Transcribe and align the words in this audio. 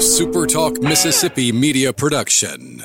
a 0.00 0.02
SuperTalk 0.02 0.82
Mississippi 0.82 1.52
media 1.52 1.92
production. 1.92 2.82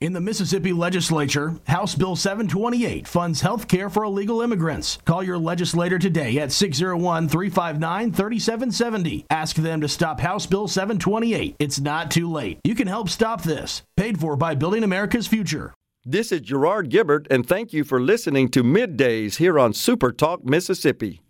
In 0.00 0.12
the 0.12 0.20
Mississippi 0.20 0.72
legislature, 0.72 1.54
House 1.68 1.94
Bill 1.94 2.16
728 2.16 3.06
funds 3.06 3.40
health 3.40 3.68
care 3.68 3.88
for 3.88 4.02
illegal 4.02 4.42
immigrants. 4.42 4.98
Call 5.04 5.22
your 5.22 5.38
legislator 5.38 5.96
today 5.96 6.40
at 6.40 6.50
601 6.50 7.28
359 7.28 8.10
3770. 8.10 9.26
Ask 9.30 9.54
them 9.54 9.80
to 9.80 9.86
stop 9.86 10.18
House 10.18 10.46
Bill 10.46 10.66
728. 10.66 11.54
It's 11.60 11.78
not 11.78 12.10
too 12.10 12.28
late. 12.28 12.58
You 12.64 12.74
can 12.74 12.88
help 12.88 13.10
stop 13.10 13.44
this. 13.44 13.84
Paid 13.96 14.18
for 14.18 14.34
by 14.34 14.56
Building 14.56 14.82
America's 14.82 15.28
Future. 15.28 15.72
This 16.04 16.32
is 16.32 16.40
Gerard 16.40 16.90
Gibert, 16.90 17.28
and 17.30 17.46
thank 17.46 17.72
you 17.72 17.84
for 17.84 18.00
listening 18.00 18.48
to 18.48 18.64
Middays 18.64 19.36
here 19.36 19.56
on 19.56 19.72
Super 19.72 20.10
Talk 20.10 20.44
Mississippi. 20.44 21.20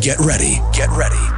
Get 0.00 0.20
ready, 0.20 0.60
get 0.72 0.90
ready 0.90 1.25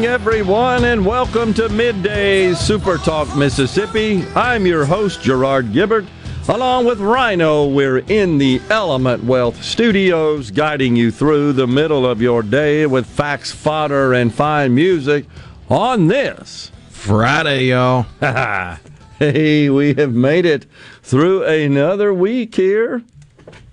Morning, 0.00 0.14
everyone, 0.14 0.84
and 0.86 1.04
welcome 1.04 1.52
to 1.52 1.68
Middays 1.68 2.56
Super 2.56 2.96
Talk 2.96 3.36
Mississippi. 3.36 4.24
I'm 4.34 4.64
your 4.64 4.86
host, 4.86 5.20
Gerard 5.20 5.74
Gibert. 5.74 6.06
Along 6.48 6.86
with 6.86 7.00
Rhino, 7.00 7.66
we're 7.66 7.98
in 7.98 8.38
the 8.38 8.62
Element 8.70 9.24
Wealth 9.24 9.62
Studios, 9.62 10.50
guiding 10.50 10.96
you 10.96 11.10
through 11.10 11.52
the 11.52 11.66
middle 11.66 12.06
of 12.06 12.22
your 12.22 12.42
day 12.42 12.86
with 12.86 13.04
facts, 13.04 13.50
fodder, 13.50 14.14
and 14.14 14.32
fine 14.32 14.74
music 14.74 15.26
on 15.68 16.06
this 16.06 16.72
Friday, 16.88 17.64
y'all. 17.66 18.06
hey, 19.18 19.68
we 19.68 19.92
have 19.92 20.14
made 20.14 20.46
it 20.46 20.64
through 21.02 21.44
another 21.44 22.14
week 22.14 22.54
here. 22.54 23.02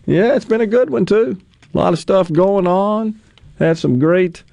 Yeah, 0.06 0.36
it's 0.36 0.44
been 0.44 0.60
a 0.60 0.68
good 0.68 0.90
one, 0.90 1.06
too. 1.06 1.40
A 1.74 1.78
lot 1.78 1.94
of 1.94 2.00
stuff 2.00 2.30
going 2.30 2.68
on. 2.68 3.18
Had 3.60 3.78
some 3.78 3.98
great 3.98 4.44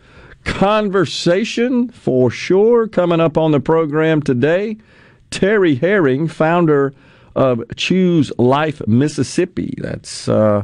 conversation 0.44 1.88
for 1.88 2.30
sure 2.30 2.86
coming 2.86 3.20
up 3.20 3.36
on 3.36 3.50
the 3.50 3.60
program 3.60 4.22
today. 4.22 4.76
Terry 5.30 5.74
Herring, 5.74 6.28
founder 6.28 6.94
of 7.34 7.62
Choose 7.76 8.32
Life 8.38 8.86
Mississippi. 8.86 9.74
That's 9.78 10.28
uh, 10.28 10.62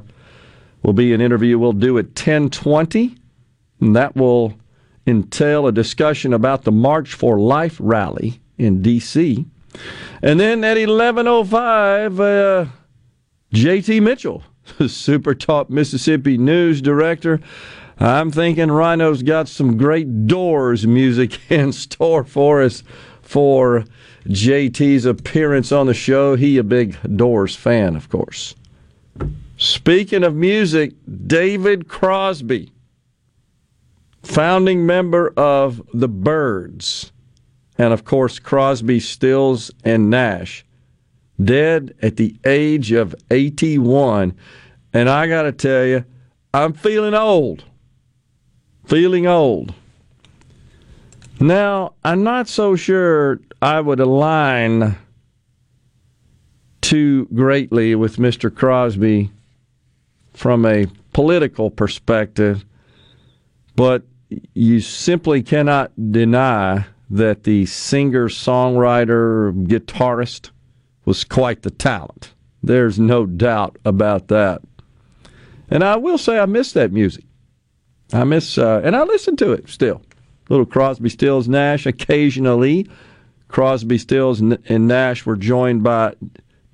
will 0.82 0.92
be 0.92 1.12
an 1.12 1.20
interview 1.20 1.58
we'll 1.58 1.72
do 1.72 1.98
at 1.98 2.06
1020. 2.06 3.16
And 3.80 3.96
that 3.96 4.14
will 4.14 4.54
entail 5.06 5.66
a 5.66 5.72
discussion 5.72 6.32
about 6.32 6.62
the 6.62 6.72
March 6.72 7.14
for 7.14 7.38
Life 7.38 7.76
rally 7.80 8.40
in 8.58 8.82
D.C. 8.82 9.44
And 10.22 10.38
then 10.38 10.62
at 10.64 10.76
1105, 10.76 12.20
uh, 12.20 12.66
JT 13.52 14.02
Mitchell, 14.02 14.42
Super 14.86 15.34
Talk 15.34 15.70
Mississippi 15.70 16.38
News 16.38 16.80
Director. 16.80 17.40
I'm 18.00 18.30
thinking 18.30 18.70
Rhino's 18.70 19.22
got 19.22 19.46
some 19.46 19.76
great 19.76 20.26
Doors 20.26 20.86
music 20.86 21.38
in 21.50 21.72
store 21.72 22.24
for 22.24 22.62
us 22.62 22.82
for 23.20 23.84
JT's 24.26 25.04
appearance 25.04 25.70
on 25.70 25.86
the 25.86 25.92
show. 25.92 26.34
He 26.34 26.56
a 26.56 26.64
big 26.64 26.96
Doors 27.16 27.54
fan, 27.54 27.96
of 27.96 28.08
course. 28.08 28.54
Speaking 29.58 30.24
of 30.24 30.34
music, 30.34 30.94
David 31.26 31.88
Crosby, 31.88 32.72
founding 34.22 34.86
member 34.86 35.34
of 35.36 35.82
the 35.92 36.08
Byrds, 36.08 37.12
and 37.76 37.92
of 37.92 38.06
course 38.06 38.38
Crosby, 38.38 38.98
Stills, 39.00 39.70
and 39.84 40.08
Nash, 40.08 40.64
dead 41.42 41.94
at 42.00 42.16
the 42.16 42.34
age 42.46 42.92
of 42.92 43.14
81. 43.30 44.34
And 44.94 45.10
I 45.10 45.26
got 45.26 45.42
to 45.42 45.52
tell 45.52 45.84
you, 45.84 46.06
I'm 46.54 46.72
feeling 46.72 47.14
old 47.14 47.64
feeling 48.90 49.24
old. 49.24 49.72
Now, 51.38 51.94
I'm 52.02 52.24
not 52.24 52.48
so 52.48 52.74
sure 52.74 53.40
I 53.62 53.80
would 53.80 54.00
align 54.00 54.98
too 56.80 57.28
greatly 57.32 57.94
with 57.94 58.16
Mr. 58.16 58.52
Crosby 58.52 59.30
from 60.34 60.66
a 60.66 60.86
political 61.12 61.70
perspective, 61.70 62.64
but 63.76 64.02
you 64.54 64.80
simply 64.80 65.40
cannot 65.40 65.92
deny 66.10 66.84
that 67.10 67.44
the 67.44 67.66
singer, 67.66 68.28
songwriter, 68.28 69.52
guitarist 69.68 70.50
was 71.04 71.22
quite 71.22 71.62
the 71.62 71.70
talent. 71.70 72.34
There's 72.60 72.98
no 72.98 73.24
doubt 73.24 73.76
about 73.84 74.26
that. 74.28 74.62
And 75.70 75.84
I 75.84 75.94
will 75.94 76.18
say 76.18 76.40
I 76.40 76.46
miss 76.46 76.72
that 76.72 76.90
music. 76.90 77.24
I 78.12 78.24
miss, 78.24 78.58
uh, 78.58 78.80
and 78.84 78.96
I 78.96 79.04
listen 79.04 79.36
to 79.36 79.52
it 79.52 79.68
still. 79.68 80.02
Little 80.48 80.66
Crosby, 80.66 81.08
Stills, 81.08 81.48
Nash 81.48 81.86
occasionally. 81.86 82.88
Crosby, 83.48 83.98
Stills, 83.98 84.40
and 84.40 84.88
Nash 84.88 85.24
were 85.24 85.36
joined 85.36 85.82
by 85.82 86.14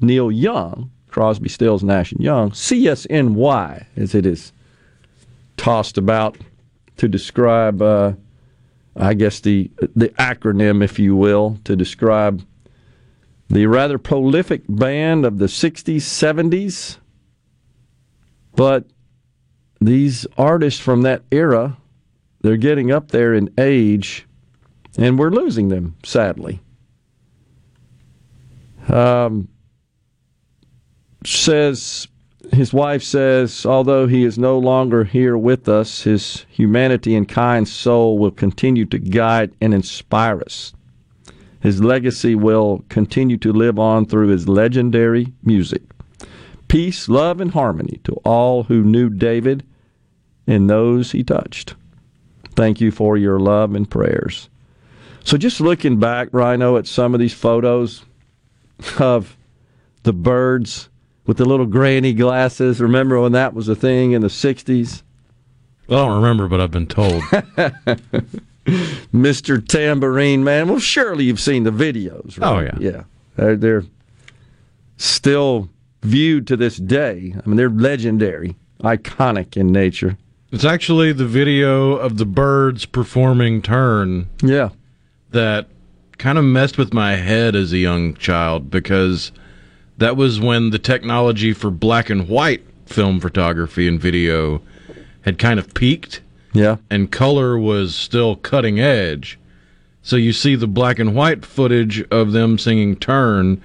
Neil 0.00 0.30
Young. 0.30 0.90
Crosby, 1.08 1.48
Stills, 1.48 1.82
Nash, 1.82 2.12
and 2.12 2.22
Young. 2.22 2.50
CSNY, 2.50 3.86
as 3.96 4.14
it 4.14 4.26
is 4.26 4.52
tossed 5.56 5.98
about 5.98 6.36
to 6.96 7.08
describe, 7.08 7.80
uh, 7.82 8.12
I 8.96 9.14
guess 9.14 9.40
the 9.40 9.70
the 9.94 10.08
acronym, 10.10 10.82
if 10.82 10.98
you 10.98 11.14
will, 11.16 11.58
to 11.64 11.76
describe 11.76 12.42
the 13.48 13.66
rather 13.66 13.98
prolific 13.98 14.62
band 14.68 15.26
of 15.26 15.38
the 15.38 15.46
'60s, 15.46 15.96
'70s. 15.96 16.98
But 18.54 18.86
these 19.80 20.26
artists 20.38 20.80
from 20.80 21.02
that 21.02 21.22
era, 21.30 21.76
they're 22.40 22.56
getting 22.56 22.90
up 22.90 23.10
there 23.10 23.34
in 23.34 23.52
age, 23.58 24.26
and 24.96 25.18
we're 25.18 25.30
losing 25.30 25.68
them, 25.68 25.96
sadly. 26.04 26.60
Um, 28.88 29.48
says 31.24 32.08
his 32.52 32.72
wife 32.72 33.02
says, 33.02 33.66
although 33.66 34.06
he 34.06 34.24
is 34.24 34.38
no 34.38 34.58
longer 34.58 35.04
here 35.04 35.36
with 35.36 35.68
us, 35.68 36.02
his 36.02 36.46
humanity 36.48 37.14
and 37.14 37.28
kind 37.28 37.66
soul 37.66 38.18
will 38.18 38.30
continue 38.30 38.84
to 38.86 38.98
guide 38.98 39.52
and 39.60 39.74
inspire 39.74 40.40
us. 40.40 40.72
His 41.60 41.82
legacy 41.82 42.34
will 42.34 42.84
continue 42.88 43.36
to 43.38 43.52
live 43.52 43.78
on 43.78 44.06
through 44.06 44.28
his 44.28 44.48
legendary 44.48 45.32
music. 45.42 45.82
Peace, 46.68 47.08
love, 47.08 47.40
and 47.40 47.52
harmony 47.52 48.00
to 48.04 48.12
all 48.24 48.64
who 48.64 48.82
knew 48.82 49.08
David 49.08 49.64
and 50.46 50.68
those 50.68 51.12
he 51.12 51.22
touched. 51.22 51.74
Thank 52.54 52.80
you 52.80 52.90
for 52.90 53.16
your 53.16 53.38
love 53.38 53.74
and 53.74 53.88
prayers. 53.88 54.48
So, 55.24 55.36
just 55.36 55.60
looking 55.60 55.98
back, 55.98 56.28
Rhino, 56.32 56.76
at 56.76 56.86
some 56.86 57.12
of 57.14 57.20
these 57.20 57.34
photos 57.34 58.04
of 58.98 59.36
the 60.04 60.12
Byrds 60.12 60.88
with 61.26 61.36
the 61.36 61.44
little 61.44 61.66
granny 61.66 62.12
glasses. 62.14 62.80
Remember 62.80 63.20
when 63.20 63.32
that 63.32 63.52
was 63.52 63.68
a 63.68 63.74
thing 63.74 64.12
in 64.12 64.22
the 64.22 64.28
60s? 64.28 65.02
Well, 65.88 66.04
I 66.04 66.06
don't 66.06 66.22
remember, 66.22 66.48
but 66.48 66.60
I've 66.60 66.70
been 66.70 66.86
told. 66.86 67.22
Mr. 69.12 69.66
Tambourine 69.66 70.42
Man. 70.44 70.68
Well, 70.68 70.78
surely 70.78 71.24
you've 71.24 71.40
seen 71.40 71.64
the 71.64 71.70
videos, 71.70 72.40
right? 72.40 72.48
Oh, 72.48 72.60
yeah. 72.60 72.76
Yeah. 72.78 73.02
They're, 73.36 73.56
they're 73.56 73.84
still 74.96 75.68
viewed 76.06 76.46
to 76.46 76.56
this 76.56 76.76
day. 76.76 77.34
I 77.44 77.48
mean, 77.48 77.56
they're 77.56 77.68
legendary, 77.68 78.56
iconic 78.82 79.56
in 79.56 79.68
nature. 79.72 80.16
It's 80.52 80.64
actually 80.64 81.12
the 81.12 81.26
video 81.26 81.92
of 81.96 82.16
the 82.18 82.24
Byrds 82.24 82.86
performing 82.86 83.60
Turn 83.62 84.28
Yeah. 84.42 84.70
that 85.32 85.68
kind 86.18 86.38
of 86.38 86.44
messed 86.44 86.78
with 86.78 86.94
my 86.94 87.16
head 87.16 87.54
as 87.56 87.72
a 87.72 87.78
young 87.78 88.14
child 88.14 88.70
because 88.70 89.32
that 89.98 90.16
was 90.16 90.40
when 90.40 90.70
the 90.70 90.78
technology 90.78 91.52
for 91.52 91.70
black 91.70 92.08
and 92.08 92.28
white 92.28 92.62
film 92.86 93.18
photography 93.20 93.88
and 93.88 94.00
video 94.00 94.62
had 95.22 95.38
kind 95.38 95.58
of 95.58 95.74
peaked 95.74 96.20
Yeah. 96.54 96.76
and 96.88 97.10
color 97.10 97.58
was 97.58 97.94
still 97.94 98.36
cutting 98.36 98.78
edge. 98.78 99.38
So 100.02 100.14
you 100.14 100.32
see 100.32 100.54
the 100.54 100.68
black 100.68 101.00
and 101.00 101.14
white 101.16 101.44
footage 101.44 102.02
of 102.12 102.30
them 102.30 102.56
singing 102.58 102.94
Turn, 102.94 103.60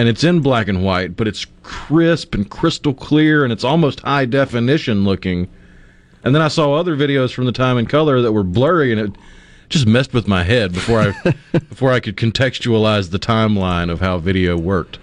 and 0.00 0.08
it's 0.08 0.24
in 0.24 0.40
black 0.40 0.66
and 0.66 0.82
white, 0.82 1.14
but 1.14 1.28
it's 1.28 1.44
crisp 1.62 2.34
and 2.34 2.48
crystal 2.48 2.94
clear, 2.94 3.44
and 3.44 3.52
it's 3.52 3.64
almost 3.64 4.00
high 4.00 4.24
definition 4.24 5.04
looking. 5.04 5.46
And 6.24 6.34
then 6.34 6.40
I 6.40 6.48
saw 6.48 6.72
other 6.72 6.96
videos 6.96 7.34
from 7.34 7.44
the 7.44 7.52
time 7.52 7.76
in 7.76 7.84
color 7.84 8.22
that 8.22 8.32
were 8.32 8.42
blurry, 8.42 8.92
and 8.92 8.98
it 8.98 9.12
just 9.68 9.86
messed 9.86 10.14
with 10.14 10.26
my 10.26 10.42
head 10.42 10.72
before 10.72 11.00
I 11.00 11.34
before 11.52 11.92
I 11.92 12.00
could 12.00 12.16
contextualize 12.16 13.10
the 13.10 13.18
timeline 13.18 13.90
of 13.90 14.00
how 14.00 14.16
video 14.16 14.56
worked. 14.56 14.98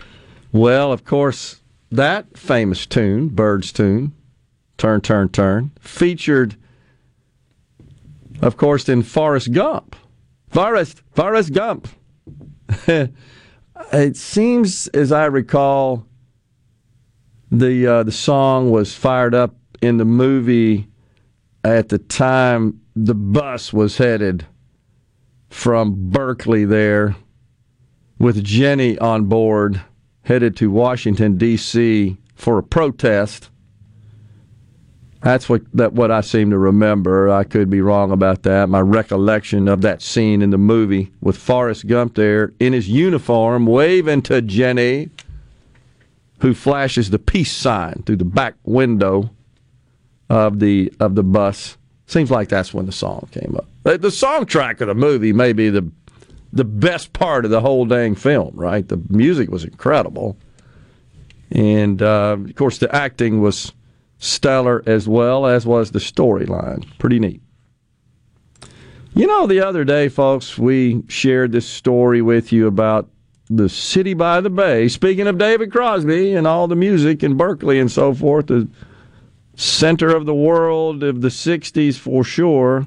Well, 0.52 0.92
of 0.92 1.06
course, 1.06 1.62
that 1.92 2.36
famous 2.36 2.88
tune, 2.88 3.28
Byrds' 3.28 3.72
tune, 3.72 4.14
Turn, 4.80 5.02
Turn, 5.02 5.30
Turn, 5.30 5.74
featured, 5.80 6.56
of 8.42 8.58
course, 8.58 8.90
in 8.90 9.04
Forrest 9.04 9.52
Gump. 9.52 9.96
Forrest, 10.50 11.04
Forrest 11.14 11.54
Gump. 11.54 11.88
it 13.94 14.18
seems, 14.18 14.88
as 14.90 15.12
I 15.12 15.26
recall, 15.26 16.06
the 17.52 17.88
uh, 17.88 18.04
the 18.04 18.12
song 18.12 18.72
was 18.72 18.94
fired 18.94 19.34
up 19.34 19.56
in 19.82 19.98
the 19.98 20.06
movie 20.06 20.88
at 21.64 21.90
the 21.90 21.98
time 21.98 22.82
the 22.96 23.16
bus 23.16 23.72
was 23.72 23.98
headed 23.98 24.46
from 25.50 26.10
Berkeley 26.10 26.66
there 26.66 27.16
with 28.20 28.44
Jenny 28.44 28.98
on 28.98 29.26
board, 29.26 29.82
headed 30.24 30.56
to 30.58 30.72
Washington 30.72 31.38
D.C. 31.38 32.18
for 32.36 32.58
a 32.58 32.64
protest. 32.64 33.50
That's 35.22 35.50
what 35.50 35.64
that 35.74 35.94
what 35.94 36.12
I 36.12 36.22
seem 36.22 36.52
to 36.52 36.58
remember. 36.58 37.30
I 37.30 37.44
could 37.44 37.70
be 37.70 37.82
wrong 37.82 38.12
about 38.12 38.44
that. 38.44 38.70
My 38.70 38.82
recollection 38.82 39.68
of 39.68 39.82
that 39.82 40.02
scene 40.02 40.42
in 40.42 40.52
the 40.52 40.58
movie 40.58 41.12
with 41.22 41.38
Forrest 41.38 41.88
Gump 41.88 42.16
there 42.16 42.54
in 42.60 42.74
his 42.74 42.88
uniform 42.88 43.66
waving 43.66 44.22
to 44.24 44.42
Jenny, 44.42 45.10
who 46.40 46.54
flashes 46.54 47.10
the 47.10 47.20
peace 47.20 47.52
sign 47.52 48.04
through 48.06 48.18
the 48.18 48.26
back 48.26 48.56
window 48.64 49.32
of 50.30 50.60
the 50.60 50.94
of 51.00 51.16
the 51.16 51.24
bus. 51.24 51.78
Seems 52.06 52.30
like 52.30 52.50
that's 52.50 52.74
when 52.74 52.86
the 52.86 52.92
song 52.92 53.28
came 53.32 53.58
up. 53.58 54.02
The 54.02 54.12
song 54.12 54.46
track 54.46 54.82
of 54.82 54.88
the 54.88 54.96
movie 54.96 55.34
may 55.34 55.52
be 55.52 55.70
the 55.70 55.90
the 56.54 56.64
best 56.64 57.12
part 57.14 57.44
of 57.44 57.52
the 57.52 57.62
whole 57.62 57.86
dang 57.86 58.16
film, 58.16 58.52
right? 58.56 58.88
The 58.88 59.02
music 59.10 59.50
was 59.50 59.64
incredible, 59.64 60.38
and 61.52 62.02
uh, 62.02 62.38
of 62.40 62.56
course 62.56 62.78
the 62.78 62.94
acting 62.96 63.42
was 63.42 63.74
stellar 64.20 64.84
as 64.86 65.08
well 65.08 65.46
as 65.46 65.66
was 65.66 65.92
the 65.92 66.00
storyline. 66.00 66.86
Pretty 66.98 67.20
neat. 67.20 67.42
You 69.14 69.26
know, 69.26 69.48
the 69.48 69.62
other 69.62 69.84
day, 69.84 70.10
folks, 70.10 70.58
we 70.58 71.04
shared 71.08 71.52
this 71.52 71.68
story 71.68 72.22
with 72.22 72.52
you 72.52 72.68
about 72.68 73.10
the 73.50 73.70
city 73.70 74.14
by 74.14 74.42
the 74.42 74.50
bay. 74.50 74.88
Speaking 74.88 75.28
of 75.28 75.38
David 75.38 75.72
Crosby 75.72 76.34
and 76.34 76.46
all 76.46 76.68
the 76.68 76.76
music 76.76 77.24
in 77.24 77.38
Berkeley 77.38 77.80
and 77.80 77.92
so 77.92 78.14
forth, 78.14 78.48
the 78.48 78.68
center 79.56 80.16
of 80.16 80.26
the 80.26 80.36
world 80.36 81.04
of 81.04 81.22
the 81.22 81.30
60s 81.30 81.98
for 81.98 82.24
sure. 82.24 82.86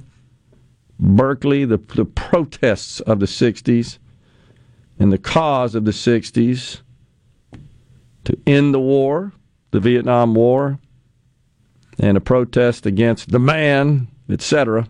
Berkeley, 1.00 1.64
the, 1.64 1.78
the 1.96 2.04
protests 2.04 3.00
of 3.00 3.20
the 3.20 3.26
60s 3.26 3.98
and 4.98 5.12
the 5.12 5.18
cause 5.18 5.74
of 5.74 5.84
the 5.84 5.90
60s 5.90 6.82
to 8.24 8.38
end 8.46 8.74
the 8.74 8.80
war, 8.80 9.32
the 9.70 9.80
Vietnam 9.80 10.34
War, 10.34 10.78
and 11.98 12.16
a 12.16 12.20
protest 12.20 12.86
against 12.86 13.30
the 13.30 13.38
man, 13.38 14.08
etc. 14.28 14.86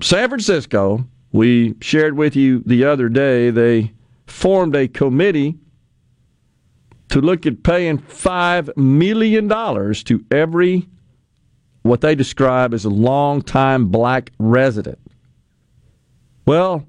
San 0.00 0.28
Francisco, 0.28 1.04
we 1.32 1.74
shared 1.80 2.16
with 2.16 2.36
you 2.36 2.62
the 2.64 2.84
other 2.84 3.08
day, 3.08 3.50
they 3.50 3.92
formed 4.26 4.76
a 4.76 4.88
committee 4.88 5.58
to 7.08 7.20
look 7.20 7.46
at 7.46 7.62
paying 7.62 7.98
$5 7.98 8.76
million 8.76 9.48
to 9.48 10.24
every, 10.30 10.88
what 11.82 12.00
they 12.00 12.14
describe 12.14 12.74
as 12.74 12.84
a 12.84 12.90
long-time 12.90 13.88
black 13.88 14.30
resident. 14.38 14.98
Well, 16.44 16.86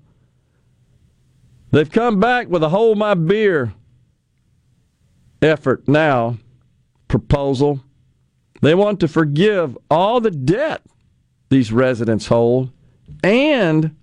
they've 1.72 1.90
come 1.90 2.20
back 2.20 2.50
with 2.50 2.64
a 2.64 2.70
hold 2.70 2.98
my 2.98 3.14
beer 3.14 3.74
effort 5.42 5.88
now, 5.88 6.38
proposal. 7.08 7.82
They 8.62 8.76
want 8.76 9.00
to 9.02 9.08
forgive 9.08 9.78
all 9.90 10.20
the 10.20 10.32
debt 10.32 10.82
these 11.50 11.72
residents 11.72 12.28
hold 12.28 12.72
and 13.24 13.96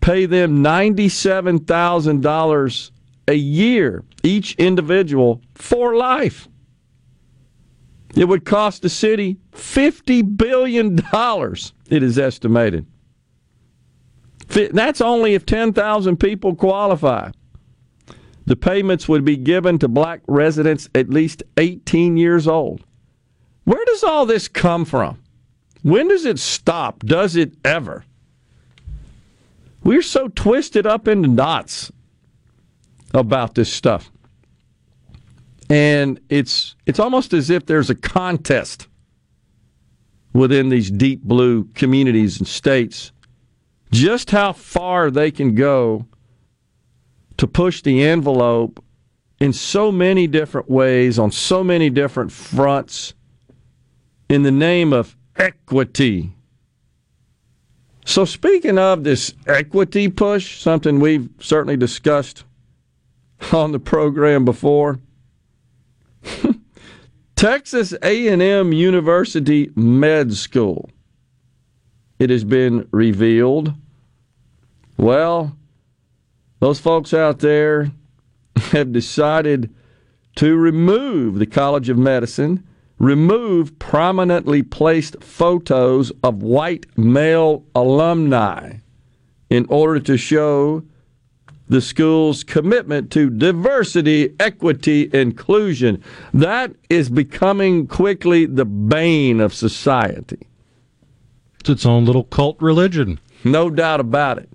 pay 0.00 0.26
them 0.26 0.62
$97,000 0.62 2.90
a 3.28 3.34
year, 3.34 4.04
each 4.22 4.54
individual, 4.54 5.42
for 5.54 5.96
life. 5.96 6.46
It 8.14 8.26
would 8.26 8.44
cost 8.44 8.82
the 8.82 8.88
city 8.88 9.38
$50 9.52 10.36
billion, 10.36 11.00
it 11.90 12.02
is 12.02 12.18
estimated. 12.18 12.86
That's 14.48 15.00
only 15.00 15.34
if 15.34 15.44
10,000 15.44 16.16
people 16.18 16.54
qualify. 16.54 17.32
The 18.46 18.56
payments 18.56 19.08
would 19.08 19.24
be 19.24 19.36
given 19.36 19.78
to 19.80 19.88
black 19.88 20.20
residents 20.28 20.88
at 20.94 21.10
least 21.10 21.42
18 21.56 22.16
years 22.16 22.46
old. 22.46 22.84
Where 23.66 23.84
does 23.84 24.04
all 24.04 24.26
this 24.26 24.46
come 24.46 24.84
from? 24.84 25.20
When 25.82 26.06
does 26.06 26.24
it 26.24 26.38
stop? 26.38 27.00
Does 27.00 27.34
it 27.34 27.54
ever? 27.64 28.04
We're 29.82 30.02
so 30.02 30.28
twisted 30.28 30.86
up 30.86 31.08
into 31.08 31.28
knots 31.28 31.90
about 33.12 33.56
this 33.56 33.72
stuff. 33.72 34.10
And 35.68 36.20
it's 36.28 36.76
it's 36.86 37.00
almost 37.00 37.32
as 37.32 37.50
if 37.50 37.66
there's 37.66 37.90
a 37.90 37.96
contest 37.96 38.86
within 40.32 40.68
these 40.68 40.88
deep 40.88 41.22
blue 41.22 41.64
communities 41.74 42.38
and 42.38 42.46
states 42.46 43.10
just 43.90 44.30
how 44.30 44.52
far 44.52 45.10
they 45.10 45.32
can 45.32 45.56
go 45.56 46.06
to 47.36 47.48
push 47.48 47.82
the 47.82 48.04
envelope 48.04 48.82
in 49.40 49.52
so 49.52 49.90
many 49.90 50.28
different 50.28 50.70
ways 50.70 51.18
on 51.18 51.32
so 51.32 51.64
many 51.64 51.90
different 51.90 52.30
fronts 52.30 53.14
in 54.28 54.42
the 54.42 54.50
name 54.50 54.92
of 54.92 55.16
equity. 55.36 56.32
So, 58.04 58.24
speaking 58.24 58.78
of 58.78 59.04
this 59.04 59.34
equity 59.46 60.08
push, 60.08 60.60
something 60.60 61.00
we've 61.00 61.28
certainly 61.40 61.76
discussed 61.76 62.44
on 63.52 63.72
the 63.72 63.78
program 63.78 64.44
before. 64.44 65.00
Texas 67.36 67.92
A&M 68.02 68.72
University 68.72 69.70
Med 69.74 70.32
School. 70.34 70.88
It 72.18 72.30
has 72.30 72.44
been 72.44 72.88
revealed. 72.92 73.74
Well, 74.96 75.56
those 76.60 76.80
folks 76.80 77.12
out 77.12 77.40
there 77.40 77.92
have 78.56 78.92
decided 78.92 79.74
to 80.36 80.56
remove 80.56 81.38
the 81.38 81.46
College 81.46 81.88
of 81.88 81.98
Medicine, 81.98 82.66
remove 82.98 83.78
prominently 83.78 84.62
placed 84.62 85.22
photos 85.22 86.12
of 86.22 86.42
white 86.42 86.86
male 86.96 87.64
alumni 87.74 88.74
in 89.50 89.66
order 89.68 90.00
to 90.00 90.16
show 90.16 90.82
the 91.68 91.80
school's 91.80 92.44
commitment 92.44 93.10
to 93.10 93.28
diversity, 93.28 94.34
equity, 94.38 95.10
inclusion. 95.12 96.02
That 96.32 96.72
is 96.88 97.10
becoming 97.10 97.86
quickly 97.86 98.46
the 98.46 98.64
bane 98.64 99.40
of 99.40 99.52
society. 99.52 100.46
It's 101.60 101.70
its 101.70 101.86
own 101.86 102.04
little 102.04 102.24
cult 102.24 102.60
religion. 102.62 103.18
No 103.42 103.68
doubt 103.68 104.00
about 104.00 104.38
it. 104.38 104.48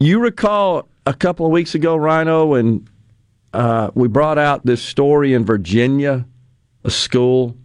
You 0.00 0.18
recall 0.18 0.88
a 1.04 1.12
couple 1.12 1.44
of 1.44 1.52
weeks 1.52 1.74
ago, 1.74 1.96
Rhino, 1.96 2.46
when 2.46 2.88
uh, 3.52 3.90
we 3.94 4.08
brought 4.08 4.38
out 4.38 4.64
this 4.64 4.82
story 4.82 5.34
in 5.34 5.44
Virginia, 5.44 6.26
a 6.84 6.90
school 6.90 7.56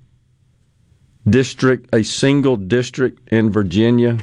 district, 1.28 1.94
a 1.94 2.04
single 2.04 2.58
district 2.58 3.30
in 3.32 3.52
Virginia, 3.52 4.20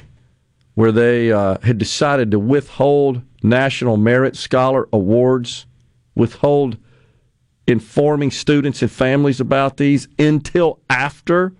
where 0.74 0.92
they 0.92 1.32
uh, 1.32 1.58
had 1.62 1.78
decided 1.78 2.30
to 2.30 2.38
withhold 2.38 3.22
National 3.42 3.96
Merit 3.96 4.36
Scholar 4.36 4.88
Awards, 4.92 5.66
withhold 6.14 6.76
informing 7.66 8.30
students 8.30 8.82
and 8.82 8.90
families 8.90 9.40
about 9.40 9.76
these 9.76 10.08
until 10.18 10.80
after 10.90 11.52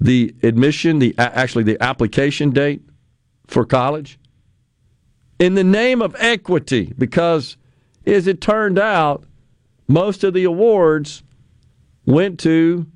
the 0.00 0.34
admission, 0.42 1.00
the 1.00 1.14
actually 1.18 1.64
the 1.64 1.82
application 1.82 2.50
date 2.50 2.82
for 3.46 3.64
college, 3.64 4.18
in 5.38 5.54
the 5.54 5.64
name 5.64 6.02
of 6.02 6.14
equity, 6.18 6.92
because 6.96 7.56
as 8.06 8.26
it 8.26 8.40
turned 8.40 8.78
out, 8.78 9.24
most 9.88 10.22
of 10.24 10.34
the 10.34 10.44
awards 10.44 11.22
went 12.08 12.40
to 12.40 12.86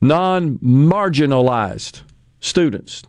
non 0.00 0.58
marginalized 0.58 2.02
students 2.38 3.02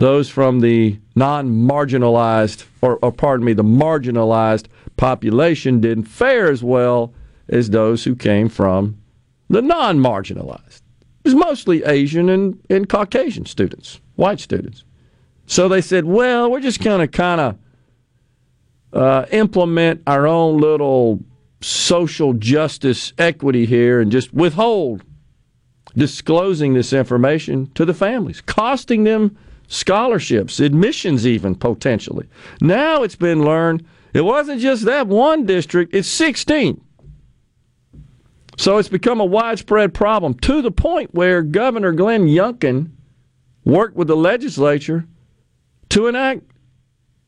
those 0.00 0.30
from 0.30 0.60
the 0.60 0.98
non 1.14 1.50
marginalized, 1.50 2.64
or, 2.80 2.98
or, 3.02 3.12
pardon 3.12 3.44
me, 3.44 3.52
the 3.52 3.62
marginalized 3.62 4.64
population 4.96 5.80
didn't 5.80 6.04
fare 6.04 6.50
as 6.50 6.64
well 6.64 7.12
as 7.50 7.68
those 7.68 8.04
who 8.04 8.16
came 8.16 8.48
from 8.48 8.98
the 9.50 9.60
non 9.60 9.98
marginalized. 9.98 10.80
It 11.22 11.26
was 11.26 11.34
mostly 11.34 11.84
Asian 11.84 12.30
and, 12.30 12.58
and 12.70 12.88
Caucasian 12.88 13.44
students, 13.44 14.00
white 14.16 14.40
students. 14.40 14.84
So 15.44 15.68
they 15.68 15.82
said, 15.82 16.06
well, 16.06 16.50
we're 16.50 16.60
just 16.60 16.82
going 16.82 17.00
to 17.00 17.08
kind 17.08 17.40
of 17.40 17.58
uh, 18.94 19.26
implement 19.32 20.02
our 20.06 20.26
own 20.26 20.58
little 20.58 21.22
social 21.60 22.32
justice 22.32 23.12
equity 23.18 23.66
here 23.66 24.00
and 24.00 24.10
just 24.10 24.32
withhold 24.32 25.02
disclosing 25.96 26.74
this 26.74 26.92
information 26.92 27.70
to 27.74 27.84
the 27.84 27.94
families, 27.94 28.40
costing 28.40 29.04
them 29.04 29.36
scholarships, 29.66 30.60
admissions, 30.60 31.26
even 31.26 31.54
potentially. 31.54 32.28
Now 32.60 33.02
it's 33.02 33.16
been 33.16 33.44
learned 33.44 33.84
it 34.12 34.22
wasn't 34.22 34.60
just 34.60 34.84
that 34.86 35.06
one 35.06 35.46
district, 35.46 35.94
it's 35.94 36.08
16. 36.08 36.80
So 38.56 38.78
it's 38.78 38.88
become 38.88 39.20
a 39.20 39.24
widespread 39.24 39.94
problem 39.94 40.34
to 40.34 40.60
the 40.60 40.70
point 40.70 41.14
where 41.14 41.42
Governor 41.42 41.92
Glenn 41.92 42.26
Youngkin 42.26 42.90
worked 43.64 43.96
with 43.96 44.08
the 44.08 44.16
legislature 44.16 45.06
to 45.90 46.08
enact 46.08 46.42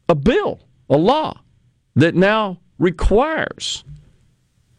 a 0.09 0.15
bill, 0.15 0.61
a 0.91 0.97
law, 0.97 1.41
that 1.95 2.15
now 2.15 2.59
requires 2.79 3.85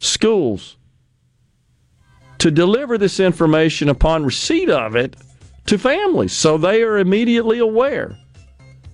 schools 0.04 0.78
to 2.40 2.52
deliver 2.52 2.98
this 2.98 3.20
information 3.20 3.88
upon 3.88 4.26
receipt 4.26 4.70
of 4.70 4.96
it 4.96 5.16
to 5.66 5.78
families 5.78 6.34
so 6.34 6.58
they 6.58 6.84
are 6.84 6.98
immediately 6.98 7.60
aware 7.60 8.18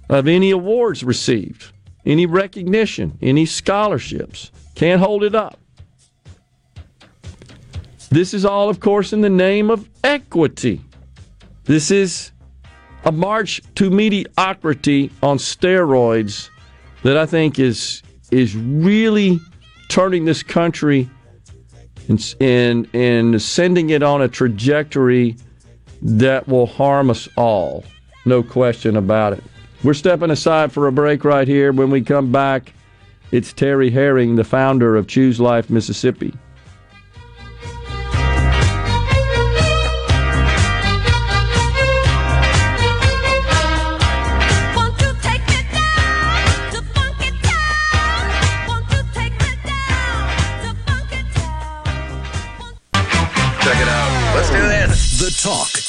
of 0.10 0.28
any 0.28 0.52
awards 0.52 1.04
received, 1.04 1.72
any 2.06 2.26
recognition, 2.26 3.18
any 3.22 3.46
scholarships. 3.46 4.52
Can't 4.76 5.02
hold 5.02 5.24
it 5.24 5.36
up. 5.36 5.60
This 8.10 8.34
is 8.34 8.46
all, 8.46 8.70
of 8.70 8.80
course, 8.80 9.14
in 9.14 9.22
the 9.22 9.30
name 9.30 9.70
of 9.70 9.88
equity. 10.04 10.82
This 11.66 11.92
is 11.92 12.32
a 13.06 13.12
march 13.12 13.62
to 13.76 13.90
mediocrity 13.90 15.12
on 15.22 15.38
steroids 15.38 16.50
that 17.04 17.18
I 17.18 17.26
think 17.26 17.60
is 17.60 18.04
is 18.32 18.56
really 18.56 19.40
turning 19.90 20.24
this 20.24 20.42
country 20.42 21.10
and, 22.08 22.36
and, 22.40 22.88
and 22.94 23.42
sending 23.42 23.90
it 23.90 24.02
on 24.02 24.22
a 24.22 24.28
trajectory 24.28 25.36
that 26.02 26.48
will 26.48 26.66
harm 26.66 27.10
us 27.10 27.28
all. 27.36 27.84
No 28.26 28.42
question 28.42 28.96
about 28.96 29.34
it. 29.34 29.44
We're 29.84 29.94
stepping 29.94 30.32
aside 30.32 30.72
for 30.72 30.88
a 30.88 30.92
break 30.92 31.24
right 31.24 31.48
here. 31.48 31.72
When 31.72 31.90
we 31.90 32.02
come 32.02 32.32
back, 32.32 32.74
it's 33.32 33.54
Terry 33.54 33.90
Herring, 33.90 34.36
the 34.36 34.44
founder 34.44 34.96
of 34.96 35.08
Choose 35.08 35.40
Life 35.40 35.70
Mississippi. 35.70 36.34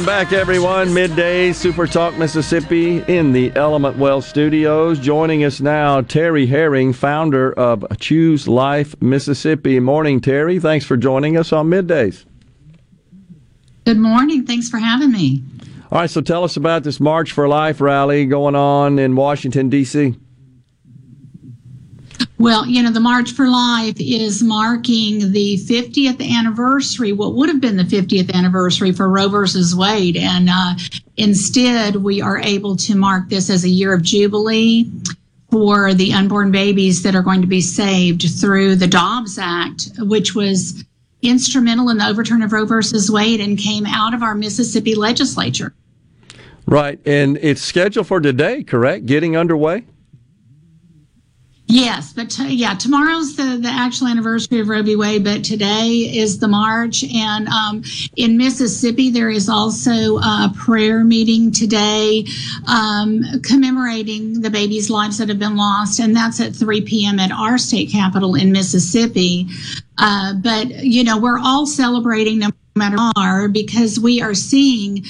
Welcome 0.00 0.28
back, 0.28 0.32
everyone. 0.32 0.94
Midday 0.94 1.52
Super 1.52 1.86
Talk 1.86 2.16
Mississippi 2.16 3.04
in 3.06 3.32
the 3.32 3.52
Element 3.54 3.98
Wealth 3.98 4.24
Studios. 4.24 4.98
Joining 4.98 5.44
us 5.44 5.60
now, 5.60 6.00
Terry 6.00 6.46
Herring, 6.46 6.94
founder 6.94 7.52
of 7.52 7.84
Choose 7.98 8.48
Life 8.48 8.94
Mississippi. 9.02 9.78
Morning, 9.78 10.22
Terry. 10.22 10.58
Thanks 10.58 10.86
for 10.86 10.96
joining 10.96 11.36
us 11.36 11.52
on 11.52 11.68
Middays. 11.68 12.24
Good 13.84 13.98
morning. 13.98 14.46
Thanks 14.46 14.70
for 14.70 14.78
having 14.78 15.12
me. 15.12 15.44
All 15.92 16.00
right, 16.00 16.08
so 16.08 16.22
tell 16.22 16.44
us 16.44 16.56
about 16.56 16.82
this 16.82 16.98
March 16.98 17.32
for 17.32 17.46
Life 17.46 17.82
rally 17.82 18.24
going 18.24 18.54
on 18.54 18.98
in 18.98 19.16
Washington, 19.16 19.68
D.C. 19.68 20.16
Well, 22.40 22.64
you 22.64 22.82
know, 22.82 22.90
the 22.90 23.00
March 23.00 23.32
for 23.32 23.50
Life 23.50 24.00
is 24.00 24.42
marking 24.42 25.30
the 25.30 25.58
50th 25.58 26.26
anniversary, 26.26 27.12
what 27.12 27.34
would 27.34 27.50
have 27.50 27.60
been 27.60 27.76
the 27.76 27.82
50th 27.82 28.32
anniversary 28.32 28.92
for 28.92 29.10
Roe 29.10 29.28
versus 29.28 29.76
Wade. 29.76 30.16
And 30.16 30.48
uh, 30.50 30.76
instead, 31.18 31.96
we 31.96 32.22
are 32.22 32.38
able 32.38 32.76
to 32.76 32.96
mark 32.96 33.28
this 33.28 33.50
as 33.50 33.64
a 33.64 33.68
year 33.68 33.92
of 33.92 34.00
jubilee 34.00 34.90
for 35.50 35.92
the 35.92 36.14
unborn 36.14 36.50
babies 36.50 37.02
that 37.02 37.14
are 37.14 37.20
going 37.20 37.42
to 37.42 37.46
be 37.46 37.60
saved 37.60 38.24
through 38.40 38.76
the 38.76 38.86
Dobbs 38.86 39.36
Act, 39.36 39.90
which 39.98 40.34
was 40.34 40.82
instrumental 41.20 41.90
in 41.90 41.98
the 41.98 42.08
overturn 42.08 42.40
of 42.40 42.54
Roe 42.54 42.64
versus 42.64 43.10
Wade 43.10 43.42
and 43.42 43.58
came 43.58 43.84
out 43.84 44.14
of 44.14 44.22
our 44.22 44.34
Mississippi 44.34 44.94
legislature. 44.94 45.74
Right. 46.64 46.98
And 47.04 47.36
it's 47.42 47.60
scheduled 47.60 48.06
for 48.06 48.18
today, 48.18 48.64
correct? 48.64 49.04
Getting 49.04 49.36
underway? 49.36 49.84
Yes, 51.72 52.12
but 52.12 52.30
t- 52.30 52.54
yeah, 52.54 52.74
tomorrow's 52.74 53.36
the, 53.36 53.56
the 53.62 53.68
actual 53.68 54.08
anniversary 54.08 54.58
of 54.58 54.68
Roe 54.68 54.82
v. 54.82 54.96
Wade, 54.96 55.22
but 55.22 55.44
today 55.44 55.88
is 56.12 56.40
the 56.40 56.48
march. 56.48 57.04
And 57.04 57.46
um, 57.46 57.84
in 58.16 58.36
Mississippi, 58.36 59.08
there 59.10 59.30
is 59.30 59.48
also 59.48 60.18
a 60.18 60.52
prayer 60.56 61.04
meeting 61.04 61.52
today 61.52 62.24
um, 62.66 63.22
commemorating 63.44 64.40
the 64.40 64.50
babies' 64.50 64.90
lives 64.90 65.18
that 65.18 65.28
have 65.28 65.38
been 65.38 65.56
lost, 65.56 66.00
and 66.00 66.14
that's 66.14 66.40
at 66.40 66.56
3 66.56 66.80
p.m. 66.80 67.20
at 67.20 67.30
our 67.30 67.56
state 67.56 67.88
capitol 67.92 68.34
in 68.34 68.50
Mississippi. 68.50 69.46
Uh, 69.96 70.34
but, 70.42 70.66
you 70.82 71.04
know, 71.04 71.18
we're 71.18 71.38
all 71.38 71.66
celebrating 71.66 72.40
no 72.40 72.50
matter 72.76 72.96
what, 72.96 73.52
because 73.52 73.98
we 73.98 74.20
are 74.20 74.34
seeing 74.34 75.04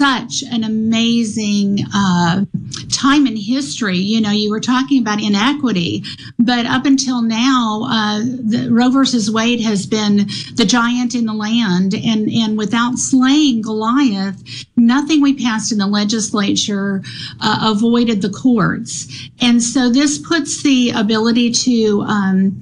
such 0.00 0.42
an 0.50 0.64
amazing 0.64 1.78
uh, 1.94 2.44
time 2.90 3.26
in 3.26 3.36
history. 3.36 3.98
You 3.98 4.20
know, 4.20 4.30
you 4.30 4.50
were 4.50 4.60
talking 4.60 5.00
about 5.00 5.22
inequity, 5.22 6.02
but 6.38 6.66
up 6.66 6.86
until 6.86 7.22
now, 7.22 7.82
uh, 7.88 8.18
the 8.20 8.68
Roe 8.70 8.90
versus 8.90 9.30
Wade 9.30 9.60
has 9.60 9.86
been 9.86 10.26
the 10.56 10.64
giant 10.66 11.14
in 11.14 11.26
the 11.26 11.34
land, 11.34 11.94
and 11.94 12.28
and 12.28 12.58
without 12.58 12.96
slaying 12.96 13.62
Goliath, 13.62 14.42
nothing 14.76 15.20
we 15.20 15.34
passed 15.34 15.70
in 15.70 15.78
the 15.78 15.86
legislature 15.86 17.02
uh, 17.40 17.72
avoided 17.74 18.22
the 18.22 18.30
courts, 18.30 19.28
and 19.40 19.62
so 19.62 19.88
this 19.88 20.18
puts 20.18 20.62
the 20.62 20.90
ability 20.90 21.52
to. 21.52 22.02
Um, 22.02 22.60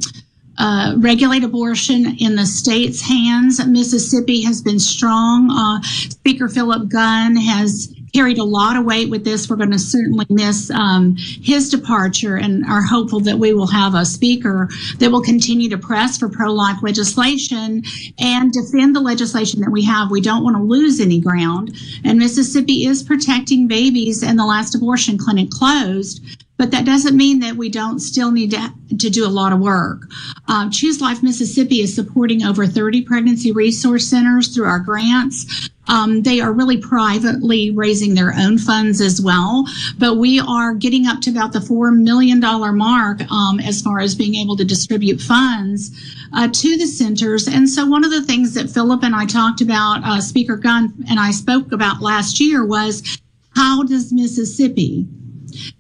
uh, 0.60 0.94
regulate 0.98 1.42
abortion 1.42 2.16
in 2.18 2.36
the 2.36 2.44
state's 2.44 3.00
hands. 3.00 3.64
Mississippi 3.66 4.42
has 4.42 4.60
been 4.60 4.78
strong. 4.78 5.50
Uh, 5.50 5.80
Speaker 5.82 6.48
Philip 6.48 6.88
Gunn 6.88 7.34
has 7.36 7.94
carried 8.12 8.38
a 8.38 8.44
lot 8.44 8.76
of 8.76 8.84
weight 8.84 9.08
with 9.08 9.24
this. 9.24 9.48
We're 9.48 9.56
going 9.56 9.70
to 9.70 9.78
certainly 9.78 10.26
miss 10.28 10.70
um, 10.70 11.16
his 11.16 11.70
departure 11.70 12.36
and 12.36 12.64
are 12.66 12.82
hopeful 12.82 13.20
that 13.20 13.38
we 13.38 13.54
will 13.54 13.68
have 13.68 13.94
a 13.94 14.04
speaker 14.04 14.68
that 14.98 15.10
will 15.10 15.22
continue 15.22 15.70
to 15.70 15.78
press 15.78 16.18
for 16.18 16.28
pro 16.28 16.52
life 16.52 16.82
legislation 16.82 17.82
and 18.18 18.52
defend 18.52 18.94
the 18.94 19.00
legislation 19.00 19.60
that 19.60 19.70
we 19.70 19.82
have. 19.84 20.10
We 20.10 20.20
don't 20.20 20.44
want 20.44 20.56
to 20.56 20.62
lose 20.62 21.00
any 21.00 21.20
ground. 21.20 21.74
And 22.04 22.18
Mississippi 22.18 22.84
is 22.84 23.02
protecting 23.02 23.66
babies, 23.66 24.22
and 24.22 24.38
the 24.38 24.44
last 24.44 24.74
abortion 24.74 25.16
clinic 25.16 25.50
closed. 25.50 26.22
But 26.60 26.72
that 26.72 26.84
doesn't 26.84 27.16
mean 27.16 27.40
that 27.40 27.56
we 27.56 27.70
don't 27.70 28.00
still 28.00 28.30
need 28.32 28.50
to, 28.50 28.70
to 28.98 29.08
do 29.08 29.26
a 29.26 29.32
lot 29.32 29.54
of 29.54 29.60
work. 29.60 30.02
Uh, 30.46 30.68
Choose 30.68 31.00
Life 31.00 31.22
Mississippi 31.22 31.80
is 31.80 31.94
supporting 31.94 32.44
over 32.44 32.66
30 32.66 33.00
pregnancy 33.00 33.50
resource 33.50 34.06
centers 34.06 34.54
through 34.54 34.66
our 34.66 34.78
grants. 34.78 35.70
Um, 35.88 36.20
they 36.20 36.38
are 36.38 36.52
really 36.52 36.76
privately 36.76 37.70
raising 37.70 38.14
their 38.14 38.34
own 38.36 38.58
funds 38.58 39.00
as 39.00 39.22
well, 39.22 39.64
but 39.96 40.16
we 40.16 40.38
are 40.38 40.74
getting 40.74 41.06
up 41.06 41.22
to 41.22 41.30
about 41.30 41.54
the 41.54 41.60
$4 41.60 41.96
million 41.96 42.40
mark 42.76 43.22
um, 43.32 43.58
as 43.58 43.80
far 43.80 43.98
as 43.98 44.14
being 44.14 44.34
able 44.34 44.58
to 44.58 44.64
distribute 44.64 45.22
funds 45.22 45.90
uh, 46.34 46.46
to 46.46 46.76
the 46.76 46.86
centers. 46.86 47.48
And 47.48 47.70
so, 47.70 47.86
one 47.86 48.04
of 48.04 48.10
the 48.10 48.22
things 48.22 48.52
that 48.52 48.68
Philip 48.68 49.02
and 49.02 49.14
I 49.14 49.24
talked 49.24 49.62
about, 49.62 50.04
uh, 50.04 50.20
Speaker 50.20 50.56
Gunn 50.56 50.92
and 51.08 51.18
I 51.18 51.30
spoke 51.30 51.72
about 51.72 52.02
last 52.02 52.38
year 52.38 52.66
was 52.66 53.18
How 53.56 53.82
does 53.82 54.12
Mississippi, 54.12 55.08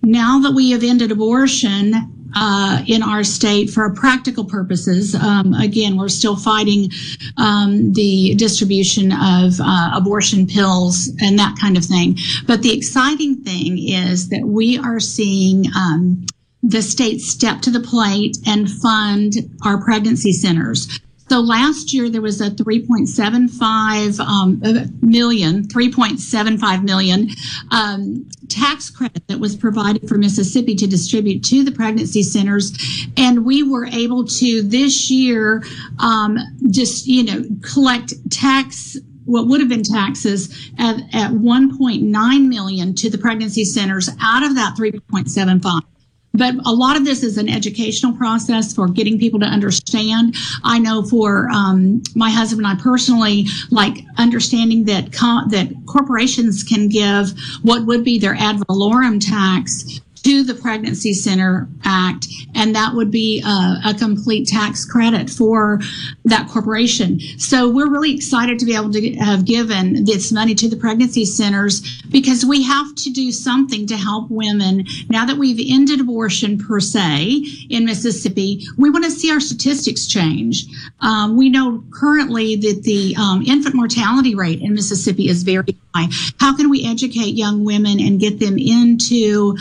now 0.02 0.40
that 0.40 0.52
we 0.52 0.70
have 0.70 0.82
ended 0.82 1.12
abortion, 1.12 1.94
uh, 2.34 2.82
in 2.86 3.02
our 3.02 3.24
state 3.24 3.70
for 3.70 3.92
practical 3.92 4.44
purposes. 4.44 5.14
Um, 5.14 5.54
again, 5.54 5.96
we're 5.96 6.08
still 6.08 6.36
fighting 6.36 6.90
um, 7.36 7.92
the 7.92 8.34
distribution 8.36 9.12
of 9.12 9.60
uh, 9.60 9.90
abortion 9.94 10.46
pills 10.46 11.08
and 11.20 11.38
that 11.38 11.56
kind 11.60 11.76
of 11.76 11.84
thing. 11.84 12.18
But 12.46 12.62
the 12.62 12.76
exciting 12.76 13.42
thing 13.42 13.78
is 13.78 14.28
that 14.28 14.44
we 14.44 14.78
are 14.78 15.00
seeing 15.00 15.66
um, 15.74 16.24
the 16.62 16.82
state 16.82 17.20
step 17.20 17.62
to 17.62 17.70
the 17.70 17.80
plate 17.80 18.36
and 18.46 18.70
fund 18.70 19.34
our 19.64 19.82
pregnancy 19.82 20.32
centers. 20.32 21.00
So 21.30 21.38
last 21.38 21.92
year 21.92 22.10
there 22.10 22.20
was 22.20 22.40
a 22.40 22.50
3.75 22.50 24.18
um, 24.18 24.60
million, 25.00 25.62
3.75 25.68 26.82
million 26.82 27.28
um, 27.70 28.28
tax 28.48 28.90
credit 28.90 29.28
that 29.28 29.38
was 29.38 29.54
provided 29.54 30.08
for 30.08 30.18
Mississippi 30.18 30.74
to 30.74 30.88
distribute 30.88 31.44
to 31.44 31.62
the 31.62 31.70
pregnancy 31.70 32.24
centers, 32.24 32.72
and 33.16 33.44
we 33.44 33.62
were 33.62 33.86
able 33.86 34.26
to 34.26 34.62
this 34.62 35.08
year 35.08 35.62
um, 36.00 36.36
just 36.72 37.06
you 37.06 37.22
know 37.22 37.44
collect 37.62 38.12
tax 38.32 38.98
what 39.24 39.46
would 39.46 39.60
have 39.60 39.68
been 39.68 39.84
taxes 39.84 40.72
at, 40.80 40.96
at 41.14 41.30
1.9 41.30 42.48
million 42.48 42.94
to 42.96 43.08
the 43.08 43.18
pregnancy 43.18 43.64
centers 43.64 44.10
out 44.20 44.42
of 44.42 44.56
that 44.56 44.74
3.75 44.76 45.84
but 46.32 46.54
a 46.64 46.72
lot 46.72 46.96
of 46.96 47.04
this 47.04 47.22
is 47.22 47.38
an 47.38 47.48
educational 47.48 48.12
process 48.12 48.74
for 48.74 48.88
getting 48.88 49.18
people 49.18 49.40
to 49.40 49.46
understand. 49.46 50.36
I 50.62 50.78
know 50.78 51.02
for 51.02 51.48
um, 51.50 52.02
my 52.14 52.30
husband 52.30 52.66
and 52.66 52.78
I 52.78 52.80
personally, 52.80 53.46
like 53.70 54.04
understanding 54.16 54.84
that 54.84 55.12
co- 55.12 55.48
that 55.48 55.72
corporations 55.86 56.62
can 56.62 56.88
give 56.88 57.32
what 57.62 57.86
would 57.86 58.04
be 58.04 58.18
their 58.18 58.34
ad 58.34 58.60
valorem 58.68 59.20
tax 59.20 60.00
to 60.22 60.42
the 60.42 60.54
Pregnancy 60.54 61.14
Center 61.14 61.68
Act, 61.84 62.26
and 62.54 62.74
that 62.74 62.94
would 62.94 63.10
be 63.10 63.42
a, 63.42 63.90
a, 63.90 63.94
complete 63.98 64.46
tax 64.46 64.84
credit 64.84 65.28
for 65.30 65.80
that 66.24 66.48
corporation. 66.48 67.20
So 67.38 67.68
we're 67.70 67.90
really 67.90 68.14
excited 68.14 68.58
to 68.58 68.64
be 68.64 68.74
able 68.74 68.92
to 68.92 69.14
have 69.16 69.44
given 69.44 70.04
this 70.04 70.32
money 70.32 70.54
to 70.54 70.68
the 70.68 70.76
pregnancy 70.76 71.24
centers 71.24 72.02
because 72.10 72.44
we 72.44 72.62
have 72.62 72.94
to 72.96 73.10
do 73.10 73.32
something 73.32 73.86
to 73.86 73.96
help 73.96 74.30
women. 74.30 74.86
Now 75.08 75.24
that 75.26 75.36
we've 75.36 75.60
ended 75.70 76.00
abortion 76.00 76.58
per 76.58 76.80
se 76.80 77.44
in 77.68 77.84
Mississippi, 77.84 78.66
we 78.76 78.90
want 78.90 79.04
to 79.04 79.10
see 79.10 79.30
our 79.30 79.40
statistics 79.40 80.06
change. 80.06 80.66
Um, 81.00 81.36
we 81.36 81.48
know 81.48 81.82
currently 81.90 82.56
that 82.56 82.82
the 82.84 83.14
um, 83.16 83.42
infant 83.42 83.74
mortality 83.74 84.34
rate 84.34 84.60
in 84.60 84.74
Mississippi 84.74 85.28
is 85.28 85.42
very. 85.42 85.79
How 85.94 86.56
can 86.56 86.70
we 86.70 86.84
educate 86.86 87.34
young 87.34 87.64
women 87.64 88.00
and 88.00 88.20
get 88.20 88.38
them 88.38 88.56
into 88.58 89.56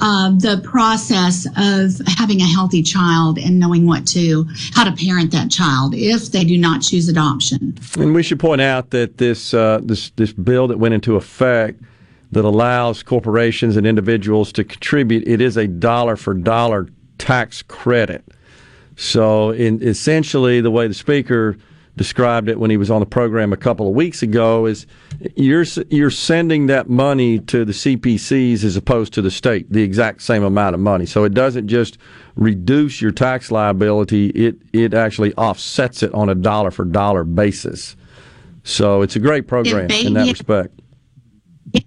uh, 0.00 0.30
the 0.30 0.60
process 0.64 1.46
of 1.56 2.06
having 2.06 2.40
a 2.40 2.46
healthy 2.46 2.82
child 2.82 3.38
and 3.38 3.58
knowing 3.58 3.86
what 3.86 4.06
to, 4.08 4.46
how 4.72 4.84
to 4.84 4.92
parent 4.92 5.30
that 5.32 5.50
child 5.50 5.94
if 5.94 6.32
they 6.32 6.44
do 6.44 6.56
not 6.56 6.82
choose 6.82 7.08
adoption? 7.08 7.76
And 7.98 8.14
we 8.14 8.22
should 8.22 8.40
point 8.40 8.60
out 8.60 8.90
that 8.90 9.18
this 9.18 9.54
uh, 9.54 9.80
this 9.82 10.10
this 10.10 10.32
bill 10.32 10.68
that 10.68 10.78
went 10.78 10.94
into 10.94 11.16
effect 11.16 11.80
that 12.32 12.44
allows 12.44 13.02
corporations 13.02 13.76
and 13.76 13.86
individuals 13.86 14.52
to 14.52 14.64
contribute, 14.64 15.26
it 15.26 15.40
is 15.40 15.56
a 15.56 15.66
dollar 15.66 16.16
for 16.16 16.34
dollar 16.34 16.88
tax 17.18 17.62
credit. 17.62 18.24
So, 18.96 19.50
in, 19.50 19.82
essentially, 19.82 20.60
the 20.60 20.70
way 20.70 20.86
the 20.86 20.94
speaker 20.94 21.56
described 21.96 22.48
it 22.48 22.58
when 22.58 22.70
he 22.70 22.76
was 22.76 22.90
on 22.90 23.00
the 23.00 23.06
program 23.06 23.52
a 23.52 23.56
couple 23.56 23.86
of 23.86 23.94
weeks 23.94 24.22
ago 24.22 24.66
is 24.66 24.86
you're 25.36 25.64
you're 25.90 26.10
sending 26.10 26.66
that 26.66 26.88
money 26.88 27.38
to 27.38 27.64
the 27.64 27.72
CPCs 27.72 28.64
as 28.64 28.76
opposed 28.76 29.12
to 29.14 29.22
the 29.22 29.30
state 29.30 29.70
the 29.70 29.82
exact 29.82 30.22
same 30.22 30.42
amount 30.42 30.74
of 30.74 30.80
money. 30.80 31.06
So 31.06 31.24
it 31.24 31.34
doesn't 31.34 31.68
just 31.68 31.98
reduce 32.34 33.00
your 33.00 33.12
tax 33.12 33.52
liability 33.52 34.30
it 34.30 34.56
it 34.72 34.92
actually 34.92 35.32
offsets 35.34 36.02
it 36.02 36.12
on 36.14 36.28
a 36.28 36.34
dollar 36.34 36.70
for 36.70 36.84
dollar 36.84 37.22
basis. 37.22 37.96
So 38.64 39.02
it's 39.02 39.14
a 39.14 39.20
great 39.20 39.46
program 39.46 39.90
in 39.90 40.14
that 40.14 40.28
respect. 40.28 40.80
It 41.72 41.84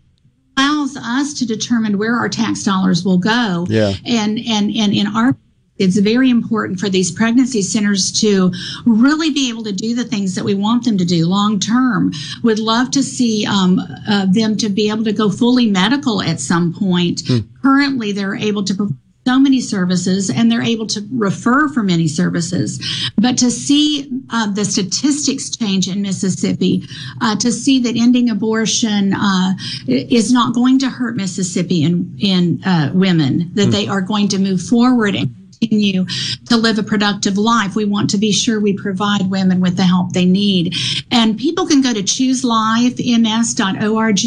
allows 0.56 0.96
us 0.96 1.34
to 1.40 1.46
determine 1.46 1.98
where 1.98 2.16
our 2.16 2.30
tax 2.30 2.64
dollars 2.64 3.04
will 3.04 3.18
go. 3.18 3.66
Yeah. 3.68 3.94
and 4.06 4.40
and 4.40 4.74
and 4.74 4.94
in 4.94 5.08
our 5.08 5.36
it's 5.80 5.98
very 5.98 6.30
important 6.30 6.80
for 6.80 6.90
these 6.90 7.12
pregnancy 7.12 7.62
centers 7.62 8.12
to 8.22 8.52
really 8.86 9.32
be 9.32 9.50
able 9.50 9.64
to 9.64 9.72
do 9.72 9.96
the 9.96 10.04
things 10.04 10.36
that 10.36 10.44
we 10.44 10.56
want 10.56 10.86
them 10.86 10.98
to 10.98 11.06
do 11.06 11.28
long 11.28 11.60
term. 11.60 12.12
Would 12.44 12.60
love 12.60 12.92
to 12.92 13.04
see 13.04 13.46
um, 13.46 13.80
uh, 14.08 14.28
them 14.32 14.58
to 14.58 14.70
be 14.70 14.90
able 14.90 15.04
to 15.04 15.14
go 15.14 15.30
fully 15.30 15.70
medical 15.70 16.22
at 16.22 16.40
some 16.40 16.74
point. 16.74 17.24
Hmm. 17.28 17.40
Currently, 17.62 18.12
they're 18.12 18.36
able 18.36 18.64
to 18.64 18.74
provide 18.74 18.98
so 19.28 19.38
many 19.38 19.60
services 19.60 20.30
and 20.30 20.50
they're 20.50 20.62
able 20.62 20.88
to 20.88 21.06
refer 21.12 21.68
for 21.68 21.84
many 21.84 22.08
services. 22.08 22.80
But 23.18 23.38
to 23.40 23.52
see 23.52 24.10
uh, 24.30 24.50
the 24.54 24.64
statistics 24.64 25.50
change 25.50 25.90
in 25.90 26.02
Mississippi, 26.02 26.84
uh, 27.20 27.36
to 27.36 27.52
see 27.52 27.78
that 27.80 27.98
ending 27.98 28.30
abortion 28.30 29.14
uh, 29.14 29.56
is 29.86 30.32
not 30.32 30.56
going 30.56 30.80
to 30.80 30.90
hurt 30.90 31.18
Mississippi 31.18 31.84
and 31.84 32.18
in, 32.22 32.64
uh, 32.64 32.92
women, 32.94 33.52
that 33.56 33.68
mm. 33.68 33.72
they 33.72 33.88
are 33.90 34.02
going 34.02 34.30
to 34.30 34.40
move 34.40 34.62
forward 34.62 35.14
and 35.14 35.36
continue 35.60 36.06
to 36.48 36.58
live 36.58 36.80
a 36.80 36.84
productive 36.84 37.38
life. 37.38 37.76
We 37.76 37.86
want 37.86 38.10
to 38.12 38.18
be 38.18 38.32
sure 38.32 38.60
we 38.60 38.74
provide 38.74 39.30
women 39.30 39.62
with 39.62 39.78
the 39.78 39.84
help 39.84 40.14
they 40.14 40.26
need. 40.26 40.76
And 41.12 41.38
people 41.38 41.68
can 41.68 41.82
go 41.82 41.94
to 41.94 42.02
chooselifems.org 42.02 44.18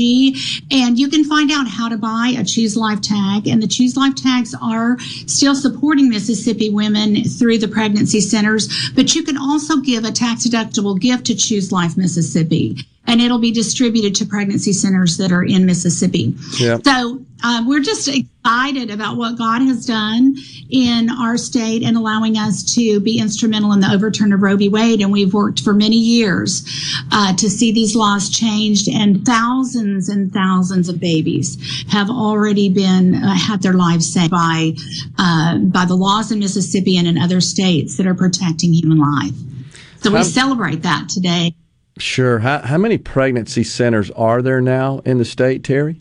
and 0.71 0.99
you 0.99 1.09
can 1.09 1.25
find 1.25 1.51
out 1.51 1.69
how 1.69 1.89
to 1.89 1.97
buy 1.97 2.35
a 2.39 2.45
Choose 2.45 2.77
Life 2.77 3.01
tag. 3.01 3.47
And 3.47 3.63
the 3.63 3.69
Choose 3.69 3.97
Life 3.97 4.17
tags 4.17 4.55
are 4.61 4.99
still 5.27 5.55
supporting 5.55 6.09
Mississippi 6.09 6.71
women 6.71 7.25
through 7.25 7.59
the 7.59 7.69
pregnancy 7.69 8.21
centers, 8.21 8.91
but 8.95 9.15
you 9.15 9.23
can 9.23 9.37
also 9.37 9.79
give 9.79 10.05
a 10.05 10.13
tax 10.13 10.47
deductible 10.47 10.99
gift 10.99 11.27
to 11.27 11.35
Choose 11.35 11.73
Life 11.73 11.97
Mississippi 11.97 12.77
and 13.07 13.21
it'll 13.21 13.39
be 13.39 13.51
distributed 13.51 14.15
to 14.17 14.27
pregnancy 14.27 14.73
centers 14.73 15.17
that 15.17 15.33
are 15.33 15.45
in 15.45 15.67
Mississippi. 15.67 16.35
Yep. 16.59 16.83
So 16.85 17.21
uh, 17.43 17.65
we're 17.67 17.81
just 17.81 18.07
excited 18.07 18.91
about 18.91 19.17
what 19.17 19.39
God 19.39 19.63
has 19.63 19.87
done 19.87 20.37
in 20.69 21.09
our 21.11 21.37
state 21.37 21.83
and 21.83 21.97
allowing 21.97 22.37
us 22.37 22.63
to 22.75 23.01
be 23.01 23.19
instrumental 23.19 23.73
in 23.73 23.81
the 23.81 23.91
overturn 23.91 24.33
of 24.33 24.43
Roe 24.43 24.57
v. 24.57 24.69
Wade. 24.69 25.01
And 25.01 25.11
we've 25.11 25.33
worked 25.33 25.61
for 25.61 25.73
many 25.73 25.97
years 25.97 26.63
uh, 27.11 27.35
to 27.37 27.49
see 27.49 27.73
these 27.73 27.97
laws 27.97 28.29
changed, 28.29 28.89
and 28.89 29.25
thousands 29.25 30.09
and 30.09 30.33
thousands 30.33 30.89
of 30.89 31.01
babies 31.01 31.85
have 31.89 32.11
already 32.11 32.69
been 32.69 33.15
uh, 33.15 33.35
had 33.35 33.63
their 33.63 33.75
lives 33.75 34.13
saved 34.13 34.31
by 34.31 34.73
uh, 35.19 35.59
by 35.59 35.85
the 35.85 35.97
laws 35.97 36.31
in 36.31 36.39
Mississippi 36.39 36.99
and 36.99 37.09
in 37.09 37.17
other 37.19 37.41
states 37.41 37.97
that 37.97 38.07
are 38.07 38.15
protecting 38.15 38.73
human 38.73 38.99
life. 38.99 39.35
So 40.03 40.11
we 40.11 40.25
celebrate 40.25 40.83
that 40.83 41.09
today. 41.09 41.55
Sure. 42.01 42.39
How, 42.39 42.61
how 42.61 42.79
many 42.79 42.99
pregnancy 42.99 43.65
centers 43.65 44.11
are 44.13 44.43
there 44.43 44.61
now 44.61 45.01
in 45.05 45.19
the 45.19 45.25
state, 45.25 45.63
Terry? 45.63 46.01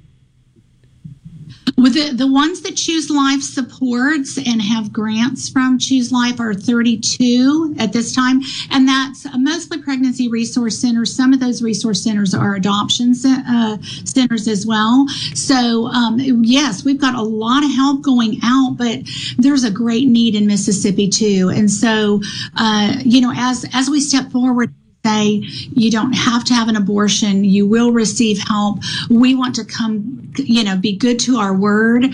With 1.77 1.93
the, 1.93 2.11
the 2.13 2.27
ones 2.27 2.61
that 2.61 2.75
Choose 2.75 3.09
Life 3.09 3.41
supports 3.41 4.37
and 4.37 4.61
have 4.61 4.91
grants 4.91 5.49
from 5.49 5.77
Choose 5.77 6.11
Life 6.11 6.39
are 6.39 6.53
32 6.53 7.75
at 7.79 7.93
this 7.93 8.13
time, 8.13 8.41
and 8.71 8.87
that's 8.87 9.25
mostly 9.37 9.81
pregnancy 9.81 10.27
resource 10.27 10.77
centers. 10.77 11.15
Some 11.15 11.31
of 11.31 11.39
those 11.39 11.61
resource 11.61 12.03
centers 12.03 12.33
are 12.33 12.55
adoption 12.55 13.13
uh, 13.25 13.77
centers 14.03 14.47
as 14.47 14.65
well. 14.65 15.07
So, 15.35 15.87
um, 15.87 16.19
yes, 16.19 16.83
we've 16.83 16.99
got 16.99 17.15
a 17.15 17.21
lot 17.21 17.63
of 17.63 17.71
help 17.71 18.01
going 18.01 18.39
out, 18.43 18.75
but 18.77 18.99
there's 19.37 19.63
a 19.63 19.71
great 19.71 20.07
need 20.07 20.35
in 20.35 20.47
Mississippi 20.47 21.07
too. 21.07 21.49
And 21.53 21.71
so, 21.71 22.19
uh, 22.57 22.95
you 23.05 23.21
know, 23.21 23.31
as 23.35 23.65
as 23.73 23.89
we 23.89 24.01
step 24.01 24.31
forward 24.31 24.73
say 25.05 25.27
you 25.27 25.89
don't 25.89 26.13
have 26.13 26.43
to 26.45 26.53
have 26.53 26.67
an 26.67 26.75
abortion 26.75 27.43
you 27.43 27.67
will 27.67 27.91
receive 27.91 28.39
help. 28.39 28.79
We 29.09 29.35
want 29.35 29.55
to 29.55 29.65
come 29.65 30.31
you 30.37 30.63
know 30.63 30.77
be 30.77 30.95
good 30.95 31.19
to 31.21 31.37
our 31.37 31.53
word. 31.53 32.05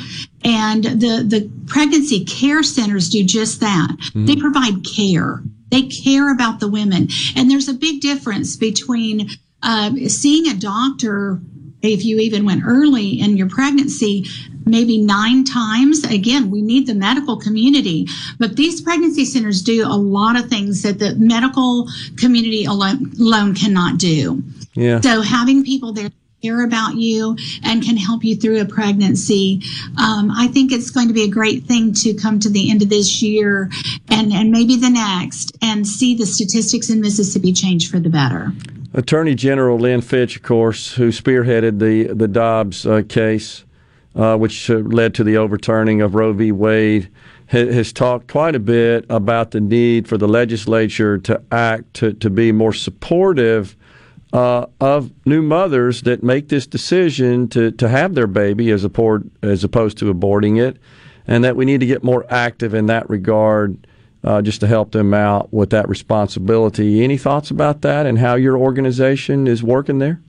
And 0.44 0.84
the 0.84 1.24
the 1.26 1.50
pregnancy 1.68 2.26
care 2.26 2.64
centers 2.64 3.10
do 3.10 3.24
just 3.24 3.60
that. 3.62 3.90
Mm-hmm. 3.90 4.26
they 4.26 4.36
provide 4.36 4.86
care. 4.86 5.42
They 5.72 5.84
care 5.84 6.32
about 6.32 6.60
the 6.60 6.70
women. 6.70 7.10
And 7.36 7.50
there's 7.50 7.68
a 7.68 7.74
big 7.74 8.02
difference 8.02 8.56
between 8.56 9.30
uh, 9.64 9.92
seeing 10.08 10.48
a 10.48 10.56
doctor 10.56 11.42
if 11.82 12.06
you 12.06 12.20
even 12.20 12.46
went 12.46 12.64
early 12.66 13.20
in 13.20 13.38
your 13.38 13.50
pregnancy 13.50 14.26
maybe 14.66 14.98
nine 14.98 15.44
times. 15.44 16.04
Again, 16.04 16.50
we 16.50 16.62
need 16.62 16.88
the 16.88 16.96
medical 16.96 17.38
community, 17.38 18.08
but 18.40 18.56
these 18.56 18.82
pregnancy 18.82 19.26
centers 19.26 19.62
do 19.62 19.86
a 19.86 19.96
lot 19.96 20.38
of 20.38 20.50
things 20.50 20.82
that 20.84 21.00
the 21.00 21.16
medical 21.16 21.88
community 22.18 22.66
alone, 22.66 23.12
alone 23.20 23.56
cannot 23.56 23.98
do. 23.98 24.44
Yeah. 24.74 25.02
So 25.02 25.22
having 25.22 25.64
people 25.64 25.94
there 25.94 26.10
care 26.46 26.64
about 26.64 26.96
you 26.96 27.36
and 27.64 27.84
can 27.84 27.98
help 27.98 28.24
you 28.24 28.36
through 28.36 28.62
a 28.62 28.66
pregnancy. 28.66 29.62
Um, 29.98 30.30
I 30.32 30.48
think 30.48 30.72
it's 30.72 30.92
going 30.92 31.08
to 31.08 31.14
be 31.14 31.24
a 31.24 31.30
great 31.30 31.64
thing 31.64 31.94
to 31.96 32.14
come 32.14 32.40
to 32.42 32.50
the 32.50 32.70
end 32.70 32.84
of 32.84 32.90
this 32.90 33.22
year 33.22 33.72
and, 34.10 34.32
and 34.32 34.52
maybe 34.52 34.76
the 34.76 34.90
next 34.90 35.58
and 35.64 35.88
see 35.88 36.16
the 36.16 36.26
statistics 36.26 36.90
in 36.90 37.02
Mississippi 37.02 37.52
change 37.52 37.90
for 37.90 38.00
the 38.00 38.10
better. 38.10 38.52
Attorney 38.94 39.36
General 39.36 39.78
Lynn 39.78 40.02
Fitch, 40.02 40.38
of 40.38 40.44
course, 40.44 40.94
who 40.94 41.10
spearheaded 41.10 41.80
the 41.80 42.14
the 42.14 42.30
Dobbs 42.30 42.86
uh, 42.86 43.02
case, 43.10 43.65
uh, 44.16 44.38
which 44.38 44.70
uh, 44.70 44.76
led 44.76 45.14
to 45.16 45.24
the 45.24 45.38
overturning 45.38 46.02
of 46.02 46.16
Roe 46.16 46.34
v. 46.34 46.52
Wade, 46.52 47.10
ha- 47.52 47.72
has 47.72 47.92
talked 47.92 48.28
quite 48.28 48.56
a 48.56 48.60
bit 48.60 49.06
about 49.10 49.52
the 49.52 49.62
need 49.62 50.08
for 50.08 50.18
the 50.18 50.28
legislature 50.28 51.18
to 51.20 51.42
act 51.52 51.94
to, 51.96 52.14
to 52.14 52.30
be 52.30 52.52
more 52.52 52.74
supportive 52.74 53.76
uh, 54.34 54.66
of 54.82 55.12
new 55.26 55.42
mothers 55.42 56.02
that 56.02 56.24
make 56.24 56.50
this 56.50 56.68
decision 56.68 57.48
to, 57.50 57.72
to 57.72 57.88
have 57.88 58.16
their 58.16 58.28
baby 58.28 58.72
as, 58.72 58.84
a 58.84 59.20
as 59.42 59.64
opposed 59.64 59.98
to 59.98 60.14
aborting 60.14 60.62
it, 60.62 60.78
and 61.28 61.44
that 61.44 61.56
we 61.56 61.66
need 61.66 61.80
to 61.80 61.86
get 61.86 62.04
more 62.04 62.26
active 62.30 62.74
in 62.74 62.86
that 62.88 63.10
regard 63.10 63.88
uh, 64.24 64.42
just 64.42 64.60
to 64.60 64.68
help 64.68 64.92
them 64.92 65.14
out 65.14 65.54
with 65.54 65.70
that 65.70 65.88
responsibility. 65.88 67.04
Any 67.04 67.18
thoughts 67.18 67.52
about 67.52 67.82
that 67.82 68.06
and 68.06 68.18
how 68.18 68.36
your 68.36 68.58
organization 68.58 69.48
is 69.48 69.64
working 69.64 70.00
there? 70.00 70.20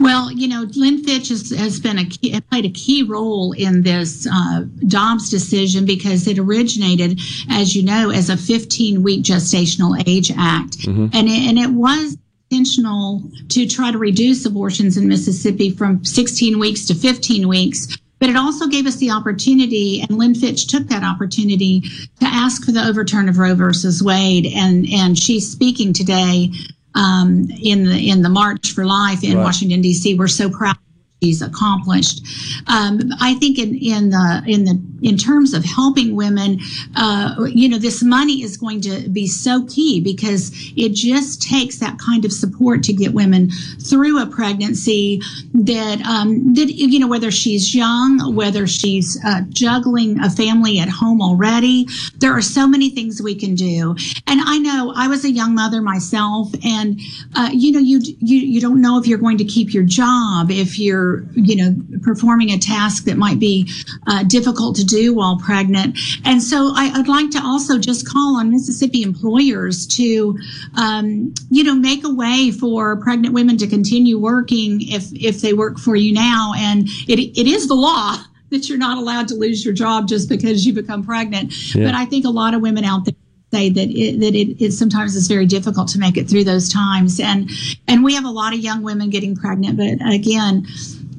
Well, 0.00 0.32
you 0.32 0.48
know, 0.48 0.66
Lynn 0.74 1.04
Fitch 1.04 1.28
has, 1.28 1.50
has 1.50 1.78
been 1.78 1.98
a 1.98 2.04
key, 2.04 2.40
played 2.50 2.64
a 2.64 2.70
key 2.70 3.02
role 3.02 3.52
in 3.52 3.82
this 3.82 4.26
uh, 4.30 4.64
Dobbs 4.88 5.30
decision 5.30 5.84
because 5.84 6.26
it 6.26 6.38
originated, 6.38 7.20
as 7.50 7.76
you 7.76 7.84
know, 7.84 8.10
as 8.10 8.30
a 8.30 8.36
15 8.36 9.02
week 9.02 9.24
gestational 9.24 10.02
age 10.06 10.32
act, 10.36 10.78
mm-hmm. 10.78 11.06
and 11.12 11.28
it, 11.28 11.48
and 11.48 11.58
it 11.58 11.70
was 11.70 12.16
intentional 12.50 13.22
to 13.48 13.66
try 13.66 13.90
to 13.90 13.98
reduce 13.98 14.44
abortions 14.44 14.96
in 14.96 15.08
Mississippi 15.08 15.70
from 15.70 16.04
16 16.04 16.58
weeks 16.58 16.86
to 16.86 16.94
15 16.94 17.48
weeks. 17.48 17.96
But 18.18 18.30
it 18.30 18.36
also 18.36 18.68
gave 18.68 18.86
us 18.86 18.96
the 18.96 19.10
opportunity, 19.10 20.00
and 20.00 20.16
Lynn 20.16 20.36
Fitch 20.36 20.68
took 20.68 20.86
that 20.86 21.02
opportunity 21.02 21.80
to 22.20 22.24
ask 22.24 22.64
for 22.64 22.70
the 22.70 22.86
overturn 22.86 23.28
of 23.28 23.36
Roe 23.36 23.56
versus 23.56 24.00
Wade, 24.00 24.46
and 24.46 24.86
and 24.92 25.18
she's 25.18 25.50
speaking 25.50 25.92
today 25.92 26.52
um, 26.94 27.48
in 27.62 27.84
the 27.84 28.10
in 28.10 28.22
the 28.22 28.28
March 28.28 28.72
for 28.72 28.84
Life 28.84 29.24
in 29.24 29.36
right. 29.36 29.42
Washington 29.44 29.80
D.C. 29.80 30.14
We're 30.14 30.28
so 30.28 30.50
proud 30.50 30.76
he's 31.22 31.40
accomplished. 31.40 32.26
Um, 32.66 33.00
I 33.20 33.34
think 33.34 33.58
in 33.58 33.76
in 33.76 34.10
the 34.10 34.42
in 34.46 34.64
the 34.64 34.82
in 35.02 35.16
terms 35.16 35.54
of 35.54 35.64
helping 35.64 36.14
women, 36.14 36.60
uh, 36.96 37.34
you 37.48 37.68
know, 37.68 37.78
this 37.78 38.02
money 38.02 38.42
is 38.42 38.56
going 38.56 38.80
to 38.82 39.08
be 39.08 39.26
so 39.26 39.64
key 39.66 40.00
because 40.00 40.50
it 40.76 40.92
just 40.94 41.42
takes 41.42 41.78
that 41.78 41.98
kind 41.98 42.24
of 42.24 42.32
support 42.32 42.82
to 42.84 42.92
get 42.92 43.14
women 43.14 43.50
through 43.80 44.20
a 44.20 44.26
pregnancy 44.26 45.20
that 45.54 46.00
um, 46.02 46.54
that 46.54 46.72
you 46.72 46.98
know 46.98 47.08
whether 47.08 47.30
she's 47.30 47.74
young, 47.74 48.34
whether 48.34 48.66
she's 48.66 49.18
uh, 49.24 49.42
juggling 49.48 50.18
a 50.20 50.28
family 50.28 50.80
at 50.80 50.88
home 50.88 51.22
already. 51.22 51.86
There 52.18 52.32
are 52.32 52.42
so 52.42 52.66
many 52.66 52.90
things 52.90 53.22
we 53.22 53.36
can 53.36 53.54
do, 53.54 53.94
and 54.26 54.40
I 54.44 54.58
know 54.58 54.92
I 54.96 55.06
was 55.06 55.24
a 55.24 55.30
young 55.30 55.54
mother 55.54 55.82
myself, 55.82 56.50
and 56.64 57.00
uh, 57.36 57.50
you 57.52 57.70
know, 57.70 57.78
you 57.78 58.00
you 58.18 58.38
you 58.38 58.60
don't 58.60 58.80
know 58.80 58.98
if 58.98 59.06
you're 59.06 59.18
going 59.18 59.38
to 59.38 59.44
keep 59.44 59.72
your 59.72 59.84
job 59.84 60.50
if 60.50 60.80
you're 60.80 61.11
you 61.32 61.56
know, 61.56 61.76
performing 62.02 62.50
a 62.50 62.58
task 62.58 63.04
that 63.04 63.16
might 63.16 63.38
be 63.38 63.70
uh, 64.06 64.24
difficult 64.24 64.76
to 64.76 64.84
do 64.84 65.14
while 65.14 65.38
pregnant. 65.38 65.98
And 66.24 66.42
so 66.42 66.72
I, 66.74 66.96
would 66.96 67.08
like 67.08 67.30
to 67.30 67.42
also 67.42 67.78
just 67.78 68.08
call 68.08 68.36
on 68.36 68.50
Mississippi 68.50 69.02
employers 69.02 69.86
to, 69.88 70.38
um, 70.76 71.34
you 71.50 71.64
know, 71.64 71.74
make 71.74 72.04
a 72.04 72.14
way 72.14 72.50
for 72.50 72.96
pregnant 72.96 73.34
women 73.34 73.56
to 73.58 73.66
continue 73.66 74.18
working 74.18 74.80
if 74.82 75.12
if 75.12 75.40
they 75.40 75.52
work 75.52 75.78
for 75.78 75.96
you 75.96 76.12
now. 76.12 76.52
And 76.56 76.88
it 77.08 77.18
it 77.38 77.46
is 77.46 77.68
the 77.68 77.74
law 77.74 78.16
that 78.50 78.68
you're 78.68 78.78
not 78.78 78.98
allowed 78.98 79.28
to 79.28 79.34
lose 79.34 79.64
your 79.64 79.74
job 79.74 80.06
just 80.06 80.28
because 80.28 80.66
you 80.66 80.72
become 80.72 81.04
pregnant. 81.04 81.74
Yeah. 81.74 81.86
But 81.86 81.94
I 81.94 82.04
think 82.04 82.24
a 82.24 82.30
lot 82.30 82.54
of 82.54 82.60
women 82.60 82.84
out 82.84 83.04
there 83.04 83.14
say 83.52 83.68
that 83.68 83.90
it, 83.90 84.20
that 84.20 84.34
it, 84.34 84.64
it 84.64 84.72
sometimes 84.72 85.14
is 85.14 85.28
very 85.28 85.44
difficult 85.46 85.88
to 85.88 85.98
make 85.98 86.16
it 86.16 86.28
through 86.28 86.44
those 86.44 86.72
times 86.72 87.20
and 87.20 87.50
and 87.86 88.02
we 88.02 88.14
have 88.14 88.24
a 88.24 88.30
lot 88.30 88.54
of 88.54 88.60
young 88.60 88.82
women 88.82 89.10
getting 89.10 89.36
pregnant 89.36 89.76
but 89.76 90.10
again 90.10 90.66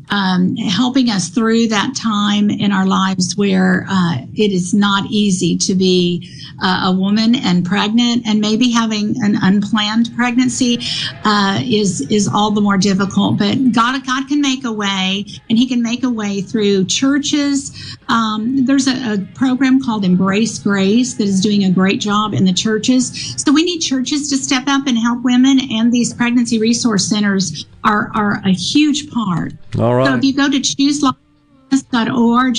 um, 0.10 0.56
helping 0.56 1.10
us 1.10 1.30
through 1.30 1.68
that 1.68 1.96
time 1.96 2.50
in 2.50 2.72
our 2.72 2.86
lives 2.86 3.36
where 3.38 3.86
uh, 3.90 4.18
it 4.36 4.52
is 4.52 4.74
not 4.74 5.06
easy 5.10 5.58
to 5.58 5.76
be 5.76 6.30
uh, 6.62 6.84
a 6.86 6.92
woman 6.92 7.36
and 7.36 7.66
pregnant, 7.66 8.26
and 8.26 8.40
maybe 8.40 8.72
having 8.72 9.16
an 9.24 9.38
unplanned 9.42 10.16
pregnancy 10.16 10.80
uh, 11.24 11.60
is 11.64 12.02
is 12.10 12.28
all 12.28 12.52
the 12.52 12.62
more 12.62 12.78
difficult. 12.78 13.38
But 13.38 13.72
God, 13.72 14.06
God 14.06 14.28
can 14.28 14.42
make 14.42 14.64
a 14.66 14.72
way, 14.72 15.26
and 15.50 15.58
He 15.58 15.68
can 15.68 15.82
make 15.82 16.04
a 16.04 16.10
way 16.10 16.42
through 16.42 16.86
churches. 16.86 17.98
Um, 18.08 18.66
there's 18.66 18.88
a, 18.88 19.14
a 19.14 19.18
program 19.36 19.82
called 19.82 20.06
Embrace 20.06 20.60
Grace 20.60 21.14
that 21.16 21.28
is 21.28 21.42
doing 21.42 21.64
a 21.66 21.72
great 21.72 22.00
job 22.00 22.34
in 22.34 22.46
the 22.46 22.54
churches. 22.54 23.36
So 23.42 23.52
we 23.52 23.64
need 23.64 23.80
churches 23.80 24.30
to 24.30 24.38
step 24.38 24.64
up 24.68 24.88
and 24.88 24.98
help 24.98 25.24
women, 25.24 25.60
and 25.72 25.92
these 25.92 26.14
pregnancy 26.14 26.60
resource 26.60 27.08
centers 27.08 27.66
are 27.84 28.12
are 28.14 28.42
a 28.46 28.52
huge 28.52 29.12
part. 29.12 29.54
All 29.80 29.96
right. 29.96 30.08
So 30.08 30.16
if 30.18 30.24
you 30.24 30.34
go 30.34 30.50
to 30.50 30.58
chooselife.org, 30.60 32.54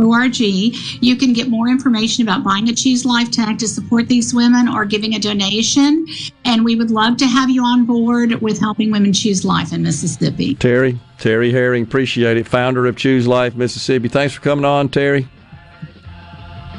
chooselife.ms.org, 0.00 1.02
you 1.02 1.16
can 1.16 1.32
get 1.32 1.48
more 1.48 1.68
information 1.68 2.22
about 2.22 2.44
buying 2.44 2.68
a 2.68 2.74
Choose 2.74 3.04
Life 3.04 3.30
tag 3.30 3.58
to 3.58 3.68
support 3.68 4.08
these 4.08 4.34
women 4.34 4.68
or 4.68 4.84
giving 4.84 5.14
a 5.14 5.18
donation. 5.18 6.06
And 6.44 6.64
we 6.64 6.76
would 6.76 6.90
love 6.90 7.16
to 7.18 7.26
have 7.26 7.50
you 7.50 7.64
on 7.64 7.84
board 7.84 8.40
with 8.40 8.58
helping 8.58 8.90
women 8.90 9.12
choose 9.12 9.44
life 9.44 9.72
in 9.72 9.82
Mississippi. 9.82 10.54
Terry, 10.54 10.98
Terry 11.18 11.52
Herring, 11.52 11.84
appreciate 11.84 12.36
it. 12.36 12.46
Founder 12.46 12.86
of 12.86 12.96
Choose 12.96 13.26
Life 13.26 13.54
Mississippi. 13.54 14.08
Thanks 14.08 14.34
for 14.34 14.40
coming 14.40 14.64
on, 14.64 14.88
Terry. 14.88 15.28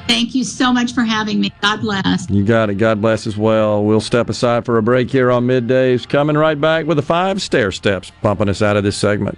Thank 0.08 0.36
you 0.36 0.44
so 0.44 0.74
much 0.74 0.94
for 0.94 1.04
having 1.04 1.40
me. 1.40 1.54
God 1.62 1.82
bless. 1.82 2.30
You 2.30 2.44
got 2.44 2.70
it. 2.70 2.76
God 2.76 3.02
bless 3.02 3.28
as 3.28 3.38
well. 3.38 3.84
We'll 3.84 4.02
step 4.02 4.30
aside 4.30 4.66
for 4.66 4.78
a 4.78 4.84
break 4.84 5.10
here 5.10 5.32
on 5.32 5.48
middays. 5.48 6.08
Coming 6.08 6.38
right 6.38 6.60
back 6.60 6.86
with 6.86 6.98
the 6.98 7.04
five 7.04 7.42
stair 7.42 7.72
steps, 7.72 8.12
pumping 8.22 8.50
us 8.50 8.62
out 8.62 8.76
of 8.76 8.84
this 8.84 8.98
segment. 8.98 9.38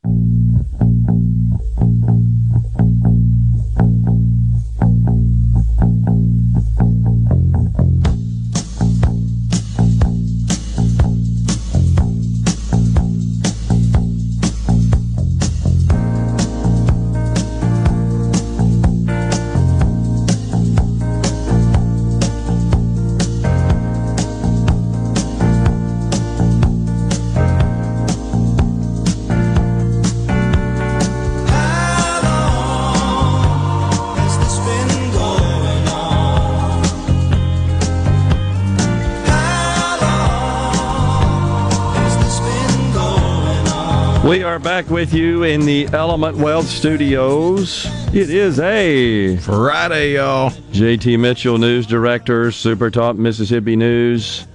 We 44.31 44.43
are 44.43 44.59
back 44.59 44.89
with 44.89 45.13
you 45.13 45.43
in 45.43 45.65
the 45.65 45.89
Element 45.91 46.37
Wealth 46.37 46.67
Studios. 46.67 47.85
It 48.15 48.29
is 48.29 48.61
a 48.61 49.35
Friday, 49.35 50.13
y'all. 50.13 50.51
JT 50.71 51.19
Mitchell, 51.19 51.57
News 51.57 51.85
Director, 51.85 52.49
Super 52.53 52.89
Talk 52.89 53.17
Mississippi 53.17 53.75
News, 53.75 54.47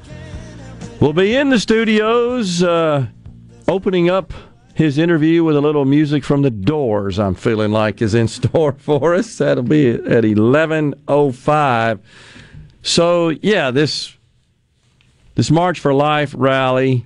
will 0.98 1.12
be 1.12 1.36
in 1.36 1.50
the 1.50 1.60
studios 1.60 2.62
uh, 2.62 3.06
opening 3.68 4.08
up 4.08 4.32
his 4.72 4.96
interview 4.96 5.44
with 5.44 5.56
a 5.56 5.60
little 5.60 5.84
music 5.84 6.24
from 6.24 6.40
the 6.40 6.50
Doors. 6.50 7.18
I'm 7.18 7.34
feeling 7.34 7.70
like 7.70 8.00
is 8.00 8.14
in 8.14 8.28
store 8.28 8.72
for 8.72 9.14
us. 9.14 9.36
That'll 9.36 9.62
be 9.62 9.90
at 9.90 10.24
11:05. 10.24 12.00
So 12.80 13.28
yeah, 13.28 13.70
this 13.70 14.16
this 15.34 15.50
March 15.50 15.80
for 15.80 15.92
Life 15.92 16.34
rally 16.34 17.04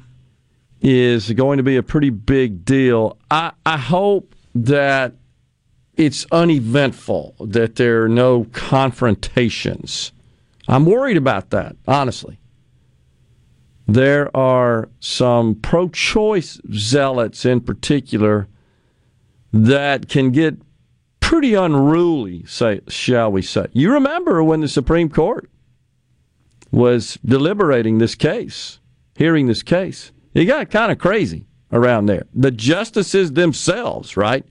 is 0.80 1.30
going 1.32 1.58
to 1.58 1.62
be 1.62 1.76
a 1.76 1.82
pretty 1.82 2.10
big 2.10 2.64
deal. 2.64 3.18
I, 3.30 3.52
I 3.66 3.76
hope 3.76 4.34
that 4.54 5.14
it's 5.94 6.26
uneventful, 6.32 7.34
that 7.40 7.76
there 7.76 8.04
are 8.04 8.08
no 8.08 8.44
confrontations. 8.52 10.12
I'm 10.66 10.86
worried 10.86 11.16
about 11.16 11.50
that, 11.50 11.76
honestly. 11.86 12.38
There 13.86 14.34
are 14.36 14.88
some 15.00 15.56
pro 15.56 15.88
choice 15.88 16.60
zealots 16.72 17.44
in 17.44 17.60
particular 17.60 18.46
that 19.52 20.08
can 20.08 20.30
get 20.30 20.56
pretty 21.18 21.54
unruly, 21.54 22.44
say, 22.46 22.80
shall 22.88 23.32
we 23.32 23.42
say. 23.42 23.66
You 23.72 23.92
remember 23.92 24.42
when 24.42 24.60
the 24.60 24.68
Supreme 24.68 25.08
Court 25.08 25.50
was 26.70 27.18
deliberating 27.24 27.98
this 27.98 28.14
case, 28.14 28.78
hearing 29.16 29.48
this 29.48 29.62
case. 29.62 30.12
It 30.34 30.44
got 30.44 30.70
kind 30.70 30.92
of 30.92 30.98
crazy 30.98 31.46
around 31.72 32.06
there. 32.06 32.26
The 32.34 32.50
justices 32.50 33.32
themselves, 33.32 34.16
right, 34.16 34.44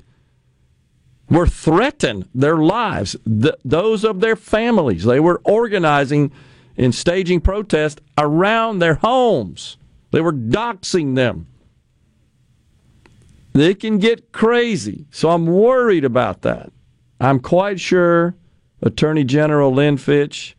were 1.29 1.47
threatened 1.47 2.27
their 2.33 2.57
lives, 2.57 3.15
th- 3.25 3.55
those 3.63 4.03
of 4.03 4.19
their 4.19 4.35
families. 4.35 5.03
They 5.03 5.19
were 5.19 5.41
organizing 5.43 6.31
and 6.77 6.93
staging 6.93 7.41
protests 7.41 8.01
around 8.17 8.79
their 8.79 8.95
homes. 8.95 9.77
They 10.11 10.21
were 10.21 10.33
doxing 10.33 11.15
them. 11.15 11.47
They 13.53 13.73
can 13.75 13.97
get 13.99 14.31
crazy. 14.31 15.05
So 15.11 15.29
I'm 15.29 15.45
worried 15.45 16.05
about 16.05 16.41
that. 16.43 16.71
I'm 17.19 17.39
quite 17.39 17.79
sure 17.79 18.35
Attorney 18.81 19.23
General 19.23 19.73
Lynn 19.73 19.97
Fitch 19.97 20.55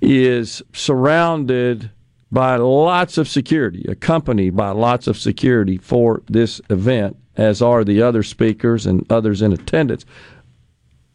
is 0.00 0.62
surrounded 0.72 1.90
by 2.30 2.56
lots 2.56 3.16
of 3.18 3.28
security, 3.28 3.86
accompanied 3.88 4.54
by 4.54 4.70
lots 4.70 5.06
of 5.06 5.16
security 5.16 5.78
for 5.78 6.22
this 6.28 6.60
event, 6.68 7.16
as 7.36 7.62
are 7.62 7.84
the 7.84 8.02
other 8.02 8.22
speakers 8.22 8.86
and 8.86 9.10
others 9.10 9.40
in 9.40 9.52
attendance. 9.52 10.04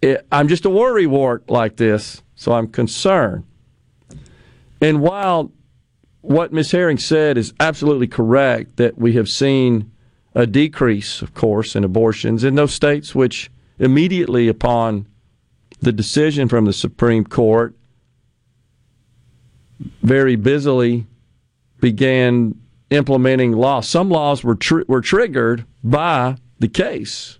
It, 0.01 0.25
I'm 0.31 0.47
just 0.47 0.65
a 0.65 0.69
worry 0.69 1.05
wart 1.05 1.49
like 1.49 1.77
this, 1.77 2.23
so 2.35 2.53
I'm 2.53 2.67
concerned. 2.67 3.45
And 4.81 5.01
while 5.01 5.51
what 6.21 6.51
Ms. 6.51 6.71
Herring 6.71 6.97
said 6.97 7.37
is 7.37 7.53
absolutely 7.59 8.07
correct, 8.07 8.77
that 8.77 8.97
we 8.97 9.13
have 9.13 9.29
seen 9.29 9.91
a 10.33 10.47
decrease, 10.47 11.21
of 11.21 11.33
course, 11.33 11.75
in 11.75 11.83
abortions 11.83 12.43
in 12.43 12.55
those 12.55 12.73
states 12.73 13.13
which 13.13 13.51
immediately 13.77 14.47
upon 14.47 15.07
the 15.81 15.91
decision 15.91 16.47
from 16.47 16.65
the 16.65 16.73
Supreme 16.73 17.23
Court 17.23 17.75
very 20.01 20.35
busily 20.35 21.05
began 21.79 22.55
implementing 22.89 23.51
laws. 23.51 23.87
Some 23.87 24.09
laws 24.09 24.43
were 24.43 24.55
tr- 24.55 24.83
were 24.87 25.01
triggered 25.01 25.65
by 25.83 26.37
the 26.59 26.67
case. 26.67 27.39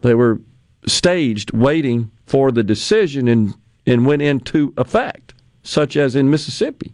They 0.00 0.14
were 0.14 0.40
staged, 0.86 1.52
waiting 1.52 2.10
for 2.26 2.50
the 2.52 2.62
decision, 2.62 3.28
and 3.28 3.54
and 3.86 4.06
went 4.06 4.22
into 4.22 4.72
effect, 4.76 5.34
such 5.62 5.96
as 5.96 6.14
in 6.14 6.30
Mississippi. 6.30 6.92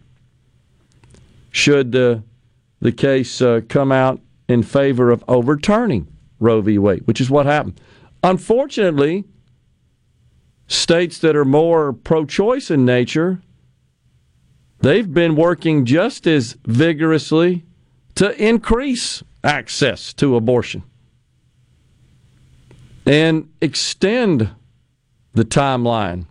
Should 1.51 1.91
the 1.91 2.23
the 2.81 2.91
case 2.91 3.41
uh, 3.41 3.61
come 3.69 3.91
out 3.91 4.19
in 4.47 4.63
favor 4.63 5.11
of 5.11 5.23
overturning 5.27 6.07
Roe 6.39 6.61
v. 6.61 6.77
Wade, 6.77 7.07
which 7.07 7.21
is 7.21 7.29
what 7.29 7.45
happened. 7.45 7.79
Unfortunately, 8.23 9.23
states 10.67 11.19
that 11.19 11.35
are 11.35 11.45
more 11.45 11.93
pro-choice 11.93 12.69
in 12.69 12.85
nature 12.85 13.41
they've 14.85 15.13
been 15.13 15.35
working 15.35 15.83
just 15.83 16.27
as 16.27 16.55
vigorously 16.65 17.63
to 18.13 18.31
increase 18.41 19.23
access 19.43 20.13
to 20.13 20.35
abortion 20.35 20.83
and 23.05 23.49
extend 23.61 24.49
the 25.33 25.43
timeline 25.43 26.25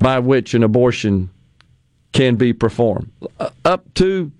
by 0.00 0.18
which 0.18 0.52
an 0.52 0.64
abortion 0.64 1.30
can 2.12 2.34
be 2.34 2.52
performed 2.52 3.10
uh, 3.38 3.50
up 3.64 3.92
to 3.94 4.32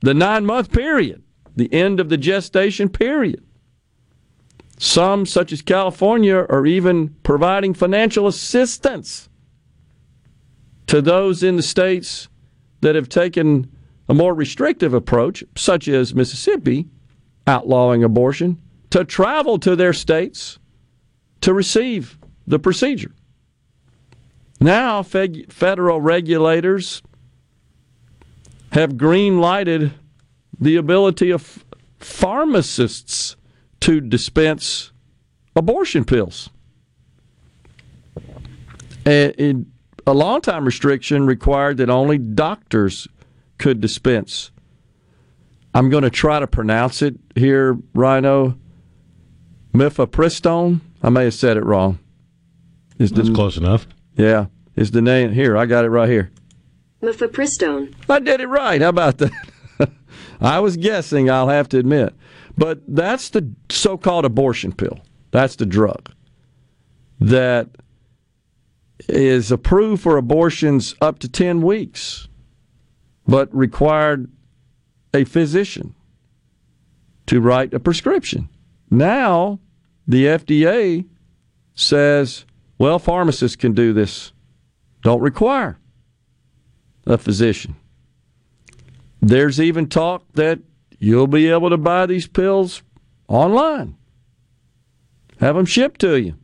the 0.00 0.14
nine 0.14 0.44
month 0.44 0.72
period, 0.72 1.22
the 1.54 1.72
end 1.72 2.00
of 2.00 2.08
the 2.08 2.16
gestation 2.16 2.88
period. 2.88 3.44
Some, 4.78 5.26
such 5.26 5.52
as 5.52 5.62
California, 5.62 6.36
are 6.36 6.66
even 6.66 7.14
providing 7.22 7.74
financial 7.74 8.26
assistance 8.26 9.28
to 10.90 11.00
those 11.00 11.44
in 11.44 11.54
the 11.54 11.62
states 11.62 12.28
that 12.80 12.96
have 12.96 13.08
taken 13.08 13.70
a 14.08 14.12
more 14.12 14.34
restrictive 14.34 14.92
approach, 14.92 15.44
such 15.54 15.86
as 15.86 16.16
Mississippi, 16.16 16.88
outlawing 17.46 18.02
abortion, 18.02 18.60
to 18.90 19.04
travel 19.04 19.56
to 19.60 19.76
their 19.76 19.92
states 19.92 20.58
to 21.42 21.54
receive 21.54 22.18
the 22.44 22.58
procedure. 22.58 23.14
Now, 24.58 25.04
federal 25.04 26.00
regulators 26.00 27.02
have 28.72 28.96
green 28.96 29.38
lighted 29.40 29.92
the 30.58 30.74
ability 30.74 31.30
of 31.30 31.64
pharmacists 32.00 33.36
to 33.78 34.00
dispense 34.00 34.90
abortion 35.54 36.04
pills. 36.04 36.50
And 39.06 39.70
a 40.06 40.14
long 40.14 40.40
time 40.40 40.64
restriction 40.64 41.26
required 41.26 41.76
that 41.78 41.90
only 41.90 42.18
doctors 42.18 43.08
could 43.58 43.80
dispense. 43.80 44.50
I'm 45.74 45.90
going 45.90 46.02
to 46.02 46.10
try 46.10 46.40
to 46.40 46.46
pronounce 46.46 47.02
it 47.02 47.16
here, 47.34 47.78
Rhino. 47.94 48.58
Mifepristone. 49.72 50.80
I 51.02 51.10
may 51.10 51.24
have 51.24 51.34
said 51.34 51.56
it 51.56 51.64
wrong. 51.64 51.98
Is 52.98 53.12
That's 53.12 53.28
the, 53.28 53.34
close 53.34 53.56
enough. 53.56 53.86
Yeah. 54.16 54.46
Is 54.76 54.90
the 54.90 55.02
name 55.02 55.32
here? 55.32 55.56
I 55.56 55.66
got 55.66 55.84
it 55.84 55.90
right 55.90 56.08
here. 56.08 56.30
Mifepristone. 57.02 57.94
I 58.08 58.18
did 58.18 58.40
it 58.40 58.48
right. 58.48 58.80
How 58.80 58.88
about 58.88 59.18
that? 59.18 59.32
I 60.40 60.58
was 60.60 60.76
guessing, 60.76 61.30
I'll 61.30 61.48
have 61.48 61.68
to 61.70 61.78
admit. 61.78 62.14
But 62.58 62.80
that's 62.88 63.30
the 63.30 63.50
so 63.70 63.96
called 63.96 64.24
abortion 64.24 64.72
pill. 64.72 65.00
That's 65.30 65.56
the 65.56 65.66
drug 65.66 66.10
that 67.20 67.68
is 69.08 69.50
approved 69.50 70.02
for 70.02 70.16
abortions 70.16 70.94
up 71.00 71.18
to 71.20 71.28
10 71.28 71.62
weeks, 71.62 72.28
but 73.26 73.54
required 73.54 74.30
a 75.14 75.24
physician 75.24 75.94
to 77.26 77.40
write 77.40 77.74
a 77.74 77.80
prescription. 77.80 78.48
Now, 78.90 79.60
the 80.06 80.24
FDA 80.26 81.06
says, 81.74 82.44
well, 82.78 82.98
pharmacists 82.98 83.56
can 83.56 83.72
do 83.72 83.92
this. 83.92 84.32
Don't 85.02 85.20
require 85.20 85.78
a 87.06 87.16
physician. 87.16 87.76
There's 89.22 89.60
even 89.60 89.88
talk 89.88 90.24
that 90.34 90.60
you'll 90.98 91.26
be 91.26 91.48
able 91.48 91.70
to 91.70 91.76
buy 91.76 92.06
these 92.06 92.26
pills 92.26 92.82
online, 93.28 93.96
have 95.38 95.56
them 95.56 95.66
shipped 95.66 96.00
to 96.00 96.20
you. 96.20 96.34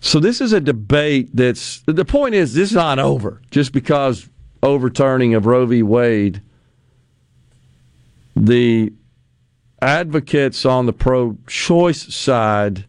So 0.00 0.18
this 0.18 0.40
is 0.40 0.52
a 0.52 0.60
debate 0.60 1.28
that's 1.34 1.80
the 1.86 2.04
point 2.04 2.34
is 2.34 2.54
this 2.54 2.70
is 2.70 2.74
not 2.74 2.98
over 2.98 3.42
just 3.50 3.72
because 3.72 4.28
overturning 4.62 5.34
of 5.34 5.46
Roe 5.46 5.66
v. 5.66 5.82
Wade. 5.82 6.40
The 8.34 8.92
advocates 9.82 10.64
on 10.64 10.86
the 10.86 10.92
pro-choice 10.92 12.14
side 12.14 12.86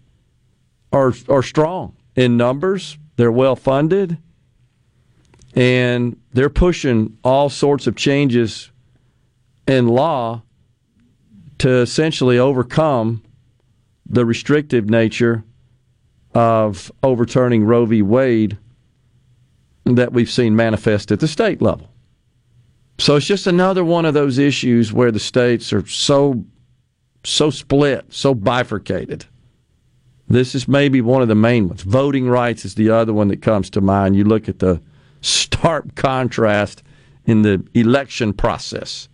are 0.93 1.13
are 1.27 1.43
strong 1.43 1.95
in 2.15 2.37
numbers. 2.37 2.97
They're 3.17 3.31
well 3.31 3.57
funded, 3.57 4.17
and 5.53 6.17
they're 6.33 6.49
pushing 6.49 7.17
all 7.23 7.49
sorts 7.49 7.87
of 7.87 7.95
changes 7.95 8.71
in 9.67 9.89
law 9.89 10.43
to 11.59 11.69
essentially 11.69 12.39
overcome 12.39 13.21
the 14.05 14.25
restrictive 14.25 14.89
nature 14.89 15.43
of 16.33 16.91
overturning 17.03 17.63
Roe 17.63 17.85
v. 17.85 18.01
Wade 18.01 18.57
that 19.85 20.13
we've 20.13 20.29
seen 20.29 20.55
manifest 20.55 21.11
at 21.11 21.19
the 21.19 21.27
state 21.27 21.61
level. 21.61 21.89
So 22.97 23.15
it's 23.15 23.25
just 23.25 23.47
another 23.47 23.83
one 23.83 24.05
of 24.05 24.13
those 24.13 24.37
issues 24.37 24.93
where 24.93 25.11
the 25.11 25.19
states 25.19 25.73
are 25.73 25.85
so 25.87 26.45
so 27.23 27.49
split, 27.49 28.05
so 28.09 28.33
bifurcated. 28.33 29.25
This 30.27 30.55
is 30.55 30.67
maybe 30.67 31.01
one 31.01 31.21
of 31.21 31.27
the 31.27 31.35
main 31.35 31.67
ones. 31.67 31.83
Voting 31.83 32.27
rights 32.27 32.65
is 32.65 32.75
the 32.75 32.89
other 32.89 33.13
one 33.13 33.27
that 33.27 33.41
comes 33.41 33.69
to 33.71 33.81
mind. 33.81 34.15
You 34.15 34.23
look 34.23 34.47
at 34.47 34.59
the 34.59 34.81
stark 35.21 35.93
contrast 35.95 36.83
in 37.25 37.41
the 37.43 37.63
election 37.73 38.33
process 38.33 39.07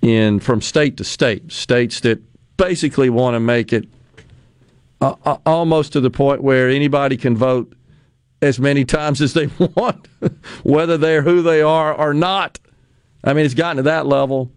in 0.00 0.40
from 0.40 0.60
state 0.60 0.96
to 0.98 1.04
state. 1.04 1.50
States 1.52 2.00
that 2.00 2.22
basically 2.56 3.10
want 3.10 3.34
to 3.34 3.40
make 3.40 3.72
it 3.72 3.88
uh, 5.02 5.36
almost 5.44 5.92
to 5.94 6.00
the 6.00 6.10
point 6.10 6.42
where 6.42 6.68
anybody 6.68 7.16
can 7.16 7.36
vote 7.36 7.74
as 8.40 8.58
many 8.58 8.84
times 8.84 9.20
as 9.20 9.34
they 9.34 9.46
want, 9.76 10.08
whether 10.62 10.96
they're 10.96 11.22
who 11.22 11.42
they 11.42 11.60
are 11.60 11.94
or 11.94 12.14
not. 12.14 12.58
I 13.24 13.32
mean, 13.32 13.44
it's 13.44 13.54
gotten 13.54 13.78
to 13.78 13.82
that 13.84 14.06
level. 14.06 14.50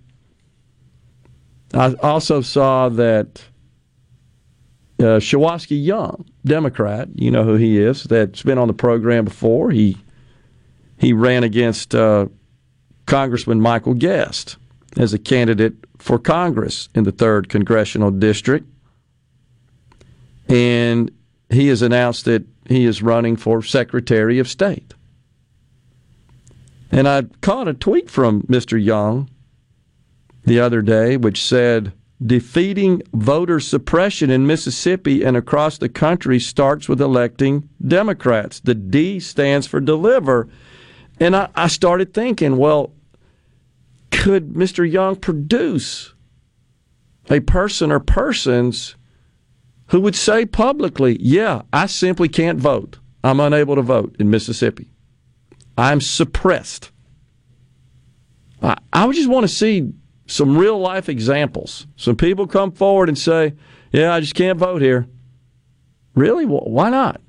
I 1.73 1.93
also 2.01 2.41
saw 2.41 2.89
that 2.89 3.43
uh, 4.99 5.19
Shuwaski 5.19 5.83
Young, 5.83 6.25
Democrat, 6.45 7.09
you 7.15 7.31
know 7.31 7.43
who 7.43 7.55
he 7.55 7.79
is, 7.79 8.03
that's 8.03 8.43
been 8.43 8.57
on 8.57 8.67
the 8.67 8.73
program 8.73 9.25
before. 9.25 9.71
He 9.71 9.97
he 10.97 11.11
ran 11.11 11.43
against 11.43 11.93
uh, 11.93 12.27
Congressman 13.05 13.59
Michael 13.59 13.93
Guest 13.93 14.57
as 14.97 15.13
a 15.13 15.19
candidate 15.19 15.73
for 15.97 16.17
Congress 16.17 16.87
in 16.95 17.03
the 17.03 17.11
third 17.11 17.49
congressional 17.49 18.11
district. 18.11 18.67
And 20.47 21.11
he 21.49 21.67
has 21.67 21.81
announced 21.81 22.25
that 22.25 22.45
he 22.67 22.85
is 22.85 23.01
running 23.01 23.35
for 23.35 23.61
Secretary 23.61 24.39
of 24.39 24.47
State. 24.47 24.93
And 26.91 27.07
I 27.07 27.23
caught 27.41 27.67
a 27.67 27.73
tweet 27.73 28.09
from 28.09 28.43
Mr. 28.43 28.83
Young 28.83 29.29
the 30.43 30.59
other 30.59 30.81
day 30.81 31.17
which 31.17 31.43
said, 31.43 31.91
defeating 32.25 33.01
voter 33.13 33.59
suppression 33.59 34.29
in 34.29 34.47
Mississippi 34.47 35.23
and 35.23 35.35
across 35.35 35.77
the 35.77 35.89
country 35.89 36.39
starts 36.39 36.87
with 36.87 37.01
electing 37.01 37.67
Democrats. 37.85 38.59
The 38.59 38.75
D 38.75 39.19
stands 39.19 39.67
for 39.67 39.79
deliver. 39.79 40.47
And 41.19 41.35
I, 41.35 41.49
I 41.55 41.67
started 41.67 42.13
thinking, 42.13 42.57
well, 42.57 42.93
could 44.11 44.53
Mr. 44.53 44.89
Young 44.89 45.15
produce 45.15 46.13
a 47.29 47.41
person 47.41 47.91
or 47.91 47.99
persons 47.99 48.95
who 49.87 50.01
would 50.01 50.15
say 50.15 50.45
publicly, 50.45 51.17
yeah, 51.19 51.61
I 51.71 51.85
simply 51.85 52.27
can't 52.27 52.59
vote. 52.59 52.99
I'm 53.23 53.39
unable 53.39 53.75
to 53.75 53.81
vote 53.81 54.15
in 54.19 54.29
Mississippi. 54.29 54.89
I'm 55.77 56.01
suppressed. 56.01 56.91
I, 58.61 58.77
I 58.93 59.11
just 59.11 59.29
want 59.29 59.43
to 59.43 59.53
see 59.53 59.91
some 60.27 60.57
real 60.57 60.79
life 60.79 61.09
examples. 61.09 61.87
Some 61.95 62.15
people 62.15 62.47
come 62.47 62.71
forward 62.71 63.09
and 63.09 63.17
say, 63.17 63.53
yeah, 63.91 64.13
I 64.13 64.19
just 64.19 64.35
can't 64.35 64.57
vote 64.57 64.81
here. 64.81 65.07
Really? 66.15 66.45
Why 66.45 66.89
not? 66.89 67.21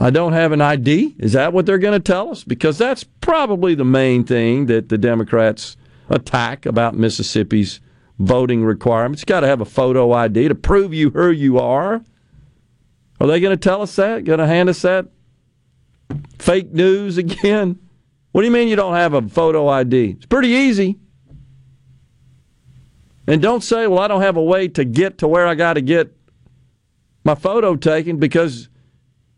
I 0.00 0.10
don't 0.10 0.32
have 0.32 0.52
an 0.52 0.60
ID. 0.60 1.14
Is 1.18 1.32
that 1.32 1.52
what 1.52 1.66
they're 1.66 1.78
going 1.78 2.00
to 2.00 2.12
tell 2.12 2.30
us? 2.30 2.42
Because 2.42 2.78
that's 2.78 3.04
probably 3.04 3.74
the 3.74 3.84
main 3.84 4.24
thing 4.24 4.66
that 4.66 4.88
the 4.88 4.98
Democrats 4.98 5.76
attack 6.08 6.66
about 6.66 6.96
Mississippi's 6.96 7.80
voting 8.18 8.64
requirements. 8.64 9.22
You've 9.22 9.26
got 9.26 9.40
to 9.40 9.46
have 9.46 9.60
a 9.60 9.66
photo 9.66 10.12
ID 10.12 10.48
to 10.48 10.54
prove 10.54 10.94
you 10.94 11.10
who 11.10 11.30
you 11.30 11.58
are. 11.58 12.02
Are 13.20 13.26
they 13.26 13.40
going 13.40 13.56
to 13.56 13.62
tell 13.62 13.82
us 13.82 13.96
that? 13.96 14.24
Going 14.24 14.38
to 14.38 14.46
hand 14.46 14.68
us 14.68 14.82
that 14.82 15.06
fake 16.38 16.72
news 16.72 17.18
again? 17.18 17.78
What 18.32 18.42
do 18.42 18.46
you 18.46 18.52
mean 18.52 18.68
you 18.68 18.76
don't 18.76 18.94
have 18.94 19.14
a 19.14 19.22
photo 19.22 19.68
ID? 19.68 20.10
It's 20.10 20.26
pretty 20.26 20.48
easy. 20.48 20.98
And 23.26 23.40
don't 23.40 23.62
say, 23.62 23.86
well, 23.86 24.00
I 24.00 24.08
don't 24.08 24.20
have 24.20 24.36
a 24.36 24.42
way 24.42 24.68
to 24.68 24.84
get 24.84 25.18
to 25.18 25.28
where 25.28 25.46
I 25.46 25.54
got 25.54 25.74
to 25.74 25.80
get 25.80 26.14
my 27.24 27.34
photo 27.34 27.74
taken 27.74 28.18
because 28.18 28.68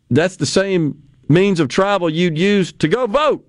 that's 0.09 0.35
the 0.35 0.45
same 0.45 1.01
means 1.29 1.59
of 1.59 1.69
travel 1.69 2.09
you'd 2.09 2.37
use 2.37 2.73
to 2.73 2.87
go 2.87 3.07
vote. 3.07 3.46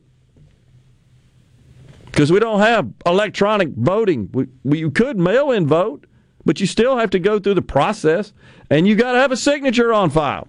Because 2.18 2.32
we 2.32 2.40
don't 2.40 2.58
have 2.58 2.90
electronic 3.06 3.68
voting. 3.76 4.28
We, 4.32 4.48
we, 4.64 4.80
you 4.80 4.90
could 4.90 5.20
mail 5.20 5.52
in 5.52 5.68
vote, 5.68 6.04
but 6.44 6.58
you 6.58 6.66
still 6.66 6.98
have 6.98 7.10
to 7.10 7.20
go 7.20 7.38
through 7.38 7.54
the 7.54 7.62
process, 7.62 8.32
and 8.70 8.88
you 8.88 8.96
got 8.96 9.12
to 9.12 9.18
have 9.18 9.30
a 9.30 9.36
signature 9.36 9.92
on 9.92 10.10
file 10.10 10.48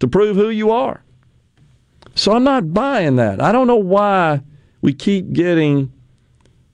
to 0.00 0.08
prove 0.08 0.36
who 0.36 0.50
you 0.50 0.70
are. 0.70 1.02
So 2.14 2.32
I'm 2.32 2.44
not 2.44 2.74
buying 2.74 3.16
that. 3.16 3.40
I 3.40 3.50
don't 3.50 3.66
know 3.66 3.76
why 3.76 4.42
we 4.82 4.92
keep 4.92 5.32
getting 5.32 5.90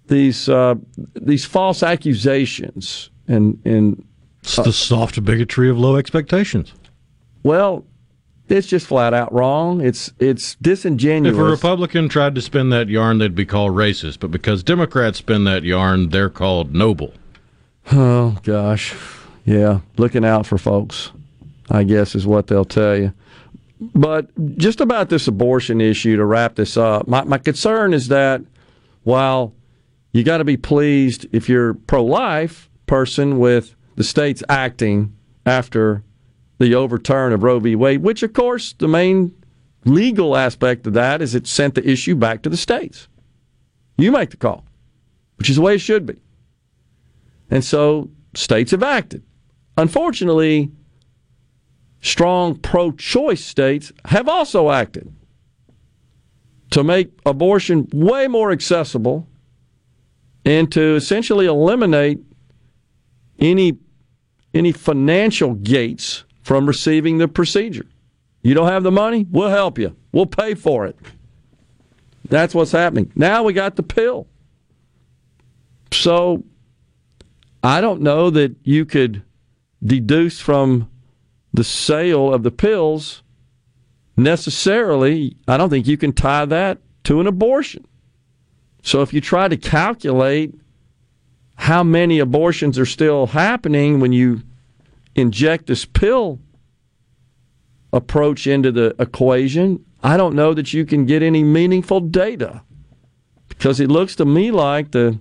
these 0.08 0.48
uh, 0.48 0.74
these 1.14 1.44
false 1.44 1.84
accusations 1.84 3.10
and 3.28 3.60
and 3.64 4.04
it's 4.42 4.56
the 4.56 4.72
soft 4.72 5.24
bigotry 5.24 5.70
of 5.70 5.78
low 5.78 5.94
expectations. 5.94 6.72
Well, 7.44 7.84
it's 8.48 8.66
just 8.66 8.86
flat 8.86 9.14
out 9.14 9.32
wrong. 9.32 9.80
It's 9.80 10.12
it's 10.18 10.56
disingenuous. 10.56 11.34
If 11.34 11.40
a 11.40 11.44
Republican 11.44 12.08
tried 12.08 12.34
to 12.34 12.42
spin 12.42 12.70
that 12.70 12.88
yarn, 12.88 13.18
they'd 13.18 13.34
be 13.34 13.46
called 13.46 13.72
racist. 13.72 14.20
But 14.20 14.30
because 14.30 14.62
Democrats 14.62 15.18
spin 15.18 15.44
that 15.44 15.64
yarn, 15.64 16.10
they're 16.10 16.30
called 16.30 16.74
noble. 16.74 17.14
Oh 17.90 18.38
gosh, 18.42 18.94
yeah, 19.44 19.80
looking 19.96 20.24
out 20.24 20.46
for 20.46 20.58
folks, 20.58 21.10
I 21.70 21.84
guess 21.84 22.14
is 22.14 22.26
what 22.26 22.46
they'll 22.46 22.64
tell 22.64 22.96
you. 22.96 23.12
But 23.94 24.28
just 24.58 24.80
about 24.80 25.08
this 25.08 25.26
abortion 25.26 25.80
issue 25.80 26.16
to 26.16 26.24
wrap 26.24 26.54
this 26.54 26.76
up, 26.76 27.08
my, 27.08 27.24
my 27.24 27.38
concern 27.38 27.92
is 27.92 28.08
that 28.08 28.40
while 29.02 29.52
you 30.12 30.22
got 30.22 30.38
to 30.38 30.44
be 30.44 30.56
pleased 30.56 31.26
if 31.32 31.48
you're 31.48 31.74
pro 31.74 32.04
life 32.04 32.70
person 32.86 33.38
with 33.38 33.74
the 33.96 34.04
states 34.04 34.42
acting 34.48 35.16
after 35.44 36.04
the 36.62 36.74
overturn 36.76 37.32
of 37.32 37.42
Roe 37.42 37.58
v. 37.58 37.74
Wade, 37.74 38.02
which, 38.02 38.22
of 38.22 38.32
course, 38.32 38.72
the 38.74 38.86
main 38.88 39.34
legal 39.84 40.36
aspect 40.36 40.86
of 40.86 40.92
that 40.94 41.20
is 41.20 41.34
it 41.34 41.46
sent 41.46 41.74
the 41.74 41.88
issue 41.88 42.14
back 42.14 42.42
to 42.42 42.48
the 42.48 42.56
states. 42.56 43.08
You 43.98 44.12
make 44.12 44.30
the 44.30 44.36
call, 44.36 44.64
which 45.36 45.50
is 45.50 45.56
the 45.56 45.62
way 45.62 45.74
it 45.74 45.80
should 45.80 46.06
be. 46.06 46.16
And 47.50 47.64
so 47.64 48.10
states 48.34 48.70
have 48.70 48.82
acted. 48.82 49.24
Unfortunately, 49.76 50.70
strong 52.00 52.56
pro 52.56 52.92
choice 52.92 53.44
states 53.44 53.92
have 54.04 54.28
also 54.28 54.70
acted 54.70 55.12
to 56.70 56.84
make 56.84 57.10
abortion 57.26 57.88
way 57.92 58.28
more 58.28 58.52
accessible 58.52 59.26
and 60.44 60.70
to 60.72 60.94
essentially 60.94 61.46
eliminate 61.46 62.20
any 63.38 63.78
any 64.54 64.70
financial 64.70 65.54
gates 65.54 66.24
from 66.42 66.66
receiving 66.66 67.18
the 67.18 67.28
procedure. 67.28 67.86
You 68.42 68.54
don't 68.54 68.68
have 68.68 68.82
the 68.82 68.90
money? 68.90 69.26
We'll 69.30 69.50
help 69.50 69.78
you. 69.78 69.96
We'll 70.12 70.26
pay 70.26 70.54
for 70.54 70.86
it. 70.86 70.96
That's 72.28 72.54
what's 72.54 72.72
happening. 72.72 73.12
Now 73.14 73.42
we 73.42 73.52
got 73.52 73.76
the 73.76 73.82
pill. 73.82 74.26
So 75.92 76.44
I 77.62 77.80
don't 77.80 78.00
know 78.00 78.30
that 78.30 78.56
you 78.64 78.84
could 78.84 79.22
deduce 79.84 80.40
from 80.40 80.90
the 81.52 81.64
sale 81.64 82.32
of 82.32 82.42
the 82.42 82.50
pills 82.50 83.22
necessarily, 84.16 85.36
I 85.48 85.56
don't 85.56 85.70
think 85.70 85.86
you 85.86 85.96
can 85.96 86.12
tie 86.12 86.44
that 86.46 86.78
to 87.04 87.20
an 87.20 87.26
abortion. 87.26 87.86
So 88.82 89.02
if 89.02 89.12
you 89.12 89.20
try 89.20 89.48
to 89.48 89.56
calculate 89.56 90.54
how 91.56 91.82
many 91.82 92.18
abortions 92.18 92.78
are 92.78 92.86
still 92.86 93.26
happening 93.26 94.00
when 94.00 94.12
you 94.12 94.42
inject 95.14 95.66
this 95.66 95.84
pill 95.84 96.40
approach 97.92 98.46
into 98.46 98.72
the 98.72 98.94
equation, 98.98 99.84
I 100.02 100.16
don't 100.16 100.34
know 100.34 100.54
that 100.54 100.72
you 100.72 100.84
can 100.84 101.06
get 101.06 101.22
any 101.22 101.42
meaningful 101.42 102.00
data 102.00 102.62
because 103.48 103.80
it 103.80 103.90
looks 103.90 104.16
to 104.16 104.24
me 104.24 104.50
like 104.50 104.90
the 104.92 105.18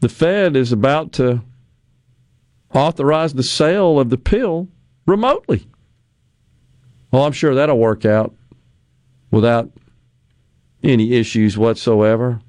the 0.00 0.08
Fed 0.08 0.56
is 0.56 0.72
about 0.72 1.12
to 1.12 1.42
authorize 2.72 3.34
the 3.34 3.42
sale 3.42 4.00
of 4.00 4.08
the 4.08 4.16
pill 4.16 4.68
remotely. 5.06 5.66
Well, 7.10 7.24
I'm 7.24 7.32
sure 7.32 7.54
that'll 7.54 7.78
work 7.78 8.04
out 8.06 8.34
without 9.30 9.70
any 10.82 11.12
issues 11.12 11.58
whatsoever. 11.58 12.40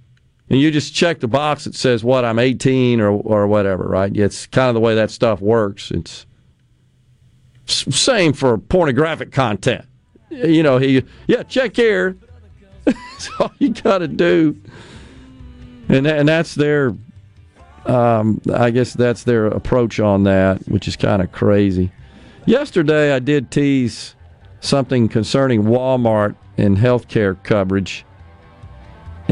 And 0.51 0.59
you 0.59 0.69
just 0.69 0.93
check 0.93 1.21
the 1.21 1.29
box 1.29 1.63
that 1.63 1.75
says 1.75 2.03
what 2.03 2.25
I'm 2.25 2.37
18 2.37 2.99
or 2.99 3.11
or 3.11 3.47
whatever, 3.47 3.85
right? 3.85 4.13
It's 4.13 4.47
kind 4.47 4.67
of 4.67 4.73
the 4.73 4.81
way 4.81 4.95
that 4.95 5.09
stuff 5.09 5.39
works. 5.39 5.91
It's 5.91 6.25
same 7.65 8.33
for 8.33 8.57
pornographic 8.57 9.31
content. 9.31 9.85
You 10.29 10.61
know, 10.61 10.77
he 10.77 11.05
yeah, 11.25 11.43
check 11.43 11.77
here. 11.77 12.17
that's 12.83 13.29
all 13.39 13.53
you 13.59 13.69
got 13.69 13.99
to 13.99 14.09
do. 14.09 14.59
And 15.87 16.05
and 16.05 16.27
that's 16.27 16.55
their 16.55 16.97
um, 17.85 18.41
I 18.53 18.71
guess 18.71 18.91
that's 18.93 19.23
their 19.23 19.47
approach 19.47 20.01
on 20.01 20.23
that, 20.23 20.67
which 20.67 20.85
is 20.85 20.97
kind 20.97 21.21
of 21.21 21.31
crazy. 21.31 21.93
Yesterday, 22.45 23.13
I 23.13 23.19
did 23.19 23.51
tease 23.51 24.15
something 24.59 25.07
concerning 25.07 25.63
Walmart 25.63 26.35
and 26.57 26.77
healthcare 26.77 27.41
coverage 27.41 28.03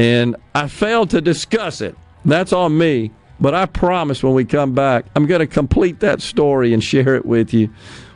and 0.00 0.34
I 0.54 0.66
failed 0.66 1.10
to 1.10 1.20
discuss 1.20 1.82
it. 1.82 1.94
That's 2.24 2.54
on 2.54 2.78
me. 2.78 3.10
But 3.38 3.54
I 3.54 3.66
promise 3.66 4.22
when 4.22 4.32
we 4.32 4.46
come 4.46 4.74
back, 4.74 5.04
I'm 5.14 5.26
going 5.26 5.40
to 5.40 5.46
complete 5.46 6.00
that 6.00 6.22
story 6.22 6.72
and 6.72 6.82
share 6.82 7.16
it 7.16 7.26
with 7.26 7.52
you. 7.52 7.68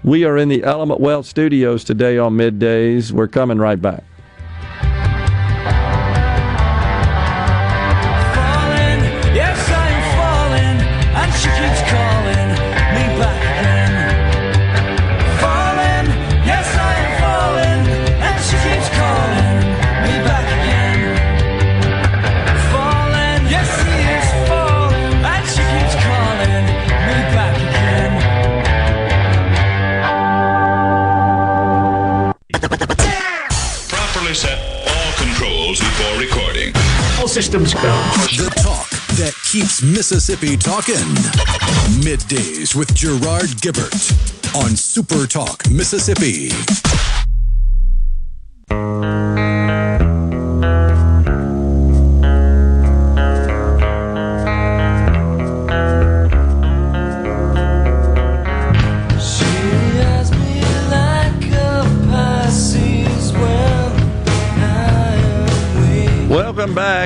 We 0.03 0.25
are 0.25 0.39
in 0.39 0.49
the 0.49 0.65
Element 0.65 1.01
Wealth 1.01 1.27
studios 1.27 1.85
today 1.85 2.17
on 2.17 2.39
middays. 2.39 3.13
We're 3.13 3.29
coming 3.29 3.59
right 3.59 3.81
back. 3.81 4.03
Systems 37.27 37.75
go. 37.75 37.81
The 37.81 38.53
talk 38.63 38.89
that 39.17 39.35
keeps 39.51 39.83
Mississippi 39.83 40.57
talking. 40.57 40.95
Middays 42.05 42.75
with 42.75 42.95
Gerard 42.95 43.49
Gibert 43.61 44.55
on 44.55 44.77
Super 44.77 45.27
Talk, 45.27 45.69
Mississippi. 45.71 46.51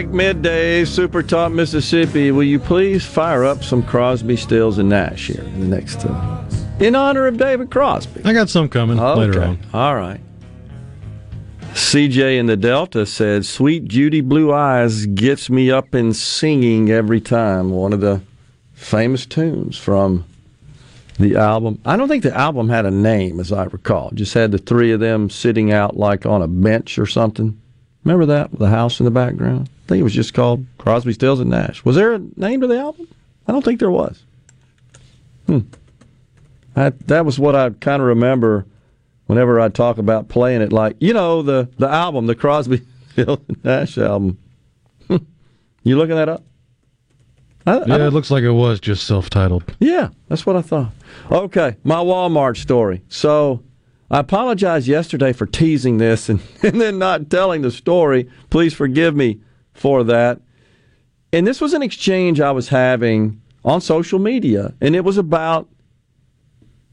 Back, 0.03 0.12
midday 0.14 0.84
Super 0.84 1.24
Talk 1.24 1.51
Mississippi. 1.51 2.30
Will 2.30 2.44
you 2.44 2.61
please 2.61 3.05
fire 3.05 3.44
up 3.44 3.64
some 3.64 3.82
Crosby, 3.82 4.36
Stills, 4.36 4.78
and 4.78 4.88
Nash 4.88 5.26
here 5.26 5.42
in 5.42 5.61
the 5.61 5.66
next, 5.76 6.05
uh, 6.05 6.44
in 6.78 6.94
honor 6.94 7.26
of 7.26 7.36
David 7.36 7.68
Crosby? 7.70 8.20
I 8.24 8.32
got 8.32 8.49
some 8.49 8.68
coming 8.68 9.01
Okay. 9.01 9.20
later 9.20 9.42
on. 9.42 9.59
All 9.74 9.96
right. 9.96 10.20
CJ 11.74 12.38
in 12.38 12.46
the 12.46 12.57
Delta 12.57 13.07
said, 13.07 13.44
"Sweet 13.44 13.86
Judy 13.88 14.20
Blue 14.20 14.53
Eyes 14.53 15.07
gets 15.07 15.51
me 15.51 15.68
up 15.70 15.92
and 15.94 16.14
singing 16.14 16.90
every 16.90 17.20
time." 17.20 17.70
One 17.70 17.92
of 17.92 18.01
the 18.01 18.20
famous 18.74 19.26
tunes 19.26 19.76
from 19.76 20.24
the 21.18 21.34
album. 21.34 21.78
I 21.84 21.96
don't 21.96 22.07
think 22.09 22.22
the 22.22 22.36
album 22.36 22.68
had 22.68 22.86
a 22.86 22.90
name, 22.92 23.40
as 23.40 23.51
I 23.53 23.64
recall. 23.64 24.12
Just 24.14 24.34
had 24.34 24.53
the 24.53 24.59
three 24.59 24.92
of 24.92 25.01
them 25.01 25.28
sitting 25.28 25.72
out 25.72 25.96
like 25.96 26.24
on 26.24 26.40
a 26.40 26.49
bench 26.49 26.99
or 27.01 27.07
something. 27.07 27.57
Remember 28.05 28.26
that 28.26 28.51
with 28.51 28.61
the 28.61 28.68
house 28.68 29.01
in 29.01 29.05
the 29.05 29.11
background? 29.11 29.68
I 29.68 29.88
think 29.88 30.01
it 30.01 30.05
was 30.05 30.14
just 30.14 30.34
called 30.34 30.64
Crosby, 30.78 31.12
Stills, 31.12 31.40
and 31.40 31.51
Nash. 31.51 31.84
Was 31.84 31.96
there 31.96 32.14
a 32.14 32.20
name 32.36 32.61
to 32.61 32.66
the 32.66 32.78
album? 32.78 33.09
I 33.46 33.53
don't 33.53 33.64
think 33.64 33.80
there 33.80 33.90
was. 33.90 34.22
Hmm. 35.46 35.61
I, 36.76 36.90
that 37.07 37.24
was 37.24 37.38
what 37.38 37.57
I 37.57 37.70
kind 37.70 38.01
of 38.01 38.09
remember 38.09 38.64
whenever 39.26 39.59
I 39.61 39.68
talk 39.68 39.99
about 39.99 40.28
playing 40.28 40.61
it. 40.62 40.72
Like 40.72 40.96
you 41.01 41.12
know 41.12 41.42
the 41.42 41.68
the 41.78 41.88
album, 41.88 42.26
the 42.26 42.34
Crosby, 42.34 42.82
Stills, 43.12 43.40
and 43.49 43.64
Nash 43.64 43.99
album. 43.99 44.38
you 45.82 45.96
looking 45.96 46.16
that 46.16 46.28
up? 46.28 46.44
I, 47.66 47.72
I 47.72 47.78
Yeah, 47.80 47.84
don't- 47.99 48.01
it 48.09 48.11
looks 48.12 48.30
like 48.30 48.44
it 48.44 48.51
was 48.53 48.78
just 48.80 49.07
self-titled. 49.07 49.64
yeah, 49.80 50.11
that's 50.28 50.46
what 50.46 50.57
I 50.57 50.62
thought. 50.62 50.92
Okay, 51.30 51.76
my 51.84 51.96
Walmart 51.96 52.57
story. 52.57 53.03
So 53.09 53.62
I 54.11 54.21
apologize 54.21 54.89
yesterday 54.89 55.33
for 55.33 55.47
teasing 55.47 55.99
this 55.99 56.29
and, 56.29 56.41
and 56.63 56.81
then 56.81 56.99
not 56.99 57.31
telling 57.31 57.63
the 57.63 57.71
story. 57.71 58.29
Please 58.51 58.75
forgive 58.75 59.15
me 59.15 59.41
for 59.75 60.05
that. 60.05 60.41
And 61.33 61.47
this 61.47 61.61
was 61.61 61.75
an 61.75 61.83
exchange 61.83 62.41
I 62.41 62.53
was 62.53 62.69
having 62.69 63.41
on 63.65 63.81
social 63.81 64.19
media, 64.19 64.75
and 64.81 64.97
it 64.97 65.05
was 65.05 65.19
about 65.19 65.69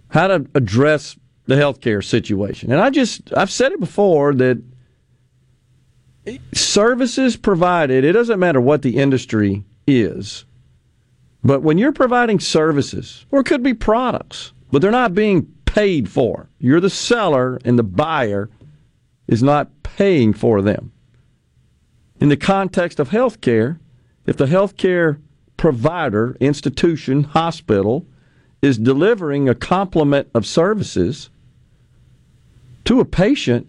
how 0.09 0.28
to 0.28 0.45
address 0.55 1.16
the 1.45 1.55
healthcare 1.55 2.03
situation. 2.03 2.72
And 2.72 2.82
I 2.82 2.89
just, 2.89 3.34
I've 3.36 3.51
said 3.51 3.72
it 3.72 3.80
before 3.80 4.34
that 4.34 4.61
services 6.53 7.38
provided, 7.38 8.03
it 8.03 8.13
doesn't 8.13 8.39
matter 8.39 8.59
what 8.59 8.82
the 8.82 8.97
industry 8.97 9.63
is, 9.88 10.43
but 11.43 11.61
when 11.61 11.78
you're 11.78 11.93
providing 11.93 12.39
services, 12.39 13.26
or 13.32 13.41
it 13.41 13.45
could 13.45 13.63
be 13.63 13.74
products, 13.74 14.51
but 14.72 14.82
they're 14.82 14.91
not 14.91 15.13
being 15.13 15.54
paid 15.76 16.07
for, 16.09 16.49
you're 16.57 16.80
the 16.80 16.89
seller 16.89 17.59
and 17.65 17.78
the 17.78 17.84
buyer 17.84 18.49
is 19.28 19.43
not 19.43 19.84
paying 19.84 20.32
for 20.32 20.61
them. 20.61 20.93
In 22.21 22.30
the 22.30 22.38
context 22.38 22.97
of 22.97 23.09
healthcare, 23.09 23.78
if 24.26 24.38
the 24.38 24.45
healthcare 24.45 25.19
provider, 25.57 26.38
institution, 26.39 27.26
hospital 27.26 28.07
is 28.61 28.78
delivering 28.78 29.49
a 29.49 29.53
complement 29.53 30.30
of 30.34 30.45
services 30.45 31.30
to 32.86 33.01
a 33.01 33.05
patient, 33.05 33.67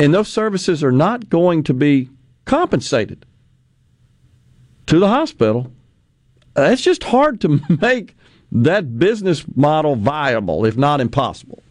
and 0.00 0.14
those 0.14 0.28
services 0.28 0.82
are 0.82 0.92
not 0.92 1.28
going 1.28 1.62
to 1.62 1.74
be 1.74 2.08
compensated 2.46 3.26
to 4.86 4.98
the 4.98 5.08
hospital, 5.08 5.70
it's 6.56 6.80
just 6.80 7.04
hard 7.04 7.38
to 7.42 7.60
make 7.82 8.16
that 8.54 8.98
business 8.98 9.44
model 9.56 9.96
viable, 9.96 10.64
if 10.64 10.76
not 10.76 11.00
impossible. 11.00 11.62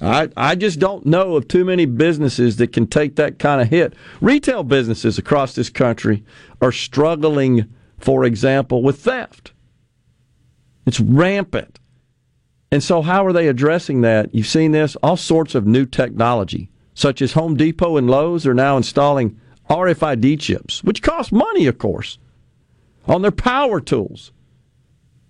I, 0.00 0.28
I 0.36 0.54
just 0.54 0.78
don't 0.78 1.04
know 1.04 1.34
of 1.34 1.48
too 1.48 1.64
many 1.64 1.84
businesses 1.84 2.56
that 2.56 2.72
can 2.72 2.86
take 2.86 3.16
that 3.16 3.40
kind 3.40 3.60
of 3.60 3.68
hit. 3.68 3.94
Retail 4.20 4.62
businesses 4.62 5.18
across 5.18 5.54
this 5.56 5.68
country 5.68 6.24
are 6.62 6.70
struggling, 6.70 7.66
for 7.98 8.24
example, 8.24 8.82
with 8.82 9.00
theft. 9.00 9.52
It's 10.86 11.00
rampant. 11.00 11.80
And 12.70 12.82
so, 12.82 13.02
how 13.02 13.26
are 13.26 13.32
they 13.32 13.48
addressing 13.48 14.02
that? 14.02 14.32
You've 14.32 14.46
seen 14.46 14.72
this, 14.72 14.94
all 14.96 15.16
sorts 15.16 15.54
of 15.56 15.66
new 15.66 15.84
technology, 15.86 16.70
such 16.94 17.20
as 17.20 17.32
Home 17.32 17.56
Depot 17.56 17.96
and 17.96 18.08
Lowe's 18.08 18.46
are 18.46 18.54
now 18.54 18.76
installing 18.76 19.40
RFID 19.68 20.38
chips, 20.38 20.84
which 20.84 21.02
cost 21.02 21.32
money, 21.32 21.66
of 21.66 21.78
course, 21.78 22.18
on 23.06 23.22
their 23.22 23.32
power 23.32 23.80
tools. 23.80 24.32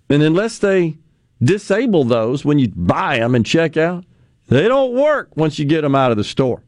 And 0.09 0.23
unless 0.23 0.57
they 0.59 0.97
disable 1.41 2.03
those 2.03 2.43
when 2.43 2.59
you 2.59 2.69
buy 2.69 3.19
them 3.19 3.35
and 3.35 3.45
check 3.45 3.77
out, 3.77 4.05
they 4.47 4.67
don't 4.67 4.93
work 4.93 5.35
once 5.37 5.59
you 5.59 5.65
get 5.65 5.81
them 5.81 5.95
out 5.95 6.11
of 6.11 6.17
the 6.17 6.23
store. 6.23 6.63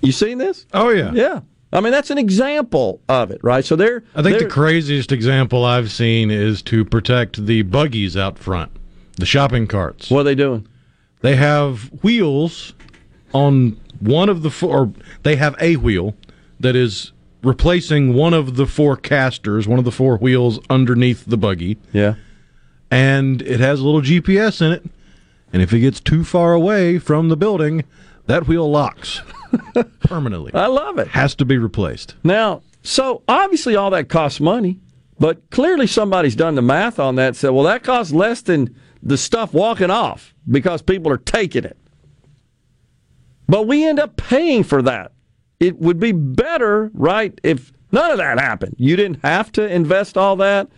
You 0.00 0.12
seen 0.12 0.38
this? 0.38 0.66
Oh 0.72 0.90
yeah. 0.90 1.12
Yeah. 1.12 1.40
I 1.72 1.80
mean, 1.80 1.92
that's 1.92 2.10
an 2.10 2.18
example 2.18 3.00
of 3.08 3.30
it, 3.30 3.40
right? 3.42 3.64
So 3.64 3.76
they're. 3.76 4.02
I 4.14 4.22
think 4.22 4.38
the 4.38 4.46
craziest 4.46 5.12
example 5.12 5.64
I've 5.64 5.90
seen 5.90 6.30
is 6.30 6.62
to 6.62 6.84
protect 6.84 7.46
the 7.46 7.62
buggies 7.62 8.16
out 8.16 8.38
front, 8.38 8.72
the 9.16 9.26
shopping 9.26 9.66
carts. 9.66 10.10
What 10.10 10.20
are 10.20 10.24
they 10.24 10.34
doing? 10.34 10.66
They 11.20 11.36
have 11.36 11.84
wheels 12.02 12.72
on 13.32 13.78
one 14.00 14.28
of 14.28 14.42
the 14.42 14.50
four. 14.50 14.76
Or 14.78 14.92
they 15.22 15.36
have 15.36 15.54
a 15.60 15.76
wheel 15.76 16.16
that 16.58 16.74
is 16.74 17.12
replacing 17.42 18.14
one 18.14 18.34
of 18.34 18.56
the 18.56 18.66
four 18.66 18.96
casters, 18.96 19.66
one 19.66 19.78
of 19.78 19.84
the 19.84 19.92
four 19.92 20.16
wheels 20.18 20.60
underneath 20.68 21.24
the 21.26 21.36
buggy, 21.36 21.78
Yeah. 21.92 22.14
and 22.90 23.40
it 23.42 23.60
has 23.60 23.80
a 23.80 23.84
little 23.84 24.02
GPS 24.02 24.60
in 24.64 24.72
it. 24.72 24.84
And 25.52 25.62
if 25.62 25.72
it 25.72 25.80
gets 25.80 26.00
too 26.00 26.22
far 26.24 26.52
away 26.52 26.98
from 26.98 27.28
the 27.28 27.36
building, 27.36 27.84
that 28.26 28.46
wheel 28.46 28.70
locks 28.70 29.20
permanently. 30.00 30.52
I 30.54 30.66
love 30.66 30.98
it. 30.98 31.08
Has 31.08 31.34
to 31.36 31.44
be 31.44 31.58
replaced. 31.58 32.14
Now, 32.22 32.62
so 32.82 33.22
obviously 33.26 33.74
all 33.74 33.90
that 33.90 34.08
costs 34.08 34.38
money, 34.38 34.78
but 35.18 35.50
clearly 35.50 35.86
somebody's 35.88 36.36
done 36.36 36.54
the 36.54 36.62
math 36.62 36.98
on 37.00 37.16
that 37.16 37.26
and 37.28 37.36
said, 37.36 37.50
well, 37.50 37.64
that 37.64 37.82
costs 37.82 38.12
less 38.12 38.42
than 38.42 38.74
the 39.02 39.16
stuff 39.18 39.52
walking 39.52 39.90
off 39.90 40.34
because 40.48 40.82
people 40.82 41.10
are 41.10 41.16
taking 41.18 41.64
it. 41.64 41.76
But 43.48 43.66
we 43.66 43.84
end 43.86 43.98
up 43.98 44.16
paying 44.16 44.62
for 44.62 44.82
that. 44.82 45.12
It 45.60 45.78
would 45.78 46.00
be 46.00 46.12
better, 46.12 46.90
right, 46.94 47.38
if 47.42 47.72
none 47.92 48.10
of 48.10 48.18
that 48.18 48.40
happened. 48.40 48.74
You 48.78 48.96
didn't 48.96 49.22
have 49.22 49.52
to 49.52 49.72
invest 49.72 50.16
all 50.16 50.36
that 50.36 50.68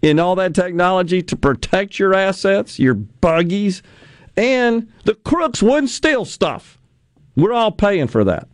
in 0.00 0.18
all 0.18 0.34
that 0.36 0.54
technology 0.54 1.22
to 1.22 1.36
protect 1.36 1.98
your 1.98 2.14
assets, 2.14 2.78
your 2.78 2.94
buggies, 2.94 3.82
and 4.36 4.90
the 5.04 5.14
crooks 5.14 5.62
wouldn't 5.62 5.90
steal 5.90 6.24
stuff. 6.24 6.78
We're 7.36 7.52
all 7.52 7.70
paying 7.70 8.08
for 8.08 8.24
that. 8.24 8.48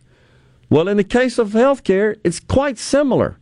Well, 0.69 0.87
in 0.87 0.97
the 0.97 1.03
case 1.03 1.39
of 1.39 1.51
healthcare, 1.51 2.17
it's 2.23 2.39
quite 2.39 2.77
similar. 2.77 3.39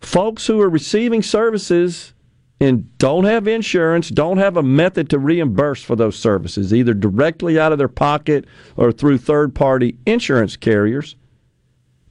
Folks 0.00 0.46
who 0.46 0.60
are 0.60 0.70
receiving 0.70 1.22
services 1.22 2.14
and 2.60 2.96
don't 2.98 3.24
have 3.24 3.46
insurance, 3.46 4.08
don't 4.08 4.38
have 4.38 4.56
a 4.56 4.62
method 4.62 5.10
to 5.10 5.18
reimburse 5.18 5.82
for 5.82 5.96
those 5.96 6.16
services, 6.16 6.72
either 6.72 6.94
directly 6.94 7.58
out 7.58 7.72
of 7.72 7.78
their 7.78 7.88
pocket 7.88 8.46
or 8.76 8.92
through 8.92 9.18
third 9.18 9.54
party 9.54 9.98
insurance 10.06 10.56
carriers, 10.56 11.16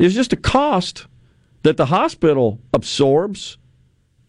is 0.03 0.13
just 0.13 0.33
a 0.33 0.37
cost 0.37 1.07
that 1.63 1.77
the 1.77 1.85
hospital 1.85 2.59
absorbs, 2.73 3.57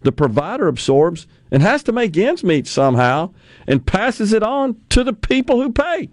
the 0.03 0.12
provider 0.12 0.68
absorbs, 0.68 1.27
and 1.51 1.62
has 1.62 1.83
to 1.83 1.93
make 1.93 2.16
ends 2.16 2.45
meet 2.45 2.66
somehow 2.66 3.33
and 3.66 3.85
passes 3.85 4.33
it 4.33 4.43
on 4.43 4.77
to 4.91 5.03
the 5.03 5.12
people 5.12 5.61
who 5.61 5.72
pay 5.72 6.11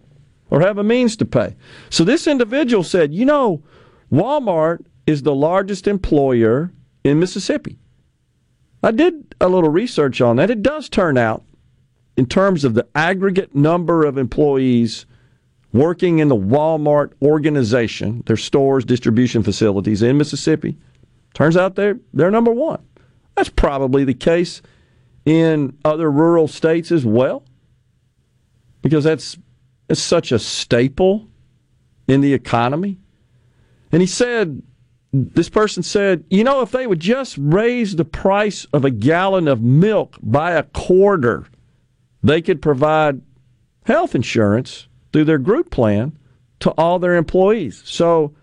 or 0.49 0.62
have 0.62 0.78
a 0.78 0.84
means 0.84 1.16
to 1.18 1.26
pay. 1.26 1.55
So 1.89 2.03
this 2.03 2.26
individual 2.26 2.84
said, 2.84 3.14
you 3.14 3.26
know, 3.26 3.62
Walmart 4.12 4.84
is 5.05 5.22
the 5.22 5.36
largest 5.36 5.88
employer 5.88 6.72
in 7.03 7.20
Mississippi. 7.20 7.78
I 8.84 8.91
did 8.91 9.36
a 9.39 9.47
little 9.47 9.70
research 9.70 10.22
on 10.22 10.38
that. 10.38 10.49
It 10.49 10.64
does 10.64 10.89
turn 10.89 11.18
out, 11.18 11.43
in 12.18 12.26
terms 12.26 12.66
of 12.66 12.74
the 12.74 12.88
aggregate 12.95 13.55
number 13.55 14.05
of 14.05 14.18
employees 14.18 15.05
working 15.74 16.19
in 16.19 16.28
the 16.28 16.36
Walmart 16.36 17.13
organization, 17.22 18.24
their 18.26 18.38
stores, 18.38 18.86
distribution 18.86 19.43
facilities 19.43 20.01
in 20.01 20.17
Mississippi, 20.17 20.78
turns 21.34 21.55
out 21.55 21.76
they're, 21.76 21.99
they're 22.13 22.32
number 22.32 22.51
one. 22.51 22.86
That's 23.36 23.49
probably 23.49 24.03
the 24.03 24.13
case 24.13 24.61
in 25.26 25.78
other 25.86 26.11
rural 26.11 26.47
states 26.47 26.91
as 26.91 27.05
well, 27.05 27.43
because 28.82 29.03
that's, 29.03 29.38
that's 29.88 30.01
such 30.01 30.32
a 30.32 30.39
staple 30.39 31.28
in 32.07 32.22
the 32.22 32.34
economy. 32.34 32.99
And 33.91 34.01
he 34.01 34.07
said, 34.07 34.61
this 35.13 35.49
person 35.49 35.84
said, 35.84 36.24
you 36.30 36.43
know, 36.43 36.61
if 36.61 36.72
they 36.72 36.88
would 36.88 36.99
just 36.99 37.38
raise 37.38 37.95
the 37.95 38.05
price 38.05 38.65
of 38.74 38.86
a 38.86 38.91
gallon 38.91 39.47
of 39.47 39.61
milk 39.61 40.17
by 40.22 40.51
a 40.51 40.63
quarter, 40.63 41.45
they 42.24 42.41
could 42.41 42.61
provide 42.61 43.22
health 43.86 44.15
insurance 44.15 44.88
through 45.12 45.26
their 45.26 45.38
group 45.38 45.70
plan 45.70 46.18
to 46.59 46.72
all 46.72 46.99
their 46.99 47.16
employees. 47.16 47.82
So, 47.86 48.34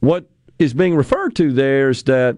what 0.00 0.30
is 0.58 0.74
being 0.74 0.94
referred 0.94 1.34
to 1.36 1.52
there 1.52 1.90
is 1.90 2.02
that 2.04 2.36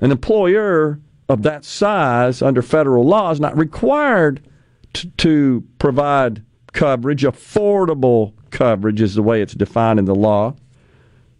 an 0.00 0.10
employer 0.10 1.00
of 1.28 1.42
that 1.42 1.64
size 1.64 2.42
under 2.42 2.62
federal 2.62 3.04
law 3.04 3.30
is 3.30 3.40
not 3.40 3.56
required 3.56 4.46
to, 4.94 5.08
to 5.10 5.64
provide 5.78 6.44
coverage, 6.72 7.22
affordable 7.22 8.34
coverage 8.50 9.00
is 9.00 9.14
the 9.14 9.22
way 9.22 9.42
it's 9.42 9.54
defined 9.54 9.98
in 9.98 10.04
the 10.04 10.14
law, 10.14 10.54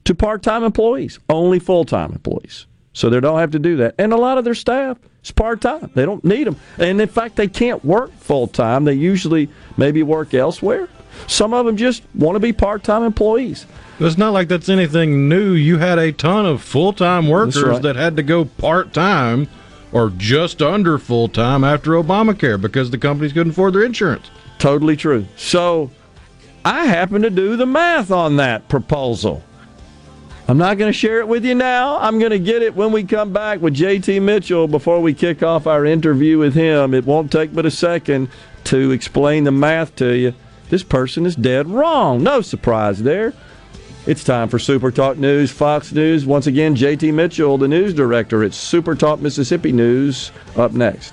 to 0.04 0.14
part 0.14 0.42
time 0.42 0.64
employees, 0.64 1.18
only 1.28 1.58
full 1.58 1.84
time 1.84 2.12
employees. 2.12 2.66
So 2.92 3.08
they 3.08 3.20
don't 3.20 3.38
have 3.38 3.52
to 3.52 3.58
do 3.58 3.76
that. 3.76 3.94
And 3.98 4.12
a 4.12 4.16
lot 4.16 4.38
of 4.38 4.44
their 4.44 4.54
staff 4.54 4.98
is 5.28 5.32
part 5.32 5.60
time. 5.60 5.90
They 5.94 6.04
don't 6.04 6.24
need 6.24 6.46
them. 6.46 6.56
And 6.78 7.00
in 7.00 7.08
fact, 7.08 7.36
they 7.36 7.48
can't 7.48 7.84
work 7.84 8.12
full 8.18 8.46
time. 8.46 8.84
They 8.84 8.94
usually 8.94 9.48
maybe 9.76 10.02
work 10.02 10.34
elsewhere. 10.34 10.88
Some 11.26 11.52
of 11.52 11.66
them 11.66 11.76
just 11.76 12.02
want 12.14 12.36
to 12.36 12.40
be 12.40 12.52
part 12.52 12.84
time 12.84 13.02
employees. 13.02 13.66
It's 14.00 14.18
not 14.18 14.32
like 14.32 14.48
that's 14.48 14.68
anything 14.68 15.28
new. 15.28 15.52
You 15.52 15.78
had 15.78 15.98
a 15.98 16.12
ton 16.12 16.46
of 16.46 16.62
full 16.62 16.92
time 16.92 17.28
workers 17.28 17.62
right. 17.62 17.82
that 17.82 17.96
had 17.96 18.16
to 18.16 18.22
go 18.22 18.44
part 18.44 18.92
time 18.92 19.48
or 19.90 20.10
just 20.10 20.62
under 20.62 20.98
full 20.98 21.28
time 21.28 21.64
after 21.64 21.92
Obamacare 21.92 22.60
because 22.60 22.90
the 22.90 22.98
companies 22.98 23.32
couldn't 23.32 23.52
afford 23.52 23.74
their 23.74 23.84
insurance. 23.84 24.30
Totally 24.58 24.96
true. 24.96 25.26
So 25.36 25.90
I 26.64 26.84
happen 26.84 27.22
to 27.22 27.30
do 27.30 27.56
the 27.56 27.66
math 27.66 28.10
on 28.10 28.36
that 28.36 28.68
proposal. 28.68 29.42
I'm 30.48 30.56
not 30.56 30.78
going 30.78 30.90
to 30.90 30.98
share 30.98 31.18
it 31.18 31.28
with 31.28 31.44
you 31.44 31.54
now. 31.54 31.98
I'm 31.98 32.18
going 32.18 32.30
to 32.30 32.38
get 32.38 32.62
it 32.62 32.74
when 32.74 32.90
we 32.90 33.04
come 33.04 33.34
back 33.34 33.60
with 33.60 33.76
JT 33.76 34.22
Mitchell 34.22 34.66
before 34.66 34.98
we 34.98 35.12
kick 35.12 35.42
off 35.42 35.66
our 35.66 35.84
interview 35.84 36.38
with 36.38 36.54
him. 36.54 36.94
It 36.94 37.04
won't 37.04 37.30
take 37.30 37.54
but 37.54 37.66
a 37.66 37.70
second 37.70 38.30
to 38.64 38.90
explain 38.90 39.44
the 39.44 39.52
math 39.52 39.94
to 39.96 40.16
you. 40.16 40.32
This 40.70 40.82
person 40.82 41.26
is 41.26 41.36
dead 41.36 41.66
wrong. 41.66 42.22
No 42.22 42.40
surprise 42.40 43.02
there. 43.02 43.34
It's 44.06 44.24
time 44.24 44.48
for 44.48 44.58
Super 44.58 44.90
Talk 44.90 45.18
News, 45.18 45.50
Fox 45.50 45.92
News. 45.92 46.24
Once 46.24 46.46
again, 46.46 46.74
JT 46.74 47.12
Mitchell, 47.12 47.58
the 47.58 47.68
news 47.68 47.92
director 47.92 48.42
at 48.42 48.54
Super 48.54 48.94
Talk 48.94 49.20
Mississippi 49.20 49.70
News, 49.70 50.32
up 50.56 50.72
next. 50.72 51.12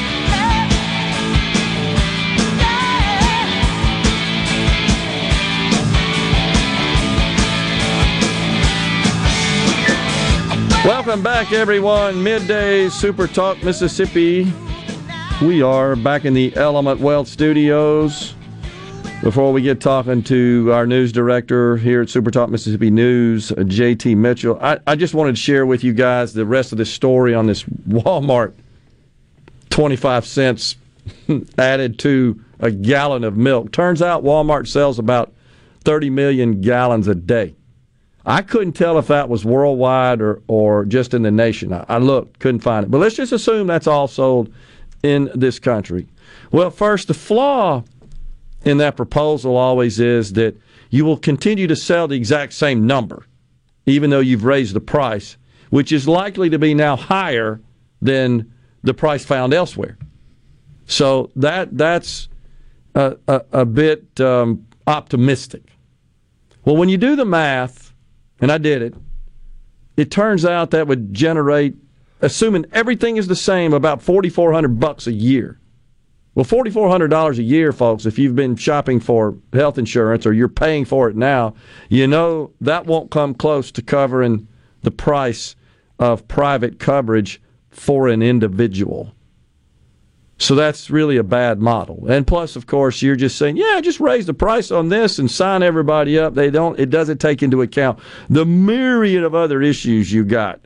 Welcome 10.83 11.21
back, 11.21 11.51
everyone. 11.51 12.23
Midday 12.23 12.89
Super 12.89 13.27
Talk 13.27 13.61
Mississippi. 13.61 14.51
We 15.39 15.61
are 15.61 15.95
back 15.95 16.25
in 16.25 16.33
the 16.33 16.55
Element 16.55 16.99
Wealth 16.99 17.27
Studios. 17.27 18.33
Before 19.21 19.53
we 19.53 19.61
get 19.61 19.79
talking 19.79 20.23
to 20.23 20.71
our 20.73 20.87
news 20.87 21.11
director 21.11 21.77
here 21.77 22.01
at 22.01 22.09
Super 22.09 22.31
Talk 22.31 22.49
Mississippi 22.49 22.89
News, 22.89 23.51
JT 23.51 24.17
Mitchell, 24.17 24.57
I, 24.59 24.79
I 24.87 24.95
just 24.95 25.13
wanted 25.13 25.35
to 25.35 25.41
share 25.41 25.67
with 25.67 25.83
you 25.83 25.93
guys 25.93 26.33
the 26.33 26.47
rest 26.47 26.71
of 26.71 26.79
this 26.79 26.91
story 26.91 27.35
on 27.35 27.45
this 27.45 27.61
Walmart 27.63 28.55
25 29.69 30.25
cents 30.25 30.77
added 31.59 31.99
to 31.99 32.43
a 32.59 32.71
gallon 32.71 33.23
of 33.23 33.37
milk. 33.37 33.71
Turns 33.71 34.01
out 34.01 34.23
Walmart 34.23 34.67
sells 34.67 34.97
about 34.97 35.31
30 35.83 36.09
million 36.09 36.59
gallons 36.59 37.07
a 37.07 37.13
day. 37.13 37.53
I 38.25 38.41
couldn't 38.41 38.73
tell 38.73 38.99
if 38.99 39.07
that 39.07 39.29
was 39.29 39.43
worldwide 39.43 40.21
or, 40.21 40.41
or 40.47 40.85
just 40.85 41.13
in 41.13 41.23
the 41.23 41.31
nation. 41.31 41.73
I, 41.73 41.85
I 41.89 41.97
looked, 41.97 42.39
couldn't 42.39 42.61
find 42.61 42.85
it. 42.85 42.91
But 42.91 42.99
let's 42.99 43.15
just 43.15 43.31
assume 43.31 43.67
that's 43.67 43.87
all 43.87 44.07
sold 44.07 44.53
in 45.03 45.31
this 45.33 45.59
country. 45.59 46.07
Well, 46.51 46.69
first, 46.69 47.07
the 47.07 47.13
flaw 47.13 47.83
in 48.63 48.77
that 48.77 48.95
proposal 48.95 49.57
always 49.57 49.99
is 49.99 50.33
that 50.33 50.55
you 50.91 51.05
will 51.05 51.17
continue 51.17 51.67
to 51.67 51.75
sell 51.75 52.07
the 52.07 52.15
exact 52.15 52.53
same 52.53 52.85
number, 52.85 53.25
even 53.85 54.09
though 54.09 54.19
you've 54.19 54.43
raised 54.43 54.75
the 54.75 54.81
price, 54.81 55.37
which 55.69 55.91
is 55.91 56.07
likely 56.07 56.49
to 56.49 56.59
be 56.59 56.73
now 56.73 56.95
higher 56.95 57.59
than 58.01 58.53
the 58.83 58.93
price 58.93 59.25
found 59.25 59.53
elsewhere. 59.53 59.97
So 60.85 61.31
that 61.35 61.77
that's 61.77 62.27
a, 62.93 63.15
a, 63.27 63.41
a 63.51 63.65
bit 63.65 64.19
um, 64.19 64.67
optimistic. 64.85 65.63
Well, 66.65 66.77
when 66.77 66.89
you 66.89 66.97
do 66.97 67.15
the 67.15 67.25
math, 67.25 67.90
and 68.41 68.51
I 68.51 68.57
did 68.57 68.81
it, 68.81 68.95
it 69.95 70.11
turns 70.11 70.43
out 70.43 70.71
that 70.71 70.87
would 70.87 71.13
generate, 71.13 71.75
assuming 72.21 72.65
everything 72.73 73.17
is 73.17 73.27
the 73.27 73.35
same, 73.35 73.73
about 73.73 74.01
forty 74.01 74.29
four 74.29 74.51
hundred 74.51 74.79
bucks 74.79 75.07
a 75.07 75.13
year. 75.13 75.59
Well, 76.33 76.45
forty 76.45 76.71
four 76.71 76.89
hundred 76.89 77.09
dollars 77.09 77.39
a 77.39 77.43
year, 77.43 77.71
folks. 77.71 78.05
If 78.05 78.17
you've 78.17 78.35
been 78.35 78.55
shopping 78.55 78.99
for 78.99 79.37
health 79.53 79.77
insurance 79.77 80.25
or 80.25 80.33
you're 80.33 80.47
paying 80.47 80.85
for 80.85 81.09
it 81.09 81.15
now, 81.15 81.53
you 81.89 82.07
know 82.07 82.51
that 82.61 82.85
won't 82.85 83.11
come 83.11 83.33
close 83.33 83.71
to 83.73 83.81
covering 83.81 84.47
the 84.81 84.91
price 84.91 85.55
of 85.99 86.27
private 86.27 86.79
coverage 86.79 87.41
for 87.69 88.07
an 88.07 88.21
individual. 88.21 89.13
So 90.41 90.55
that's 90.55 90.89
really 90.89 91.17
a 91.17 91.23
bad 91.23 91.61
model. 91.61 92.07
And 92.09 92.25
plus, 92.25 92.55
of 92.55 92.65
course, 92.65 93.03
you're 93.03 93.15
just 93.15 93.37
saying, 93.37 93.57
yeah, 93.57 93.79
just 93.79 93.99
raise 93.99 94.25
the 94.25 94.33
price 94.33 94.71
on 94.71 94.89
this 94.89 95.19
and 95.19 95.29
sign 95.29 95.61
everybody 95.61 96.17
up. 96.17 96.33
They 96.33 96.49
don't. 96.49 96.79
It 96.79 96.89
doesn't 96.89 97.19
take 97.19 97.43
into 97.43 97.61
account 97.61 97.99
the 98.27 98.43
myriad 98.43 99.23
of 99.23 99.35
other 99.35 99.61
issues 99.61 100.11
you 100.11 100.25
got 100.25 100.59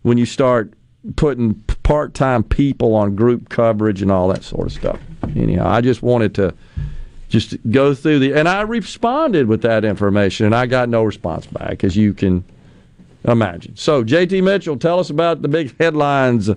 when 0.00 0.16
you 0.16 0.24
start 0.24 0.72
putting 1.16 1.56
part-time 1.82 2.42
people 2.42 2.94
on 2.94 3.16
group 3.16 3.50
coverage 3.50 4.00
and 4.00 4.10
all 4.10 4.28
that 4.28 4.44
sort 4.44 4.68
of 4.68 4.72
stuff. 4.72 4.98
Anyhow, 5.36 5.68
I 5.68 5.82
just 5.82 6.02
wanted 6.02 6.34
to 6.36 6.54
just 7.28 7.54
go 7.70 7.92
through 7.92 8.20
the, 8.20 8.32
and 8.32 8.48
I 8.48 8.62
responded 8.62 9.46
with 9.46 9.60
that 9.60 9.84
information, 9.84 10.46
and 10.46 10.54
I 10.54 10.64
got 10.64 10.88
no 10.88 11.02
response 11.02 11.44
back, 11.44 11.84
as 11.84 11.98
you 11.98 12.14
can 12.14 12.44
imagine. 13.24 13.76
So, 13.76 14.02
JT 14.02 14.42
Mitchell, 14.42 14.78
tell 14.78 14.98
us 14.98 15.10
about 15.10 15.42
the 15.42 15.48
big 15.48 15.78
headlines 15.78 16.48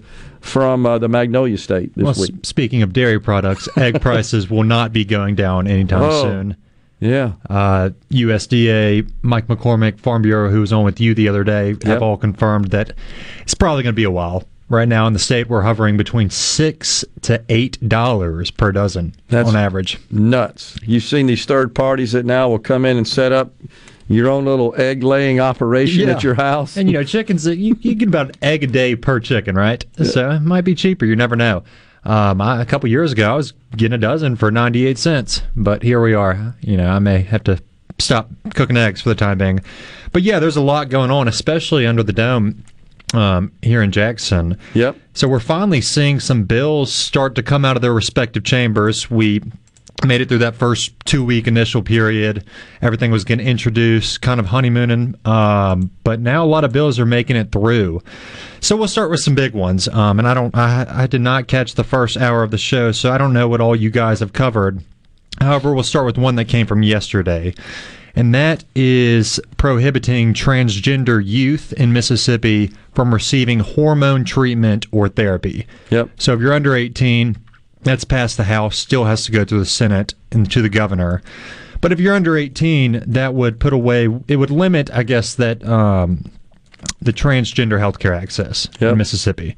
from 0.42 0.86
uh, 0.86 0.98
the 0.98 1.08
Magnolia 1.08 1.58
State 1.58 1.94
this 1.96 2.04
well, 2.04 2.16
week. 2.20 2.36
speaking 2.46 2.82
of 2.82 2.92
dairy 2.94 3.20
products, 3.20 3.70
egg 3.78 4.02
prices 4.02 4.50
will 4.50 4.64
not 4.64 4.92
be 4.92 5.06
going 5.06 5.36
down 5.36 5.68
anytime 5.68 6.02
Oh. 6.04 6.22
soon. 6.24 6.58
Yeah. 7.00 7.34
Uh, 7.50 7.90
USDA, 8.12 9.10
Mike 9.24 9.48
McCormick, 9.48 10.00
Farm 10.00 10.22
Bureau, 10.22 10.50
who 10.52 10.60
was 10.62 10.72
on 10.72 10.84
with 10.84 11.00
you 11.00 11.14
the 11.16 11.28
other 11.28 11.44
day, 11.44 11.76
have 11.84 12.02
all 12.04 12.16
confirmed 12.18 12.68
that 12.72 12.94
it's 13.42 13.56
probably 13.56 13.82
going 13.84 13.94
to 13.94 13.98
be 13.98 14.04
a 14.04 14.12
while. 14.12 14.44
Right 14.70 14.88
now 14.88 15.06
in 15.08 15.12
the 15.14 15.20
state, 15.20 15.50
we're 15.50 15.64
hovering 15.64 15.98
between 15.98 16.30
six 16.30 17.04
to 17.24 17.44
eight 17.50 17.78
dollars 17.90 18.52
per 18.52 18.72
dozen 18.72 19.14
That's- 19.30 19.50
on 19.50 19.56
average. 19.60 20.00
nuts. 20.12 20.78
You've 20.84 21.04
seen 21.04 21.26
these 21.28 21.44
third 21.46 21.76
parties 21.76 22.14
that 22.14 22.26
now 22.26 22.48
will 22.50 22.60
come 22.60 22.86
in 22.86 22.96
and 22.98 23.06
set 23.08 23.32
up 23.34 23.52
your 24.12 24.30
own 24.30 24.46
little 24.46 24.74
egg 24.78 25.04
laying 25.04 25.40
operation 25.40 26.08
Yeah. 26.08 26.16
at 26.16 26.24
your 26.24 26.36
house. 26.36 26.78
And 26.78 26.90
you 26.90 26.94
know, 26.98 27.04
chickens 27.04 27.46
you, 27.48 27.78
you 27.82 27.96
get 27.96 28.08
about 28.08 28.28
an 28.30 28.36
egg 28.42 28.64
a 28.64 28.68
day 28.68 28.96
per 28.96 29.20
chicken, 29.20 29.56
right? 29.56 29.84
So 30.04 30.32
it 30.32 30.42
might 30.42 30.62
be 30.66 30.76
cheaper. 30.76 31.06
You 31.06 31.16
never 31.16 31.36
know. 31.36 31.64
Um, 32.04 32.42
I, 32.42 32.62
a 32.62 32.66
couple 32.66 32.90
years 32.90 33.12
ago, 33.12 33.32
I 33.32 33.36
was 33.36 33.54
getting 33.78 33.94
a 33.94 33.98
dozen 34.00 34.36
for 34.36 34.50
ninety 34.50 34.88
eight 34.88 34.98
cents, 34.98 35.44
but 35.56 35.84
here 35.84 36.02
we 36.02 36.14
are. 36.16 36.56
You 36.62 36.78
know, 36.78 36.90
I 36.90 36.98
may 37.00 37.22
have 37.22 37.44
to 37.44 37.62
stop 38.00 38.30
cooking 38.56 38.78
eggs 38.78 39.02
for 39.02 39.10
the 39.10 39.16
time 39.16 39.38
being. 39.38 39.60
But 40.12 40.24
yeah, 40.24 40.40
there's 40.40 40.56
a 40.58 40.62
lot 40.62 40.90
going 40.90 41.12
on, 41.12 41.28
especially 41.28 41.86
under 41.86 42.02
the 42.02 42.12
dome 42.14 42.64
um, 43.14 43.52
here 43.62 43.84
in 43.84 43.92
Jackson. 43.92 44.58
Yep. 44.74 44.98
So 45.14 45.28
we're 45.28 45.40
finally 45.40 45.82
seeing 45.82 46.20
some 46.20 46.44
bills 46.46 46.92
start 46.92 47.36
to 47.36 47.44
come 47.44 47.64
out 47.66 47.76
of 47.76 47.82
their 47.84 47.94
respective 47.94 48.44
chambers. 48.44 49.12
We 49.12 49.42
made 50.06 50.22
it 50.22 50.30
through 50.30 50.40
that 50.40 50.56
first 50.56 50.94
two 51.06 51.24
week 51.24 51.48
initial 51.48 51.82
period. 51.82 52.44
Everything 52.82 53.12
was 53.12 53.24
getting 53.24 53.46
introduced, 53.46 54.22
kind 54.22 54.40
of 54.40 54.48
honeymooning. 54.48 55.16
Um, 55.26 55.92
but 56.04 56.20
now 56.20 56.44
a 56.44 56.48
lot 56.48 56.64
of 56.64 56.72
bills 56.72 57.00
are 57.00 57.06
making 57.06 57.36
it 57.36 57.52
through. 57.52 58.02
So 58.60 58.76
we'll 58.76 58.88
start 58.88 59.10
with 59.10 59.20
some 59.20 59.36
big 59.36 59.54
ones. 59.54 59.88
Um, 59.88 60.20
and 60.20 60.28
I 60.28 60.34
don't, 60.34 60.56
I, 60.56 61.04
I 61.04 61.08
did 61.08 61.22
not 61.22 61.48
catch 61.48 61.76
the 61.76 61.84
first 61.84 62.18
hour 62.18 62.44
of 62.44 62.52
the 62.52 62.58
show, 62.58 62.92
so 62.92 63.12
I 63.12 63.18
don't 63.18 63.34
know 63.34 63.48
what 63.48 63.62
all 63.62 63.76
you 63.76 63.90
guys 63.90 64.20
have 64.20 64.34
covered. 64.34 64.82
However, 65.40 65.74
we'll 65.74 65.84
start 65.84 66.06
with 66.06 66.18
one 66.18 66.36
that 66.36 66.46
came 66.46 66.68
from 66.68 66.84
yesterday. 66.84 67.54
and 68.16 68.36
that 68.36 68.64
is 68.76 69.40
prohibiting 69.58 70.34
transgender 70.34 71.22
youth 71.26 71.74
in 71.74 71.94
Mississippi 71.94 72.72
from 72.94 73.14
receiving 73.14 73.60
hormone 73.60 74.26
treatment 74.26 74.86
or 74.92 75.08
therapy. 75.08 75.66
Yep. 75.90 76.10
So 76.20 76.34
if 76.34 76.42
you're 76.42 76.54
under 76.54 76.76
18, 76.76 77.38
that's 77.84 78.04
passed 78.04 78.38
the 78.38 78.44
House, 78.44 78.78
still 78.78 79.06
has 79.06 79.26
to 79.26 79.32
go 79.32 79.44
through 79.46 79.60
the 79.60 79.66
Senate 79.66 80.14
and 80.32 80.50
to 80.52 80.62
the 80.62 80.70
governor. 80.70 81.22
But 81.82 81.92
if 81.92 82.00
you're 82.00 82.14
under 82.14 82.38
18, 82.38 83.04
that 83.08 83.34
would 83.34 83.60
put 83.60 83.74
away, 83.74 84.08
it 84.28 84.36
would 84.36 84.52
limit, 84.52 84.92
I 84.94 85.04
guess, 85.04 85.34
that 85.36 85.66
um, 85.68 86.32
the 87.02 87.12
transgender 87.14 87.80
healthcare 87.80 88.16
access 88.16 88.68
Yep. 88.80 88.92
in 88.92 88.98
Mississippi. 88.98 89.56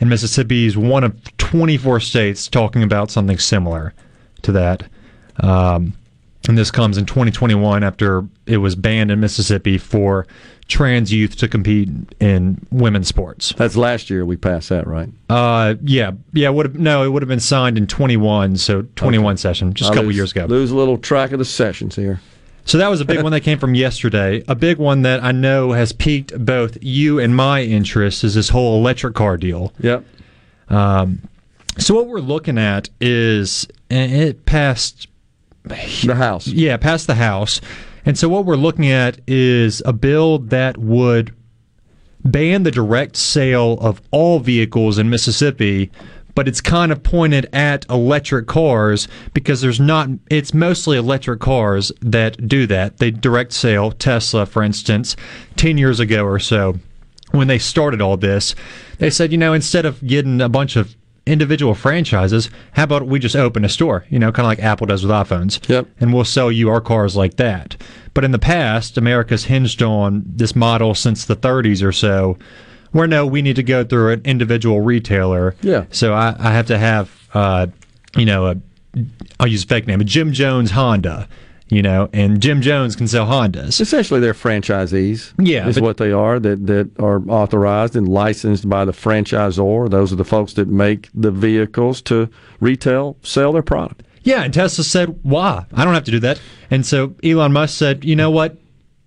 And 0.00 0.08
Mississippi 0.08 0.66
is 0.66 0.76
one 0.76 1.04
of 1.04 1.36
24 1.38 2.00
states 2.00 2.48
talking 2.48 2.82
about 2.82 3.10
something 3.10 3.38
similar 3.38 3.92
to 4.42 4.52
that. 4.52 4.88
Um, 5.40 5.92
and 6.48 6.56
this 6.56 6.70
comes 6.70 6.96
in 6.96 7.04
2021 7.04 7.84
after 7.84 8.24
it 8.46 8.58
was 8.58 8.74
banned 8.74 9.10
in 9.10 9.20
Mississippi 9.20 9.76
for 9.76 10.26
trans 10.68 11.12
youth 11.12 11.34
to 11.36 11.48
compete 11.48 11.88
in 12.20 12.64
women's 12.70 13.08
sports. 13.08 13.52
That's 13.56 13.76
last 13.76 14.10
year 14.10 14.24
we 14.24 14.36
passed 14.36 14.68
that, 14.68 14.86
right? 14.86 15.08
Uh, 15.28 15.74
yeah, 15.82 16.12
yeah. 16.32 16.50
Would 16.50 16.66
have 16.66 16.78
no, 16.78 17.02
it 17.04 17.08
would 17.08 17.22
have 17.22 17.28
been 17.28 17.40
signed 17.40 17.76
in 17.78 17.86
21, 17.86 18.56
so 18.58 18.82
21 18.96 19.38
session, 19.38 19.72
just 19.74 19.90
a 19.90 19.94
couple 19.94 20.08
lose- 20.08 20.16
years 20.16 20.32
ago. 20.32 20.44
Lose 20.44 20.70
a 20.70 20.76
little 20.76 20.98
track 20.98 21.32
of 21.32 21.38
the 21.38 21.44
sessions 21.44 21.96
here. 21.96 22.20
So 22.64 22.76
that 22.76 22.88
was 22.88 23.00
a 23.00 23.06
big 23.06 23.22
one 23.22 23.32
that 23.32 23.40
came 23.40 23.58
from 23.58 23.74
yesterday. 23.74 24.44
A 24.46 24.54
big 24.54 24.76
one 24.76 25.00
that 25.00 25.24
I 25.24 25.32
know 25.32 25.72
has 25.72 25.92
piqued 25.92 26.38
both 26.44 26.76
you 26.82 27.18
and 27.18 27.34
my 27.34 27.62
interest 27.62 28.22
is 28.24 28.34
this 28.34 28.50
whole 28.50 28.78
electric 28.78 29.14
car 29.14 29.38
deal. 29.38 29.72
Yep. 29.80 30.04
Um, 30.68 31.22
so 31.78 31.94
what 31.94 32.08
we're 32.08 32.20
looking 32.20 32.58
at 32.58 32.90
is 33.00 33.66
it 33.88 34.44
passed 34.44 35.08
The 35.64 36.14
House. 36.14 36.46
yeah, 36.46 36.76
passed 36.76 37.06
the 37.06 37.14
House. 37.14 37.62
And 38.08 38.18
so 38.18 38.26
what 38.26 38.46
we're 38.46 38.56
looking 38.56 38.90
at 38.90 39.20
is 39.26 39.82
a 39.84 39.92
bill 39.92 40.38
that 40.38 40.78
would 40.78 41.34
ban 42.24 42.62
the 42.62 42.70
direct 42.70 43.16
sale 43.16 43.74
of 43.82 44.00
all 44.10 44.38
vehicles 44.38 44.96
in 44.96 45.10
Mississippi, 45.10 45.90
but 46.34 46.48
it's 46.48 46.62
kind 46.62 46.90
of 46.90 47.02
pointed 47.02 47.50
at 47.52 47.84
electric 47.90 48.46
cars 48.46 49.08
because 49.34 49.60
there's 49.60 49.78
not 49.78 50.08
it's 50.30 50.54
mostly 50.54 50.96
electric 50.96 51.40
cars 51.40 51.92
that 52.00 52.48
do 52.48 52.66
that. 52.68 52.96
They 52.96 53.10
direct 53.10 53.52
sale 53.52 53.92
Tesla 53.92 54.46
for 54.46 54.62
instance 54.62 55.14
10 55.56 55.76
years 55.76 56.00
ago 56.00 56.24
or 56.24 56.38
so 56.38 56.78
when 57.32 57.46
they 57.46 57.58
started 57.58 58.00
all 58.00 58.16
this, 58.16 58.54
they 58.96 59.10
said, 59.10 59.32
you 59.32 59.36
know, 59.36 59.52
instead 59.52 59.84
of 59.84 60.02
getting 60.06 60.40
a 60.40 60.48
bunch 60.48 60.76
of 60.76 60.96
individual 61.28 61.74
franchises, 61.74 62.50
how 62.72 62.84
about 62.84 63.06
we 63.06 63.18
just 63.18 63.36
open 63.36 63.64
a 63.64 63.68
store, 63.68 64.04
you 64.08 64.18
know, 64.18 64.32
kind 64.32 64.46
of 64.46 64.50
like 64.50 64.60
Apple 64.60 64.86
does 64.86 65.02
with 65.04 65.10
iPhones. 65.10 65.66
Yep. 65.68 65.86
And 66.00 66.12
we'll 66.12 66.24
sell 66.24 66.50
you 66.50 66.70
our 66.70 66.80
cars 66.80 67.16
like 67.16 67.36
that. 67.36 67.76
But 68.14 68.24
in 68.24 68.32
the 68.32 68.38
past, 68.38 68.98
America's 68.98 69.44
hinged 69.44 69.82
on 69.82 70.24
this 70.26 70.56
model 70.56 70.94
since 70.94 71.24
the 71.24 71.36
30s 71.36 71.84
or 71.84 71.92
so, 71.92 72.38
where 72.92 73.06
no, 73.06 73.26
we 73.26 73.42
need 73.42 73.56
to 73.56 73.62
go 73.62 73.84
through 73.84 74.12
an 74.12 74.22
individual 74.24 74.80
retailer. 74.80 75.54
Yeah. 75.60 75.84
So 75.90 76.14
I, 76.14 76.34
I 76.38 76.52
have 76.52 76.66
to 76.66 76.78
have, 76.78 77.28
uh, 77.34 77.66
you 78.16 78.24
know, 78.24 78.46
a, 78.46 78.56
I'll 79.38 79.46
use 79.46 79.64
a 79.64 79.66
fake 79.66 79.86
name, 79.86 80.00
a 80.00 80.04
Jim 80.04 80.32
Jones 80.32 80.72
Honda, 80.72 81.28
you 81.68 81.82
know, 81.82 82.08
and 82.12 82.40
Jim 82.40 82.60
Jones 82.62 82.96
can 82.96 83.06
sell 83.08 83.26
Hondas. 83.26 83.80
Essentially, 83.80 84.20
they're 84.20 84.34
franchisees. 84.34 85.32
Yeah, 85.38 85.66
is 85.68 85.74
but- 85.76 85.84
what 85.84 85.96
they 85.98 86.12
are. 86.12 86.38
That 86.40 86.66
that 86.66 86.90
are 86.98 87.20
authorized 87.28 87.96
and 87.96 88.08
licensed 88.08 88.68
by 88.68 88.84
the 88.84 88.92
franchisor. 88.92 89.90
Those 89.90 90.12
are 90.12 90.16
the 90.16 90.24
folks 90.24 90.54
that 90.54 90.68
make 90.68 91.08
the 91.14 91.30
vehicles 91.30 92.00
to 92.02 92.28
retail 92.60 93.16
sell 93.22 93.52
their 93.52 93.62
product. 93.62 94.02
Yeah, 94.22 94.42
and 94.42 94.52
Tesla 94.52 94.84
said, 94.84 95.18
"Why? 95.22 95.64
I 95.72 95.84
don't 95.84 95.94
have 95.94 96.04
to 96.04 96.10
do 96.10 96.20
that." 96.20 96.40
And 96.70 96.84
so 96.84 97.14
Elon 97.22 97.52
Musk 97.52 97.76
said, 97.78 98.04
"You 98.04 98.16
know 98.16 98.30
what? 98.30 98.56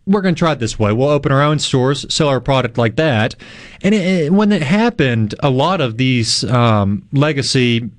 We're 0.08 0.22
going 0.22 0.34
to 0.34 0.40
try 0.40 0.54
it 0.54 0.60
this 0.60 0.80
way. 0.80 0.92
We'll 0.94 1.10
open 1.10 1.32
our 1.32 1.44
own 1.44 1.60
stores, 1.60 2.06
sell 2.14 2.28
our 2.28 2.40
product 2.42 2.78
like 2.78 2.96
that." 2.96 3.36
And 3.84 3.94
it, 3.94 4.02
it- 4.26 4.34
when 4.34 4.52
it 4.52 4.62
happened, 4.64 5.36
a 5.42 5.50
lot 5.50 5.80
of 5.82 5.98
these 5.98 6.44
um, 6.46 7.08
legacy 7.12 7.90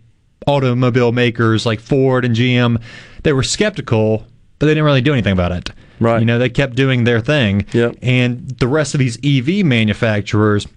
automobile 0.47 1.13
makers 1.13 1.65
like 1.65 1.79
Ford 1.81 2.25
and 2.25 2.35
GM, 2.35 2.81
they 3.23 3.33
were 3.33 3.45
skeptical, 3.45 4.27
but 4.63 4.67
they 4.67 4.75
didn't 4.75 4.85
really 4.85 5.01
do 5.01 5.13
anything 5.13 5.33
about 5.33 5.51
it. 5.51 5.73
Right. 5.99 6.21
You 6.21 6.25
know, 6.25 6.39
they 6.39 6.49
kept 6.49 6.77
doing 6.77 7.03
their 7.03 7.21
thing. 7.21 7.67
Yep. 7.73 7.97
And 8.01 8.49
the 8.49 8.69
rest 8.69 8.95
of 8.95 9.01
these 9.01 9.19
EV 9.25 9.67
manufacturers, 9.67 10.69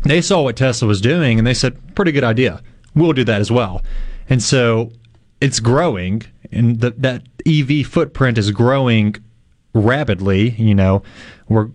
they 0.00 0.22
saw 0.22 0.40
what 0.40 0.56
Tesla 0.56 0.88
was 0.88 1.02
doing 1.02 1.36
and 1.36 1.46
they 1.46 1.52
said, 1.52 1.94
pretty 1.94 2.10
good 2.10 2.24
idea. 2.24 2.62
We'll 2.94 3.12
do 3.12 3.22
that 3.24 3.42
as 3.42 3.50
well. 3.50 3.82
And 4.30 4.42
so 4.42 4.92
it's 5.42 5.60
growing, 5.60 6.22
and 6.52 6.80
the, 6.80 6.92
that 6.92 7.24
EV 7.46 7.86
footprint 7.86 8.38
is 8.38 8.50
growing 8.50 9.16
rapidly. 9.74 10.52
You 10.52 10.74
know, 10.74 11.02
we're 11.46 11.68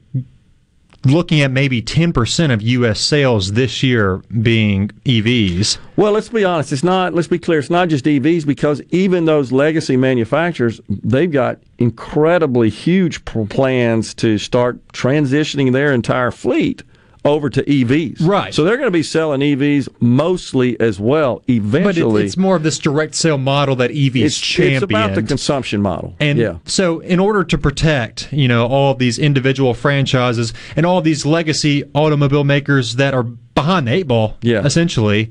looking 1.06 1.42
at 1.42 1.52
maybe 1.52 1.82
10% 1.82 2.54
of 2.54 2.62
U.S. 2.62 3.00
sales 3.00 3.54
this 3.54 3.84
year 3.84 4.18
being 4.42 4.90
EVs. 5.06 5.78
Well, 5.96 6.12
let's 6.12 6.30
be 6.30 6.44
honest. 6.44 6.72
It's 6.72 6.84
not. 6.84 7.14
Let's 7.14 7.28
be 7.28 7.40
clear. 7.40 7.60
It's 7.60 7.70
not 7.70 7.90
just 7.90 8.06
EVs 8.06 8.46
because 8.46 8.82
even 8.90 9.26
those 9.26 9.52
legacy 9.52 9.98
manufacturers, 9.98 10.80
they've 10.90 11.32
got 11.32 11.60
incredibly 11.78 12.70
huge 12.70 13.24
plans 13.26 14.14
to 14.16 14.38
start 14.38 14.86
transitioning 14.90 15.72
their 15.72 15.94
entire 15.94 16.32
fleet 16.32 16.84
over 17.26 17.50
to 17.50 17.64
EVs. 17.64 18.18
Right. 18.22 18.54
So 18.54 18.64
they're 18.64 18.78
going 18.78 18.88
to 18.88 18.92
be 18.92 19.04
selling 19.04 19.42
EVs 19.42 19.90
mostly 20.00 20.80
as 20.80 21.00
well. 21.00 21.38
But 21.40 21.50
it, 21.50 21.58
Eventually, 21.58 22.26
it's 22.26 22.38
more 22.38 22.56
of 22.56 22.64
this 22.64 22.80
direct 22.80 23.16
sale 23.16 23.38
model 23.38 23.76
that 23.78 23.92
EVs 23.92 24.16
it's, 24.24 24.40
championed. 24.40 24.76
it's 24.76 24.84
about 24.84 25.16
the 25.16 25.24
consumption 25.24 25.82
model. 25.82 26.16
And 26.20 26.40
yeah. 26.40 26.58
so, 26.66 27.00
in 27.00 27.20
order 27.20 27.44
to 27.44 27.58
protect, 27.58 28.32
you 28.32 28.48
know, 28.48 28.66
all 28.68 28.94
of 28.94 29.00
these 29.00 29.20
individual 29.20 29.74
franchises 29.74 30.54
and 30.76 30.86
all 30.86 31.00
of 31.00 31.04
these 31.04 31.26
legacy 31.26 31.84
automobile 31.94 32.44
makers 32.44 32.96
that 32.96 33.14
are 33.14 33.24
behind 33.24 33.88
the 33.88 33.94
eight 33.94 34.08
ball, 34.08 34.38
Yeah. 34.42 34.64
essentially, 34.64 35.30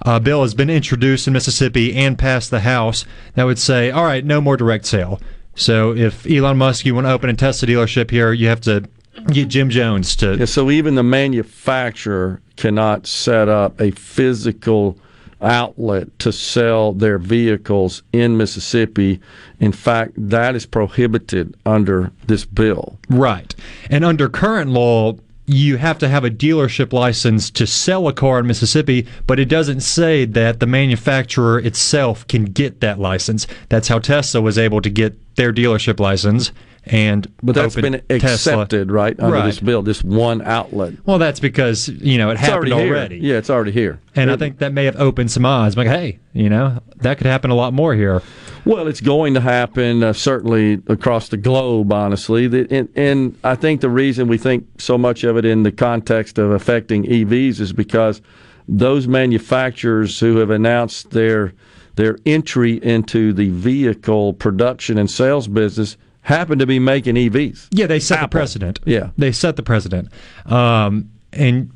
a 0.00 0.20
bill 0.20 0.42
has 0.42 0.54
been 0.54 0.70
introduced 0.70 1.26
in 1.26 1.32
Mississippi 1.32 1.94
and 1.94 2.18
passed 2.18 2.50
the 2.50 2.60
House 2.60 3.04
that 3.34 3.44
would 3.44 3.58
say, 3.58 3.90
all 3.90 4.04
right, 4.04 4.24
no 4.24 4.40
more 4.40 4.56
direct 4.56 4.86
sale. 4.86 5.20
So, 5.54 5.94
if 5.94 6.26
Elon 6.26 6.56
Musk, 6.58 6.84
you 6.86 6.94
want 6.94 7.06
to 7.06 7.12
open 7.12 7.28
and 7.30 7.38
test 7.38 7.62
a 7.62 7.66
Tesla 7.66 7.84
dealership 7.84 8.10
here, 8.10 8.32
you 8.32 8.48
have 8.48 8.60
to 8.62 8.88
get 9.28 9.48
Jim 9.48 9.70
Jones 9.70 10.16
to. 10.16 10.36
Yeah, 10.36 10.44
so 10.44 10.70
even 10.70 10.94
the 10.94 11.02
manufacturer 11.02 12.40
cannot 12.56 13.06
set 13.06 13.48
up 13.48 13.80
a 13.80 13.90
physical 13.92 14.98
outlet 15.40 16.18
to 16.18 16.32
sell 16.32 16.92
their 16.92 17.18
vehicles 17.18 18.02
in 18.12 18.36
Mississippi. 18.36 19.20
In 19.60 19.72
fact, 19.72 20.12
that 20.16 20.54
is 20.54 20.66
prohibited 20.66 21.54
under 21.66 22.10
this 22.26 22.44
bill. 22.44 22.98
Right. 23.08 23.54
And 23.90 24.04
under 24.04 24.28
current 24.28 24.70
law, 24.70 25.14
you 25.46 25.76
have 25.76 25.98
to 25.98 26.08
have 26.08 26.24
a 26.24 26.30
dealership 26.30 26.92
license 26.92 27.50
to 27.52 27.66
sell 27.66 28.08
a 28.08 28.12
car 28.12 28.40
in 28.40 28.46
Mississippi, 28.46 29.06
but 29.26 29.38
it 29.38 29.44
doesn't 29.44 29.80
say 29.80 30.24
that 30.24 30.58
the 30.58 30.66
manufacturer 30.66 31.60
itself 31.60 32.26
can 32.26 32.46
get 32.46 32.80
that 32.80 32.98
license. 32.98 33.46
That's 33.68 33.88
how 33.88 34.00
Tesla 34.00 34.40
was 34.40 34.58
able 34.58 34.80
to 34.80 34.90
get 34.90 35.36
their 35.36 35.52
dealership 35.52 36.00
license 36.00 36.50
and 36.86 37.26
But 37.42 37.54
that's 37.56 37.74
been 37.74 38.00
Tesla. 38.08 38.60
accepted, 38.60 38.90
right, 38.92 39.18
under 39.18 39.34
Right. 39.36 39.46
this 39.46 39.58
bill, 39.60 39.82
this 39.82 40.04
one 40.04 40.40
outlet. 40.42 40.94
Well, 41.04 41.18
that's 41.18 41.40
because, 41.40 41.88
you 41.88 42.16
know, 42.16 42.30
it 42.30 42.34
It's 42.34 42.42
happened 42.42 42.72
already, 42.72 42.90
already. 42.90 43.18
Yeah, 43.18 43.36
it's 43.36 43.50
already 43.50 43.72
here. 43.72 43.98
And 44.14 44.30
I 44.30 44.36
think 44.36 44.58
that 44.58 44.72
may 44.72 44.84
have 44.84 44.96
opened 44.96 45.30
some 45.30 45.44
eyes. 45.44 45.76
Like, 45.76 45.88
hey, 45.88 46.18
you 46.32 46.48
know, 46.48 46.80
that 46.98 47.18
could 47.18 47.26
happen 47.26 47.50
a 47.50 47.54
lot 47.54 47.74
more 47.74 47.94
here. 47.94 48.22
Well, 48.64 48.86
it's 48.88 49.00
going 49.00 49.34
to 49.34 49.40
happen 49.40 50.02
uh, 50.02 50.12
certainly 50.12 50.80
across 50.88 51.28
the 51.28 51.36
globe, 51.36 51.92
honestly. 51.92 52.46
And, 52.70 52.88
and 52.96 53.36
I 53.44 53.54
think 53.56 53.80
the 53.80 53.90
reason 53.90 54.28
we 54.28 54.38
think 54.38 54.66
so 54.78 54.96
much 54.96 55.22
of 55.24 55.36
it 55.36 55.44
in 55.44 55.64
the 55.64 55.72
context 55.72 56.38
of 56.38 56.50
affecting 56.50 57.04
EVs 57.04 57.60
is 57.60 57.72
because 57.72 58.22
those 58.68 59.06
manufacturers 59.06 60.18
who 60.20 60.36
have 60.38 60.50
announced 60.50 61.10
their 61.10 61.52
their 61.96 62.18
entry 62.26 62.74
into 62.82 63.32
the 63.32 63.48
vehicle 63.48 64.34
production 64.34 64.98
and 64.98 65.10
sales 65.10 65.48
business 65.48 65.96
happen 66.26 66.58
to 66.58 66.66
be 66.66 66.80
making 66.80 67.14
EVs. 67.14 67.68
Yeah, 67.70 67.86
they 67.86 68.00
set 68.00 68.20
the 68.20 68.28
precedent. 68.28 68.80
Yeah. 68.84 69.10
they 69.16 69.30
set 69.30 69.54
the 69.54 69.62
precedent. 69.62 70.08
Um, 70.44 71.08
and 71.32 71.70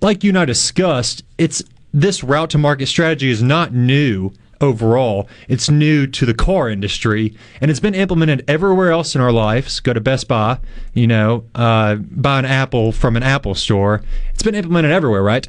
like 0.00 0.24
you 0.24 0.30
and 0.30 0.38
I 0.38 0.46
discussed, 0.46 1.22
it's 1.36 1.62
this 1.92 2.24
route 2.24 2.48
to 2.50 2.58
market 2.58 2.86
strategy 2.86 3.30
is 3.30 3.42
not 3.42 3.74
new 3.74 4.32
overall. 4.62 5.28
It's 5.46 5.68
new 5.68 6.06
to 6.06 6.24
the 6.24 6.32
car 6.32 6.70
industry, 6.70 7.36
and 7.60 7.70
it's 7.70 7.80
been 7.80 7.94
implemented 7.94 8.46
everywhere 8.48 8.90
else 8.90 9.14
in 9.14 9.20
our 9.20 9.32
lives. 9.32 9.78
Go 9.80 9.92
to 9.92 10.00
Best 10.00 10.26
Buy, 10.26 10.58
you 10.94 11.06
know, 11.06 11.44
uh, 11.54 11.96
buy 11.96 12.38
an 12.38 12.46
Apple 12.46 12.92
from 12.92 13.14
an 13.14 13.22
Apple 13.22 13.54
store. 13.54 14.00
It's 14.32 14.42
been 14.42 14.54
implemented 14.54 14.90
everywhere, 14.90 15.22
right? 15.22 15.46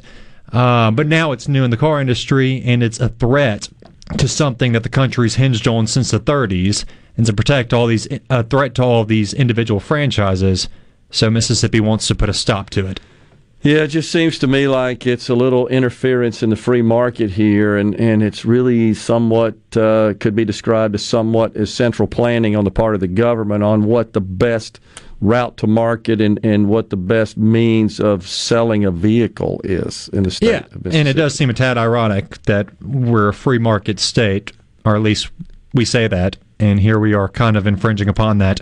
Uh, 0.52 0.90
but 0.90 1.06
now 1.06 1.32
it's 1.32 1.48
new 1.48 1.64
in 1.64 1.70
the 1.70 1.78
car 1.78 1.98
industry, 1.98 2.60
and 2.62 2.82
it's 2.82 3.00
a 3.00 3.08
threat 3.08 3.70
to 4.18 4.28
something 4.28 4.72
that 4.72 4.82
the 4.82 4.90
country's 4.90 5.36
hinged 5.36 5.66
on 5.66 5.86
since 5.86 6.10
the 6.10 6.20
30s, 6.20 6.84
and 7.16 7.26
to 7.26 7.32
protect 7.32 7.72
all 7.72 7.86
these 7.86 8.08
a 8.30 8.42
threat 8.42 8.74
to 8.76 8.82
all 8.82 9.02
of 9.02 9.08
these 9.08 9.34
individual 9.34 9.80
franchises. 9.80 10.68
So 11.10 11.30
Mississippi 11.30 11.80
wants 11.80 12.06
to 12.08 12.14
put 12.14 12.28
a 12.28 12.34
stop 12.34 12.70
to 12.70 12.86
it. 12.86 13.00
Yeah, 13.64 13.78
it 13.78 13.88
just 13.88 14.12
seems 14.12 14.38
to 14.40 14.46
me 14.46 14.68
like 14.68 15.06
it's 15.06 15.30
a 15.30 15.34
little 15.34 15.68
interference 15.68 16.42
in 16.42 16.50
the 16.50 16.56
free 16.56 16.82
market 16.82 17.30
here, 17.30 17.78
and, 17.78 17.94
and 17.94 18.22
it's 18.22 18.44
really 18.44 18.92
somewhat, 18.92 19.54
uh, 19.74 20.12
could 20.20 20.36
be 20.36 20.44
described 20.44 20.94
as 20.94 21.02
somewhat 21.02 21.56
as 21.56 21.72
central 21.72 22.06
planning 22.06 22.56
on 22.56 22.64
the 22.64 22.70
part 22.70 22.94
of 22.94 23.00
the 23.00 23.08
government 23.08 23.64
on 23.64 23.84
what 23.84 24.12
the 24.12 24.20
best 24.20 24.80
route 25.22 25.56
to 25.56 25.66
market 25.66 26.20
and, 26.20 26.38
and 26.44 26.68
what 26.68 26.90
the 26.90 26.96
best 26.98 27.38
means 27.38 28.00
of 28.00 28.28
selling 28.28 28.84
a 28.84 28.90
vehicle 28.90 29.62
is 29.64 30.08
in 30.08 30.24
the 30.24 30.30
state 30.30 30.66
Yeah, 30.84 30.90
and 30.92 31.08
it 31.08 31.14
does 31.14 31.34
seem 31.34 31.48
a 31.48 31.54
tad 31.54 31.78
ironic 31.78 32.42
that 32.42 32.68
we're 32.82 33.28
a 33.28 33.34
free 33.34 33.58
market 33.58 33.98
state, 33.98 34.52
or 34.84 34.94
at 34.94 35.00
least 35.00 35.30
we 35.72 35.86
say 35.86 36.06
that, 36.06 36.36
and 36.58 36.80
here 36.80 36.98
we 36.98 37.14
are 37.14 37.28
kind 37.28 37.56
of 37.56 37.66
infringing 37.66 38.08
upon 38.08 38.38
that. 38.38 38.60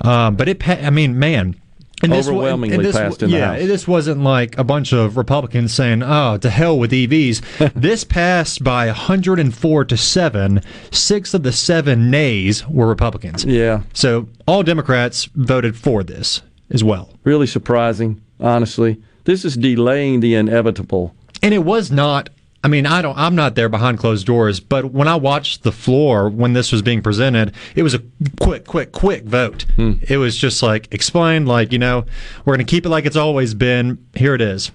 Um, 0.00 0.36
but 0.36 0.48
it, 0.48 0.58
pa- 0.58 0.72
I 0.82 0.90
mean, 0.90 1.18
man. 1.18 1.54
and 2.02 2.12
this 2.12 2.26
Overwhelmingly 2.26 2.74
and 2.76 2.84
this, 2.84 2.96
passed 2.96 3.22
in 3.22 3.30
the 3.30 3.36
yeah, 3.36 3.56
this 3.58 3.86
wasn't 3.86 4.22
like 4.22 4.58
a 4.58 4.64
bunch 4.64 4.92
of 4.92 5.16
Republicans 5.16 5.72
saying, 5.72 6.02
"Oh, 6.02 6.36
to 6.38 6.50
hell 6.50 6.76
with 6.78 6.90
EVs." 6.90 7.72
this 7.74 8.02
passed 8.02 8.64
by 8.64 8.86
104 8.86 9.84
to 9.84 9.96
seven. 9.96 10.60
Six 10.90 11.34
of 11.34 11.42
the 11.44 11.52
seven 11.52 12.10
nays 12.10 12.66
were 12.68 12.88
Republicans. 12.88 13.44
Yeah, 13.44 13.82
So 13.92 14.28
all 14.46 14.62
Democrats 14.64 15.26
voted 15.36 15.76
for 15.76 16.02
this 16.02 16.42
as 16.70 16.82
well. 16.82 17.10
really 17.24 17.46
surprising, 17.46 18.20
honestly. 18.40 19.00
This 19.24 19.44
is 19.44 19.56
delaying 19.56 20.18
the 20.20 20.34
inevitable. 20.34 21.14
and 21.44 21.54
it 21.54 21.64
was 21.64 21.92
not 21.92 22.28
i 22.64 22.68
mean 22.68 22.86
i 22.86 23.02
don't 23.02 23.16
i'm 23.18 23.34
not 23.34 23.54
there 23.54 23.68
behind 23.68 23.98
closed 23.98 24.26
doors 24.26 24.60
but 24.60 24.86
when 24.86 25.08
i 25.08 25.14
watched 25.14 25.62
the 25.62 25.72
floor 25.72 26.28
when 26.28 26.52
this 26.52 26.72
was 26.72 26.82
being 26.82 27.02
presented 27.02 27.52
it 27.74 27.82
was 27.82 27.94
a 27.94 28.02
quick 28.40 28.66
quick 28.66 28.92
quick 28.92 29.24
vote. 29.24 29.64
It 29.78 30.18
was 30.18 30.36
just 30.36 30.62
like 30.62 30.92
explain 30.92 31.46
like 31.46 31.72
you 31.72 31.78
know 31.78 32.04
we're 32.44 32.54
going 32.54 32.66
to 32.66 32.70
keep 32.70 32.86
it 32.86 32.88
like 32.88 33.06
it's 33.06 33.16
always 33.16 33.54
been. 33.54 34.04
Here 34.14 34.34
it 34.34 34.40
is. 34.40 34.70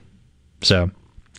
So. 0.62 0.92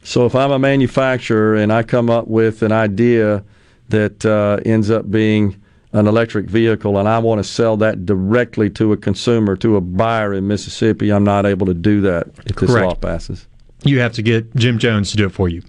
So 0.03 0.25
if 0.25 0.35
I'm 0.35 0.53
a 0.53 0.59
manufacturer 0.59 1.57
and 1.57 1.73
I 1.73 1.83
come 1.83 2.09
up 2.09 2.29
with 2.29 2.63
an 2.63 2.73
idea 2.73 3.45
that 3.89 4.25
uh, 4.25 4.59
ends 4.65 4.91
up 4.91 5.11
being 5.11 5.61
an 5.93 6.07
electric 6.07 6.47
vehicle 6.47 6.99
and 6.99 7.09
I 7.09 7.19
want 7.19 7.41
to 7.41 7.45
sell 7.45 7.77
that 7.79 8.07
directly 8.07 8.71
to 8.71 8.93
a 8.93 8.97
consumer, 8.97 9.57
to 9.57 9.77
a 9.77 9.81
buyer 9.81 10.33
in 10.33 10.47
Mississippi, 10.47 11.11
I'm 11.11 11.25
not 11.25 11.45
able 11.45 11.67
to 11.67 11.75
do 11.75 12.01
that. 12.03 12.29
If 12.47 12.57
this 12.57 12.71
law 12.71 12.95
passes. 12.95 13.47
you 13.85 14.01
have 14.01 14.13
to 14.15 14.23
get 14.23 14.55
jim 14.57 14.79
jones 14.79 15.11
to 15.11 15.17
do 15.17 15.27
it 15.27 15.33
for 15.33 15.49
you 15.49 15.63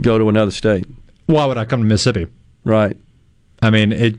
Go 0.00 0.18
to 0.18 0.28
another 0.28 0.50
state. 0.50 0.86
why 1.26 1.46
would 1.46 1.56
i 1.58 1.64
come 1.64 1.80
to 1.80 1.86
mississippi 1.86 2.26
Right. 2.64 2.96
I 3.62 3.70
mean, 3.70 3.92
it 3.92 4.16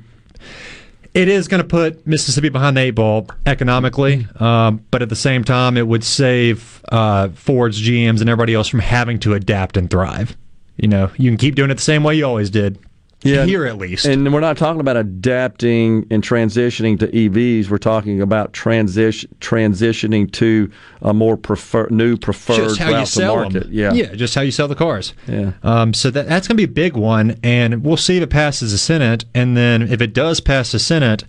it 1.14 1.28
is 1.28 1.48
going 1.48 1.62
to 1.62 1.68
put 1.68 2.08
Mississippi 2.08 2.50
behind 2.50 2.78
the 2.78 2.82
eight 2.82 2.92
ball 2.92 3.28
economically, 3.46 4.28
um, 4.40 4.84
but 4.92 5.02
at 5.02 5.10
the 5.10 5.16
same 5.16 5.44
time, 5.44 5.76
it 5.78 5.88
would 5.88 6.04
save 6.04 6.82
uh, 6.90 7.30
Ford's, 7.30 7.82
GMs, 7.82 8.22
and 8.22 8.30
everybody 8.30 8.54
else 8.54 8.68
from 8.68 8.80
having 8.80 9.20
to 9.20 9.34
adapt 9.34 9.76
and 9.78 9.90
thrive. 9.90 10.38
You 10.78 10.88
know, 10.88 11.12
you 11.18 11.30
can 11.30 11.38
keep 11.38 11.56
doing 11.56 11.70
it 11.70 11.76
the 11.76 11.82
same 11.82 12.04
way 12.04 12.16
you 12.16 12.26
always 12.26 12.50
did. 12.50 12.80
Yeah, 13.24 13.46
here 13.46 13.66
at 13.66 13.78
least. 13.78 14.06
And 14.06 14.34
we're 14.34 14.40
not 14.40 14.58
talking 14.58 14.80
about 14.80 14.98
adapting 14.98 16.08
and 16.10 16.24
transitioning 16.24 16.98
to 17.00 17.08
EVs. 17.08 17.70
We're 17.70 17.78
talking 17.78 18.22
about 18.22 18.54
transition 18.54 19.30
transitioning 19.40 20.32
to 20.34 20.72
a 21.02 21.14
more 21.14 21.38
prefer, 21.38 21.88
new 21.92 22.18
preferred 22.18 22.56
just 22.56 22.80
how 22.80 23.00
you 23.00 23.06
sell 23.06 23.36
market. 23.36 23.64
them. 23.66 23.70
Yeah. 23.72 23.94
yeah, 23.94 24.14
just 24.16 24.34
how 24.34 24.42
you 24.42 24.52
sell 24.52 24.68
the 24.68 24.76
cars. 24.76 25.14
Yeah. 25.28 25.54
Um, 25.62 25.94
so 25.94 26.10
that 26.10 26.28
that's 26.28 26.48
going 26.48 26.58
to 26.58 26.68
be 26.68 26.72
a 26.72 26.74
big 26.74 26.96
one, 26.96 27.38
and 27.44 27.84
we'll 27.84 27.98
see 27.98 28.18
if 28.18 28.24
it 28.24 28.30
passes 28.30 28.72
the 28.72 28.78
Senate, 28.78 29.26
and 29.36 29.56
then 29.56 29.84
if 29.84 30.02
it 30.02 30.14
does 30.14 30.40
pass 30.40 30.72
the 30.72 30.80
Senate, 30.80 31.24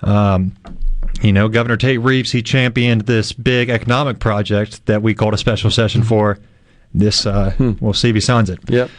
um, 0.00 0.56
you 1.22 1.32
know, 1.32 1.48
Governor 1.48 1.76
Tate 1.76 2.00
Reeves 2.00 2.32
he 2.32 2.42
championed 2.42 3.02
this 3.02 3.32
big 3.32 3.70
economic 3.70 4.18
project 4.18 4.84
that 4.86 5.02
we 5.02 5.14
called 5.14 5.34
a 5.34 5.38
special 5.38 5.70
session 5.70 6.02
for. 6.02 6.38
This 6.92 7.26
uh, 7.26 7.54
we'll 7.80 7.92
see 7.92 8.08
if 8.08 8.14
he 8.14 8.20
signs 8.20 8.50
it. 8.50 8.58
Yep. 8.68 8.90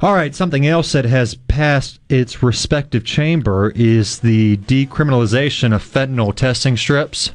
All 0.00 0.14
right, 0.14 0.32
something 0.32 0.64
else 0.64 0.92
that 0.92 1.04
has 1.06 1.34
passed 1.34 1.98
its 2.08 2.40
respective 2.40 3.04
chamber 3.04 3.72
is 3.74 4.20
the 4.20 4.56
decriminalization 4.58 5.74
of 5.74 5.82
fentanyl 5.82 6.32
testing 6.34 6.76
strips. 6.76 7.32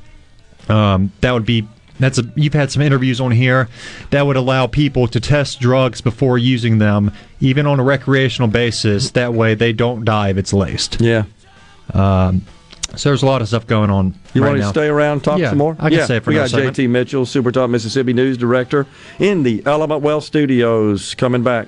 Um, 0.69 1.11
that 1.19 1.33
would 1.33 1.45
be 1.45 1.67
that's 1.99 2.17
a 2.17 2.23
you've 2.35 2.53
had 2.53 2.71
some 2.71 2.81
interviews 2.81 3.19
on 3.19 3.31
here 3.31 3.67
that 4.11 4.25
would 4.25 4.37
allow 4.37 4.67
people 4.67 5.07
to 5.07 5.19
test 5.19 5.59
drugs 5.59 5.99
before 5.99 6.37
using 6.37 6.77
them, 6.77 7.11
even 7.41 7.67
on 7.67 7.81
a 7.81 7.83
recreational 7.83 8.47
basis. 8.47 9.11
That 9.11 9.33
way, 9.33 9.55
they 9.55 9.73
don't 9.73 10.05
die 10.05 10.29
if 10.29 10.37
it's 10.37 10.53
laced. 10.53 11.01
Yeah. 11.01 11.25
Um, 11.93 12.43
so 12.95 13.09
there's 13.09 13.23
a 13.23 13.25
lot 13.25 13.41
of 13.41 13.47
stuff 13.47 13.67
going 13.67 13.89
on. 13.89 14.15
You 14.33 14.41
right 14.41 14.49
want 14.49 14.57
to 14.59 14.63
now. 14.65 14.71
stay 14.71 14.87
around 14.87 15.13
and 15.13 15.23
talk 15.23 15.39
Yeah, 15.39 15.49
some 15.49 15.57
more? 15.57 15.75
I 15.79 15.89
can 15.89 15.99
yeah. 15.99 16.05
stay 16.05 16.19
for 16.19 16.29
We 16.29 16.35
got. 16.35 16.49
JT 16.49 16.89
Mitchell, 16.89 17.25
Super 17.25 17.51
Talk 17.51 17.69
Mississippi 17.69 18.13
News 18.13 18.37
Director, 18.37 18.85
in 19.19 19.43
the 19.43 19.63
Element 19.65 20.01
Wealth 20.01 20.23
Studios, 20.23 21.15
coming 21.15 21.43
back. 21.43 21.67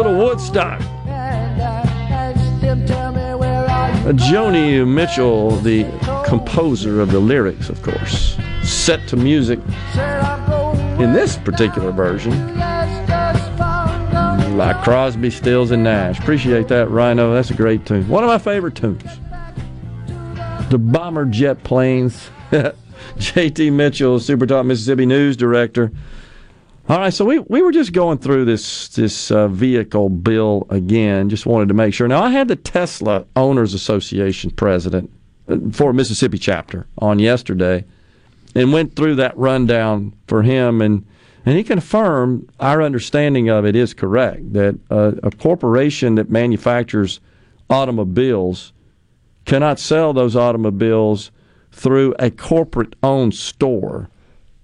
Little 0.00 0.16
Woodstock. 0.16 0.80
Joni 4.16 4.88
Mitchell, 4.88 5.50
the 5.56 5.84
composer 6.26 7.02
of 7.02 7.12
the 7.12 7.20
lyrics, 7.20 7.68
of 7.68 7.82
course, 7.82 8.38
set 8.62 9.06
to 9.08 9.18
music 9.18 9.58
in 10.98 11.12
this 11.12 11.36
particular 11.36 11.92
version. 11.92 12.32
Like 14.56 14.82
Crosby, 14.82 15.28
Stills, 15.28 15.70
and 15.70 15.84
Nash. 15.84 16.18
Appreciate 16.18 16.68
that, 16.68 16.88
Rhino. 16.88 17.34
That's 17.34 17.50
a 17.50 17.54
great 17.54 17.84
tune. 17.84 18.08
One 18.08 18.24
of 18.24 18.28
my 18.28 18.38
favorite 18.38 18.76
tunes. 18.76 19.04
The 20.70 20.78
Bomber 20.78 21.26
Jet 21.26 21.62
Planes. 21.62 22.30
JT 23.18 23.70
Mitchell, 23.74 24.18
Super 24.18 24.46
Talk 24.46 24.64
Mississippi 24.64 25.04
News 25.04 25.36
Director. 25.36 25.92
All 26.90 26.98
right, 26.98 27.14
so 27.14 27.24
we, 27.24 27.38
we 27.38 27.62
were 27.62 27.70
just 27.70 27.92
going 27.92 28.18
through 28.18 28.46
this 28.46 28.88
this 28.88 29.30
uh, 29.30 29.46
vehicle 29.46 30.08
bill 30.08 30.66
again. 30.70 31.30
Just 31.30 31.46
wanted 31.46 31.68
to 31.68 31.74
make 31.74 31.94
sure. 31.94 32.08
Now 32.08 32.20
I 32.20 32.30
had 32.30 32.48
the 32.48 32.56
Tesla 32.56 33.26
Owners 33.36 33.74
Association 33.74 34.50
president 34.50 35.08
uh, 35.48 35.58
for 35.70 35.92
Mississippi 35.92 36.36
chapter 36.36 36.88
on 36.98 37.20
yesterday, 37.20 37.84
and 38.56 38.72
went 38.72 38.96
through 38.96 39.14
that 39.14 39.38
rundown 39.38 40.16
for 40.26 40.42
him, 40.42 40.82
and 40.82 41.06
and 41.46 41.56
he 41.56 41.62
confirmed 41.62 42.50
our 42.58 42.82
understanding 42.82 43.48
of 43.50 43.64
it 43.64 43.76
is 43.76 43.94
correct 43.94 44.52
that 44.52 44.76
uh, 44.90 45.12
a 45.22 45.30
corporation 45.30 46.16
that 46.16 46.28
manufactures 46.28 47.20
automobiles 47.70 48.72
cannot 49.44 49.78
sell 49.78 50.12
those 50.12 50.34
automobiles 50.34 51.30
through 51.70 52.16
a 52.18 52.32
corporate 52.32 52.96
owned 53.00 53.36
store 53.36 54.10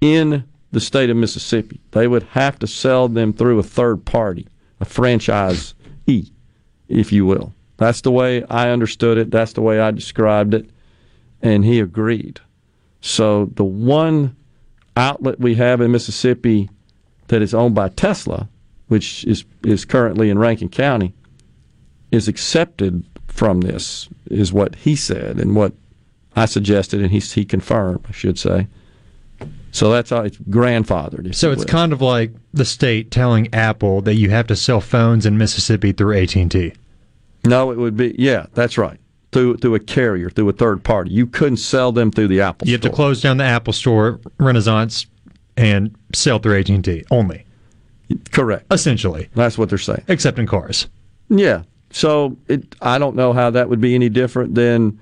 in 0.01 0.43
the 0.73 0.81
state 0.81 1.11
of 1.11 1.17
Mississippi. 1.17 1.81
They 1.93 2.09
would 2.09 2.25
have 2.25 2.59
to 2.59 2.67
sell 2.67 3.09
them 3.09 3.33
through 3.33 3.59
a 3.59 3.62
third 3.62 4.05
party, 4.05 4.47
a 4.81 4.85
franchise 4.85 5.75
E, 6.07 6.31
if 6.89 7.12
you 7.12 7.27
will. 7.27 7.55
That's 7.77 8.01
the 8.01 8.11
way 8.11 8.43
I 8.45 8.71
understood 8.71 9.19
it. 9.19 9.31
That's 9.31 9.53
the 9.53 9.62
way 9.62 9.81
I 9.81 9.91
described 9.91 10.55
it. 10.55 10.69
And 11.43 11.64
he 11.64 11.81
agreed. 11.81 12.41
So 13.01 13.47
the 13.55 13.64
one 13.64 14.35
outlet 14.97 15.39
we 15.39 15.55
have 15.57 15.81
in 15.81 15.93
Mississippi 15.93 16.71
that 17.29 17.43
is 17.43 17.55
owned 17.55 17.75
by 17.75 17.91
Tesla, 17.91 18.49
which 18.89 19.25
is, 19.25 19.45
is 19.62 19.85
currently 19.85 20.31
in 20.31 20.39
Rankin 20.39 20.69
County, 20.69 21.12
is 22.11 22.29
accepted 22.29 23.05
from 23.27 23.61
this, 23.61 24.09
is 24.31 24.53
what 24.53 24.77
he 24.77 24.97
said 24.97 25.39
and 25.39 25.55
what 25.55 25.75
I 26.35 26.47
suggested, 26.47 27.01
and 27.03 27.11
he, 27.11 27.19
he 27.19 27.45
confirmed, 27.45 28.05
I 28.09 28.12
should 28.12 28.39
say. 28.39 28.69
So 29.77 29.91
that's 29.91 30.09
how 30.09 30.22
it's 30.22 30.39
grandfathered. 30.39 31.35
So 31.35 31.53
it's 31.53 31.66
kind 31.66 31.93
of 31.93 32.01
like 32.01 32.33
the 32.55 32.64
state 32.64 33.11
telling 33.11 33.53
Apple 33.53 34.01
that 34.01 34.14
you 34.14 34.31
have 34.31 34.47
to 34.47 34.57
sell 34.57 34.81
phones 34.81 35.27
in 35.27 35.37
Mississippi 35.37 35.93
through 35.93 36.16
AT 36.16 36.35
and 36.35 36.51
T. 36.51 36.72
No, 37.45 37.70
it 37.70 37.77
would 37.77 37.95
be 37.95 38.14
yeah, 38.18 38.47
that's 38.55 38.79
right. 38.79 38.99
Through 39.33 39.59
through 39.59 39.74
a 39.74 39.79
carrier, 39.79 40.31
through 40.31 40.49
a 40.49 40.55
third 40.55 40.83
party. 40.83 41.11
You 41.11 41.27
couldn't 41.27 41.59
sell 41.59 41.93
them 41.93 42.11
through 42.11 42.29
the 42.29 42.41
Apple 42.41 42.64
store. 42.64 42.70
You 42.70 42.72
have 42.72 42.81
to 42.81 42.91
close 42.91 43.20
down 43.20 43.37
the 43.37 43.45
Apple 43.45 43.74
Store, 43.74 44.18
Renaissance, 44.39 45.07
and 45.59 45.95
sell 46.14 46.39
through 46.39 46.59
AT 46.59 46.70
and 46.70 46.83
T 46.83 47.05
only. 47.11 47.45
Correct. 48.33 48.64
Essentially, 48.72 49.29
That's 49.35 49.59
what 49.59 49.68
they're 49.68 49.77
saying. 49.77 50.05
except 50.09 50.39
in 50.39 50.47
cars. 50.47 50.89
Yeah. 51.29 51.64
So 51.91 52.39
it, 52.49 52.74
I 52.81 52.97
don't 52.99 53.14
know 53.14 53.35
how 53.35 53.51
that 53.51 53.68
would 53.68 53.83
be 53.83 53.95
any 53.95 54.09
different 54.09 54.55
than 54.55 54.99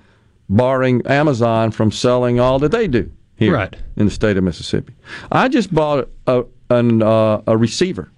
barring 0.48 1.06
Amazon 1.06 1.70
from 1.70 1.92
selling 1.92 2.40
all 2.40 2.58
that 2.58 2.72
they 2.72 2.88
do 2.88 3.12
here 3.36 3.52
Right. 3.54 3.74
in 3.96 4.06
the 4.06 4.10
state 4.12 4.36
of 4.36 4.44
Mississippi. 4.44 4.94
I 5.32 5.48
just 5.48 5.72
bought 5.74 6.08
a 6.26 6.44
an, 6.70 7.02
uh, 7.02 7.42
a 7.46 7.56
receiver 7.56 8.10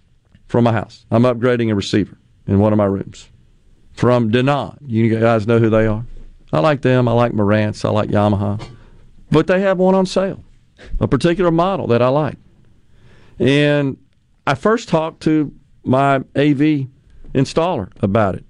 from 0.47 0.65
my 0.65 0.73
house. 0.73 1.05
I'm 1.11 1.25
upgrading 1.25 1.71
a 1.71 1.75
receiver 1.75 2.17
in 2.47 2.61
one 2.61 2.73
of 2.73 2.77
my 2.77 2.85
rooms 2.85 3.29
from 3.93 4.31
Denon. 4.31 4.79
You 4.87 5.19
guys 5.19 5.47
know 5.47 5.59
who 5.59 5.69
they 5.69 5.87
are. 5.87 6.05
I 6.53 6.61
like 6.61 6.83
them. 6.83 7.09
I 7.09 7.13
like 7.13 7.33
Marantz. 7.33 7.85
I 7.85 7.91
like 7.91 8.09
Yamaha, 8.11 8.65
but 9.31 9.47
they 9.49 9.61
have 9.63 9.79
one 9.79 9.95
on 9.97 10.07
sale, 10.07 10.45
a 11.01 11.09
particular 11.09 11.51
model 11.51 11.89
that 11.89 12.01
I 12.03 12.09
like. 12.09 12.37
And 13.39 13.97
I 14.47 14.55
first 14.55 14.89
talked 14.89 15.21
to 15.25 15.53
my 15.85 16.17
AV 16.37 16.87
installer 17.35 17.91
about 18.01 18.37
it. 18.37 18.45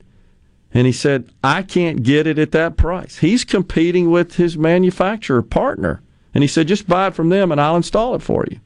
And 0.74 0.86
he 0.86 0.92
said, 0.92 1.30
I 1.42 1.62
can't 1.62 2.02
get 2.02 2.26
it 2.26 2.38
at 2.38 2.52
that 2.52 2.76
price. 2.76 3.18
He's 3.18 3.44
competing 3.44 4.10
with 4.10 4.34
his 4.36 4.58
manufacturer 4.58 5.42
partner. 5.42 6.02
And 6.36 6.42
he 6.42 6.48
said, 6.48 6.68
just 6.68 6.86
buy 6.86 7.06
it 7.06 7.14
from 7.14 7.30
them 7.30 7.50
and 7.50 7.58
I'll 7.58 7.76
install 7.76 8.14
it 8.14 8.20
for 8.20 8.44
you. 8.50 8.60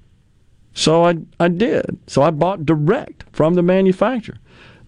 So 0.74 1.04
I, 1.04 1.18
I 1.38 1.46
did. 1.46 2.00
So 2.08 2.20
I 2.20 2.32
bought 2.32 2.66
direct 2.66 3.22
from 3.30 3.54
the 3.54 3.62
manufacturer. 3.62 4.38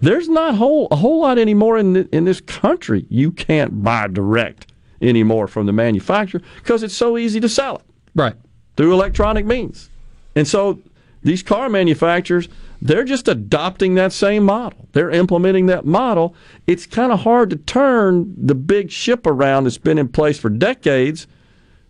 There's 0.01 0.28
not 0.28 0.57
whole, 0.57 0.89
a 0.91 0.97
whole 0.97 1.20
lot 1.20 1.39
anymore 1.39 1.78
in, 1.78 1.93
the, 1.93 2.09
in 2.11 2.24
this 2.24 2.41
country. 2.41 3.07
You 3.09 3.30
can't 3.30 3.85
buy 3.85 4.09
direct 4.09 4.72
anymore 5.01 5.47
from 5.47 5.66
the 5.66 5.72
manufacturer 5.72 6.41
because 6.57 6.83
it's 6.83 6.97
so 6.97 7.16
easy 7.16 7.39
to 7.39 7.49
sell 7.49 7.76
it 7.76 7.85
Right. 8.16 8.35
through 8.76 8.93
electronic 8.93 9.47
means. 9.47 9.89
And 10.35 10.49
so 10.49 10.80
these 11.22 11.45
car 11.45 11.68
manufacturers, 11.68 12.49
they're 12.80 13.05
just 13.05 13.28
adopting 13.28 13.95
that 13.95 14.12
same 14.12 14.43
model. 14.43 14.89
They're 14.91 15.12
implementing 15.12 15.66
that 15.66 15.85
model. 15.87 16.35
It's 16.66 16.87
kind 16.87 17.12
of 17.12 17.20
hard 17.20 17.51
to 17.51 17.57
turn 17.59 18.35
the 18.37 18.57
big 18.57 18.91
ship 18.91 19.24
around 19.24 19.64
that's 19.64 19.78
been 19.78 19.99
in 19.99 20.09
place 20.09 20.37
for 20.37 20.51
decades 20.51 21.28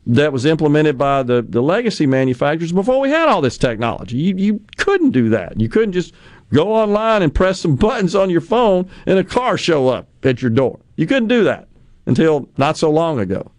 that 0.06 0.32
was 0.32 0.44
implemented 0.44 0.98
by 0.98 1.22
the, 1.22 1.42
the 1.42 1.62
legacy 1.62 2.06
manufacturers 2.06 2.72
before 2.72 3.00
we 3.00 3.10
had 3.10 3.28
all 3.28 3.40
this 3.40 3.58
technology. 3.58 4.16
You, 4.16 4.36
you 4.36 4.60
couldn't 4.76 5.10
do 5.10 5.28
that. 5.30 5.60
You 5.60 5.68
couldn't 5.68 5.92
just 5.92 6.12
go 6.52 6.72
online 6.74 7.22
and 7.22 7.34
press 7.34 7.60
some 7.60 7.76
buttons 7.76 8.14
on 8.14 8.30
your 8.30 8.40
phone 8.40 8.90
and 9.06 9.18
a 9.18 9.24
car 9.24 9.56
show 9.56 9.88
up 9.88 10.08
at 10.24 10.42
your 10.42 10.50
door. 10.50 10.80
You 10.96 11.06
couldn't 11.06 11.28
do 11.28 11.44
that 11.44 11.68
until 12.06 12.48
not 12.56 12.76
so 12.76 12.90
long 12.90 13.20
ago. 13.20 13.52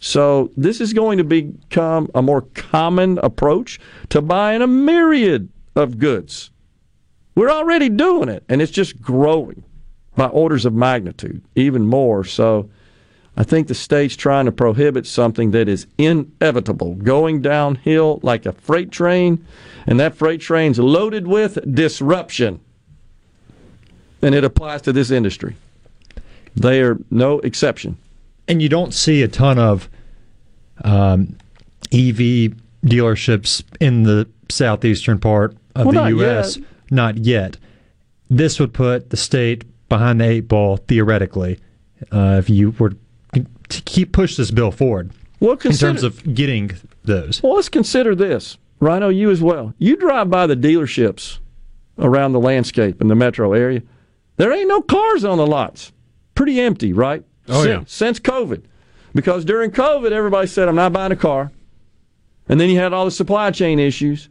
So 0.00 0.50
this 0.56 0.80
is 0.80 0.92
going 0.92 1.18
to 1.18 1.24
become 1.24 2.10
a 2.14 2.20
more 2.20 2.42
common 2.42 3.18
approach 3.18 3.80
to 4.10 4.20
buying 4.20 4.60
a 4.60 4.66
myriad 4.66 5.48
of 5.76 5.98
goods. 5.98 6.50
We're 7.34 7.50
already 7.50 7.88
doing 7.88 8.28
it, 8.28 8.44
and 8.48 8.60
it's 8.60 8.70
just 8.70 9.00
growing 9.00 9.64
by 10.14 10.26
orders 10.26 10.66
of 10.66 10.74
magnitude, 10.74 11.42
even 11.56 11.86
more. 11.86 12.22
So 12.24 12.68
I 13.36 13.42
think 13.42 13.66
the 13.66 13.74
state's 13.74 14.14
trying 14.16 14.44
to 14.46 14.52
prohibit 14.52 15.06
something 15.06 15.50
that 15.50 15.68
is 15.68 15.86
inevitable, 15.98 16.94
going 16.94 17.42
downhill 17.42 18.20
like 18.22 18.46
a 18.46 18.52
freight 18.52 18.90
train, 18.92 19.44
and 19.86 19.98
that 19.98 20.14
freight 20.14 20.40
train's 20.40 20.78
loaded 20.78 21.26
with 21.26 21.58
disruption. 21.74 22.60
And 24.22 24.34
it 24.34 24.44
applies 24.44 24.82
to 24.82 24.92
this 24.92 25.10
industry. 25.10 25.56
They 26.56 26.80
are 26.82 26.96
no 27.10 27.40
exception. 27.40 27.96
and 28.46 28.60
you 28.62 28.68
don't 28.68 28.94
see 28.94 29.22
a 29.22 29.28
ton 29.28 29.58
of 29.58 29.88
um, 30.84 31.36
EV 31.92 32.52
dealerships 32.84 33.62
in 33.80 34.02
the 34.04 34.28
southeastern 34.48 35.18
part 35.18 35.56
of 35.74 35.86
Well, 35.86 35.94
the 35.94 36.00
not 36.00 36.08
U.S. 36.10 36.56
yet. 36.56 36.66
Not 36.90 37.16
yet. 37.18 37.56
This 38.30 38.60
would 38.60 38.72
put 38.72 39.10
the 39.10 39.16
state 39.16 39.64
behind 39.88 40.20
the 40.20 40.24
eight 40.28 40.48
ball 40.48 40.76
theoretically 40.76 41.58
uh, 42.12 42.36
if 42.38 42.48
you 42.50 42.70
were 42.78 42.92
to 43.76 43.82
keep 43.82 44.12
push 44.12 44.36
this 44.36 44.50
bill 44.50 44.70
forward 44.70 45.12
Well, 45.40 45.56
in 45.64 45.72
terms 45.72 46.02
of 46.02 46.34
getting 46.34 46.72
those. 47.04 47.42
Well, 47.42 47.54
let's 47.54 47.68
consider 47.68 48.14
this. 48.14 48.56
Rhino, 48.80 49.08
you 49.08 49.30
as 49.30 49.42
well. 49.42 49.74
You 49.78 49.96
drive 49.96 50.30
by 50.30 50.46
the 50.46 50.56
dealerships 50.56 51.38
around 51.98 52.32
the 52.32 52.40
landscape 52.40 53.00
in 53.00 53.08
the 53.08 53.14
metro 53.14 53.52
area. 53.52 53.82
There 54.36 54.52
ain't 54.52 54.68
no 54.68 54.82
cars 54.82 55.24
on 55.24 55.38
the 55.38 55.46
lots. 55.46 55.92
Pretty 56.34 56.60
empty, 56.60 56.92
right? 56.92 57.24
Oh, 57.48 57.62
since, 57.62 57.66
yeah. 57.66 57.84
Since 57.86 58.20
COVID. 58.20 58.64
Because 59.14 59.44
during 59.44 59.70
COVID, 59.70 60.10
everybody 60.10 60.48
said, 60.48 60.68
I'm 60.68 60.74
not 60.74 60.92
buying 60.92 61.12
a 61.12 61.16
car. 61.16 61.52
And 62.48 62.60
then 62.60 62.68
you 62.68 62.78
had 62.78 62.92
all 62.92 63.04
the 63.04 63.10
supply 63.10 63.50
chain 63.52 63.78
issues. 63.78 64.28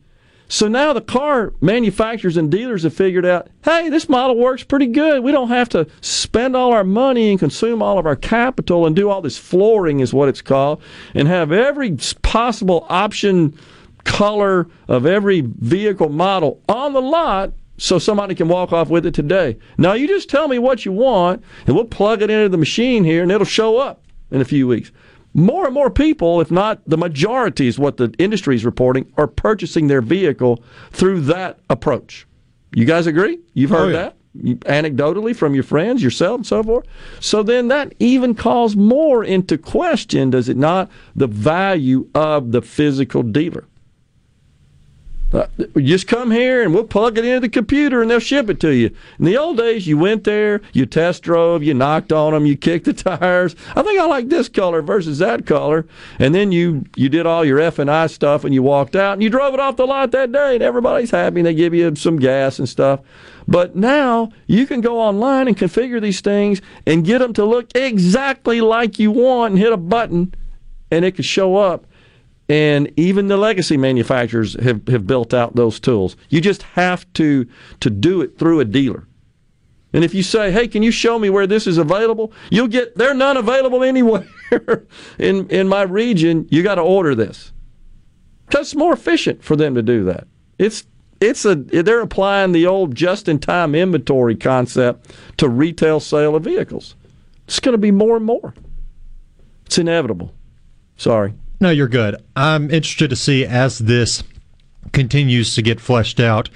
So 0.47 0.67
now 0.67 0.93
the 0.93 1.01
car 1.01 1.53
manufacturers 1.61 2.37
and 2.37 2.51
dealers 2.51 2.83
have 2.83 2.93
figured 2.93 3.25
out, 3.25 3.47
hey, 3.63 3.89
this 3.89 4.07
model 4.07 4.37
works 4.37 4.63
pretty 4.63 4.87
good. 4.87 5.23
We 5.23 5.31
don't 5.31 5.49
have 5.49 5.69
to 5.69 5.87
spend 6.01 6.55
all 6.55 6.73
our 6.73 6.83
money 6.83 7.31
and 7.31 7.39
consume 7.39 7.81
all 7.81 7.97
of 7.97 8.05
our 8.05 8.15
capital 8.15 8.85
and 8.85 8.95
do 8.95 9.09
all 9.09 9.21
this 9.21 9.37
flooring, 9.37 9.99
is 9.99 10.13
what 10.13 10.29
it's 10.29 10.41
called, 10.41 10.81
and 11.15 11.27
have 11.27 11.51
every 11.51 11.97
possible 12.21 12.85
option 12.89 13.57
color 14.03 14.67
of 14.87 15.05
every 15.05 15.41
vehicle 15.41 16.09
model 16.09 16.61
on 16.67 16.93
the 16.93 17.01
lot 17.01 17.53
so 17.77 17.97
somebody 17.97 18.35
can 18.35 18.47
walk 18.47 18.71
off 18.71 18.89
with 18.89 19.05
it 19.05 19.13
today. 19.13 19.57
Now 19.77 19.93
you 19.93 20.07
just 20.07 20.29
tell 20.29 20.47
me 20.47 20.59
what 20.59 20.85
you 20.85 20.91
want 20.91 21.43
and 21.65 21.75
we'll 21.75 21.85
plug 21.85 22.21
it 22.21 22.29
into 22.29 22.49
the 22.49 22.57
machine 22.57 23.03
here 23.03 23.23
and 23.23 23.31
it'll 23.31 23.45
show 23.45 23.77
up 23.77 24.03
in 24.29 24.41
a 24.41 24.45
few 24.45 24.67
weeks. 24.67 24.91
More 25.34 25.65
and 25.65 25.73
more 25.73 25.89
people, 25.89 26.41
if 26.41 26.51
not 26.51 26.81
the 26.88 26.97
majority 26.97 27.67
is 27.67 27.79
what 27.79 27.97
the 27.97 28.13
industry 28.19 28.55
is 28.55 28.65
reporting, 28.65 29.11
are 29.17 29.27
purchasing 29.27 29.88
their 29.88 30.01
vehicle 30.01 30.63
through 30.91 31.21
that 31.21 31.59
approach. 31.69 32.27
You 32.75 32.86
guys 32.86 33.07
agree? 33.07 33.39
You've 33.53 33.71
heard 33.71 33.95
Oh, 33.95 33.97
yeah. 33.99 34.01
that? 34.03 34.15
Anecdotally 34.61 35.36
from 35.36 35.53
your 35.53 35.63
friends, 35.63 36.01
yourself, 36.01 36.38
and 36.38 36.45
so 36.47 36.63
forth. 36.63 36.86
So 37.19 37.43
then 37.43 37.67
that 37.67 37.93
even 37.99 38.34
calls 38.34 38.75
more 38.75 39.23
into 39.23 39.57
question, 39.59 40.31
does 40.31 40.49
it 40.49 40.57
not, 40.57 40.89
the 41.15 41.27
value 41.27 42.07
of 42.15 42.51
the 42.51 42.61
physical 42.63 43.21
dealer? 43.23 43.65
Uh, 45.34 45.47
just 45.77 46.07
come 46.07 46.29
here 46.29 46.61
and 46.61 46.75
we'll 46.75 46.84
plug 46.84 47.17
it 47.17 47.25
into 47.25 47.39
the 47.39 47.49
computer 47.49 48.03
and 48.03 48.11
they'll 48.11 48.19
ship 48.19 48.49
it 48.49 48.59
to 48.59 48.69
you. 48.69 48.95
In 49.17 49.25
the 49.25 49.36
old 49.36 49.57
days, 49.57 49.88
you 49.88 49.97
went 49.97 50.25
there, 50.25 50.61
you 50.73 50.86
test 50.86 51.23
drove, 51.23 51.63
you 51.63 51.73
knocked 51.73 52.13
on 52.13 52.34
them, 52.34 52.45
you 52.45 52.55
kicked 52.55 52.86
the 52.86 52.93
tires. 53.19 53.55
I 53.75 53.81
think 53.81 53.99
I 53.99 54.05
like 54.05 54.29
this 54.29 54.47
color 54.47 54.84
versus 54.84 55.17
that 55.19 55.47
color, 55.47 55.88
and 56.19 56.36
then 56.36 56.51
you 56.51 56.86
you 56.95 57.09
did 57.09 57.25
all 57.25 57.43
your 57.43 57.59
F 57.59 57.79
and 57.79 57.89
I 57.89 58.07
stuff 58.07 58.43
and 58.43 58.53
you 58.53 58.61
walked 58.61 58.95
out 58.95 59.13
and 59.13 59.23
you 59.23 59.29
drove 59.29 59.55
it 59.55 59.59
off 59.59 59.75
the 59.75 59.88
lot 59.88 60.11
that 60.11 60.31
day 60.31 60.55
and 60.55 60.63
everybody's 60.63 61.11
happy 61.11 61.39
and 61.39 61.47
they 61.47 61.55
give 61.55 61.73
you 61.73 61.95
some 61.95 62.17
gas 62.17 62.59
and 62.59 62.69
stuff. 62.69 62.99
But 63.47 63.75
now 63.75 64.31
you 64.45 64.67
can 64.67 64.81
go 64.81 64.99
online 64.99 65.47
and 65.47 65.57
configure 65.57 65.99
these 65.99 66.21
things 66.21 66.61
and 66.86 67.03
get 67.03 67.19
them 67.19 67.34
to 67.34 67.43
look 67.43 67.75
exactly 67.75 68.61
like 68.61 68.99
you 68.99 69.09
want 69.09 69.53
and 69.53 69.59
hit 69.59 69.73
a 69.73 69.77
button 69.77 70.34
and 70.91 71.03
it 71.03 71.15
can 71.15 71.23
show 71.23 71.55
up 71.55 71.86
and 72.49 72.91
even 72.97 73.27
the 73.27 73.37
legacy 73.37 73.77
manufacturers 73.77 74.61
have, 74.61 74.87
have 74.87 75.07
built 75.07 75.33
out 75.33 75.55
those 75.55 75.79
tools. 75.79 76.15
You 76.29 76.41
just 76.41 76.63
have 76.63 77.11
to 77.13 77.47
to 77.79 77.89
do 77.89 78.21
it 78.21 78.37
through 78.37 78.59
a 78.59 78.65
dealer. 78.65 79.07
And 79.93 80.03
if 80.03 80.13
you 80.13 80.23
say, 80.23 80.51
"Hey, 80.51 80.67
can 80.67 80.83
you 80.83 80.91
show 80.91 81.19
me 81.19 81.29
where 81.29 81.47
this 81.47 81.67
is 81.67 81.77
available?" 81.77 82.33
You'll 82.49 82.67
get 82.67 82.97
they're 82.97 83.13
none 83.13 83.37
available 83.37 83.83
anywhere 83.83 84.27
in 85.19 85.47
in 85.49 85.67
my 85.67 85.83
region. 85.83 86.47
You 86.49 86.63
got 86.63 86.75
to 86.75 86.81
order 86.81 87.15
this 87.15 87.53
it's 88.61 88.75
more 88.75 88.93
efficient 88.93 89.43
for 89.43 89.55
them 89.55 89.75
to 89.75 89.81
do 89.81 90.03
that. 90.05 90.27
It's 90.57 90.85
it's 91.19 91.45
a 91.45 91.55
they're 91.55 92.01
applying 92.01 92.51
the 92.51 92.67
old 92.67 92.95
just-in-time 92.95 93.75
inventory 93.75 94.35
concept 94.35 95.13
to 95.37 95.47
retail 95.47 95.99
sale 95.99 96.35
of 96.35 96.43
vehicles. 96.43 96.95
It's 97.47 97.59
going 97.59 97.73
to 97.73 97.79
be 97.79 97.91
more 97.91 98.17
and 98.17 98.25
more. 98.25 98.53
It's 99.65 99.77
inevitable. 99.77 100.33
Sorry. 100.97 101.33
No, 101.64 101.70
you're 101.70 101.88
good. 101.88 102.18
I'm 102.36 102.70
interested 102.70 103.09
to 103.09 103.16
see 103.16 103.45
as 103.45 103.80
this 103.80 104.22
continues 104.91 105.55
to 105.55 105.61
get 105.61 105.80
fleshed 105.80 106.20
out 106.20 106.49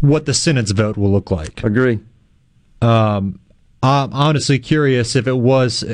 what 0.00 0.24
the 0.24 0.32
Senate's 0.32 0.70
vote 0.70 0.96
will 0.96 1.12
look 1.12 1.30
like. 1.30 1.62
Agree. 1.62 2.00
Um, 2.80 3.38
I'm 3.82 4.14
honestly 4.14 4.58
curious 4.58 5.14
if 5.14 5.26
it 5.26 5.36
was 5.36 5.84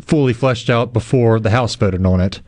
fully 0.00 0.32
fleshed 0.32 0.70
out 0.70 0.92
before 0.92 1.40
the 1.40 1.50
House 1.50 1.74
voted 1.74 2.06
on 2.06 2.20
it. 2.20 2.40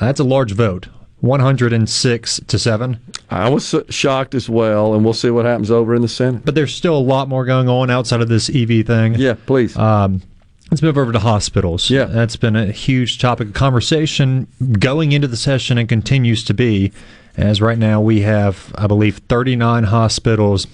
That's 0.00 0.18
a 0.18 0.24
large 0.24 0.54
vote, 0.54 0.88
106 1.20 2.40
to 2.48 2.58
seven. 2.58 2.98
I 3.30 3.48
was 3.48 3.72
shocked 3.90 4.34
as 4.34 4.50
well, 4.50 4.92
and 4.94 5.04
we'll 5.04 5.14
see 5.14 5.30
what 5.30 5.44
happens 5.44 5.70
over 5.70 5.94
in 5.94 6.02
the 6.02 6.08
Senate. 6.08 6.44
But 6.44 6.56
there's 6.56 6.74
still 6.74 6.96
a 6.96 6.98
lot 6.98 7.28
more 7.28 7.44
going 7.44 7.68
on 7.68 7.90
outside 7.90 8.22
of 8.22 8.28
this 8.28 8.50
EV 8.50 8.84
thing. 8.84 9.14
Yeah, 9.14 9.36
please. 9.46 9.76
Um, 9.76 10.22
Let's 10.70 10.82
move 10.82 10.96
over 10.96 11.12
to 11.12 11.18
hospitals. 11.18 11.90
Yeah. 11.90 12.04
That's 12.04 12.36
been 12.36 12.54
a 12.54 12.70
huge 12.70 13.18
topic 13.18 13.48
of 13.48 13.54
conversation 13.54 14.46
going 14.78 15.10
into 15.10 15.26
the 15.26 15.36
session 15.36 15.78
and 15.78 15.88
continues 15.88 16.44
to 16.44 16.54
be. 16.54 16.92
As 17.36 17.60
right 17.60 17.78
now 17.78 18.00
we 18.00 18.20
have, 18.20 18.72
I 18.76 18.86
believe, 18.86 19.18
39 19.28 19.84
hospitals 19.84 20.66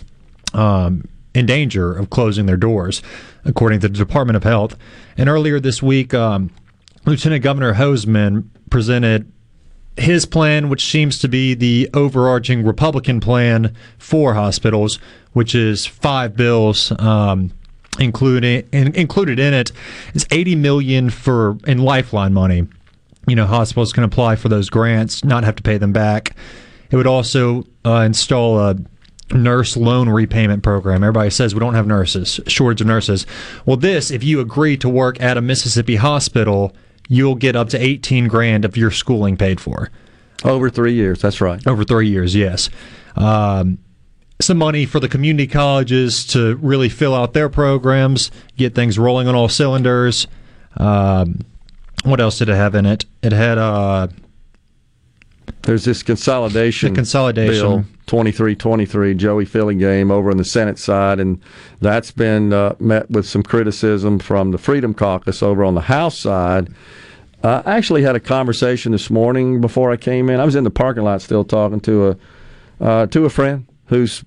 um, 0.52 1.08
in 1.34 1.46
danger 1.46 1.94
of 1.94 2.10
closing 2.10 2.46
their 2.46 2.56
doors, 2.56 3.02
according 3.44 3.80
to 3.80 3.88
the 3.88 3.96
Department 3.96 4.36
of 4.36 4.42
Health. 4.42 4.76
And 5.16 5.28
earlier 5.28 5.60
this 5.60 5.82
week, 5.82 6.12
um, 6.12 6.50
Lieutenant 7.04 7.42
Governor 7.42 7.74
Hosemann 7.74 8.48
presented 8.68 9.30
his 9.96 10.26
plan, 10.26 10.68
which 10.68 10.84
seems 10.84 11.18
to 11.20 11.28
be 11.28 11.54
the 11.54 11.88
overarching 11.94 12.64
Republican 12.64 13.20
plan 13.20 13.74
for 13.98 14.34
hospitals, 14.34 14.98
which 15.32 15.54
is 15.54 15.86
five 15.86 16.36
bills. 16.36 16.92
Um, 16.98 17.52
including 17.98 18.68
in, 18.72 18.94
included 18.94 19.38
in 19.38 19.54
it 19.54 19.72
is 20.14 20.26
80 20.30 20.56
million 20.56 21.10
for 21.10 21.58
in 21.66 21.78
lifeline 21.78 22.32
money. 22.32 22.66
You 23.26 23.36
know 23.36 23.46
hospitals 23.46 23.92
can 23.92 24.04
apply 24.04 24.36
for 24.36 24.48
those 24.48 24.70
grants 24.70 25.24
not 25.24 25.44
have 25.44 25.56
to 25.56 25.62
pay 25.62 25.78
them 25.78 25.92
back. 25.92 26.36
It 26.90 26.96
would 26.96 27.06
also 27.06 27.64
uh, 27.84 28.02
install 28.02 28.60
a 28.60 28.76
nurse 29.32 29.76
loan 29.76 30.08
repayment 30.08 30.62
program. 30.62 31.02
Everybody 31.02 31.30
says 31.30 31.54
we 31.54 31.60
don't 31.60 31.74
have 31.74 31.86
nurses 31.86 32.40
shortage 32.46 32.80
of 32.80 32.86
nurses. 32.86 33.26
Well 33.64 33.76
this 33.76 34.10
if 34.10 34.22
you 34.22 34.40
agree 34.40 34.76
to 34.78 34.88
work 34.88 35.20
at 35.20 35.36
a 35.36 35.40
mississippi 35.40 35.96
hospital 35.96 36.74
you'll 37.08 37.36
get 37.36 37.54
up 37.54 37.68
to 37.68 37.80
18 37.80 38.26
grand 38.26 38.64
of 38.64 38.76
your 38.76 38.90
schooling 38.90 39.36
paid 39.36 39.60
for. 39.60 39.90
Over 40.44 40.70
three 40.70 40.94
years 40.94 41.20
that's 41.20 41.40
right. 41.40 41.64
Over 41.66 41.82
three 41.84 42.08
years 42.08 42.36
yes. 42.36 42.70
Um, 43.16 43.78
some 44.40 44.58
money 44.58 44.84
for 44.84 45.00
the 45.00 45.08
community 45.08 45.46
colleges 45.46 46.26
to 46.26 46.56
really 46.56 46.88
fill 46.88 47.14
out 47.14 47.32
their 47.32 47.48
programs, 47.48 48.30
get 48.56 48.74
things 48.74 48.98
rolling 48.98 49.28
on 49.28 49.34
all 49.34 49.48
cylinders. 49.48 50.26
Um, 50.76 51.40
what 52.04 52.20
else 52.20 52.38
did 52.38 52.48
it 52.48 52.54
have 52.54 52.74
in 52.74 52.86
it? 52.86 53.04
It 53.22 53.32
had 53.32 53.58
uh, 53.58 54.08
there's 55.62 55.84
this 55.84 56.02
consolidation, 56.02 56.92
the 56.92 56.96
consolidation 56.96 57.68
bill 57.68 57.84
2323 58.06 59.14
Joey 59.14 59.46
Fillingane 59.46 60.10
over 60.10 60.30
on 60.30 60.36
the 60.36 60.44
Senate 60.44 60.78
side, 60.78 61.18
and 61.18 61.40
that's 61.80 62.10
been 62.10 62.52
uh, 62.52 62.76
met 62.78 63.10
with 63.10 63.26
some 63.26 63.42
criticism 63.42 64.18
from 64.18 64.52
the 64.52 64.58
Freedom 64.58 64.94
Caucus 64.94 65.42
over 65.42 65.64
on 65.64 65.74
the 65.74 65.80
House 65.82 66.18
side. 66.18 66.68
Uh, 67.42 67.62
I 67.64 67.76
actually 67.76 68.02
had 68.02 68.16
a 68.16 68.20
conversation 68.20 68.92
this 68.92 69.10
morning 69.10 69.60
before 69.60 69.90
I 69.90 69.96
came 69.96 70.28
in. 70.30 70.40
I 70.40 70.44
was 70.44 70.56
in 70.56 70.64
the 70.64 70.70
parking 70.70 71.04
lot 71.04 71.22
still 71.22 71.44
talking 71.44 71.80
to 71.80 72.08
a 72.08 72.16
uh, 72.78 73.06
to 73.06 73.24
a 73.24 73.30
friend 73.30 73.66
who's 73.86 74.24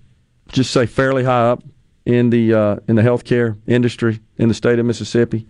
just 0.51 0.71
say 0.71 0.85
fairly 0.85 1.23
high 1.23 1.49
up 1.49 1.63
in 2.05 2.29
the 2.29 2.53
uh, 2.53 2.75
in 2.87 2.95
the 2.95 3.01
healthcare 3.01 3.57
industry 3.67 4.19
in 4.37 4.47
the 4.47 4.53
state 4.53 4.79
of 4.79 4.85
Mississippi. 4.85 5.45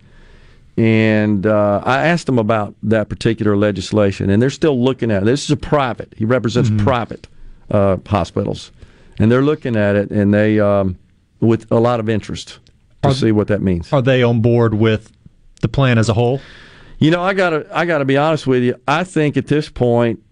And 0.76 1.46
uh, 1.46 1.82
I 1.84 2.06
asked 2.06 2.28
him 2.28 2.38
about 2.38 2.74
that 2.84 3.08
particular 3.08 3.56
legislation, 3.56 4.30
and 4.30 4.40
they're 4.40 4.50
still 4.50 4.82
looking 4.82 5.10
at 5.10 5.22
it. 5.22 5.26
This 5.26 5.44
is 5.44 5.50
a 5.50 5.56
private. 5.56 6.14
He 6.16 6.24
represents 6.24 6.70
mm-hmm. 6.70 6.84
private 6.84 7.28
uh, 7.70 7.98
hospitals, 8.06 8.72
and 9.18 9.30
they're 9.30 9.42
looking 9.42 9.76
at 9.76 9.96
it, 9.96 10.10
and 10.10 10.32
they 10.32 10.60
um, 10.60 10.96
with 11.40 11.70
a 11.70 11.80
lot 11.80 12.00
of 12.00 12.08
interest 12.08 12.60
to 13.02 13.08
are, 13.08 13.14
see 13.14 13.32
what 13.32 13.48
that 13.48 13.60
means. 13.60 13.92
Are 13.92 14.02
they 14.02 14.22
on 14.22 14.40
board 14.40 14.74
with 14.74 15.12
the 15.60 15.68
plan 15.68 15.98
as 15.98 16.08
a 16.08 16.14
whole? 16.14 16.40
You 16.98 17.10
know, 17.10 17.22
I 17.22 17.34
gotta 17.34 17.66
I 17.72 17.84
gotta 17.84 18.04
be 18.04 18.16
honest 18.16 18.46
with 18.46 18.62
you. 18.62 18.76
I 18.86 19.04
think 19.04 19.36
at 19.36 19.46
this 19.46 19.68
point, 19.68 20.22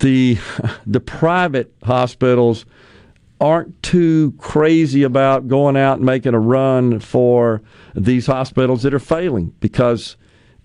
the 0.00 0.38
the 0.86 1.00
private 1.00 1.72
hospitals 1.82 2.64
aren't 3.40 3.82
too 3.82 4.32
crazy 4.38 5.02
about 5.02 5.48
going 5.48 5.76
out 5.76 5.98
and 5.98 6.06
making 6.06 6.34
a 6.34 6.40
run 6.40 6.98
for 7.00 7.62
these 7.94 8.26
hospitals 8.26 8.82
that 8.82 8.94
are 8.94 8.98
failing 8.98 9.54
because 9.60 10.16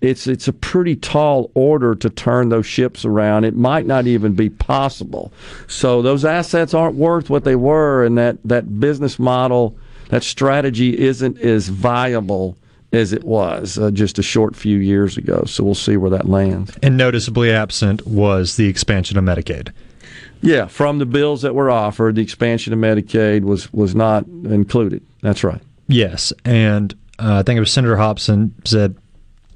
it's 0.02 0.28
it's 0.28 0.48
a 0.48 0.54
pretty 0.54 0.96
tall 0.96 1.50
order 1.54 1.96
to 1.96 2.10
turn 2.10 2.50
those 2.50 2.66
ships 2.66 3.06
around. 3.06 3.46
It 3.46 3.56
might 3.56 3.86
not 3.86 4.06
even 4.06 4.34
be 4.34 4.50
possible. 4.50 5.32
So 5.68 6.02
those 6.02 6.26
assets 6.26 6.74
aren't 6.74 6.96
worth 6.96 7.30
what 7.30 7.46
they 7.46 7.56
were, 7.56 8.04
and 8.04 8.18
that 8.18 8.38
that 8.44 8.80
business 8.80 9.18
model, 9.18 9.78
that 10.10 10.24
strategy 10.24 11.00
isn't 11.00 11.40
as 11.40 11.70
viable 11.70 12.58
as 12.92 13.12
it 13.12 13.24
was 13.24 13.80
uh, 13.80 13.92
just 13.92 14.20
a 14.20 14.24
short 14.24 14.56
few 14.56 14.78
years 14.78 15.18
ago. 15.18 15.44
So 15.46 15.64
we'll 15.64 15.74
see 15.74 15.98
where 15.98 16.12
that 16.12 16.30
lands. 16.30 16.78
And 16.84 16.96
noticeably 16.96 17.52
absent 17.52 18.06
was 18.06 18.56
the 18.56 18.68
expansion 18.68 19.18
of 19.18 19.24
Medicaid. 19.24 19.72
Yeah, 20.44 20.68
from 20.68 21.00
the 21.00 21.06
bills 21.06 21.41
that 21.41 21.56
were 21.56 21.72
offered, 21.72 22.16
the 22.16 22.22
expansion 22.22 22.74
of 22.74 22.80
Medicaid 22.80 23.44
was 23.44 23.72
was 23.74 23.96
not 23.96 24.28
included. 24.28 25.02
That's 25.22 25.44
right. 25.44 25.62
Yes, 25.88 26.34
and 26.46 26.94
uh, 27.18 27.39
I 27.39 27.44
think 27.44 27.58
it 27.58 27.62
was 27.62 27.72
Senator 27.72 27.96
Hobson 27.98 28.54
said 28.66 28.96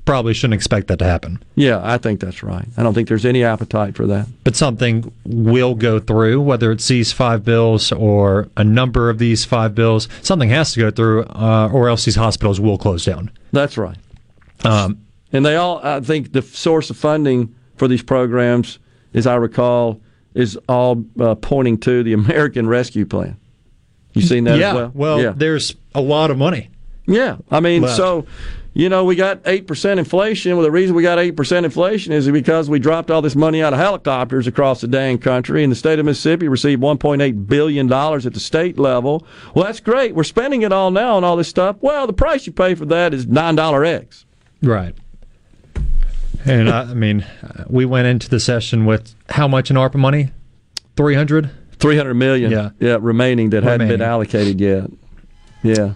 probably 0.06 0.34
shouldn't 0.34 0.54
expect 0.54 0.88
that 0.88 1.00
to 1.00 1.06
happen. 1.06 1.44
Yeah, 1.56 1.82
I 1.84 1.98
think 1.98 2.22
that's 2.22 2.42
right. 2.42 2.66
I 2.78 2.84
don't 2.84 2.94
think 2.94 3.10
there's 3.10 3.26
any 3.26 3.44
appetite 3.44 3.96
for 3.96 4.08
that. 4.08 4.28
But 4.46 4.56
something 4.56 5.12
will 5.26 5.76
go 5.76 6.00
through, 6.00 6.42
whether 6.42 6.72
it's 6.72 6.88
these 6.88 7.12
five 7.12 7.44
bills 7.44 7.92
or 7.92 8.48
a 8.56 8.64
number 8.64 9.10
of 9.10 9.20
these 9.20 9.44
five 9.44 9.76
bills. 9.76 10.08
Something 10.22 10.50
has 10.50 10.72
to 10.74 10.80
go 10.80 10.92
through, 10.92 11.24
uh, 11.26 11.70
or 11.74 11.90
else 11.90 12.06
these 12.06 12.16
hospitals 12.16 12.60
will 12.60 12.78
close 12.78 13.04
down. 13.04 13.30
That's 13.52 13.78
right. 13.78 13.98
Um, 14.64 15.06
and 15.34 15.46
they 15.46 15.58
all, 15.58 15.86
I 15.86 16.00
think, 16.00 16.32
the 16.32 16.42
source 16.42 16.90
of 16.90 16.96
funding 16.96 17.54
for 17.76 17.90
these 17.90 18.02
programs, 18.02 18.80
as 19.14 19.28
I 19.28 19.36
recall, 19.36 20.00
is 20.38 20.58
all 20.70 21.04
uh, 21.20 21.36
pointing 21.36 21.78
to 21.80 22.04
the 22.04 22.14
American 22.14 22.68
Rescue 22.68 23.06
Plan. 23.06 23.38
You 24.14 24.22
seen 24.22 24.46
that 24.46 24.58
yeah, 24.58 24.70
as 24.70 24.76
well? 24.76 24.92
Well, 24.94 25.22
yeah. 25.22 25.34
there's 25.36 25.76
a 25.94 26.02
lot 26.02 26.32
of 26.32 26.38
money. 26.38 26.70
Yeah, 27.06 27.38
I 27.52 27.60
mean, 27.60 27.84
left. 27.84 27.96
so 27.96 28.26
you 28.74 28.90
know, 28.90 29.06
we 29.06 29.16
got 29.16 29.42
eight 29.46 29.66
percent 29.66 30.00
inflation. 30.00 30.56
Well, 30.56 30.64
the 30.64 30.72
reason 30.72 30.96
we 30.96 31.02
got 31.02 31.20
eight 31.20 31.36
percent 31.36 31.66
inflation 31.66 32.14
is 32.14 32.28
because 32.28 32.70
we 32.70 32.80
dropped 32.80 33.10
all 33.10 33.22
this 33.22 33.36
money 33.36 33.64
out 33.64 33.74
of 33.74 33.80
helicopters 33.80 34.46
across 34.46 34.82
the 34.82 34.88
dang 34.88 35.18
country, 35.18 35.64
and 35.64 35.72
the 35.72 35.76
state 35.76 36.00
of 36.00 36.06
Mississippi 36.06 36.48
received 36.48 36.82
1.8 36.82 37.48
billion 37.48 37.88
dollars 37.88 38.26
at 38.26 38.34
the 38.34 38.40
state 38.40 38.78
level. 38.78 39.26
Well, 39.56 39.66
that's 39.66 39.80
great. 39.80 40.16
We're 40.16 40.24
spending 40.24 40.62
it 40.62 40.72
all 40.72 40.92
now 40.92 41.16
on 41.16 41.24
all 41.24 41.38
this 41.38 41.48
stuff. 41.48 41.78
Well, 41.82 42.06
the 42.06 42.14
price 42.14 42.46
you 42.46 42.54
pay 42.54 42.76
for 42.76 42.86
that 42.86 43.14
is 43.14 43.26
nine 43.26 43.56
dollar 43.56 43.84
eggs. 43.86 44.26
Right. 44.62 44.96
And 46.48 46.70
I, 46.70 46.82
I 46.82 46.94
mean, 46.94 47.26
we 47.68 47.86
went 47.86 48.08
into 48.08 48.30
the 48.30 48.40
session 48.40 48.86
with 48.86 49.14
how 49.30 49.48
much 49.48 49.70
in 49.70 49.76
ARPA 49.76 49.96
money? 49.96 50.32
300? 50.96 51.50
300 51.80 52.14
million. 52.14 52.52
Yeah. 52.52 52.70
Yeah, 52.80 52.98
remaining 53.00 53.50
that 53.52 53.58
remaining. 53.58 53.82
hadn't 53.82 54.00
been 54.00 54.02
allocated 54.08 54.60
yet. 54.60 54.90
Yeah. 55.64 55.94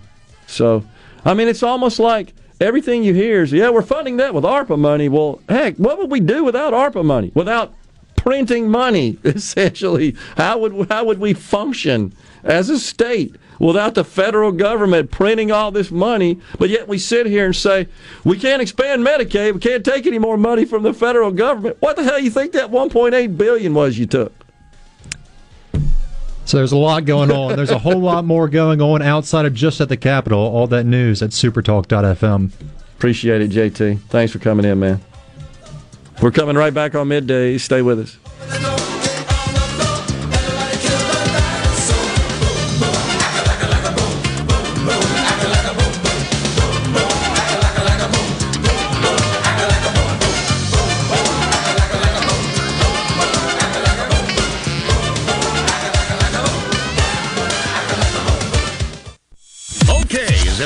So, 0.48 0.84
I 1.26 1.34
mean, 1.34 1.48
it's 1.48 1.64
almost 1.64 2.00
like 2.00 2.34
everything 2.60 3.04
you 3.04 3.14
hear 3.14 3.44
is, 3.44 3.52
yeah, 3.52 3.70
we're 3.70 3.82
funding 3.82 4.18
that 4.18 4.34
with 4.34 4.44
ARPA 4.44 4.78
money. 4.78 5.10
Well, 5.10 5.42
heck, 5.50 5.78
what 5.78 5.98
would 5.98 6.12
we 6.12 6.20
do 6.20 6.44
without 6.44 6.74
ARPA 6.74 7.04
money? 7.04 7.32
Without 7.34 7.74
printing 8.16 8.70
money, 8.70 9.18
essentially, 9.24 10.16
how 10.38 10.60
would 10.60 10.90
how 10.90 11.06
would 11.06 11.20
we 11.20 11.34
function 11.34 12.14
as 12.44 12.70
a 12.70 12.80
state? 12.80 13.36
Without 13.62 13.94
the 13.94 14.04
federal 14.04 14.52
government 14.52 15.12
printing 15.12 15.52
all 15.52 15.72
this 15.72 15.92
money, 15.92 16.40
but 16.58 16.70
yet 16.70 16.88
we 16.88 16.98
sit 16.98 17.28
here 17.28 17.46
and 17.46 17.56
say, 17.56 17.88
we 18.24 18.38
can't 18.38 18.62
expand 18.62 19.06
Medicaid, 19.06 19.54
we 19.54 19.60
can't 19.60 19.86
take 19.86 20.08
any 20.08 20.18
more 20.18 20.38
money 20.38 20.66
from 20.66 20.84
the 20.84 20.94
federal 20.94 21.32
government. 21.32 21.78
What 21.80 21.96
the 21.96 22.04
hell 22.04 22.20
you 22.20 22.32
think 22.32 22.54
that 22.54 22.72
1.8 22.72 23.38
billion 23.38 23.74
was 23.74 23.98
you 24.00 24.08
took? 24.08 24.34
So 26.46 26.58
there's 26.58 26.72
a 26.72 26.78
lot 26.78 27.06
going 27.06 27.32
on. 27.32 27.56
There's 27.56 27.70
a 27.70 27.78
whole 27.78 28.00
lot 28.02 28.26
more 28.26 28.50
going 28.50 28.82
on 28.82 29.02
outside 29.02 29.46
of 29.46 29.54
just 29.54 29.80
at 29.80 29.90
the 29.90 29.98
Capitol. 29.98 30.40
All 30.40 30.68
that 30.68 30.86
news 30.86 31.22
at 31.22 31.30
supertalk.fm. 31.30 32.52
Appreciate 32.98 33.42
it, 33.42 33.52
JT. 33.52 34.00
Thanks 34.10 34.34
for 34.34 34.40
coming 34.40 34.66
in, 34.66 34.80
man. 34.80 35.00
We're 36.22 36.32
coming 36.32 36.56
right 36.56 36.74
back 36.74 36.94
on 36.96 37.08
midday. 37.08 37.58
Stay 37.58 37.82
with 37.82 38.00
us. 38.00 38.21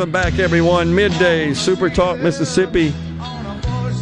Welcome 0.00 0.12
back, 0.12 0.38
everyone. 0.38 0.94
Midday 0.94 1.52
Super 1.52 1.90
Talk 1.90 2.20
Mississippi. 2.20 2.88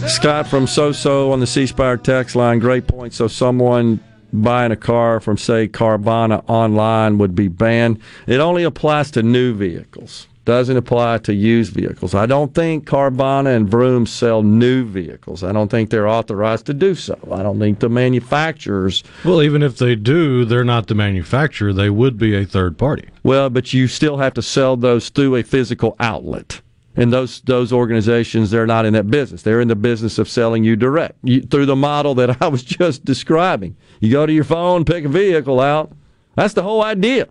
Scott 0.07 0.47
from 0.47 0.67
Soso 0.67 1.33
on 1.33 1.41
the 1.41 1.47
C 1.47 1.67
Spire 1.67 1.97
text 1.97 2.37
line. 2.37 2.61
Great 2.61 2.87
point. 2.87 3.13
So, 3.13 3.27
someone 3.27 3.99
buying 4.33 4.71
a 4.71 4.77
car 4.77 5.19
from, 5.19 5.37
say, 5.37 5.67
Carvana 5.67 6.45
online 6.47 7.19
would 7.19 7.35
be 7.35 7.49
banned. 7.49 8.01
It 8.29 8.39
only 8.39 8.63
applies 8.63 9.11
to 9.11 9.25
new 9.25 9.55
vehicles 9.55 10.29
doesn't 10.49 10.79
apply 10.79 11.19
to 11.19 11.35
used 11.35 11.75
vehicles. 11.75 12.15
I 12.15 12.25
don't 12.25 12.55
think 12.55 12.87
Carvana 12.87 13.55
and 13.55 13.69
Vroom 13.69 14.07
sell 14.07 14.43
new 14.43 14.83
vehicles. 14.83 15.45
I 15.45 15.53
don't 15.53 15.71
think 15.71 15.91
they're 15.91 16.09
authorized 16.09 16.65
to 16.67 16.73
do 16.73 16.95
so. 16.95 17.19
I 17.31 17.43
don't 17.43 17.59
think 17.59 17.81
the 17.81 17.91
manufacturers. 17.91 19.05
Well, 19.27 19.43
even 19.43 19.63
if 19.63 19.77
they 19.77 19.95
do, 19.95 20.47
they're 20.47 20.65
not 20.65 20.87
the 20.87 20.95
manufacturer. 20.95 21.75
They 21.75 21.91
would 21.91 22.17
be 22.17 22.35
a 22.35 22.47
third 22.47 22.79
party. 22.79 23.11
Well, 23.23 23.51
but 23.51 23.75
you 23.75 23.89
still 23.89 24.17
have 24.17 24.33
to 24.35 24.43
sell 24.43 24.79
those 24.79 25.11
through 25.11 25.37
a 25.37 25.43
physical 25.43 25.97
outlet. 26.01 26.63
And 26.97 27.13
those 27.13 27.43
those 27.43 27.71
organizations, 27.71 28.51
they're 28.51 28.67
not 28.67 28.87
in 28.87 28.95
that 28.95 29.11
business. 29.11 29.43
They're 29.43 29.61
in 29.61 29.69
the 29.69 29.77
business 29.77 30.19
of 30.19 30.31
selling 30.31 30.65
you 30.65 30.77
direct 30.77 31.19
you, 31.23 31.43
through 31.43 31.67
the 31.67 31.77
model 31.77 32.15
that 32.15 32.41
I 32.43 32.49
was 32.49 32.63
just 32.63 33.05
describing. 33.05 33.77
You 34.01 34.11
go 34.11 34.25
to 34.25 34.33
your 34.33 34.45
phone, 34.45 34.87
pick 34.87 35.05
a 35.05 35.09
vehicle 35.09 35.61
out. 35.61 35.93
That's 36.37 36.55
the 36.55 36.63
whole 36.63 36.83
idea. 36.83 37.29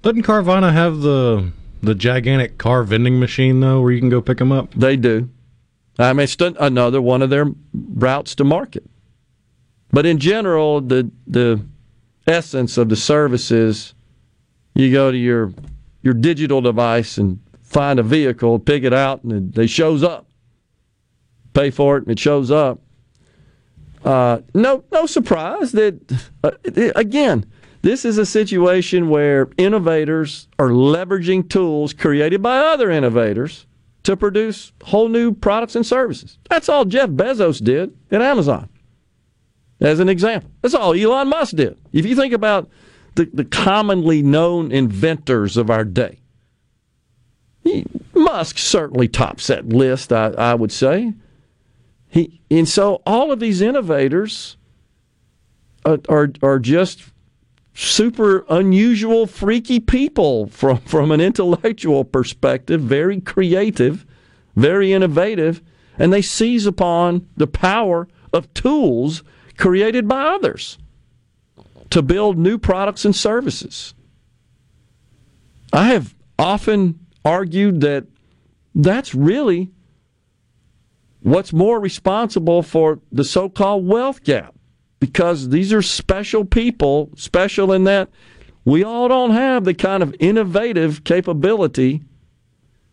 Doesn't 0.00 0.22
Carvana 0.22 0.72
have 0.72 1.00
the 1.00 1.52
the 1.82 1.94
gigantic 1.94 2.58
car 2.58 2.82
vending 2.82 3.18
machine 3.18 3.60
though, 3.60 3.80
where 3.80 3.92
you 3.92 4.00
can 4.00 4.10
go 4.10 4.20
pick 4.20 4.38
them 4.38 4.52
up? 4.52 4.72
They 4.74 4.96
do. 4.96 5.28
I 5.98 6.12
mean, 6.12 6.24
it's 6.24 6.36
another 6.40 7.02
one 7.02 7.22
of 7.22 7.30
their 7.30 7.46
routes 7.72 8.34
to 8.36 8.44
market. 8.44 8.88
But 9.92 10.06
in 10.06 10.18
general, 10.18 10.80
the 10.80 11.10
the 11.26 11.64
essence 12.26 12.78
of 12.78 12.88
the 12.88 12.96
service 12.96 13.50
is 13.50 13.94
you 14.74 14.92
go 14.92 15.10
to 15.10 15.16
your 15.16 15.52
your 16.02 16.14
digital 16.14 16.60
device 16.60 17.18
and 17.18 17.40
find 17.62 17.98
a 17.98 18.02
vehicle, 18.02 18.58
pick 18.58 18.84
it 18.84 18.92
out, 18.92 19.22
and 19.24 19.56
it, 19.56 19.68
shows 19.68 20.02
up. 20.02 20.26
Pay 21.52 21.70
for 21.70 21.96
it, 21.96 22.04
and 22.04 22.12
it 22.12 22.18
shows 22.18 22.50
up. 22.50 22.80
Uh, 24.04 24.40
no, 24.54 24.82
no 24.92 25.06
surprise 25.06 25.72
that 25.72 26.00
uh, 26.42 26.52
again 26.96 27.44
this 27.82 28.04
is 28.04 28.18
a 28.18 28.26
situation 28.26 29.08
where 29.08 29.48
innovators 29.56 30.48
are 30.58 30.68
leveraging 30.68 31.48
tools 31.48 31.92
created 31.92 32.42
by 32.42 32.58
other 32.58 32.90
innovators 32.90 33.66
to 34.02 34.16
produce 34.16 34.72
whole 34.84 35.08
new 35.08 35.32
products 35.32 35.76
and 35.76 35.86
services. 35.86 36.38
That's 36.48 36.68
all 36.68 36.84
Jeff 36.84 37.10
Bezos 37.10 37.62
did 37.62 37.96
at 38.10 38.22
Amazon, 38.22 38.68
as 39.80 40.00
an 40.00 40.08
example. 40.08 40.50
That's 40.62 40.74
all 40.74 40.94
Elon 40.94 41.28
Musk 41.28 41.56
did. 41.56 41.78
If 41.92 42.04
you 42.06 42.16
think 42.16 42.34
about 42.34 42.68
the, 43.14 43.30
the 43.32 43.44
commonly 43.44 44.22
known 44.22 44.72
inventors 44.72 45.56
of 45.56 45.70
our 45.70 45.84
day, 45.84 46.20
Musk 48.14 48.58
certainly 48.58 49.08
tops 49.08 49.46
that 49.46 49.68
list, 49.68 50.12
I, 50.12 50.28
I 50.28 50.54
would 50.54 50.72
say. 50.72 51.14
He, 52.08 52.40
and 52.50 52.68
so 52.68 53.02
all 53.06 53.30
of 53.30 53.38
these 53.38 53.60
innovators 53.60 54.56
are, 55.84 56.30
are 56.42 56.58
just 56.58 57.09
super 57.80 58.44
unusual, 58.50 59.26
freaky 59.26 59.80
people 59.80 60.46
from, 60.48 60.78
from 60.78 61.10
an 61.10 61.20
intellectual 61.20 62.04
perspective, 62.04 62.80
very 62.80 63.20
creative, 63.20 64.04
very 64.54 64.92
innovative, 64.92 65.62
and 65.98 66.12
they 66.12 66.20
seize 66.20 66.66
upon 66.66 67.26
the 67.36 67.46
power 67.46 68.06
of 68.32 68.52
tools 68.52 69.22
created 69.56 70.06
by 70.06 70.22
others 70.22 70.78
to 71.88 72.02
build 72.02 72.36
new 72.36 72.58
products 72.58 73.04
and 73.04 73.16
services. 73.16 73.94
I 75.72 75.88
have 75.88 76.14
often 76.38 77.06
argued 77.24 77.80
that 77.80 78.06
that's 78.74 79.14
really 79.14 79.70
what's 81.20 81.52
more 81.52 81.80
responsible 81.80 82.62
for 82.62 83.00
the 83.10 83.24
so 83.24 83.48
called 83.48 83.86
wealth 83.86 84.22
gap 84.22 84.54
because 85.00 85.48
these 85.48 85.72
are 85.72 85.82
special 85.82 86.44
people, 86.44 87.10
special 87.16 87.72
in 87.72 87.84
that 87.84 88.08
we 88.64 88.84
all 88.84 89.08
don't 89.08 89.32
have 89.32 89.64
the 89.64 89.74
kind 89.74 90.02
of 90.02 90.14
innovative 90.20 91.02
capability 91.04 92.02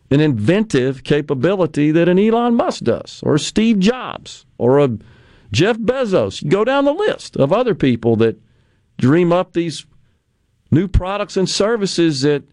and 0.09 0.21
inventive 0.21 1.03
capability 1.03 1.91
that 1.91 2.07
an 2.07 2.17
Elon 2.17 2.55
Musk 2.55 2.83
does, 2.83 3.21
or 3.23 3.37
Steve 3.37 3.79
Jobs, 3.79 4.45
or 4.57 4.79
a 4.79 4.97
Jeff 5.51 5.77
Bezos. 5.77 6.47
Go 6.47 6.63
down 6.63 6.85
the 6.85 6.93
list 6.93 7.35
of 7.35 7.51
other 7.51 7.75
people 7.75 8.15
that 8.15 8.39
dream 8.97 9.33
up 9.33 9.51
these 9.51 9.85
new 10.71 10.87
products 10.87 11.35
and 11.35 11.49
services 11.49 12.21
that 12.21 12.43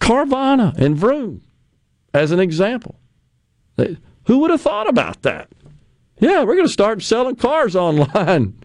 Carvana 0.00 0.76
and 0.76 0.96
Vroom, 0.96 1.42
as 2.14 2.30
an 2.30 2.38
example. 2.38 3.00
Who 3.76 4.38
would 4.38 4.50
have 4.50 4.60
thought 4.60 4.88
about 4.88 5.22
that? 5.22 5.48
Yeah, 6.20 6.44
we're 6.44 6.54
going 6.54 6.66
to 6.66 6.72
start 6.72 7.02
selling 7.02 7.36
cars 7.36 7.74
online. 7.76 8.58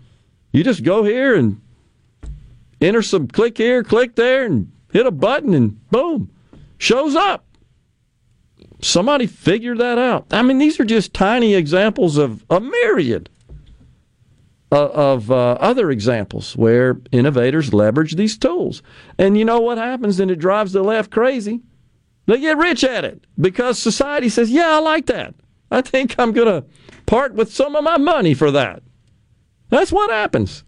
You 0.51 0.63
just 0.63 0.83
go 0.83 1.03
here 1.03 1.35
and 1.35 1.61
enter 2.79 3.01
some 3.01 3.27
click 3.27 3.57
here, 3.57 3.83
click 3.83 4.15
there, 4.15 4.45
and 4.45 4.71
hit 4.91 5.05
a 5.05 5.11
button, 5.11 5.53
and 5.53 5.89
boom, 5.89 6.31
shows 6.77 7.15
up. 7.15 7.45
Somebody 8.81 9.27
figured 9.27 9.77
that 9.77 9.97
out. 9.97 10.25
I 10.31 10.41
mean, 10.41 10.57
these 10.57 10.79
are 10.79 10.85
just 10.85 11.13
tiny 11.13 11.53
examples 11.53 12.17
of 12.17 12.43
a 12.49 12.59
myriad 12.59 13.29
of 14.71 15.29
uh, 15.29 15.51
other 15.59 15.91
examples 15.91 16.55
where 16.55 16.99
innovators 17.11 17.73
leverage 17.73 18.15
these 18.15 18.37
tools. 18.37 18.81
And 19.17 19.37
you 19.37 19.43
know 19.43 19.59
what 19.59 19.77
happens? 19.77 20.19
And 20.19 20.31
it 20.31 20.37
drives 20.37 20.71
the 20.71 20.81
left 20.81 21.11
crazy. 21.11 21.61
They 22.25 22.39
get 22.39 22.57
rich 22.57 22.83
at 22.83 23.03
it 23.03 23.25
because 23.39 23.77
society 23.77 24.29
says, 24.29 24.49
yeah, 24.49 24.69
I 24.69 24.79
like 24.79 25.07
that. 25.07 25.35
I 25.69 25.81
think 25.81 26.15
I'm 26.17 26.31
going 26.31 26.47
to 26.47 26.67
part 27.05 27.33
with 27.33 27.53
some 27.53 27.75
of 27.75 27.83
my 27.83 27.97
money 27.97 28.33
for 28.33 28.49
that. 28.51 28.81
That's 29.71 29.91
what 29.91 30.11
happens. 30.11 30.63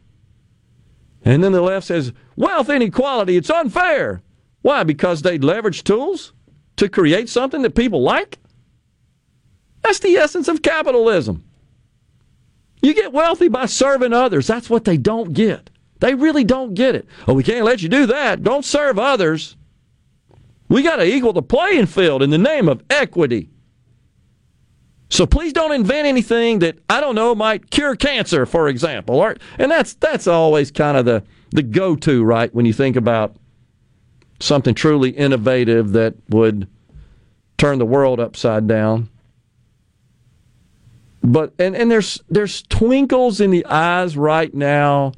And 1.24 1.44
then 1.44 1.52
the 1.52 1.62
left 1.62 1.88
says, 1.88 2.12
wealth 2.36 2.70
inequality, 2.70 3.38
it's 3.38 3.50
unfair. 3.50 4.24
Why? 4.62 4.84
Because 4.84 5.22
they 5.22 5.38
leverage 5.38 5.84
tools 5.84 6.34
to 6.78 6.90
create 6.90 7.30
something 7.30 7.62
that 7.62 7.76
people 7.76 8.02
like? 8.02 8.40
That's 9.84 10.00
the 10.00 10.16
essence 10.16 10.48
of 10.48 10.62
capitalism. 10.62 11.44
You 12.82 12.94
get 12.94 13.14
wealthy 13.14 13.50
by 13.50 13.66
serving 13.66 14.14
others. 14.14 14.48
That's 14.48 14.70
what 14.70 14.86
they 14.86 14.98
don't 14.98 15.34
get. 15.34 15.70
They 16.00 16.16
really 16.16 16.44
don't 16.44 16.74
get 16.74 16.96
it. 16.96 17.06
Oh, 17.28 17.34
we 17.34 17.44
can't 17.44 17.66
let 17.66 17.82
you 17.82 17.90
do 17.90 18.06
that. 18.08 18.44
Don't 18.44 18.66
serve 18.66 18.98
others. 18.98 19.56
We 20.70 20.82
got 20.82 20.98
to 20.98 21.06
equal 21.06 21.34
the 21.34 21.42
playing 21.42 21.86
field 21.86 22.24
in 22.24 22.30
the 22.30 22.38
name 22.38 22.68
of 22.68 22.84
equity. 22.90 23.50
So 25.14 25.28
please 25.28 25.54
don't 25.54 25.72
invent 25.72 26.08
anything 26.08 26.58
that 26.60 26.80
I 26.90 27.00
don't 27.00 27.14
know 27.14 27.36
might 27.36 27.70
cure 27.70 27.96
cancer, 27.96 28.48
for 28.48 28.68
example. 28.68 29.18
Or, 29.18 29.36
and 29.60 29.70
that's 29.70 29.94
that's 29.94 30.26
always 30.26 30.72
kind 30.72 30.98
of 30.98 31.06
the 31.06 31.24
the 31.52 31.62
go-to, 31.62 32.24
right? 32.24 32.52
When 32.52 32.66
you 32.66 32.74
think 32.74 32.96
about 32.96 33.36
something 34.40 34.74
truly 34.74 35.12
innovative 35.12 35.92
that 35.92 36.16
would 36.30 36.68
turn 37.60 37.78
the 37.78 37.86
world 37.86 38.20
upside 38.20 38.68
down. 38.68 39.08
But 41.22 41.54
and, 41.60 41.76
and 41.76 41.92
there's 41.92 42.20
there's 42.28 42.64
twinkles 42.64 43.40
in 43.40 43.52
the 43.52 43.68
eyes 43.68 44.18
right 44.18 44.52
now 44.52 45.12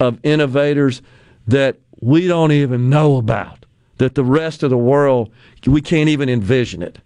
of 0.00 0.18
innovators 0.24 1.02
that 1.46 1.78
we 2.00 2.26
don't 2.26 2.50
even 2.50 2.90
know 2.90 3.16
about. 3.16 3.64
That 3.98 4.16
the 4.16 4.24
rest 4.24 4.64
of 4.64 4.70
the 4.70 4.76
world 4.76 5.30
we 5.64 5.80
can't 5.80 6.08
even 6.08 6.28
envision 6.28 6.82
it 6.82 6.98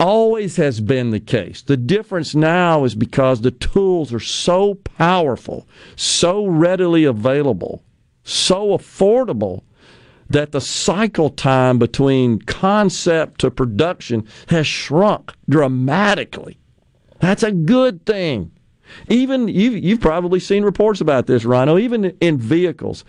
always 0.00 0.56
has 0.56 0.80
been 0.80 1.10
the 1.10 1.20
case. 1.20 1.62
The 1.62 1.76
difference 1.76 2.34
now 2.34 2.84
is 2.84 2.94
because 2.94 3.40
the 3.40 3.50
tools 3.50 4.12
are 4.12 4.20
so 4.20 4.74
powerful, 4.74 5.66
so 5.96 6.46
readily 6.46 7.04
available, 7.04 7.82
so 8.24 8.76
affordable 8.76 9.62
that 10.30 10.52
the 10.52 10.60
cycle 10.60 11.30
time 11.30 11.78
between 11.78 12.40
concept 12.40 13.40
to 13.40 13.50
production 13.50 14.26
has 14.48 14.66
shrunk 14.66 15.32
dramatically. 15.48 16.58
That's 17.20 17.42
a 17.42 17.52
good 17.52 18.04
thing. 18.04 18.52
Even 19.08 19.48
you've, 19.48 19.82
you've 19.82 20.00
probably 20.00 20.40
seen 20.40 20.64
reports 20.64 21.00
about 21.00 21.26
this, 21.26 21.44
Rhino, 21.44 21.78
even 21.78 22.16
in 22.20 22.38
vehicles. 22.38 23.04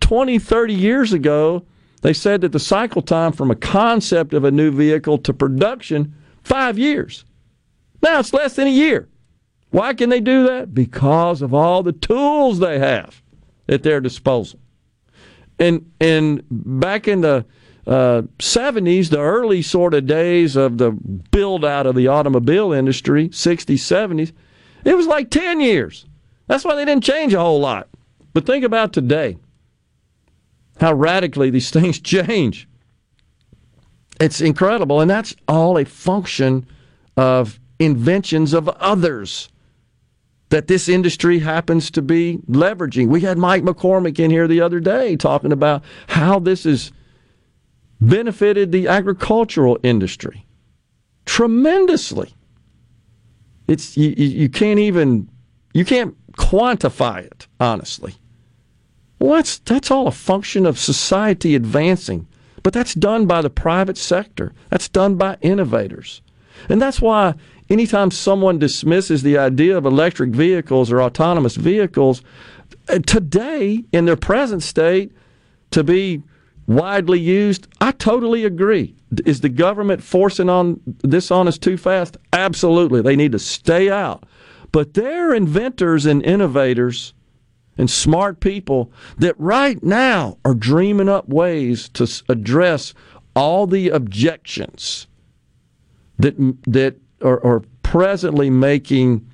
20, 0.00 0.38
30 0.38 0.74
years 0.74 1.12
ago, 1.12 1.64
they 2.00 2.12
said 2.12 2.40
that 2.42 2.52
the 2.52 2.60
cycle 2.60 3.02
time 3.02 3.32
from 3.32 3.50
a 3.50 3.56
concept 3.56 4.32
of 4.32 4.44
a 4.44 4.50
new 4.50 4.70
vehicle 4.70 5.18
to 5.18 5.34
production, 5.34 6.14
five 6.42 6.78
years. 6.78 7.24
Now 8.02 8.20
it's 8.20 8.32
less 8.32 8.54
than 8.54 8.68
a 8.68 8.70
year. 8.70 9.08
Why 9.70 9.94
can 9.94 10.08
they 10.08 10.20
do 10.20 10.46
that? 10.46 10.74
Because 10.74 11.42
of 11.42 11.52
all 11.52 11.82
the 11.82 11.92
tools 11.92 12.58
they 12.58 12.78
have 12.78 13.22
at 13.68 13.82
their 13.82 14.00
disposal. 14.00 14.60
And 15.58 15.90
and 16.00 16.42
back 16.50 17.08
in 17.08 17.20
the 17.20 17.44
uh, 17.86 18.22
70s, 18.38 19.08
the 19.08 19.18
early 19.18 19.62
sort 19.62 19.94
of 19.94 20.06
days 20.06 20.56
of 20.56 20.78
the 20.78 20.92
build 20.92 21.64
out 21.64 21.86
of 21.86 21.94
the 21.94 22.06
automobile 22.06 22.72
industry, 22.72 23.30
60s, 23.30 23.64
70s, 23.64 24.32
it 24.84 24.94
was 24.94 25.06
like 25.06 25.30
10 25.30 25.60
years. 25.60 26.04
That's 26.48 26.64
why 26.64 26.74
they 26.74 26.84
didn't 26.84 27.04
change 27.04 27.32
a 27.32 27.40
whole 27.40 27.60
lot. 27.60 27.88
But 28.34 28.44
think 28.44 28.62
about 28.62 28.92
today 28.92 29.38
how 30.80 30.94
radically 30.94 31.50
these 31.50 31.70
things 31.72 31.98
change. 32.00 32.68
It's 34.20 34.40
incredible. 34.40 35.00
And 35.00 35.10
that's 35.10 35.34
all 35.46 35.78
a 35.78 35.84
function 35.84 36.66
of 37.16 37.58
inventions 37.78 38.52
of 38.52 38.68
others 38.68 39.48
that 40.50 40.66
this 40.66 40.88
industry 40.88 41.40
happens 41.40 41.90
to 41.90 42.02
be 42.02 42.38
leveraging. 42.48 43.08
We 43.08 43.20
had 43.20 43.38
Mike 43.38 43.62
McCormick 43.62 44.18
in 44.18 44.30
here 44.30 44.48
the 44.48 44.60
other 44.60 44.80
day 44.80 45.14
talking 45.16 45.52
about 45.52 45.82
how 46.08 46.38
this 46.38 46.64
has 46.64 46.90
benefited 48.00 48.72
the 48.72 48.88
agricultural 48.88 49.78
industry 49.82 50.46
tremendously. 51.26 52.32
It's 53.66 53.96
you, 53.96 54.10
you 54.16 54.48
can't 54.48 54.78
even 54.78 55.28
you 55.74 55.84
can't 55.84 56.16
quantify 56.32 57.24
it 57.24 57.46
honestly. 57.60 58.14
Well, 59.18 59.34
that's 59.34 59.58
that's 59.58 59.90
all 59.90 60.06
a 60.06 60.12
function 60.12 60.66
of 60.66 60.78
society 60.78 61.54
advancing, 61.54 62.26
but 62.62 62.72
that's 62.72 62.94
done 62.94 63.26
by 63.26 63.42
the 63.42 63.50
private 63.50 63.98
sector. 63.98 64.52
That's 64.70 64.88
done 64.88 65.16
by 65.16 65.38
innovators, 65.40 66.22
and 66.68 66.80
that's 66.80 67.00
why 67.00 67.34
anytime 67.68 68.10
someone 68.10 68.58
dismisses 68.58 69.22
the 69.22 69.38
idea 69.38 69.76
of 69.76 69.84
electric 69.84 70.30
vehicles 70.30 70.92
or 70.92 71.02
autonomous 71.02 71.56
vehicles, 71.56 72.22
uh, 72.88 72.98
today 73.00 73.84
in 73.92 74.04
their 74.04 74.16
present 74.16 74.62
state, 74.62 75.12
to 75.72 75.84
be 75.84 76.22
widely 76.66 77.18
used, 77.18 77.66
I 77.80 77.92
totally 77.92 78.44
agree. 78.44 78.94
Is 79.24 79.40
the 79.40 79.48
government 79.48 80.02
forcing 80.02 80.48
on 80.48 80.80
this 80.84 81.30
on 81.30 81.48
us 81.48 81.58
too 81.58 81.76
fast? 81.76 82.16
Absolutely. 82.32 83.00
They 83.00 83.16
need 83.16 83.32
to 83.32 83.38
stay 83.38 83.90
out. 83.90 84.24
But 84.70 84.94
they're 84.94 85.32
inventors 85.32 86.04
and 86.04 86.22
innovators 86.22 87.14
and 87.78 87.88
smart 87.88 88.40
people 88.40 88.92
that 89.16 89.38
right 89.38 89.82
now 89.82 90.36
are 90.44 90.54
dreaming 90.54 91.08
up 91.08 91.28
ways 91.28 91.88
to 91.90 92.06
address 92.28 92.92
all 93.34 93.66
the 93.66 93.88
objections 93.88 95.06
that 96.18 96.34
that 96.66 96.96
are, 97.22 97.44
are 97.44 97.62
presently 97.82 98.50
making 98.50 99.26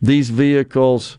these 0.00 0.30
vehicles 0.30 1.18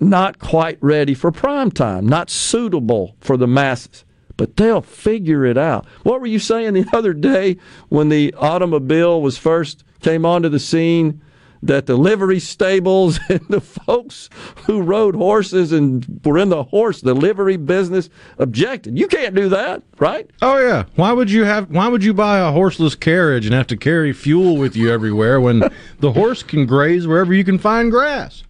not 0.00 0.38
quite 0.38 0.78
ready 0.80 1.12
for 1.12 1.30
prime 1.30 1.70
time, 1.70 2.06
not 2.06 2.30
suitable 2.30 3.14
for 3.20 3.36
the 3.36 3.46
masses. 3.46 4.04
But 4.38 4.56
they'll 4.56 4.80
figure 4.80 5.44
it 5.44 5.58
out. 5.58 5.86
What 6.02 6.20
were 6.20 6.26
you 6.26 6.38
saying 6.38 6.72
the 6.72 6.86
other 6.94 7.12
day 7.12 7.58
when 7.90 8.08
the 8.08 8.32
automobile 8.38 9.20
was 9.20 9.36
first 9.36 9.84
came 10.00 10.24
onto 10.24 10.48
the 10.48 10.58
scene? 10.58 11.20
That 11.62 11.86
the 11.86 11.96
livery 11.96 12.40
stables 12.40 13.18
and 13.28 13.46
the 13.48 13.60
folks 13.60 14.28
who 14.66 14.82
rode 14.82 15.14
horses 15.14 15.72
and 15.72 16.20
were 16.24 16.38
in 16.38 16.48
the 16.48 16.64
horse 16.64 17.00
the 17.00 17.14
livery 17.14 17.56
business 17.56 18.08
objected. 18.38 18.98
You 18.98 19.06
can't 19.06 19.34
do 19.34 19.48
that, 19.50 19.82
right? 19.98 20.28
Oh 20.42 20.58
yeah. 20.58 20.84
Why 20.96 21.12
would 21.12 21.30
you 21.30 21.44
have 21.44 21.70
why 21.70 21.88
would 21.88 22.04
you 22.04 22.14
buy 22.14 22.38
a 22.38 22.52
horseless 22.52 22.94
carriage 22.94 23.46
and 23.46 23.54
have 23.54 23.66
to 23.68 23.76
carry 23.76 24.12
fuel 24.12 24.56
with 24.56 24.76
you 24.76 24.90
everywhere 24.90 25.40
when 25.40 25.62
the 26.00 26.12
horse 26.12 26.42
can 26.42 26.66
graze 26.66 27.06
wherever 27.06 27.32
you 27.34 27.44
can 27.44 27.58
find 27.58 27.90
grass? 27.90 28.44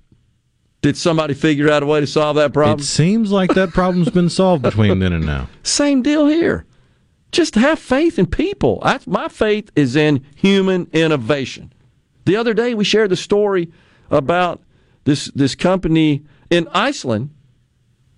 Did 0.82 0.96
somebody 0.96 1.34
figure 1.34 1.70
out 1.70 1.82
a 1.82 1.86
way 1.86 2.00
to 2.00 2.06
solve 2.06 2.36
that 2.36 2.54
problem? 2.54 2.80
It 2.80 2.84
seems 2.84 3.30
like 3.30 3.52
that 3.54 3.70
problem's 3.70 4.08
been 4.08 4.30
solved 4.30 4.62
between 4.62 4.98
then 4.98 5.12
and 5.12 5.26
now. 5.26 5.48
Same 5.62 6.02
deal 6.02 6.26
here. 6.26 6.64
Just 7.32 7.54
have 7.54 7.78
faith 7.78 8.18
in 8.18 8.26
people. 8.26 8.80
I, 8.82 8.98
my 9.06 9.28
faith 9.28 9.70
is 9.76 9.94
in 9.94 10.24
human 10.34 10.88
innovation. 10.92 11.72
The 12.24 12.36
other 12.36 12.54
day, 12.54 12.74
we 12.74 12.84
shared 12.84 13.10
the 13.10 13.16
story 13.16 13.70
about 14.10 14.62
this, 15.04 15.26
this 15.34 15.54
company 15.54 16.22
in 16.50 16.68
Iceland 16.72 17.30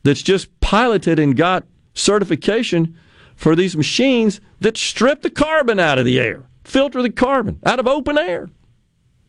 that's 0.02 0.22
just 0.22 0.60
piloted 0.60 1.18
and 1.18 1.36
got 1.36 1.64
certification 1.94 2.96
for 3.36 3.54
these 3.54 3.76
machines 3.76 4.40
that 4.60 4.76
strip 4.76 5.22
the 5.22 5.30
carbon 5.30 5.78
out 5.78 5.98
of 5.98 6.04
the 6.04 6.18
air, 6.18 6.44
filter 6.64 7.02
the 7.02 7.10
carbon 7.10 7.60
out 7.64 7.78
of 7.78 7.86
open 7.86 8.18
air, 8.18 8.48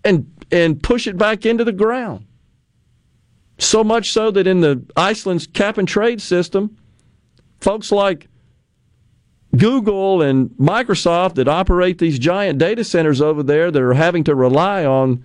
and, 0.04 0.32
and 0.52 0.82
push 0.82 1.08
it 1.08 1.18
back 1.18 1.45
into 1.45 1.64
the 1.64 1.72
ground. 1.72 2.26
So 3.60 3.84
much 3.84 4.12
so 4.12 4.32
that 4.32 4.48
in 4.48 4.62
the 4.62 4.84
Iceland's 4.95 5.48
cap 5.48 5.78
and 5.78 5.88
trade 5.88 6.22
system, 6.22 6.78
folks 7.60 7.91
like 7.91 8.28
Google 9.58 10.22
and 10.22 10.50
Microsoft 10.52 11.36
that 11.36 11.48
operate 11.48 12.00
these 12.00 12.18
giant 12.18 12.60
data 12.60 12.84
centers 12.84 13.22
over 13.22 13.44
there 13.44 13.70
that 13.70 13.82
are 13.82 13.94
having 13.94 14.24
to 14.24 14.36
rely 14.36 14.86
on 14.86 15.24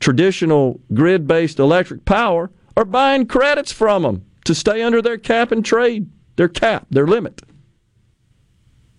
traditional 0.00 0.80
grid 0.92 1.26
based 1.26 1.58
electric 1.58 2.04
power 2.04 2.50
are 2.76 2.84
buying 2.84 3.26
credits 3.26 3.70
from 3.70 4.02
them 4.02 4.24
to 4.44 4.54
stay 4.54 4.82
under 4.82 5.00
their 5.00 5.18
cap 5.18 5.52
and 5.52 5.64
trade, 5.64 6.10
their 6.36 6.48
cap, 6.48 6.86
their 6.90 7.06
limit. 7.06 7.42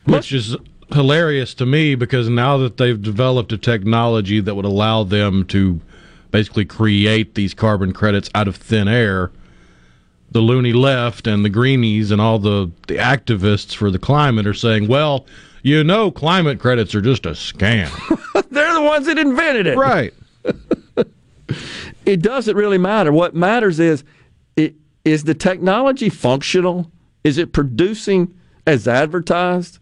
Which 0.06 0.32
is 0.32 0.56
hilarious 0.92 1.54
to 1.56 1.66
me 1.66 1.96
because 1.96 2.30
now 2.30 2.58
that 2.58 2.78
they've 2.78 3.02
developed 3.02 3.52
a 3.52 3.58
technology 3.58 4.40
that 4.40 4.56
would 4.56 4.66
allow 4.66 5.04
them 5.04 5.46
to 5.46 5.82
basically 6.32 6.66
create 6.66 7.36
these 7.36 7.54
carbon 7.54 7.94
credits 7.94 8.30
out 8.34 8.48
of 8.48 8.56
thin 8.56 8.88
air 8.88 9.32
the 10.34 10.42
loony 10.42 10.74
left 10.74 11.28
and 11.28 11.46
the 11.46 11.50
greenies 11.50 12.12
and 12.12 12.20
all 12.20 12.40
the, 12.40 12.72
the 12.88 12.98
activists 12.98 13.74
for 13.74 13.90
the 13.90 14.00
climate 14.00 14.48
are 14.48 14.54
saying, 14.54 14.88
well, 14.88 15.26
you 15.62 15.84
know, 15.84 16.12
climate 16.12 16.60
credits 16.60 16.94
are 16.94 17.02
just 17.02 17.26
a 17.26 17.32
scam. 17.32 17.90
They're 18.50 18.74
the 18.74 18.82
ones 18.82 19.06
that 19.06 19.18
invented 19.18 19.68
it. 19.68 19.78
Right. 19.78 20.14
it 22.06 22.22
doesn't 22.22 22.58
really 22.58 22.80
matter. 22.80 23.12
What 23.12 23.36
matters 23.36 23.80
is 23.80 24.04
it, 24.56 24.76
is 25.06 25.24
the 25.24 25.36
technology 25.36 26.10
functional? 26.10 26.92
Is 27.24 27.38
it 27.38 27.54
producing 27.54 28.34
as 28.66 28.88
advertised? 28.88 29.78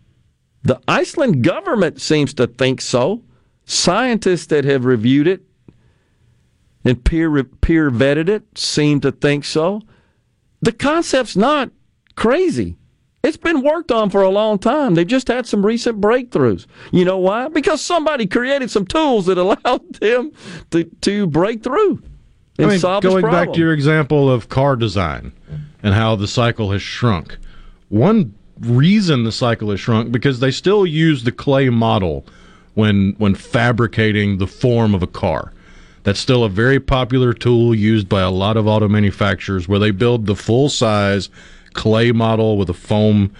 The 0.64 0.80
Iceland 0.88 1.44
government 1.44 2.02
seems 2.02 2.34
to 2.36 2.46
think 2.46 2.82
so. 2.82 3.24
Scientists 3.66 4.48
that 4.48 4.66
have 4.66 4.86
reviewed 4.86 5.28
it 5.28 5.42
and 6.84 7.04
peer 7.04 7.44
peer 7.44 7.90
vetted 7.90 8.28
it 8.28 8.58
seem 8.58 9.00
to 9.02 9.12
think 9.12 9.46
so 9.46 9.82
the 10.62 10.72
concept's 10.72 11.36
not 11.36 11.72
crazy. 12.16 12.78
It's 13.24 13.38
been 13.38 13.62
worked 13.62 13.92
on 13.92 14.10
for 14.10 14.24
a 14.24 14.30
long 14.30 14.58
time. 14.58 14.96
They've 14.96 15.06
just 15.06 15.28
had 15.28 15.46
some 15.46 15.64
recent 15.64 16.02
breakthroughs. 16.02 16.66
You 16.92 17.06
know 17.06 17.20
why? 17.20 17.50
Because 17.50 17.80
somebody 17.82 18.26
created 18.26 18.72
some 18.72 18.86
tools 18.86 19.28
that 19.28 19.38
allowed 19.38 19.94
them 19.96 20.32
to, 20.72 20.84
to 20.84 21.28
break 21.28 21.64
through 21.64 22.02
and 22.58 22.68
I 22.68 22.70
mean, 22.72 22.80
solve 22.80 23.04
Going 23.04 23.24
back 23.24 23.54
to 23.54 23.60
your 23.60 23.74
example 23.74 24.30
of 24.30 24.50
car 24.50 24.76
design 24.76 25.34
and 25.84 25.94
how 25.94 26.16
the 26.16 26.28
cycle 26.28 26.72
has 26.72 26.82
shrunk. 26.82 27.38
One 27.90 28.34
reason 28.60 29.24
the 29.24 29.32
cycle 29.32 29.72
has 29.72 29.80
shrunk 29.80 30.12
because 30.12 30.40
they 30.40 30.52
still 30.52 30.86
use 30.86 31.24
the 31.24 31.32
clay 31.32 31.70
model 31.70 32.26
when 32.74 33.16
when 33.18 33.36
fabricating 33.36 34.38
the 34.38 34.48
form 34.48 34.94
of 34.94 35.04
a 35.04 35.08
car. 35.08 35.54
That's 36.04 36.20
still 36.20 36.44
a 36.44 36.50
very 36.50 36.80
popular 36.80 37.34
tool 37.34 37.76
used 37.76 38.10
by 38.10 38.22
a 38.22 38.32
lot 38.32 38.58
of 38.58 38.68
auto 38.68 38.88
manufacturers 38.88 39.68
where 39.68 39.80
they 39.80 39.92
build 39.92 40.26
the 40.26 40.36
full 40.36 40.70
size 40.70 41.30
clay 41.74 42.12
model 42.12 42.58
with 42.58 42.70
a 42.70 42.74
foam 42.74 43.32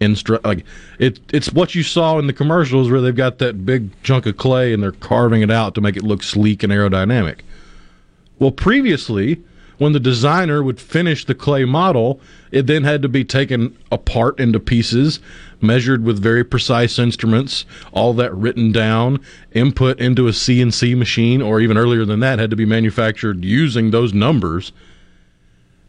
instru- 0.00 0.44
like 0.44 0.64
it 0.98 1.20
it's 1.32 1.52
what 1.52 1.74
you 1.74 1.82
saw 1.82 2.18
in 2.18 2.26
the 2.26 2.32
commercials 2.32 2.90
where 2.90 3.00
they've 3.00 3.16
got 3.16 3.38
that 3.38 3.64
big 3.64 3.90
chunk 4.02 4.26
of 4.26 4.36
clay 4.36 4.72
and 4.72 4.82
they're 4.82 4.92
carving 4.92 5.42
it 5.42 5.50
out 5.50 5.74
to 5.74 5.80
make 5.80 5.96
it 5.96 6.02
look 6.02 6.22
sleek 6.22 6.62
and 6.62 6.72
aerodynamic. 6.72 7.40
Well, 8.38 8.50
previously, 8.50 9.42
when 9.78 9.92
the 9.92 10.00
designer 10.00 10.62
would 10.62 10.80
finish 10.80 11.24
the 11.24 11.34
clay 11.34 11.64
model, 11.64 12.20
it 12.50 12.66
then 12.66 12.84
had 12.84 13.02
to 13.02 13.08
be 13.08 13.24
taken 13.24 13.76
apart 13.90 14.38
into 14.38 14.60
pieces, 14.60 15.20
measured 15.62 16.04
with 16.04 16.22
very 16.22 16.44
precise 16.44 16.98
instruments, 16.98 17.64
all 17.92 18.12
that 18.14 18.34
written 18.34 18.72
down, 18.72 19.20
input 19.52 20.00
into 20.00 20.28
a 20.28 20.32
CNC 20.32 20.96
machine, 20.96 21.40
or 21.40 21.60
even 21.60 21.78
earlier 21.78 22.04
than 22.04 22.20
that, 22.20 22.38
had 22.38 22.50
to 22.50 22.56
be 22.56 22.64
manufactured 22.64 23.44
using 23.44 23.90
those 23.90 24.12
numbers. 24.12 24.72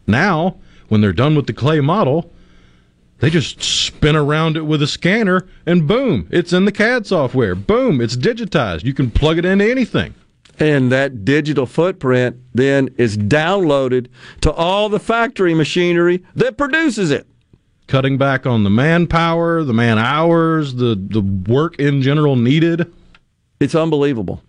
Now, 0.06 0.56
when 0.88 1.00
they're 1.00 1.12
done 1.12 1.34
with 1.34 1.46
the 1.46 1.52
clay 1.52 1.80
model, 1.80 2.30
they 3.20 3.30
just 3.30 3.62
spin 3.62 4.16
around 4.16 4.56
it 4.56 4.66
with 4.66 4.82
a 4.82 4.86
scanner 4.86 5.46
and 5.64 5.86
boom, 5.86 6.28
it's 6.30 6.52
in 6.52 6.64
the 6.64 6.72
CAD 6.72 7.06
software. 7.06 7.54
Boom, 7.54 8.00
it's 8.00 8.16
digitized. 8.16 8.84
You 8.84 8.92
can 8.92 9.10
plug 9.10 9.38
it 9.38 9.44
into 9.44 9.70
anything 9.70 10.14
and 10.58 10.92
that 10.92 11.24
digital 11.24 11.66
footprint 11.66 12.36
then 12.54 12.88
is 12.96 13.16
downloaded 13.16 14.08
to 14.40 14.52
all 14.52 14.88
the 14.88 15.00
factory 15.00 15.54
machinery 15.54 16.22
that 16.34 16.56
produces 16.56 17.10
it. 17.10 17.26
Cutting 17.86 18.16
back 18.16 18.46
on 18.46 18.64
the 18.64 18.70
manpower, 18.70 19.62
the 19.62 19.74
man 19.74 19.98
hours, 19.98 20.74
the, 20.74 20.94
the 20.94 21.20
work 21.20 21.78
in 21.78 22.00
general 22.02 22.34
needed. 22.36 22.92
It's 23.60 23.74
unbelievable. 23.74 24.42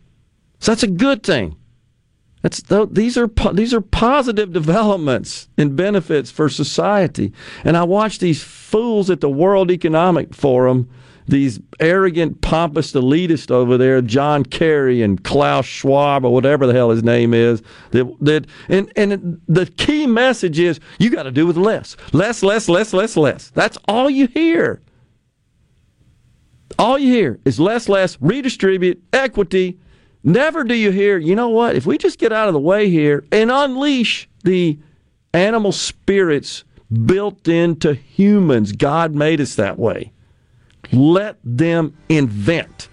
So 0.60 0.72
that's 0.72 0.84
a 0.84 0.88
good 0.88 1.24
thing. 1.24 1.58
That's 2.42 2.62
these 2.92 3.18
are 3.18 3.28
these 3.54 3.74
are 3.74 3.82
positive 3.82 4.54
developments 4.54 5.50
and 5.58 5.76
benefits 5.76 6.30
for 6.30 6.48
society. 6.48 7.34
And 7.64 7.76
I 7.76 7.84
watch 7.84 8.20
these 8.20 8.44
fools 8.44 9.10
at 9.10 9.20
the 9.20 9.30
World 9.30 9.72
Economic 9.72 10.36
Forum 10.36 10.88
these 11.28 11.60
arrogant, 11.80 12.42
pompous 12.42 12.94
elitists 12.94 13.50
over 13.50 13.78
there, 13.78 14.02
John 14.02 14.44
Kerry 14.44 15.02
and 15.02 15.24
Klaus 15.24 15.66
Schwab 15.66 16.24
or 16.24 16.34
whatever 16.34 16.68
the 16.68 16.74
hell 16.74 16.92
his 16.92 17.04
name 17.04 17.34
is, 17.34 17.62
that, 17.92 18.16
that 18.22 18.46
and, 18.70 18.92
and 18.96 19.42
the 19.48 19.66
key 19.66 20.06
message 20.06 20.60
is 20.60 20.80
you 21.00 21.10
got 21.10 21.24
to 21.24 21.32
do 21.32 21.48
with 21.48 21.58
less. 21.58 21.96
Less, 22.14 22.44
less, 22.44 22.70
less, 22.70 22.94
less, 22.94 23.18
less. 23.18 23.50
That's 23.52 23.78
all 23.88 24.10
you 24.10 24.28
hear. 24.28 24.82
All 26.78 27.00
you 27.00 27.12
hear 27.12 27.40
is 27.46 27.60
less, 27.60 27.90
less, 27.90 28.18
redistribute, 28.22 29.02
equity. 29.14 29.80
Never 30.24 30.64
do 30.64 30.74
you 30.74 30.92
hear, 30.92 31.18
you 31.18 31.36
know 31.36 31.50
what, 31.50 31.76
if 31.76 31.86
we 31.86 31.98
just 31.98 32.20
get 32.20 32.34
out 32.34 32.48
of 32.48 32.54
the 32.54 32.60
way 32.60 32.90
here 32.90 33.24
and 33.32 33.52
unleash 33.52 34.28
the 34.44 34.80
animal 35.34 35.72
spirits 35.72 36.64
built 37.06 37.48
into 37.48 37.94
humans, 37.94 38.72
God 38.72 39.14
made 39.14 39.40
us 39.42 39.56
that 39.56 39.78
way. 39.78 40.12
Let 40.92 41.38
them 41.44 41.96
invent. 42.10 42.90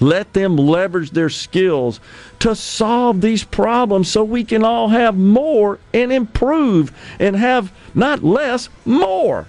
Let 0.00 0.32
them 0.32 0.56
leverage 0.56 1.10
their 1.10 1.30
skills 1.30 2.00
to 2.40 2.54
solve 2.54 3.20
these 3.20 3.44
problems 3.44 4.10
so 4.10 4.24
we 4.24 4.44
can 4.44 4.64
all 4.64 4.88
have 4.88 5.16
more 5.16 5.78
and 5.92 6.12
improve 6.12 6.92
and 7.18 7.36
have 7.36 7.72
not 7.94 8.22
less, 8.22 8.68
more. 8.84 9.46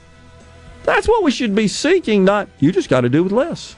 That's 0.84 1.08
what 1.08 1.24
we 1.24 1.32
should 1.32 1.56
be 1.56 1.68
seeking, 1.68 2.24
not 2.24 2.48
you 2.60 2.72
just 2.72 2.90
got 2.90 3.02
to 3.02 3.10
do 3.10 3.24
with 3.24 3.32
less. 3.32 3.76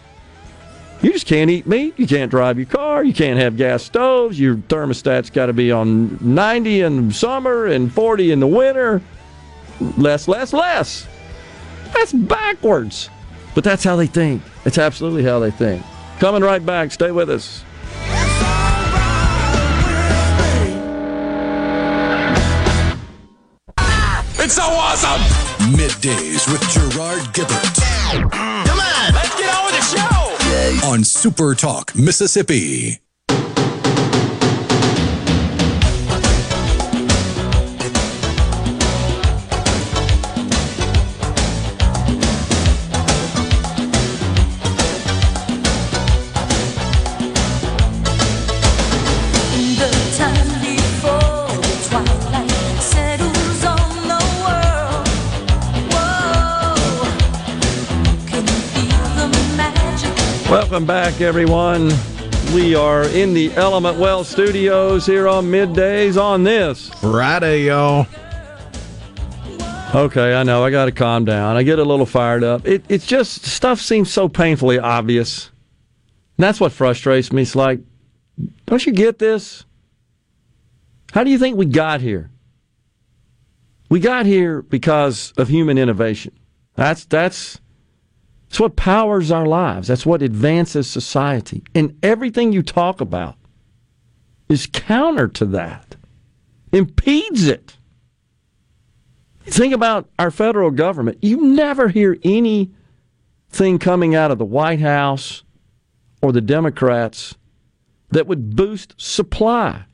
You 1.01 1.13
just 1.13 1.27
can't 1.27 1.49
eat 1.49 1.67
meat. 1.67 1.93
You 1.97 2.07
can't 2.07 2.31
drive 2.31 2.57
your 2.57 2.65
car. 2.65 3.03
You 3.03 3.13
can't 3.13 3.39
have 3.39 3.55
gas 3.55 3.83
stoves. 3.83 4.39
Your 4.39 4.55
thermostat's 4.55 5.29
got 5.29 5.45
to 5.45 5.53
be 5.53 5.71
on 5.71 6.17
90 6.21 6.81
in 6.81 7.11
summer 7.11 7.67
and 7.67 7.93
40 7.93 8.31
in 8.31 8.39
the 8.39 8.47
winter. 8.47 9.01
Less, 9.79 10.27
less, 10.27 10.53
less. 10.53 11.07
That's 11.93 12.13
backwards. 12.13 13.09
But 13.57 13.63
that's 13.63 13.83
how 13.83 13.95
they 13.95 14.05
think. 14.05 14.43
It's 14.65 14.77
absolutely 14.77 15.23
how 15.23 15.39
they 15.39 15.49
think. 15.49 15.83
Coming 16.19 16.43
right 16.43 16.63
back. 16.63 16.91
Stay 16.91 17.09
with 17.09 17.27
us. 17.27 17.63
It's 24.39 24.53
so 24.53 24.61
awesome! 24.61 25.21
Middays 25.73 26.47
with 26.51 26.61
Gerard 26.69 27.23
Gibert. 27.33 27.81
Come 28.67 28.79
on, 28.79 29.13
let's 29.15 29.35
get 29.35 29.51
on 29.55 29.65
with 29.65 29.73
the 29.73 30.81
show. 30.83 30.87
On 30.87 31.03
Super 31.03 31.55
Talk, 31.55 31.95
Mississippi. 31.95 32.99
Welcome 60.69 60.85
back, 60.85 61.21
everyone. 61.21 61.93
We 62.53 62.75
are 62.75 63.03
in 63.03 63.33
the 63.33 63.53
Element 63.53 63.97
Wealth 63.97 64.27
studios 64.27 65.05
here 65.05 65.25
on 65.25 65.45
middays 65.45 66.21
on 66.21 66.43
this. 66.43 66.89
Friday, 66.99 67.67
y'all. 67.67 68.05
Okay, 69.95 70.35
I 70.35 70.43
know. 70.43 70.65
I 70.65 70.69
got 70.69 70.83
to 70.83 70.91
calm 70.91 71.23
down. 71.23 71.55
I 71.55 71.63
get 71.63 71.79
a 71.79 71.85
little 71.85 72.05
fired 72.05 72.43
up. 72.43 72.67
It, 72.67 72.83
it's 72.89 73.07
just 73.07 73.45
stuff 73.45 73.79
seems 73.79 74.11
so 74.11 74.27
painfully 74.27 74.77
obvious. 74.77 75.51
And 76.37 76.43
that's 76.43 76.59
what 76.59 76.73
frustrates 76.73 77.31
me. 77.31 77.43
It's 77.43 77.55
like, 77.55 77.79
don't 78.65 78.85
you 78.85 78.91
get 78.91 79.19
this? 79.19 79.63
How 81.13 81.23
do 81.23 81.31
you 81.31 81.37
think 81.37 81.55
we 81.55 81.65
got 81.65 82.01
here? 82.01 82.29
We 83.87 84.01
got 84.01 84.25
here 84.25 84.63
because 84.63 85.31
of 85.37 85.47
human 85.47 85.77
innovation. 85.77 86.37
That's 86.75 87.05
that's 87.05 87.61
that's 88.47 88.59
what 88.59 88.75
powers 88.75 89.31
our 89.31 89.45
lives. 89.45 89.87
That's 89.87 90.05
what 90.05 90.21
advances 90.21 90.89
society. 90.89 91.63
And 91.75 91.97
everything 92.01 92.53
you 92.53 92.63
talk 92.63 93.01
about 93.01 93.35
is 94.49 94.67
counter 94.71 95.27
to 95.27 95.45
that. 95.47 95.95
Impedes 96.71 97.47
it. 97.47 97.77
Think 99.41 99.73
about 99.73 100.09
our 100.19 100.31
federal 100.31 100.71
government. 100.71 101.19
You 101.21 101.41
never 101.41 101.89
hear 101.89 102.17
anything 102.23 103.79
coming 103.79 104.15
out 104.15 104.31
of 104.31 104.37
the 104.37 104.45
White 104.45 104.79
House 104.81 105.43
or 106.21 106.31
the 106.31 106.41
Democrats 106.41 107.35
that 108.09 108.27
would 108.27 108.55
boost 108.55 108.93
supply. 108.97 109.85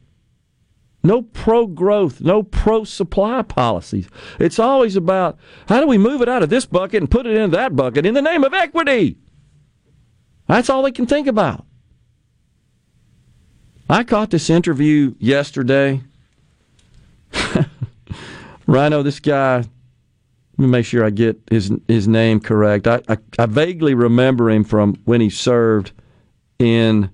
No 1.03 1.21
pro 1.21 1.67
growth, 1.67 2.21
no 2.21 2.43
pro 2.43 2.85
supply 2.85 3.41
policies. 3.41 4.07
It's 4.39 4.57
always 4.57 4.95
about 4.95 5.37
how 5.67 5.81
do 5.81 5.87
we 5.87 5.97
move 5.97 6.21
it 6.21 6.29
out 6.29 6.43
of 6.43 6.49
this 6.49 6.65
bucket 6.65 7.01
and 7.01 7.11
put 7.11 7.25
it 7.25 7.35
in 7.35 7.51
that 7.51 7.75
bucket 7.75 8.05
in 8.05 8.13
the 8.13 8.21
name 8.21 8.43
of 8.43 8.53
equity? 8.53 9.17
That's 10.47 10.69
all 10.69 10.81
they 10.83 10.91
can 10.91 11.05
think 11.05 11.27
about. 11.27 11.65
I 13.89 14.03
caught 14.03 14.29
this 14.29 14.49
interview 14.49 15.13
yesterday. 15.19 16.01
Rhino, 18.65 19.03
this 19.03 19.19
guy, 19.19 19.57
let 19.57 19.67
me 20.57 20.67
make 20.67 20.85
sure 20.85 21.03
I 21.03 21.09
get 21.09 21.39
his 21.49 21.71
his 21.87 22.07
name 22.07 22.39
correct. 22.39 22.87
I, 22.87 23.01
I, 23.09 23.17
I 23.37 23.45
vaguely 23.45 23.93
remember 23.93 24.49
him 24.49 24.63
from 24.63 24.95
when 25.03 25.19
he 25.19 25.29
served 25.29 25.91
in 26.59 27.09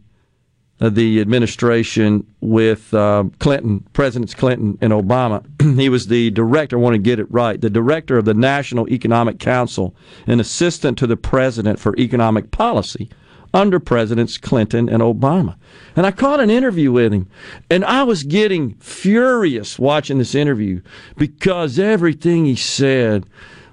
the 0.80 1.20
administration 1.20 2.26
with 2.40 2.94
uh, 2.94 3.26
Clinton, 3.40 3.82
Presidents 3.94 4.34
Clinton 4.34 4.78
and 4.82 4.94
Obama. 4.94 5.44
he 5.78 5.90
was 5.90 6.08
the 6.08 6.32
director, 6.32 6.78
I 6.78 6.80
want 6.80 6.94
to 6.94 7.00
get 7.00 7.20
it 7.20 7.30
right, 7.30 7.60
the 7.60 7.70
director 7.70 8.18
of 8.18 8.26
the 8.26 8.34
National 8.34 8.88
Economic 8.90 9.40
Council, 9.40 9.94
an 10.26 10.40
assistant 10.40 10.98
to 11.00 11.08
the 11.08 11.18
president 11.18 11.80
for 11.80 11.96
economic 11.98 12.52
policy 12.52 13.10
under 13.54 13.80
Presidents 13.80 14.38
Clinton 14.38 14.90
and 14.90 15.02
Obama. 15.02 15.56
And 15.96 16.06
I 16.06 16.12
caught 16.12 16.40
an 16.40 16.50
interview 16.50 16.92
with 16.92 17.14
him, 17.14 17.28
and 17.70 17.84
I 17.84 18.04
was 18.04 18.24
getting 18.24 18.76
furious 18.76 19.80
watching 19.80 20.18
this 20.18 20.36
interview 20.36 20.82
because 21.18 21.80
everything 21.80 22.46
he 22.46 22.56
said 22.56 23.26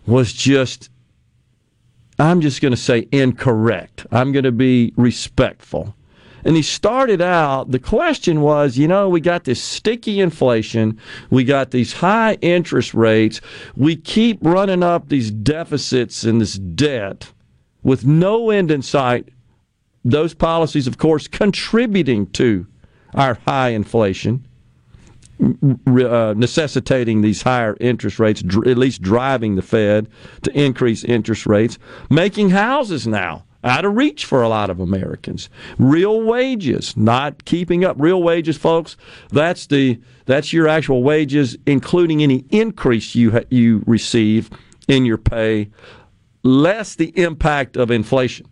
was 0.07 0.33
just, 0.33 0.91
I'm 2.19 2.41
just 2.41 2.63
going 2.63 2.73
to 2.73 2.77
say 2.77 3.07
incorrect. 3.13 4.07
I'm 4.11 4.33
going 4.33 4.45
to 4.45 4.53
be 4.53 4.93
respectful. 4.97 5.95
And 6.47 6.55
he 6.55 6.63
started 6.63 7.21
out, 7.21 7.73
the 7.73 7.81
question 7.81 8.41
was, 8.41 8.79
you 8.79 8.87
know, 8.87 9.09
we 9.09 9.21
got 9.21 9.43
this 9.43 9.61
sticky 9.61 10.21
inflation, 10.21 10.97
we 11.29 11.43
got 11.43 11.73
these 11.73 11.95
high 11.95 12.35
interest 12.35 12.95
rates, 12.95 13.41
we 13.75 13.97
keep 13.97 14.39
running 14.43 14.85
up 14.85 15.09
these 15.09 15.33
deficits 15.33 16.23
and 16.23 16.41
this 16.41 16.55
debt 16.55 17.33
with 17.83 18.07
no 18.07 18.51
end 18.51 18.71
in 18.71 18.81
sight. 18.81 19.29
Those 20.05 20.35
policies, 20.35 20.87
of 20.87 20.99
course, 20.99 21.27
contributing 21.27 22.29
to 22.35 22.65
our 23.15 23.35
high 23.45 23.71
inflation, 23.71 24.47
uh, 25.41 26.35
necessitating 26.37 27.23
these 27.23 27.43
higher 27.43 27.77
interest 27.81 28.21
rates, 28.21 28.41
dr- 28.41 28.69
at 28.69 28.79
least 28.79 29.03
driving 29.03 29.57
the 29.57 29.63
Fed 29.63 30.07
to 30.43 30.57
increase 30.57 31.03
interest 31.03 31.45
rates, 31.45 31.77
making 32.09 32.51
houses 32.51 33.05
now 33.05 33.46
out 33.67 33.85
of 33.85 33.97
reach 33.97 34.25
for 34.25 34.43
a 34.43 34.49
lot 34.49 34.71
of 34.71 34.81
Americans. 34.81 35.51
Real 35.79 36.23
wages 36.23 36.97
not 36.97 37.45
keeping 37.45 37.85
up. 37.85 37.97
Real 37.99 38.23
wages, 38.23 38.57
folks. 38.57 38.97
That's 39.31 39.67
the 39.67 40.01
that's 40.25 40.53
your 40.53 40.69
actual 40.69 41.03
wages, 41.03 41.57
including 41.67 42.23
any 42.23 42.45
increase 42.51 43.15
you 43.15 43.33
ha- 43.33 43.47
you 43.51 43.83
receive 43.87 44.51
in 44.89 45.05
your 45.05 45.19
pay, 45.19 45.71
less 46.43 46.95
the 46.95 47.13
impact 47.19 47.77
of 47.77 47.91
inflation. 47.91 48.47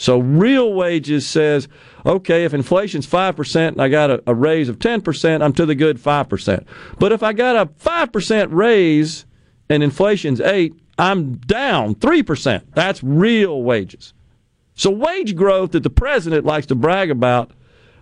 So 0.00 0.20
real 0.20 0.74
wages 0.74 1.26
says, 1.26 1.66
okay, 2.06 2.44
if 2.44 2.54
inflation's 2.54 3.06
five 3.06 3.34
percent 3.34 3.74
and 3.74 3.82
I 3.82 3.88
got 3.88 4.10
a, 4.10 4.22
a 4.28 4.34
raise 4.34 4.68
of 4.68 4.78
ten 4.78 5.00
percent, 5.00 5.42
I'm 5.42 5.52
to 5.54 5.66
the 5.66 5.74
good 5.74 6.00
five 6.00 6.28
percent. 6.28 6.66
But 7.00 7.10
if 7.10 7.24
I 7.24 7.32
got 7.32 7.56
a 7.56 7.72
five 7.76 8.12
percent 8.12 8.52
raise 8.52 9.26
and 9.68 9.82
inflation's 9.82 10.40
eight, 10.40 10.74
I'm 10.96 11.38
down 11.38 11.96
three 11.96 12.22
percent. 12.22 12.72
That's 12.74 13.02
real 13.02 13.62
wages. 13.64 14.14
So 14.78 14.90
wage 14.90 15.34
growth 15.34 15.72
that 15.72 15.82
the 15.82 15.90
president 15.90 16.46
likes 16.46 16.66
to 16.66 16.76
brag 16.76 17.10
about, 17.10 17.50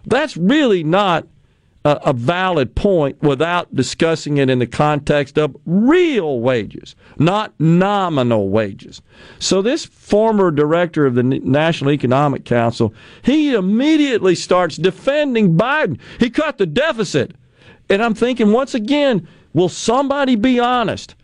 that's 0.04 0.36
really 0.36 0.84
not 0.84 1.26
a, 1.86 1.92
a, 2.04 2.12
valid 2.12 2.74
point 2.74 3.22
without 3.22 3.74
discussing 3.74 4.36
it 4.36 4.50
in 4.50 4.58
the 4.58 4.66
context 4.66 5.38
of 5.38 5.56
real 5.64 6.40
wages, 6.40 6.94
not 7.18 7.58
nominal 7.58 8.50
wages. 8.50 9.00
So 9.38 9.62
this 9.62 9.86
former 9.86 10.50
director 10.50 11.06
of 11.06 11.14
the 11.14 11.22
National 11.22 11.92
Economic 11.92 12.44
Council, 12.44 12.92
he 13.22 13.54
immediately 13.54 14.34
starts 14.34 14.76
defending 14.76 15.56
Biden. 15.56 15.98
He 16.20 16.28
cut 16.28 16.58
the 16.58 16.66
deficit. 16.66 17.34
And 17.88 18.02
I'm 18.02 18.14
thinking 18.14 18.52
once 18.52 18.74
again, 18.74 19.26
will 19.54 19.70
somebody 19.70 20.36
be 20.36 20.60
honest? 20.60 21.14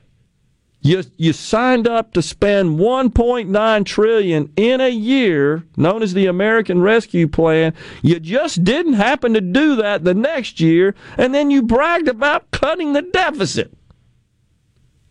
You, 0.84 1.04
you 1.16 1.32
signed 1.32 1.86
up 1.86 2.12
to 2.14 2.22
spend 2.22 2.80
1.9 2.80 3.86
trillion 3.86 4.52
in 4.56 4.80
a 4.80 4.88
year, 4.88 5.64
known 5.76 6.02
as 6.02 6.12
the 6.12 6.26
American 6.26 6.82
Rescue 6.82 7.28
Plan. 7.28 7.72
You 8.02 8.18
just 8.18 8.64
didn't 8.64 8.94
happen 8.94 9.32
to 9.34 9.40
do 9.40 9.76
that 9.76 10.02
the 10.02 10.12
next 10.12 10.60
year, 10.60 10.96
and 11.16 11.32
then 11.32 11.52
you 11.52 11.62
bragged 11.62 12.08
about 12.08 12.50
cutting 12.50 12.92
the 12.94 13.02
deficit. 13.02 13.72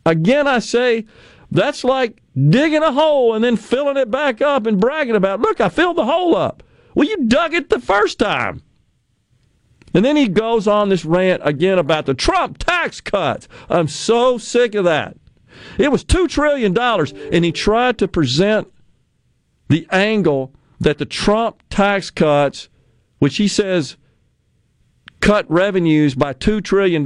Again, 0.06 0.46
I 0.46 0.60
say 0.60 1.06
That's 1.52 1.84
like 1.84 2.22
digging 2.34 2.82
a 2.82 2.94
hole 2.94 3.34
and 3.34 3.44
then 3.44 3.58
filling 3.58 3.98
it 3.98 4.10
back 4.10 4.42
up 4.42 4.66
and 4.66 4.80
bragging 4.80 5.16
about, 5.16 5.42
look, 5.42 5.60
I 5.60 5.70
filled 5.70 5.98
the 5.98 6.06
hole 6.06 6.36
up. 6.36 6.64
Well, 6.96 7.08
you 7.08 7.28
dug 7.28 7.54
it 7.54 7.70
the 7.70 7.80
first 7.80 8.18
time. 8.18 8.62
And 9.94 10.06
then 10.06 10.16
he 10.16 10.30
goes 10.30 10.68
on 10.68 10.88
this 10.88 11.04
rant 11.04 11.42
again 11.44 11.78
about 11.78 12.06
the 12.06 12.14
Trump 12.14 12.58
tax 12.58 13.02
cuts. 13.02 13.50
I'm 13.70 13.90
so 13.90 14.38
sick 14.38 14.74
of 14.76 14.86
that. 14.86 15.18
It 15.82 15.92
was 15.92 16.06
$2 16.06 16.30
trillion, 16.30 16.78
and 16.78 17.44
he 17.44 17.52
tried 17.52 17.98
to 17.98 18.08
present 18.08 18.72
the 19.68 19.88
angle 19.90 20.54
that 20.80 21.00
the 21.00 21.06
Trump 21.06 21.64
tax 21.70 22.12
cuts, 22.12 22.70
which 23.18 23.38
he 23.38 23.48
says 23.48 23.98
cut 25.22 25.50
revenues 25.50 26.14
by 26.14 26.34
$2 26.34 26.64
trillion, 26.64 27.04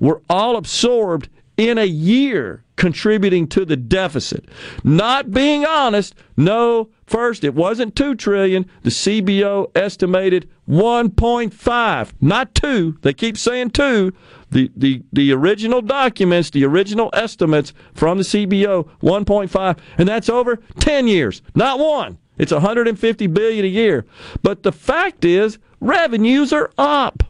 were 0.00 0.20
all 0.28 0.56
absorbed 0.56 1.28
in 1.56 1.78
a 1.78 1.84
year, 1.84 2.64
contributing 2.74 3.46
to 3.46 3.64
the 3.64 3.76
deficit. 3.76 4.46
Not 4.82 5.30
being 5.30 5.64
honest, 5.64 6.14
no, 6.36 6.88
first, 7.06 7.44
it 7.44 7.54
wasn't 7.54 7.94
2 7.94 8.16
trillion. 8.16 8.68
The 8.82 8.90
CBO 8.90 9.70
estimated 9.76 10.48
1.5, 10.68 12.12
not 12.20 12.54
2. 12.54 12.98
They 13.02 13.12
keep 13.12 13.36
saying 13.36 13.70
2. 13.70 14.12
The, 14.52 14.70
the, 14.76 15.02
the 15.12 15.32
original 15.32 15.80
documents, 15.80 16.50
the 16.50 16.64
original 16.64 17.08
estimates 17.14 17.72
from 17.94 18.18
the 18.18 18.24
CBO, 18.24 18.88
1.5, 19.02 19.78
and 19.96 20.06
that's 20.06 20.28
over 20.28 20.56
10 20.78 21.08
years, 21.08 21.40
not 21.54 21.78
one. 21.78 22.18
It's 22.36 22.52
150 22.52 23.26
billion 23.28 23.64
a 23.64 23.68
year. 23.68 24.04
But 24.42 24.62
the 24.62 24.72
fact 24.72 25.24
is, 25.24 25.58
revenues 25.80 26.52
are 26.52 26.70
up. 26.76 27.24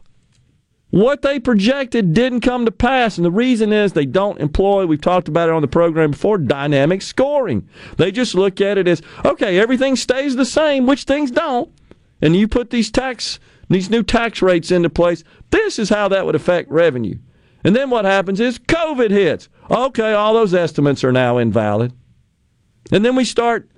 What 0.89 1.21
they 1.23 1.39
projected 1.39 2.13
didn't 2.13 2.41
come 2.41 2.65
to 2.65 2.71
pass, 2.71 3.17
and 3.17 3.25
the 3.25 3.31
reason 3.31 3.73
is 3.73 3.93
they 3.93 4.05
don't 4.05 4.39
employ, 4.39 4.85
we've 4.85 5.01
talked 5.01 5.27
about 5.27 5.49
it 5.49 5.55
on 5.55 5.61
the 5.61 5.67
program 5.67 6.11
before, 6.11 6.37
dynamic 6.37 7.01
scoring. 7.01 7.67
They 7.97 8.11
just 8.11 8.35
look 8.35 8.61
at 8.61 8.77
it 8.77 8.87
as, 8.87 9.01
okay, 9.25 9.57
everything 9.57 9.95
stays 9.95 10.35
the 10.35 10.45
same, 10.45 10.85
which 10.85 11.05
things 11.05 11.31
don't. 11.31 11.71
And 12.21 12.35
you 12.35 12.47
put 12.47 12.69
these 12.69 12.91
tax 12.91 13.39
these 13.69 13.89
new 13.89 14.03
tax 14.03 14.41
rates 14.41 14.71
into 14.71 14.89
place, 14.89 15.23
this 15.51 15.79
is 15.79 15.89
how 15.89 16.07
that 16.09 16.25
would 16.25 16.35
affect 16.35 16.69
revenue. 16.69 17.17
And 17.63 17.75
then 17.75 17.89
what 17.89 18.05
happens 18.05 18.39
is 18.39 18.59
COVID 18.59 19.09
hits. 19.09 19.49
Okay, 19.71 20.13
all 20.13 20.33
those 20.33 20.53
estimates 20.53 21.03
are 21.03 21.13
now 21.13 21.37
invalid. 21.37 21.93
And 22.91 23.05
then 23.05 23.15
we 23.15 23.23
start 23.23 23.69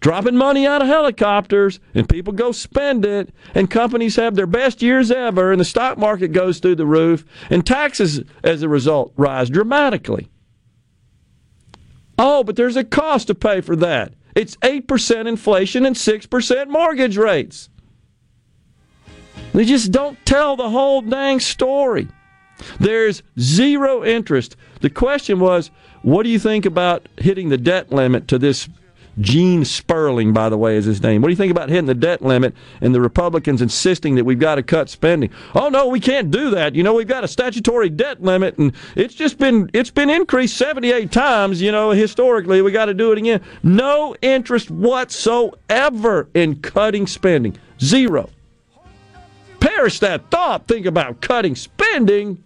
dropping 0.00 0.36
money 0.36 0.66
out 0.66 0.82
of 0.82 0.88
helicopters 0.88 1.80
and 1.94 2.06
people 2.06 2.34
go 2.34 2.52
spend 2.52 3.06
it 3.06 3.32
and 3.54 3.70
companies 3.70 4.16
have 4.16 4.34
their 4.34 4.46
best 4.46 4.82
years 4.82 5.10
ever 5.10 5.50
and 5.50 5.58
the 5.58 5.64
stock 5.64 5.96
market 5.96 6.28
goes 6.28 6.58
through 6.58 6.74
the 6.74 6.84
roof 6.84 7.24
and 7.48 7.66
taxes 7.66 8.20
as 8.42 8.62
a 8.62 8.68
result 8.68 9.14
rise 9.16 9.48
dramatically. 9.48 10.28
Oh, 12.18 12.44
but 12.44 12.56
there's 12.56 12.76
a 12.76 12.84
cost 12.84 13.28
to 13.28 13.34
pay 13.34 13.62
for 13.62 13.74
that. 13.76 14.12
It's 14.34 14.56
8% 14.56 15.26
inflation 15.26 15.86
and 15.86 15.96
6% 15.96 16.68
mortgage 16.68 17.16
rates. 17.16 17.70
They 19.54 19.64
just 19.64 19.92
don't 19.92 20.18
tell 20.26 20.56
the 20.56 20.68
whole 20.68 21.00
dang 21.00 21.40
story. 21.40 22.08
There's 22.80 23.22
zero 23.38 24.04
interest. 24.04 24.56
The 24.80 24.90
question 24.90 25.38
was, 25.38 25.70
what 26.02 26.24
do 26.24 26.28
you 26.28 26.38
think 26.38 26.66
about 26.66 27.08
hitting 27.16 27.48
the 27.48 27.56
debt 27.56 27.92
limit 27.92 28.28
to 28.28 28.38
this 28.38 28.68
Gene 29.20 29.64
Sperling, 29.64 30.32
by 30.32 30.48
the 30.48 30.58
way, 30.58 30.76
is 30.76 30.86
his 30.86 31.00
name. 31.00 31.22
What 31.22 31.28
do 31.28 31.32
you 31.32 31.36
think 31.36 31.52
about 31.52 31.68
hitting 31.68 31.86
the 31.86 31.94
debt 31.94 32.20
limit 32.20 32.52
and 32.80 32.92
the 32.92 33.00
Republicans 33.00 33.62
insisting 33.62 34.16
that 34.16 34.24
we've 34.24 34.40
got 34.40 34.56
to 34.56 34.62
cut 34.62 34.88
spending? 34.88 35.30
Oh 35.54 35.68
no, 35.68 35.86
we 35.86 36.00
can't 36.00 36.32
do 36.32 36.50
that. 36.50 36.74
You 36.74 36.82
know, 36.82 36.94
we've 36.94 37.06
got 37.06 37.22
a 37.22 37.28
statutory 37.28 37.90
debt 37.90 38.22
limit 38.22 38.58
and 38.58 38.72
it's 38.96 39.14
just 39.14 39.38
been 39.38 39.70
it's 39.72 39.90
been 39.90 40.10
increased 40.10 40.56
78 40.56 41.12
times, 41.12 41.62
you 41.62 41.70
know, 41.70 41.90
historically. 41.90 42.60
We 42.60 42.72
got 42.72 42.86
to 42.86 42.94
do 42.94 43.12
it 43.12 43.18
again. 43.18 43.40
No 43.62 44.16
interest 44.20 44.70
whatsoever 44.70 46.28
in 46.34 46.60
cutting 46.60 47.06
spending. 47.06 47.56
Zero. 47.80 48.30
Perish 49.64 50.00
that 50.00 50.30
thought. 50.30 50.66
Think 50.68 50.84
about 50.84 51.22
cutting 51.22 51.56
spending. 51.56 52.42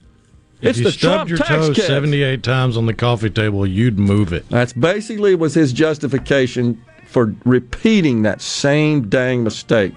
If 0.61 0.71
it's 0.71 0.79
you 0.79 0.85
the 0.85 0.93
stubbed 0.93 1.29
Trump 1.29 1.31
your 1.31 1.39
tax 1.39 1.51
toe 1.51 1.75
cuts. 1.75 1.87
78 1.87 2.43
times 2.45 2.77
on 2.77 2.87
the 2.87 2.95
coffee 2.95 3.31
table, 3.31 3.67
you'd 3.67 3.99
move 3.99 4.33
it. 4.33 4.49
That's 4.49 4.73
basically 4.73 5.35
was 5.35 5.55
his 5.55 5.73
justification 5.73 6.81
for 7.07 7.35
repeating 7.45 8.23
that 8.23 8.41
same 8.41 9.09
dang 9.09 9.43
mistake. 9.43 9.95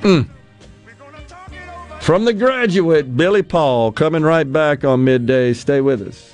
Mm. 0.00 0.28
From 2.00 2.24
the 2.24 2.32
graduate, 2.32 3.16
Billy 3.16 3.42
Paul, 3.42 3.92
coming 3.92 4.22
right 4.22 4.50
back 4.50 4.84
on 4.84 5.04
midday. 5.04 5.52
Stay 5.52 5.80
with 5.80 6.00
us. 6.02 6.33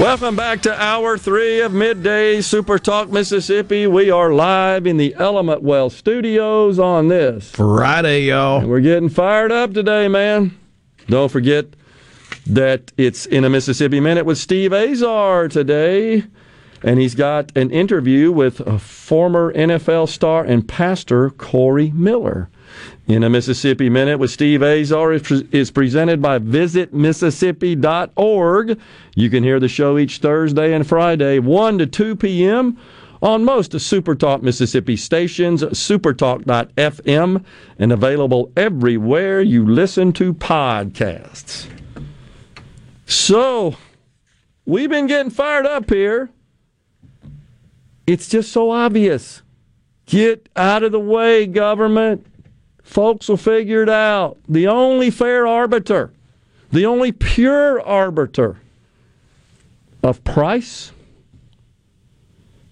Welcome 0.00 0.36
back 0.36 0.62
to 0.62 0.80
hour 0.80 1.18
three 1.18 1.60
of 1.60 1.72
midday 1.72 2.40
Super 2.40 2.78
Talk 2.78 3.10
Mississippi. 3.10 3.88
We 3.88 4.12
are 4.12 4.32
live 4.32 4.86
in 4.86 4.96
the 4.96 5.12
Element 5.16 5.60
Wealth 5.60 5.92
studios 5.92 6.78
on 6.78 7.08
this 7.08 7.50
Friday, 7.50 8.26
y'all. 8.26 8.60
And 8.60 8.68
we're 8.68 8.80
getting 8.80 9.08
fired 9.08 9.50
up 9.50 9.74
today, 9.74 10.06
man. 10.06 10.56
Don't 11.08 11.32
forget 11.32 11.74
that 12.46 12.92
it's 12.96 13.26
in 13.26 13.42
a 13.42 13.50
Mississippi 13.50 13.98
Minute 13.98 14.24
with 14.24 14.38
Steve 14.38 14.72
Azar 14.72 15.48
today. 15.48 16.22
And 16.84 17.00
he's 17.00 17.16
got 17.16 17.50
an 17.56 17.72
interview 17.72 18.30
with 18.30 18.60
a 18.60 18.78
former 18.78 19.52
NFL 19.52 20.08
star 20.10 20.44
and 20.44 20.66
pastor, 20.66 21.30
Corey 21.30 21.90
Miller. 21.90 22.48
In 23.08 23.24
a 23.24 23.30
Mississippi 23.30 23.88
Minute 23.88 24.18
with 24.18 24.30
Steve 24.30 24.62
Azar 24.62 25.14
is, 25.14 25.22
pre- 25.22 25.48
is 25.50 25.70
presented 25.70 26.20
by 26.20 26.38
visitmississippi.org. 26.38 28.78
You 29.14 29.30
can 29.30 29.42
hear 29.42 29.58
the 29.58 29.66
show 29.66 29.96
each 29.96 30.18
Thursday 30.18 30.74
and 30.74 30.86
Friday, 30.86 31.38
1 31.38 31.78
to 31.78 31.86
2 31.86 32.16
p.m. 32.16 32.76
on 33.22 33.46
most 33.46 33.72
of 33.72 33.80
Supertalk 33.80 34.42
Mississippi 34.42 34.94
stations, 34.94 35.62
supertalk.fm, 35.62 37.44
and 37.78 37.92
available 37.92 38.52
everywhere 38.58 39.40
you 39.40 39.66
listen 39.66 40.12
to 40.12 40.34
podcasts. 40.34 41.66
So, 43.06 43.74
we've 44.66 44.90
been 44.90 45.06
getting 45.06 45.30
fired 45.30 45.64
up 45.64 45.88
here. 45.88 46.28
It's 48.06 48.28
just 48.28 48.52
so 48.52 48.70
obvious. 48.70 49.40
Get 50.04 50.50
out 50.56 50.82
of 50.82 50.92
the 50.92 51.00
way, 51.00 51.46
government. 51.46 52.26
Folks 52.88 53.28
will 53.28 53.36
figure 53.36 53.82
it 53.82 53.90
out. 53.90 54.38
The 54.48 54.66
only 54.66 55.10
fair 55.10 55.46
arbiter, 55.46 56.10
the 56.72 56.86
only 56.86 57.12
pure 57.12 57.82
arbiter 57.82 58.56
of 60.02 60.24
price, 60.24 60.90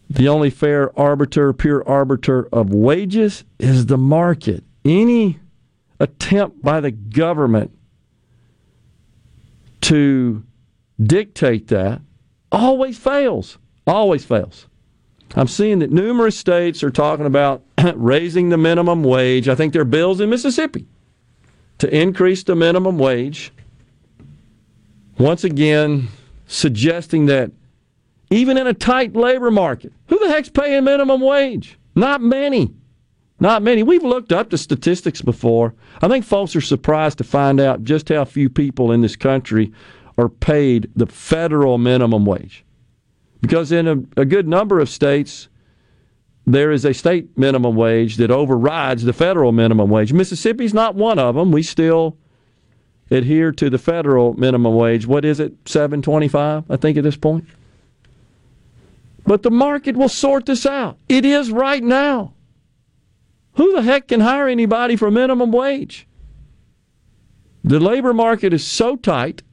the 0.09 0.26
only 0.26 0.48
fair 0.48 0.98
arbiter, 0.98 1.52
pure 1.52 1.86
arbiter 1.86 2.48
of 2.51 2.72
wages 2.72 3.44
is 3.59 3.84
the 3.86 3.98
market. 3.98 4.64
Any 4.86 5.38
attempt 6.01 6.62
by 6.62 6.80
the 6.80 6.93
government 6.93 7.76
to 9.82 10.43
dictate 10.98 11.68
that 11.68 12.01
always 12.51 12.97
fails. 12.97 13.59
Always 13.86 14.24
fails. 14.24 14.66
I'm 15.35 15.48
seeing 15.48 15.81
that 15.81 15.90
numerous 15.90 16.39
states 16.39 16.82
are 16.82 16.90
talking 16.90 17.27
about 17.27 17.62
raising 17.94 18.48
the 18.48 18.57
minimum 18.57 19.03
wage. 19.03 19.48
I 19.48 19.55
think 19.55 19.73
there 19.73 19.82
are 19.82 19.86
bills 19.86 20.20
in 20.20 20.31
Mississippi 20.31 20.86
to 21.78 21.94
increase 21.94 22.43
the 22.43 22.55
minimum 22.55 22.98
wage. 22.98 23.53
Once 25.19 25.44
again, 25.44 26.09
suggesting 26.47 27.27
that 27.27 27.51
even 28.31 28.59
in 28.59 28.66
a 28.66 28.74
tight 28.74 29.15
labor 29.15 29.51
market, 29.51 29.93
who 30.09 30.19
the 30.19 30.28
heck's 30.28 30.48
paying 30.48 30.85
minimum 30.85 31.20
wage? 31.20 31.78
Not 31.94 32.20
many. 32.20 32.73
Not 33.39 33.62
many. 33.62 33.82
We've 33.82 34.03
looked 34.03 34.32
up 34.32 34.51
the 34.51 34.59
statistics 34.59 35.20
before. 35.20 35.74
I 36.01 36.09
think 36.09 36.24
folks 36.24 36.57
are 36.57 36.61
surprised 36.61 37.19
to 37.19 37.24
find 37.24 37.61
out 37.61 37.85
just 37.85 38.09
how 38.09 38.24
few 38.24 38.48
people 38.48 38.93
in 38.93 39.03
this 39.03 39.16
country 39.16 39.73
are 40.19 40.28
paid 40.28 40.90
the 40.97 41.07
federal 41.07 41.78
minimum 41.78 42.24
wage. 42.24 42.65
Because 43.47 43.70
in 43.70 43.86
a, 43.86 44.20
a 44.20 44.24
good 44.24 44.48
number 44.48 44.81
of 44.81 44.89
states, 44.89 45.47
there 46.48 46.73
is 46.73 46.85
a 46.85 46.93
state 46.93 47.39
minimum 47.39 47.77
wage 47.77 48.16
that 48.16 48.28
overrides 48.28 49.05
the 49.05 49.12
federal 49.12 49.52
minimum 49.52 49.89
wage. 49.89 50.12
Mississippi's 50.12 50.74
not 50.74 50.97
one 50.97 51.20
of 51.20 51.36
them. 51.36 51.52
We 51.52 51.62
still 51.62 52.16
adhere 53.09 53.52
to 53.52 53.70
the 53.70 53.78
federal 53.78 54.35
minimum 54.35 54.74
wage. 54.74 55.06
What 55.06 55.24
is 55.24 55.39
it? 55.39 55.55
725, 55.64 56.64
I 56.68 56.77
think 56.77 56.98
at 56.98 57.05
this 57.05 57.16
point. 57.16 57.44
But 59.24 59.44
the 59.44 59.51
market 59.52 59.97
will 59.97 60.09
sort 60.09 60.47
this 60.47 60.66
out. 60.66 60.98
It 61.09 61.24
is 61.24 61.52
right 61.52 61.85
now. 61.85 62.35
Who 63.55 63.77
the 63.77 63.82
heck 63.82 64.09
can 64.09 64.20
hire 64.20 64.48
anybody 64.48 64.97
for 64.97 65.09
minimum 65.09 65.52
wage? 65.52 66.09
The 67.62 67.78
labor 67.78 68.12
market 68.12 68.52
is 68.52 68.66
so 68.66 68.97
tight. 68.97 69.44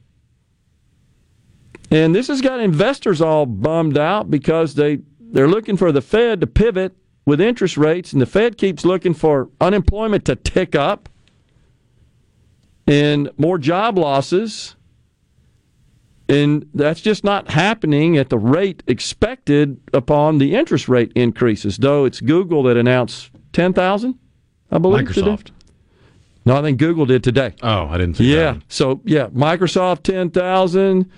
And 1.94 2.12
this 2.12 2.26
has 2.26 2.40
got 2.40 2.58
investors 2.58 3.20
all 3.20 3.46
bummed 3.46 3.96
out 3.96 4.28
because 4.28 4.74
they, 4.74 4.98
they're 5.20 5.46
looking 5.46 5.76
for 5.76 5.92
the 5.92 6.00
Fed 6.00 6.40
to 6.40 6.46
pivot 6.48 6.92
with 7.24 7.40
interest 7.40 7.76
rates, 7.76 8.12
and 8.12 8.20
the 8.20 8.26
Fed 8.26 8.58
keeps 8.58 8.84
looking 8.84 9.14
for 9.14 9.48
unemployment 9.60 10.24
to 10.24 10.34
tick 10.34 10.74
up 10.74 11.08
and 12.88 13.30
more 13.38 13.58
job 13.58 13.96
losses. 13.96 14.74
And 16.28 16.68
that's 16.74 17.00
just 17.00 17.22
not 17.22 17.52
happening 17.52 18.16
at 18.16 18.28
the 18.28 18.38
rate 18.38 18.82
expected 18.88 19.78
upon 19.92 20.38
the 20.38 20.56
interest 20.56 20.88
rate 20.88 21.12
increases, 21.14 21.76
though 21.76 22.06
it's 22.06 22.20
Google 22.20 22.64
that 22.64 22.76
announced 22.76 23.30
10,000, 23.52 24.18
I 24.72 24.78
believe. 24.78 25.06
Microsoft. 25.06 25.44
Today. 25.44 25.52
No, 26.44 26.56
I 26.56 26.62
think 26.62 26.80
Google 26.80 27.06
did 27.06 27.22
today. 27.22 27.54
Oh, 27.62 27.86
I 27.86 27.98
didn't 27.98 28.16
see 28.16 28.34
Yeah. 28.34 28.36
that. 28.36 28.54
Yeah. 28.56 28.60
So, 28.68 29.00
yeah, 29.04 29.28
Microsoft 29.28 30.02
10,000. 30.02 31.08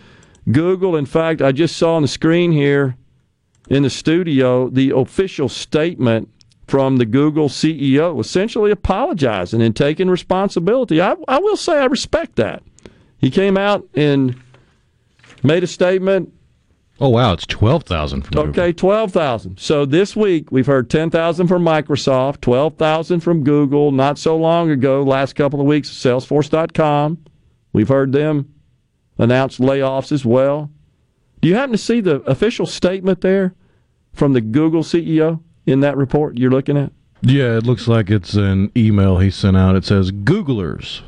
Google, 0.50 0.96
in 0.96 1.06
fact, 1.06 1.42
I 1.42 1.52
just 1.52 1.76
saw 1.76 1.96
on 1.96 2.02
the 2.02 2.08
screen 2.08 2.52
here 2.52 2.96
in 3.68 3.82
the 3.82 3.90
studio 3.90 4.68
the 4.68 4.90
official 4.94 5.48
statement 5.48 6.28
from 6.66 6.96
the 6.96 7.06
Google 7.06 7.48
CEO 7.48 8.20
essentially 8.20 8.70
apologizing 8.70 9.62
and 9.62 9.74
taking 9.74 10.08
responsibility. 10.08 11.00
I, 11.00 11.14
I 11.28 11.38
will 11.38 11.56
say 11.56 11.78
I 11.78 11.86
respect 11.86 12.36
that. 12.36 12.62
He 13.18 13.30
came 13.30 13.56
out 13.56 13.86
and 13.94 14.36
made 15.42 15.62
a 15.62 15.66
statement. 15.66 16.32
Oh 16.98 17.10
wow, 17.10 17.32
it's 17.34 17.46
twelve 17.46 17.84
thousand 17.84 18.22
from 18.22 18.30
Google. 18.30 18.50
Okay, 18.50 18.72
12,000. 18.72 19.58
So 19.58 19.84
this 19.84 20.16
week 20.16 20.50
we've 20.50 20.66
heard 20.66 20.88
10,000 20.88 21.46
from 21.46 21.62
Microsoft, 21.62 22.40
12,000 22.40 23.20
from 23.20 23.44
Google. 23.44 23.92
Not 23.92 24.18
so 24.18 24.36
long 24.36 24.70
ago, 24.70 25.02
last 25.02 25.34
couple 25.34 25.60
of 25.60 25.66
weeks, 25.66 25.90
Salesforce.com. 25.90 27.18
We've 27.72 27.88
heard 27.88 28.12
them 28.12 28.54
announce 29.18 29.58
layoffs 29.58 30.12
as 30.12 30.24
well. 30.24 30.70
Do 31.40 31.48
you 31.48 31.54
happen 31.54 31.72
to 31.72 31.78
see 31.78 32.00
the 32.00 32.16
official 32.22 32.66
statement 32.66 33.20
there 33.20 33.54
from 34.12 34.32
the 34.32 34.40
Google 34.40 34.82
CEO 34.82 35.40
in 35.66 35.80
that 35.80 35.96
report 35.96 36.38
you're 36.38 36.50
looking 36.50 36.76
at? 36.76 36.92
Yeah, 37.22 37.56
it 37.56 37.64
looks 37.64 37.88
like 37.88 38.10
it's 38.10 38.34
an 38.34 38.70
email 38.76 39.18
he 39.18 39.30
sent 39.30 39.56
out. 39.56 39.76
It 39.76 39.84
says, 39.84 40.12
Googlers, 40.12 41.00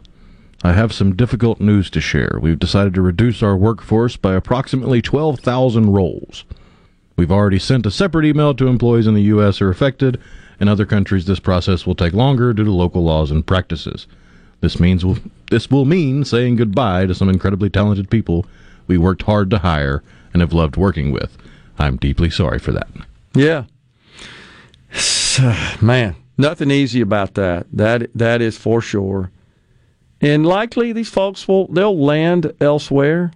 I 0.63 0.73
have 0.73 0.93
some 0.93 1.15
difficult 1.15 1.61
news 1.61 1.91
to 1.91 2.01
share. 2.01 2.39
We've 2.41 2.59
decided 2.59 2.95
to 2.95 3.03
reduce 3.03 3.43
our 3.43 3.57
workforce 3.57 4.17
by 4.17 4.35
approximately 4.35 5.01
12,000 5.01 5.93
roles. 5.93 6.45
We've 7.17 7.33
already 7.33 7.59
sent 7.59 7.87
a 7.87 7.91
separate 7.91 8.25
email 8.25 8.55
to 8.55 8.69
employees 8.69 9.07
in 9.07 9.15
the 9.15 9.23
U.S. 9.23 9.59
who 9.59 9.67
are 9.67 9.71
affected. 9.71 10.21
In 10.61 10.69
other 10.69 10.87
countries, 10.87 11.27
this 11.27 11.41
process 11.41 11.87
will 11.87 11.95
take 11.95 12.13
longer 12.13 12.53
due 12.53 12.65
to 12.65 12.73
local 12.73 13.05
laws 13.05 13.31
and 13.31 13.47
practices. 13.47 14.07
This 14.61 14.81
means 14.81 15.05
will, 15.05 15.19
this 15.51 15.71
will 15.71 15.85
mean 15.85 16.25
saying 16.25 16.57
goodbye 16.57 17.07
to 17.07 17.15
some 17.15 17.29
incredibly 17.29 17.71
talented 17.71 18.11
people 18.11 18.47
we 18.87 18.99
worked 18.99 19.23
hard 19.23 19.51
to 19.51 19.59
hire 19.59 20.03
and 20.33 20.41
have 20.41 20.53
loved 20.53 20.77
working 20.77 21.13
with. 21.13 21.37
I'm 21.79 21.97
deeply 21.97 22.31
sorry 22.31 22.59
for 22.59 22.73
that. 22.73 22.89
Yeah. 23.35 23.65
Man, 25.81 26.17
nothing 26.37 26.71
easy 26.71 27.01
about 27.01 27.35
that. 27.35 27.67
That 27.73 28.11
that 28.15 28.41
is 28.41 28.59
for 28.59 28.81
sure. 28.81 29.31
And 30.21 30.45
likely 30.45 30.93
these 30.93 31.09
folks 31.09 31.47
will 31.47 31.69
they'll 31.69 31.97
land 31.97 32.53
elsewhere. 32.61 33.31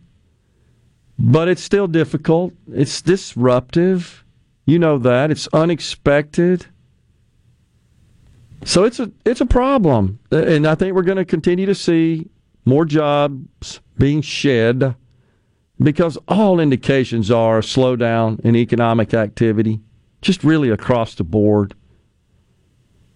But 1.19 1.47
it's 1.47 1.63
still 1.63 1.87
difficult. 1.87 2.53
It's 2.73 3.01
disruptive. 3.01 4.25
You 4.67 4.79
know 4.79 4.99
that. 4.99 5.31
It's 5.31 5.47
unexpected. 5.53 6.67
So 8.65 8.85
it's 8.85 9.01
a 9.01 9.11
it's 9.25 9.41
a 9.41 9.47
problem. 9.47 10.19
And 10.31 10.67
I 10.67 10.75
think 10.75 10.95
we're 10.95 11.03
going 11.03 11.17
to 11.19 11.25
continue 11.25 11.67
to 11.67 11.75
see 11.75 12.29
more 12.65 12.85
jobs 12.85 13.81
being 13.99 14.23
shed 14.23 14.95
because 15.81 16.17
all 16.29 16.61
indications 16.61 17.31
are 17.31 17.59
a 17.59 17.63
slowdown 17.63 18.41
in 18.41 18.55
economic 18.55 19.15
activity, 19.15 19.81
just 20.21 20.45
really 20.45 20.71
across 20.71 21.15
the 21.15 21.25
board. 21.25 21.75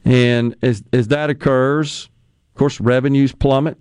And 0.04 0.56
as 0.62 0.82
as 0.92 1.08
that 1.08 1.30
occurs, 1.30 2.08
of 2.54 2.58
course, 2.58 2.80
revenues 2.80 3.32
plummet, 3.32 3.78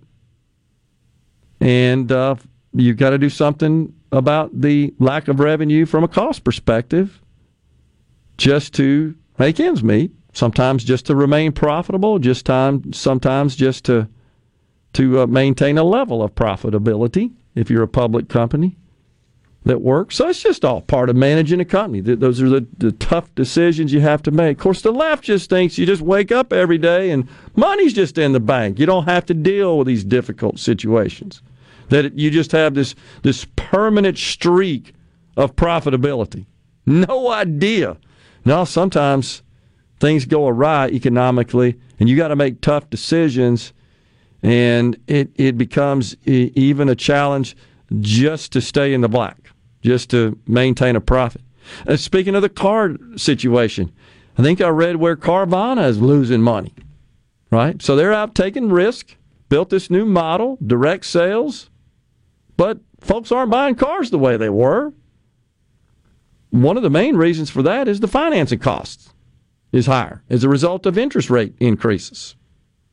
and 1.60 2.10
uh, 2.10 2.36
you've 2.74 2.96
got 2.96 3.10
to 3.10 3.18
do 3.18 3.30
something 3.30 3.92
about 4.12 4.60
the 4.60 4.94
lack 4.98 5.28
of 5.28 5.40
revenue 5.40 5.84
from 5.84 6.04
a 6.04 6.08
cost 6.08 6.44
perspective, 6.44 7.20
just 8.38 8.72
to 8.74 9.14
make 9.38 9.58
ends 9.58 9.82
meet. 9.82 10.12
Sometimes 10.36 10.84
just 10.84 11.06
to 11.06 11.16
remain 11.16 11.50
profitable, 11.50 12.18
just 12.18 12.44
time. 12.44 12.92
Sometimes 12.92 13.56
just 13.56 13.86
to 13.86 14.06
to 14.92 15.20
uh, 15.20 15.26
maintain 15.26 15.78
a 15.78 15.82
level 15.82 16.22
of 16.22 16.34
profitability 16.34 17.32
if 17.54 17.70
you're 17.70 17.82
a 17.82 17.88
public 17.88 18.28
company 18.28 18.76
that 19.64 19.80
works. 19.80 20.16
So 20.16 20.28
it's 20.28 20.42
just 20.42 20.62
all 20.62 20.82
part 20.82 21.08
of 21.08 21.16
managing 21.16 21.60
a 21.60 21.64
company. 21.64 22.00
Those 22.00 22.42
are 22.42 22.50
the, 22.50 22.66
the 22.76 22.92
tough 22.92 23.34
decisions 23.34 23.94
you 23.94 24.00
have 24.00 24.22
to 24.24 24.30
make. 24.30 24.58
Of 24.58 24.62
course, 24.62 24.82
the 24.82 24.92
left 24.92 25.24
just 25.24 25.48
thinks 25.48 25.78
you 25.78 25.86
just 25.86 26.02
wake 26.02 26.30
up 26.30 26.52
every 26.52 26.76
day 26.76 27.12
and 27.12 27.26
money's 27.54 27.94
just 27.94 28.18
in 28.18 28.32
the 28.32 28.40
bank. 28.40 28.78
You 28.78 28.84
don't 28.84 29.06
have 29.06 29.24
to 29.26 29.34
deal 29.34 29.78
with 29.78 29.86
these 29.86 30.04
difficult 30.04 30.58
situations. 30.58 31.40
That 31.88 32.18
you 32.18 32.30
just 32.30 32.52
have 32.52 32.74
this 32.74 32.94
this 33.22 33.46
permanent 33.56 34.18
streak 34.18 34.92
of 35.34 35.56
profitability. 35.56 36.44
No 36.84 37.32
idea. 37.32 37.96
Now, 38.44 38.64
sometimes 38.64 39.42
things 40.00 40.24
go 40.24 40.46
awry 40.46 40.88
economically, 40.88 41.76
and 41.98 42.08
you 42.08 42.16
got 42.16 42.28
to 42.28 42.36
make 42.36 42.60
tough 42.60 42.88
decisions, 42.90 43.72
and 44.42 44.98
it 45.06 45.30
it 45.34 45.56
becomes 45.56 46.16
even 46.26 46.88
a 46.88 46.94
challenge 46.94 47.56
just 48.00 48.52
to 48.52 48.60
stay 48.60 48.92
in 48.92 49.00
the 49.00 49.08
black, 49.08 49.50
just 49.82 50.10
to 50.10 50.38
maintain 50.46 50.96
a 50.96 51.00
profit. 51.00 51.42
Uh, 51.86 51.96
speaking 51.96 52.34
of 52.34 52.42
the 52.42 52.48
car 52.48 52.96
situation, 53.16 53.92
I 54.38 54.42
think 54.42 54.60
I 54.60 54.68
read 54.68 54.96
where 54.96 55.16
Carvana 55.16 55.88
is 55.88 56.00
losing 56.00 56.42
money, 56.42 56.74
right? 57.50 57.80
So 57.82 57.96
they're 57.96 58.12
out 58.12 58.34
taking 58.34 58.68
risk, 58.68 59.16
built 59.48 59.70
this 59.70 59.90
new 59.90 60.04
model, 60.04 60.58
direct 60.64 61.06
sales, 61.06 61.70
but 62.56 62.78
folks 63.00 63.32
aren't 63.32 63.50
buying 63.50 63.74
cars 63.74 64.10
the 64.10 64.18
way 64.18 64.36
they 64.36 64.50
were. 64.50 64.92
One 66.50 66.76
of 66.76 66.82
the 66.82 66.90
main 66.90 67.16
reasons 67.16 67.50
for 67.50 67.62
that 67.62 67.88
is 67.88 68.00
the 68.00 68.08
financing 68.08 68.60
costs 68.60 69.12
is 69.72 69.86
higher 69.86 70.22
as 70.30 70.44
a 70.44 70.48
result 70.48 70.86
of 70.86 70.96
interest 70.96 71.30
rate 71.30 71.54
increases. 71.60 72.36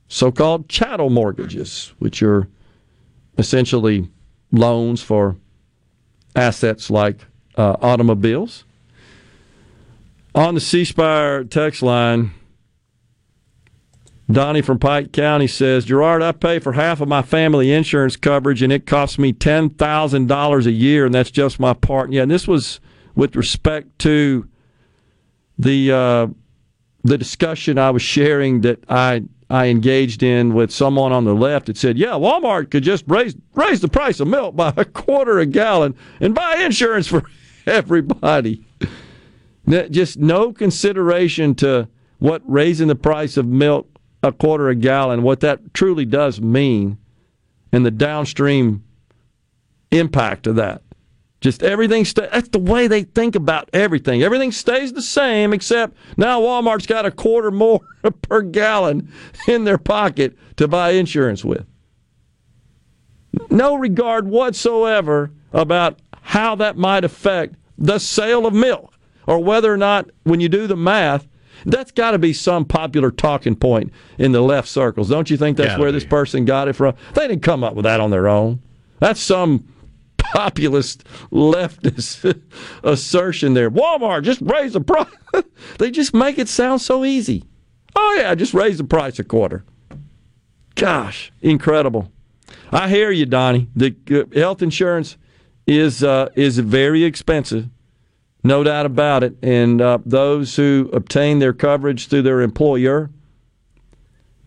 So 0.07 0.31
called 0.31 0.69
chattel 0.69 1.09
mortgages, 1.09 1.93
which 1.99 2.21
are 2.21 2.47
essentially 3.37 4.09
loans 4.51 5.01
for 5.01 5.37
assets 6.35 6.89
like 6.89 7.25
uh, 7.57 7.77
automobiles. 7.81 8.65
On 10.35 10.55
the 10.55 10.61
C 10.61 10.83
Spire 10.83 11.43
text 11.43 11.81
line, 11.81 12.31
Donnie 14.31 14.61
from 14.61 14.79
Pike 14.79 15.11
County 15.11 15.47
says, 15.47 15.85
Gerard, 15.85 16.21
I 16.21 16.31
pay 16.31 16.59
for 16.59 16.73
half 16.73 17.01
of 17.01 17.07
my 17.07 17.21
family 17.21 17.71
insurance 17.71 18.15
coverage 18.15 18.61
and 18.61 18.71
it 18.71 18.85
costs 18.85 19.19
me 19.19 19.33
$10,000 19.33 20.65
a 20.65 20.71
year, 20.71 21.05
and 21.05 21.13
that's 21.13 21.29
just 21.29 21.59
my 21.59 21.73
part. 21.73 22.11
Yeah, 22.11 22.23
and 22.23 22.31
this 22.31 22.47
was 22.47 22.79
with 23.15 23.35
respect 23.35 23.99
to 23.99 24.47
the 25.59 25.91
uh, 25.91 26.27
the 27.03 27.17
discussion 27.17 27.77
I 27.77 27.91
was 27.91 28.01
sharing 28.01 28.61
that 28.61 28.83
I 28.89 29.23
I 29.49 29.67
engaged 29.67 30.23
in 30.23 30.53
with 30.53 30.71
someone 30.71 31.11
on 31.11 31.25
the 31.25 31.35
left 31.35 31.67
that 31.67 31.77
said, 31.77 31.97
"Yeah, 31.97 32.11
Walmart 32.11 32.71
could 32.71 32.83
just 32.83 33.03
raise 33.07 33.35
raise 33.53 33.81
the 33.81 33.87
price 33.87 34.19
of 34.19 34.27
milk 34.27 34.55
by 34.55 34.73
a 34.75 34.85
quarter 34.85 35.39
a 35.39 35.45
gallon 35.45 35.95
and 36.19 36.33
buy 36.33 36.57
insurance 36.57 37.07
for 37.07 37.23
everybody." 37.67 38.63
Just 39.67 40.17
no 40.17 40.51
consideration 40.51 41.55
to 41.55 41.87
what 42.19 42.41
raising 42.45 42.87
the 42.87 42.95
price 42.95 43.37
of 43.37 43.45
milk 43.45 43.87
a 44.23 44.31
quarter 44.31 44.69
a 44.69 44.75
gallon, 44.75 45.21
what 45.21 45.41
that 45.41 45.73
truly 45.73 46.05
does 46.05 46.39
mean, 46.39 46.97
and 47.71 47.85
the 47.85 47.91
downstream 47.91 48.83
impact 49.91 50.47
of 50.47 50.55
that. 50.55 50.81
Just 51.43 51.61
everything. 51.61 52.05
Sta- 52.05 52.29
that's 52.31 52.47
the 52.47 52.57
way 52.57 52.87
they 52.87 53.03
think 53.03 53.35
about 53.35 53.69
everything. 53.73 54.23
Everything 54.23 54.53
stays 54.53 54.93
the 54.93 55.01
same, 55.01 55.51
except 55.51 55.93
now 56.15 56.39
Walmart's 56.39 56.85
got 56.87 57.05
a 57.05 57.11
quarter 57.11 57.51
more 57.51 57.81
per 58.21 58.41
gallon 58.41 59.11
in 59.45 59.65
their 59.65 59.77
pocket 59.77 60.37
to 60.55 60.69
buy 60.69 60.91
insurance 60.91 61.43
with. 61.43 61.65
No 63.49 63.75
regard 63.75 64.29
whatsoever 64.29 65.31
about 65.51 65.99
how 66.21 66.55
that 66.55 66.77
might 66.77 67.03
affect 67.03 67.55
the 67.77 67.99
sale 67.99 68.47
of 68.47 68.53
milk 68.53 68.93
or 69.27 69.43
whether 69.43 69.71
or 69.73 69.77
not, 69.77 70.09
when 70.23 70.39
you 70.39 70.47
do 70.47 70.65
the 70.65 70.77
math, 70.77 71.27
that's 71.65 71.91
got 71.91 72.11
to 72.11 72.19
be 72.19 72.31
some 72.31 72.63
popular 72.63 73.11
talking 73.11 73.57
point 73.57 73.91
in 74.17 74.31
the 74.31 74.41
left 74.41 74.69
circles. 74.69 75.09
Don't 75.09 75.29
you 75.29 75.35
think 75.35 75.57
that's 75.57 75.71
Gotta 75.71 75.81
where 75.81 75.91
this 75.91 76.05
person 76.05 76.45
got 76.45 76.69
it 76.69 76.73
from? 76.73 76.95
They 77.15 77.27
didn't 77.27 77.43
come 77.43 77.65
up 77.65 77.75
with 77.75 77.83
that 77.83 77.99
on 77.99 78.11
their 78.11 78.29
own. 78.29 78.61
That's 78.99 79.19
some 79.19 79.67
populist 80.33 81.03
leftist 81.31 82.41
assertion 82.83 83.53
there. 83.53 83.69
Walmart 83.69 84.23
just 84.23 84.41
raise 84.41 84.73
the 84.73 84.81
price. 84.81 85.07
they 85.77 85.91
just 85.91 86.13
make 86.13 86.39
it 86.39 86.49
sound 86.49 86.81
so 86.81 87.05
easy. 87.05 87.43
Oh 87.95 88.15
yeah, 88.17 88.33
just 88.33 88.53
raise 88.53 88.79
the 88.79 88.83
price 88.83 89.19
a 89.19 89.23
quarter. 89.23 89.63
Gosh, 90.75 91.31
incredible. 91.41 92.11
I 92.71 92.89
hear 92.89 93.11
you, 93.11 93.27
Donnie. 93.27 93.69
The 93.75 93.95
uh, 94.09 94.39
health 94.39 94.63
insurance 94.63 95.17
is 95.67 96.03
uh, 96.03 96.29
is 96.35 96.57
very 96.57 97.03
expensive, 97.03 97.69
no 98.43 98.63
doubt 98.63 98.87
about 98.87 99.23
it. 99.23 99.35
And 99.43 99.81
uh, 99.81 99.99
those 100.03 100.55
who 100.55 100.89
obtain 100.93 101.37
their 101.37 101.53
coverage 101.53 102.07
through 102.07 102.23
their 102.23 102.41
employer, 102.41 103.11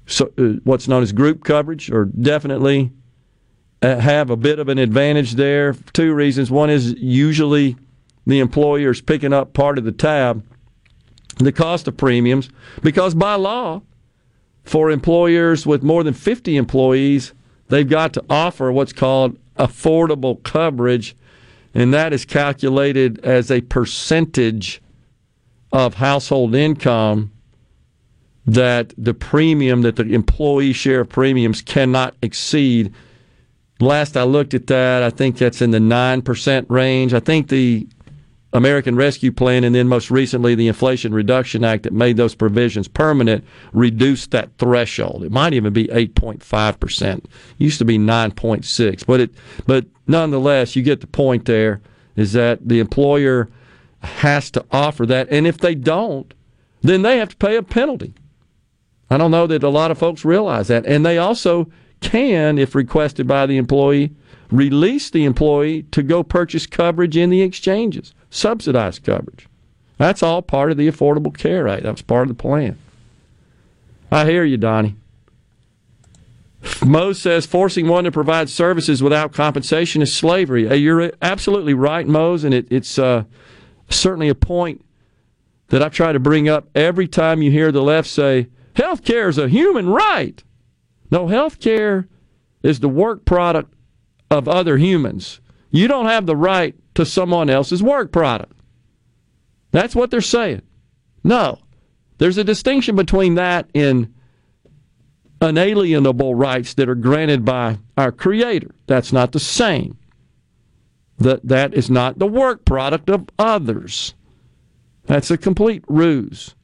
so 0.07 0.33
uh, 0.37 0.59
what's 0.65 0.89
known 0.89 1.05
as 1.05 1.13
group 1.13 1.45
coverage, 1.45 1.93
are 1.93 2.07
definitely 2.07 2.91
Uh, 3.83 3.99
have 3.99 4.31
a 4.31 4.37
bit 4.37 4.59
of 4.59 4.69
an 4.69 4.79
advantage 4.79 5.33
there. 5.33 5.75
For 5.75 5.93
two 5.93 6.15
reasons: 6.15 6.51
one 6.51 6.71
is 6.71 6.95
usually 6.95 7.77
the 8.27 8.41
employer 8.41 8.91
is 8.91 9.01
picking 9.01 9.33
up 9.33 9.53
part 9.53 9.79
of 9.79 9.85
the 9.85 9.93
tab, 9.93 10.43
the 11.37 11.53
cost 11.53 11.87
of 11.87 11.97
premiums, 11.97 12.49
because 12.83 13.15
by 13.15 13.35
law, 13.35 13.83
for 14.65 14.91
employers 14.91 15.67
with 15.67 15.83
more 15.83 16.03
than 16.03 16.15
50 16.15 16.57
employees, 16.57 17.33
they've 17.69 17.89
got 17.89 18.13
to 18.15 18.25
offer 18.29 18.73
what's 18.73 18.93
called 18.93 19.39
affordable 19.57 20.43
coverage, 20.43 21.17
and 21.75 21.95
that 21.95 22.13
is 22.13 22.25
calculated 22.25 23.25
as 23.25 23.51
a 23.51 23.61
percentage 23.61 24.83
of 25.73 25.95
household 25.95 26.55
income 26.55 27.31
that 28.47 28.95
the 28.97 29.15
premium 29.15 29.83
that 29.83 29.97
the 29.97 30.15
employee 30.15 30.73
share 30.73 31.01
of 31.01 31.09
premiums 31.09 31.63
cannot 31.63 32.15
exceed. 32.23 32.93
Last 33.79 34.17
I 34.17 34.23
looked 34.23 34.55
at 34.55 34.69
that, 34.69 35.03
I 35.03 35.11
think 35.11 35.37
that's 35.37 35.61
in 35.61 35.71
the 35.71 35.79
9% 35.79 36.67
range. 36.71 37.13
I 37.13 37.21
think 37.21 37.49
the 37.49 37.87
American 38.57 38.97
Rescue 38.97 39.33
Plan 39.33 39.65
and 39.65 39.75
then 39.75 39.87
most 39.87 40.11
recently 40.11 40.55
the 40.55 40.69
Inflation 40.69 41.13
Reduction 41.13 41.63
Act 41.63 41.83
that 41.83 41.93
made 41.93 42.17
those 42.17 42.35
provisions 42.35 42.89
permanent 42.89 43.45
reduced 43.73 44.31
that 44.31 44.51
threshold. 44.59 45.25
It 45.25 45.31
might 45.31 45.53
even 45.53 45.73
be 45.73 45.89
8.5%. 45.89 47.25
Used 47.59 47.79
to 47.79 47.85
be 47.85 47.99
9.6, 47.99 49.07
but 49.07 49.21
it 49.21 49.31
but 49.67 49.85
nonetheless 50.07 50.75
you 50.75 50.83
get 50.83 51.03
the 51.03 51.07
point 51.07 51.45
there 51.45 51.83
is 52.17 52.33
that 52.33 52.67
the 52.67 52.81
employer 52.81 53.49
has 54.01 54.51
to 54.53 54.65
offer 54.71 55.05
that 55.05 55.29
and 55.31 55.47
if 55.47 55.59
they 55.59 55.75
don't, 55.75 56.33
then 56.81 57.03
they 57.03 57.19
have 57.19 57.31
to 57.31 57.37
pay 57.37 57.57
a 57.57 57.63
penalty. 57.63 58.15
I 59.11 59.19
don't 59.19 59.31
know 59.31 59.47
that 59.47 59.63
a 59.63 59.69
lot 59.69 59.91
of 59.91 59.99
folks 59.99 60.25
realize 60.25 60.69
that 60.69 60.87
and 60.87 61.05
they 61.05 61.19
also 61.19 61.69
can 62.01 62.59
if 62.59 62.75
requested 62.75 63.27
by 63.27 63.47
the 63.47 63.57
employee 63.57 64.13
release 64.51 65.11
the 65.11 65.25
employee 65.25 65.83
to 65.91 66.03
go 66.03 66.23
purchase 66.23 66.67
coverage 66.67 67.17
in 67.17 67.31
the 67.31 67.43
exchanges, 67.43 68.15
subsidized 68.31 69.03
coverage. 69.03 69.49
That's 69.99 70.23
all 70.23 70.43
part 70.43 70.71
of 70.71 70.77
the 70.77 70.89
Affordable 70.89 71.37
Care 71.37 71.67
Act. 71.67 71.83
That's 71.83 72.03
part 72.03 72.23
of 72.23 72.29
the 72.37 72.41
plan. 72.41 72.79
I 74.11 74.25
hear 74.25 74.45
you, 74.45 74.57
Donnie. 74.57 74.97
Mose 76.85 77.21
says 77.21 77.47
forcing 77.47 77.87
one 77.87 78.05
to 78.05 78.13
provide 78.13 78.51
services 78.51 79.03
without 79.03 79.33
compensation 79.33 80.03
is 80.03 80.13
slavery. 80.13 80.69
Uh, 80.69 80.75
You're 80.75 81.13
absolutely 81.23 81.75
right, 81.75 82.07
Mose, 82.07 82.45
and 82.45 82.53
it, 82.53 82.67
it's 82.71 82.99
uh, 82.99 83.25
certainly 83.89 84.29
a 84.29 84.35
point 84.35 84.85
that 85.69 85.83
I 85.83 85.89
try 85.89 86.13
to 86.13 86.19
bring 86.19 86.49
up 86.49 86.69
every 86.75 87.09
time 87.09 87.43
you 87.43 87.51
hear 87.51 87.73
the 87.73 87.83
left 87.83 88.09
say 88.09 88.49
health 88.75 89.05
care 89.05 89.29
is 89.29 89.39
a 89.39 89.49
human 89.49 89.89
right. 89.89 90.43
No, 91.11 91.29
health 91.29 91.61
care 91.61 92.09
is 92.63 92.81
the 92.81 92.89
work 92.89 93.25
product 93.25 93.73
of 94.31 94.49
other 94.49 94.77
humans. 94.77 95.41
You 95.71 95.89
don't 95.89 96.07
have 96.07 96.27
the 96.27 96.37
right 96.37 96.75
to 96.95 97.05
someone 97.05 97.51
else's 97.51 97.83
work 97.83 98.13
product. 98.13 98.53
That's 99.71 99.95
what 99.95 100.11
they're 100.11 100.21
saying. 100.21 100.63
No. 101.23 101.59
There's 102.19 102.39
a 102.39 102.45
distinction 102.45 102.97
between 102.97 103.35
that 103.35 103.69
and 103.75 104.15
unalienable 105.41 106.35
rights 106.35 106.75
that 106.75 106.89
are 106.89 106.95
granted 106.95 107.45
by 107.45 107.79
our 107.97 108.11
Creator. 108.11 108.75
That's 108.87 109.13
not 109.13 109.33
the 109.33 109.41
same. 109.41 109.99
That, 111.19 111.47
that 111.47 111.75
is 111.75 111.91
not 111.91 112.19
the 112.19 112.27
work 112.27 112.65
product 112.65 113.11
of 113.11 113.29
others. 113.39 114.15
That's 115.05 115.31
a 115.31 115.39
complete 115.39 115.85
ruse. 115.89 116.55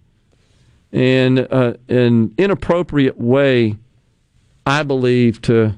And 0.90 1.39
uh, 1.39 1.74
an 1.89 2.35
inappropriate 2.36 3.19
way, 3.19 3.77
I 4.66 4.82
believe, 4.82 5.43
to 5.43 5.74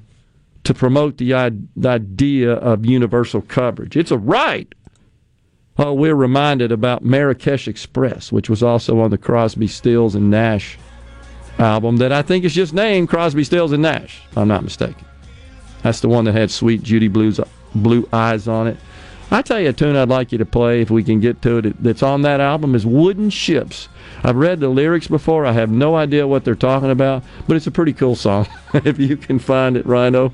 to 0.64 0.74
promote 0.74 1.18
the, 1.18 1.30
the 1.76 1.88
idea 1.88 2.52
of 2.52 2.86
universal 2.86 3.42
coverage. 3.42 3.96
It's 3.96 4.10
a 4.10 4.16
right. 4.18 4.74
Oh, 5.76 5.92
we're 5.92 6.14
reminded 6.14 6.72
about 6.72 7.04
Marrakesh 7.04 7.68
Express, 7.68 8.32
which 8.32 8.48
was 8.48 8.62
also 8.62 9.00
on 9.00 9.10
the 9.10 9.18
Crosby, 9.18 9.66
Stills, 9.66 10.14
and 10.14 10.30
Nash 10.30 10.78
album 11.58 11.98
that 11.98 12.12
I 12.12 12.22
think 12.22 12.44
is 12.44 12.54
just 12.54 12.72
named 12.72 13.08
Crosby, 13.08 13.44
Stills, 13.44 13.72
and 13.72 13.82
Nash, 13.82 14.22
if 14.30 14.38
I'm 14.38 14.48
not 14.48 14.64
mistaken. 14.64 15.04
That's 15.82 16.00
the 16.00 16.08
one 16.08 16.24
that 16.24 16.32
had 16.32 16.50
Sweet 16.50 16.82
Judy 16.82 17.08
Blue's 17.08 17.40
Blue 17.74 18.08
Eyes 18.12 18.48
on 18.48 18.68
it. 18.68 18.76
I 19.30 19.42
tell 19.42 19.60
you 19.60 19.70
a 19.70 19.72
tune 19.72 19.96
I'd 19.96 20.08
like 20.08 20.32
you 20.32 20.38
to 20.38 20.46
play 20.46 20.80
if 20.80 20.90
we 20.90 21.02
can 21.02 21.20
get 21.20 21.42
to 21.42 21.58
it 21.58 21.82
that's 21.82 22.02
on 22.02 22.22
that 22.22 22.40
album 22.40 22.74
is 22.74 22.86
Wooden 22.86 23.30
Ships. 23.30 23.88
I've 24.24 24.36
read 24.36 24.60
the 24.60 24.68
lyrics 24.68 25.06
before. 25.06 25.44
I 25.44 25.52
have 25.52 25.70
no 25.70 25.96
idea 25.96 26.26
what 26.26 26.44
they're 26.44 26.54
talking 26.54 26.90
about, 26.90 27.22
but 27.46 27.58
it's 27.58 27.66
a 27.66 27.70
pretty 27.70 27.92
cool 27.92 28.16
song. 28.16 28.48
if 28.74 28.98
you 28.98 29.18
can 29.18 29.38
find 29.38 29.76
it, 29.76 29.84
Rhino. 29.84 30.32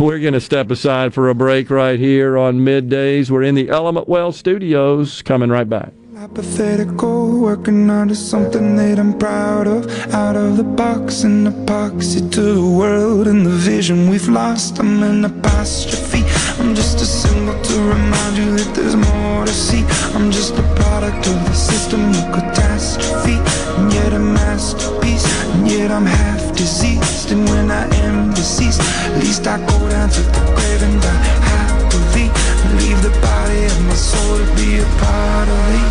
We're 0.00 0.18
going 0.18 0.34
to 0.34 0.40
step 0.40 0.70
aside 0.70 1.12
for 1.12 1.28
a 1.28 1.34
break 1.34 1.68
right 1.68 1.98
here 1.98 2.38
on 2.38 2.60
middays. 2.60 3.30
We're 3.30 3.42
in 3.42 3.54
the 3.54 3.68
Element 3.68 4.08
Wealth 4.08 4.36
studios. 4.36 5.20
Coming 5.22 5.50
right 5.50 5.68
back. 5.68 5.92
Hypothetical, 6.16 7.38
working 7.38 7.90
on 7.90 8.14
something 8.14 8.76
that 8.76 8.98
I'm 8.98 9.18
proud 9.18 9.66
of. 9.66 10.14
Out 10.14 10.36
of 10.36 10.56
the 10.56 10.64
box, 10.64 11.24
an 11.24 11.46
epoxy 11.46 12.32
to 12.32 12.40
the 12.40 12.70
world 12.70 13.26
and 13.26 13.44
the 13.44 13.50
vision 13.50 14.08
we've 14.08 14.28
lost. 14.28 14.78
I'm 14.78 15.02
an 15.02 15.24
apostrophe. 15.24 16.27
I'm 16.68 16.74
just 16.74 17.00
a 17.00 17.06
symbol 17.06 17.58
to 17.58 17.80
remind 17.80 18.36
you 18.36 18.54
that 18.58 18.74
there's 18.74 18.94
more 18.94 19.46
to 19.46 19.50
see. 19.50 19.86
I'm 20.14 20.30
just 20.30 20.52
a 20.52 20.62
product 20.76 21.26
of 21.26 21.40
the 21.48 21.54
system 21.54 22.10
of 22.10 22.28
catastrophe, 22.28 23.40
and 23.80 23.90
yet 23.90 24.12
a 24.12 24.18
masterpiece. 24.18 25.24
And 25.54 25.66
yet 25.66 25.90
I'm 25.90 26.04
half 26.04 26.54
diseased, 26.54 27.32
and 27.32 27.48
when 27.48 27.70
I 27.70 27.88
am 28.04 28.34
deceased, 28.34 28.82
at 28.82 29.16
least 29.16 29.46
I 29.46 29.56
go 29.64 29.88
down 29.88 30.10
to 30.10 30.20
the 30.20 30.44
grave 30.52 30.82
and 30.82 31.00
die 31.00 31.24
happily. 31.48 32.28
Leave 32.84 33.00
the 33.00 33.16
body 33.24 33.64
of 33.64 33.86
my 33.86 33.94
soul 33.94 34.36
to 34.36 34.44
be 34.54 34.76
a 34.76 34.84
part 35.00 35.48
of 35.48 35.60
me. 35.72 35.82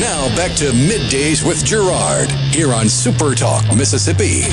Now 0.00 0.34
back 0.34 0.56
to 0.56 0.72
middays 0.72 1.46
with 1.46 1.62
Gerard 1.62 2.30
here 2.56 2.72
on 2.72 2.88
Super 2.88 3.34
Talk, 3.34 3.66
Mississippi. 3.76 4.48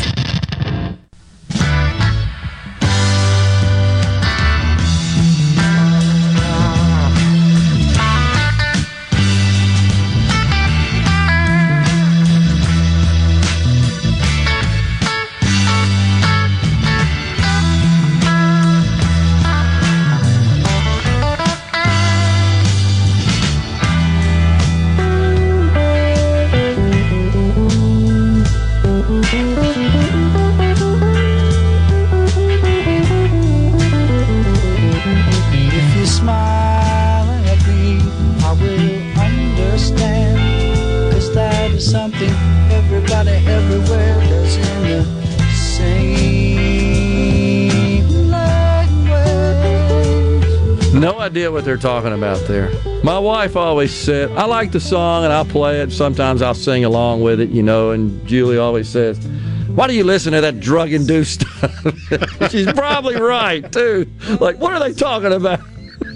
What 51.56 51.64
they're 51.64 51.78
talking 51.78 52.12
about 52.12 52.38
there. 52.50 52.70
My 53.02 53.18
wife 53.18 53.56
always 53.56 53.94
said, 53.94 54.30
I 54.32 54.44
like 54.44 54.74
the 54.74 54.80
song 54.82 55.24
and 55.24 55.32
I'll 55.32 55.46
play 55.46 55.80
it. 55.80 55.90
Sometimes 55.90 56.42
I'll 56.42 56.54
sing 56.54 56.84
along 56.84 57.22
with 57.22 57.40
it, 57.40 57.50
you 57.50 57.64
know, 57.64 57.92
and 57.92 58.28
Julie 58.28 58.58
always 58.58 58.90
says, 58.90 59.26
Why 59.70 59.88
do 59.88 59.94
you 59.94 60.04
listen 60.04 60.34
to 60.34 60.42
that 60.42 60.60
drug 60.60 60.92
induced 60.92 61.48
stuff? 61.48 62.52
She's 62.52 62.72
probably 62.74 63.16
right, 63.16 63.72
too. 63.72 64.12
Like, 64.42 64.60
what 64.60 64.74
are 64.74 64.82
they 64.82 64.92
talking 64.92 65.32
about? 65.32 65.62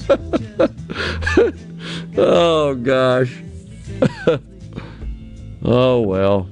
oh, 2.17 2.75
gosh. 2.75 3.33
oh, 5.63 6.01
well. 6.01 6.49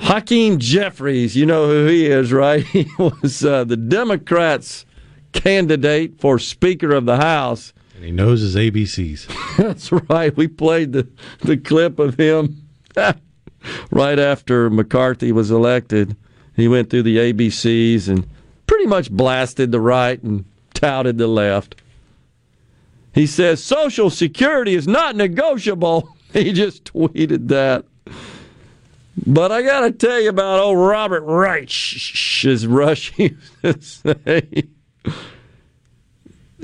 Hakeem 0.00 0.58
Jeffries, 0.58 1.34
you 1.34 1.46
know 1.46 1.68
who 1.68 1.86
he 1.86 2.04
is, 2.04 2.34
right? 2.34 2.62
He 2.64 2.86
was 2.98 3.42
uh, 3.42 3.64
the 3.64 3.78
Democrats' 3.78 4.85
candidate 5.36 6.20
for 6.20 6.38
Speaker 6.38 6.92
of 6.92 7.06
the 7.06 7.16
House. 7.16 7.72
And 7.94 8.04
he 8.04 8.10
knows 8.10 8.40
his 8.40 8.56
ABCs. 8.56 9.56
That's 9.56 9.92
right. 9.92 10.36
We 10.36 10.48
played 10.48 10.92
the, 10.92 11.08
the 11.40 11.56
clip 11.56 11.98
of 11.98 12.18
him 12.18 12.68
right 13.90 14.18
after 14.18 14.68
McCarthy 14.70 15.32
was 15.32 15.50
elected. 15.50 16.16
He 16.54 16.68
went 16.68 16.90
through 16.90 17.04
the 17.04 17.18
ABCs 17.18 18.08
and 18.08 18.26
pretty 18.66 18.86
much 18.86 19.10
blasted 19.10 19.72
the 19.72 19.80
right 19.80 20.22
and 20.22 20.44
touted 20.74 21.18
the 21.18 21.26
left. 21.26 21.80
He 23.14 23.26
says 23.26 23.62
Social 23.62 24.10
Security 24.10 24.74
is 24.74 24.86
not 24.86 25.16
negotiable. 25.16 26.10
He 26.32 26.52
just 26.52 26.84
tweeted 26.92 27.48
that. 27.48 27.86
But 29.24 29.52
I 29.52 29.62
got 29.62 29.80
to 29.80 29.92
tell 29.92 30.20
you 30.20 30.28
about 30.28 30.60
old 30.60 30.76
Robert 30.76 31.22
Reich, 31.22 31.70
as 32.44 32.66
Rush 32.66 33.18
used 33.18 33.62
to 33.62 33.80
say. 33.80 34.64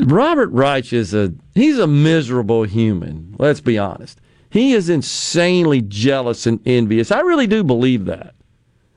Robert 0.05 0.51
Reich 0.51 0.93
is 0.93 1.15
a 1.15 1.33
he's 1.55 1.79
a 1.79 1.87
miserable 1.87 2.65
human. 2.65 3.37
Let's 3.39 3.61
be 3.61 3.79
honest. 3.79 4.21
He 4.51 4.73
is 4.73 4.89
insanely 4.89 5.81
jealous 5.81 6.47
and 6.47 6.61
envious. 6.67 7.11
I 7.11 7.21
really 7.21 7.47
do 7.47 7.65
believe 7.65 8.05
that. 8.07 8.35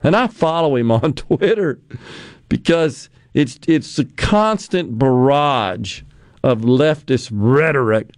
And 0.03 0.15
I 0.15 0.27
follow 0.27 0.75
him 0.75 0.91
on 0.91 1.13
Twitter 1.13 1.79
because 2.49 3.09
it's 3.33 3.59
it's 3.67 3.97
a 3.99 4.05
constant 4.05 4.97
barrage 4.97 6.01
of 6.43 6.61
leftist 6.61 7.29
rhetoric 7.31 8.11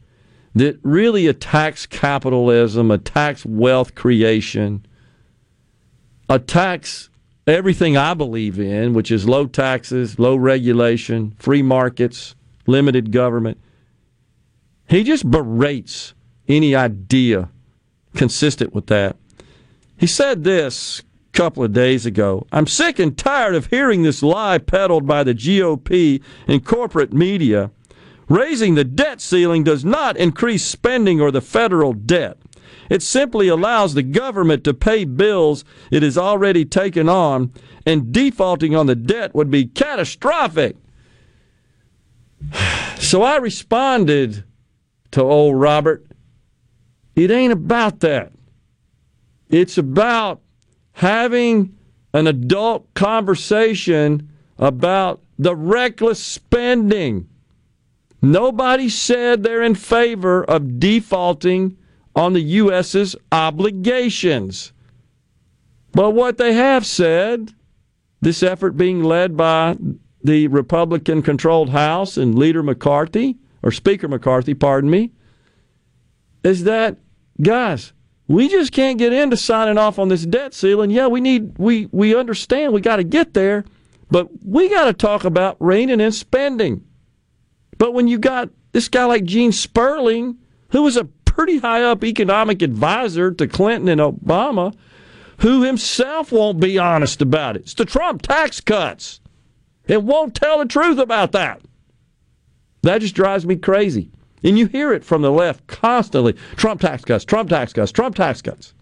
that 0.56 0.80
really 0.82 1.28
attacks 1.28 1.86
capitalism, 1.86 2.90
attacks 2.90 3.46
wealth 3.46 3.96
creation, 3.96 4.86
attacks 6.30 7.10
everything 7.46 7.96
I 7.96 8.14
believe 8.14 8.60
in, 8.60 8.94
which 8.94 9.12
is 9.12 9.28
low 9.28 9.46
taxes, 9.46 10.18
low 10.18 10.36
regulation, 10.36 11.36
free 11.38 11.62
markets, 11.62 12.36
limited 12.68 13.12
government. 13.12 13.58
He 14.88 15.04
just 15.04 15.30
berates 15.30 16.14
any 16.48 16.76
idea 16.76 17.50
consistent 18.16 18.74
with 18.74 18.88
that. 18.88 19.16
He 19.98 20.08
said 20.08 20.44
this 20.44 21.00
a 21.00 21.38
couple 21.38 21.64
of 21.64 21.74
days 21.74 22.06
ago 22.06 22.46
I'm 22.52 22.68
sick 22.68 23.00
and 23.00 23.18
tired 23.18 23.56
of 23.56 23.68
hearing 23.68 24.04
this 24.04 24.24
lie 24.24 24.58
peddled 24.58 25.08
by 25.08 25.24
the 25.24 25.34
GOP 25.34 26.22
and 26.48 26.66
corporate 26.66 27.14
media. 27.14 27.72
Raising 28.30 28.76
the 28.76 28.84
debt 28.84 29.22
ceiling 29.22 29.64
does 29.64 29.86
not 29.86 30.18
increase 30.18 30.66
spending 30.66 31.22
or 31.22 31.32
the 31.32 31.42
federal 31.42 31.94
debt. 31.94 32.38
It 32.90 33.02
simply 33.02 33.48
allows 33.48 33.94
the 33.94 34.04
government 34.04 34.64
to 34.66 34.74
pay 34.74 35.06
bills 35.06 35.64
it 35.92 36.04
has 36.04 36.18
already 36.18 36.66
taken 36.66 37.08
on, 37.10 37.54
and 37.86 38.12
defaulting 38.12 38.76
on 38.76 38.88
the 38.88 38.96
debt 38.96 39.34
would 39.34 39.50
be 39.50 39.66
catastrophic. 39.66 40.76
So 43.00 43.24
I 43.24 43.38
responded 43.38 44.44
to 45.12 45.22
old 45.22 45.60
Robert 45.60 46.08
it 47.18 47.32
ain't 47.32 47.52
about 47.52 48.02
that. 48.02 48.32
It's 49.50 49.80
about 49.80 50.40
having 50.92 51.76
an 52.14 52.28
adult 52.28 52.94
conversation 52.94 54.30
about 54.60 55.24
the 55.40 55.56
reckless 55.56 56.24
spending. 56.24 57.28
Nobody 58.22 58.88
said 58.88 59.42
they're 59.42 59.64
in 59.64 59.74
favor 59.74 60.44
of 60.44 60.80
defaulting 60.80 61.76
on 62.16 62.34
the 62.34 62.42
U.S.'s 62.42 63.16
obligations. 63.32 64.74
But 65.94 66.12
what 66.12 66.38
they 66.38 66.54
have 66.54 66.86
said, 66.86 67.52
this 68.22 68.44
effort 68.44 68.78
being 68.78 69.04
led 69.04 69.36
by 69.36 69.76
the 70.28 70.48
Republican 70.50 71.22
controlled 71.22 71.70
House 71.70 72.18
and 72.18 72.38
Leader 72.38 72.62
McCarthy, 72.62 73.38
or 73.64 73.72
Speaker 73.72 74.08
McCarthy, 74.08 74.54
pardon 74.54 74.90
me, 74.90 75.12
is 76.44 76.66
that, 76.66 76.98
guys, 77.42 77.94
we 78.28 78.50
just 78.50 78.74
can't 78.74 79.00
get 79.00 79.14
into 79.14 79.38
signing 79.38 79.78
off 79.78 79.98
on 79.98 80.10
this 80.10 80.26
debt 80.26 80.54
ceiling. 80.54 80.92
Yeah, 80.92 81.08
we 81.08 81.22
need, 81.22 81.58
we, 81.58 81.88
we 81.92 82.14
understand 82.14 82.74
we 82.74 82.82
got 82.82 82.98
to 82.98 83.06
get 83.06 83.34
there, 83.34 83.64
but 84.12 84.28
we 84.46 84.70
got 84.70 84.86
to 84.86 84.94
talk 84.94 85.24
about 85.24 85.56
reining 85.60 86.02
in 86.02 86.12
spending. 86.12 86.84
But 87.78 87.94
when 87.94 88.08
you 88.08 88.20
got 88.20 88.50
this 88.74 88.90
guy 88.90 89.06
like 89.06 89.24
Gene 89.24 89.54
Sperling, 89.54 90.38
who 90.72 90.84
was 90.84 90.98
a 90.98 91.06
pretty 91.06 91.60
high 91.60 91.84
up 91.84 92.04
economic 92.04 92.62
advisor 92.62 93.32
to 93.32 93.48
Clinton 93.48 93.88
and 93.88 94.02
Obama, 94.02 94.76
who 95.40 95.64
himself 95.64 96.34
won't 96.34 96.60
be 96.60 96.78
honest 96.78 97.22
about 97.22 97.56
it. 97.56 97.62
It's 97.62 97.76
the 97.76 97.86
Trump 97.86 98.24
tax 98.24 98.60
cuts. 98.60 99.22
It 99.88 100.04
won't 100.04 100.36
tell 100.36 100.60
the 100.60 100.66
truth 100.66 100.98
about 100.98 101.32
that. 101.32 101.62
That 102.84 103.02
just 103.02 103.16
drives 103.16 103.46
me 103.46 103.56
crazy. 103.56 104.12
And 104.44 104.58
you 104.58 104.68
hear 104.68 104.94
it 104.94 105.04
from 105.04 105.22
the 105.22 105.32
left 105.32 105.68
constantly 105.68 106.34
Trump 106.56 106.82
tax 106.82 107.04
cuts, 107.04 107.26
Trump 107.26 107.50
tax 107.50 107.74
cuts, 107.74 107.92
Trump 107.92 108.16
tax 108.16 108.42
cuts. 108.42 108.74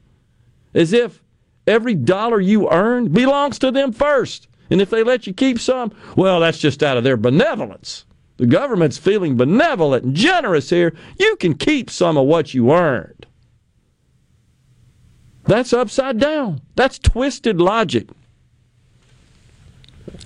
As 0.73 0.94
if 0.94 1.23
every 1.65 1.95
dollar 1.95 2.40
you 2.40 2.69
earn 2.69 3.10
belongs 3.10 3.57
to 3.60 3.72
them 3.72 3.94
first. 3.94 4.48
And 4.69 4.82
if 4.82 4.90
they 4.90 5.03
let 5.03 5.27
you 5.27 5.34
keep 5.34 5.60
some, 5.60 5.94
well, 6.15 6.40
that's 6.40 6.57
just 6.57 6.84
out 6.84 6.98
of 6.98 7.03
their 7.03 7.18
benevolence. 7.18 8.06
The 8.38 8.48
government's 8.48 8.98
feeling 8.98 9.38
benevolent 9.38 10.03
and 10.03 10.15
generous 10.15 10.69
here. 10.69 10.94
You 11.18 11.38
can 11.38 11.53
keep 11.53 11.90
some 11.90 12.18
of 12.18 12.26
what 12.26 12.53
you 12.53 12.72
earned. 12.73 13.26
That's 15.44 15.73
upside 15.73 16.19
down. 16.19 16.61
That's 16.76 16.99
twisted 16.99 17.61
logic. 17.61 18.10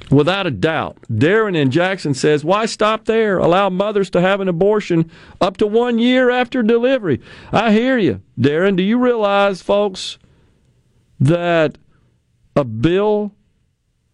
Without 0.09 0.47
a 0.47 0.51
doubt. 0.51 0.97
Darren 1.11 1.55
in 1.55 1.69
Jackson 1.69 2.13
says, 2.13 2.43
Why 2.43 2.65
stop 2.65 3.05
there? 3.05 3.37
Allow 3.37 3.69
mothers 3.69 4.09
to 4.11 4.21
have 4.21 4.39
an 4.39 4.47
abortion 4.47 5.09
up 5.39 5.57
to 5.57 5.67
one 5.67 5.99
year 5.99 6.29
after 6.31 6.63
delivery. 6.63 7.21
I 7.51 7.71
hear 7.71 7.97
you. 7.97 8.21
Darren, 8.39 8.75
do 8.75 8.83
you 8.83 8.97
realize, 8.97 9.61
folks, 9.61 10.17
that 11.19 11.77
a 12.55 12.63
bill 12.63 13.33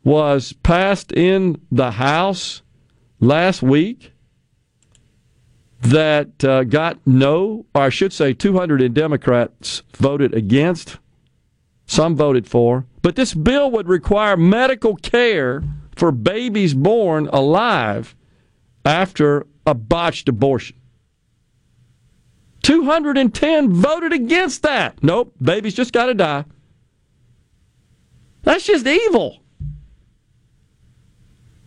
was 0.03 0.53
passed 0.63 1.11
in 1.11 1.61
the 1.71 1.91
House 1.91 2.61
last 3.19 3.61
week 3.61 4.11
that 5.81 6.43
uh, 6.43 6.63
got 6.63 6.99
no, 7.05 7.65
or 7.73 7.83
I 7.83 7.89
should 7.89 8.11
say 8.11 8.33
200 8.33 8.93
Democrats 8.93 9.83
voted 9.93 10.33
against, 10.33 10.97
some 11.85 12.15
voted 12.15 12.47
for, 12.47 12.85
but 13.01 13.15
this 13.15 13.33
bill 13.33 13.69
would 13.71 13.87
require 13.87 14.35
medical 14.35 14.95
care 14.95 15.63
for 15.95 16.11
babies 16.11 16.73
born 16.73 17.27
alive 17.27 18.15
after 18.83 19.45
a 19.65 19.73
botched 19.73 20.29
abortion. 20.29 20.77
210 22.63 23.71
voted 23.71 24.11
against 24.11 24.63
that. 24.63 25.01
Nope, 25.03 25.33
babies 25.41 25.75
just 25.75 25.93
got 25.93 26.07
to 26.07 26.13
die. 26.13 26.45
That's 28.41 28.65
just 28.65 28.85
evil. 28.85 29.41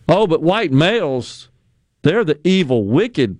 Oh, 0.07 0.27
but 0.27 0.41
white 0.41 0.71
males, 0.71 1.49
they're 2.01 2.23
the 2.23 2.39
evil, 2.43 2.85
wicked 2.85 3.37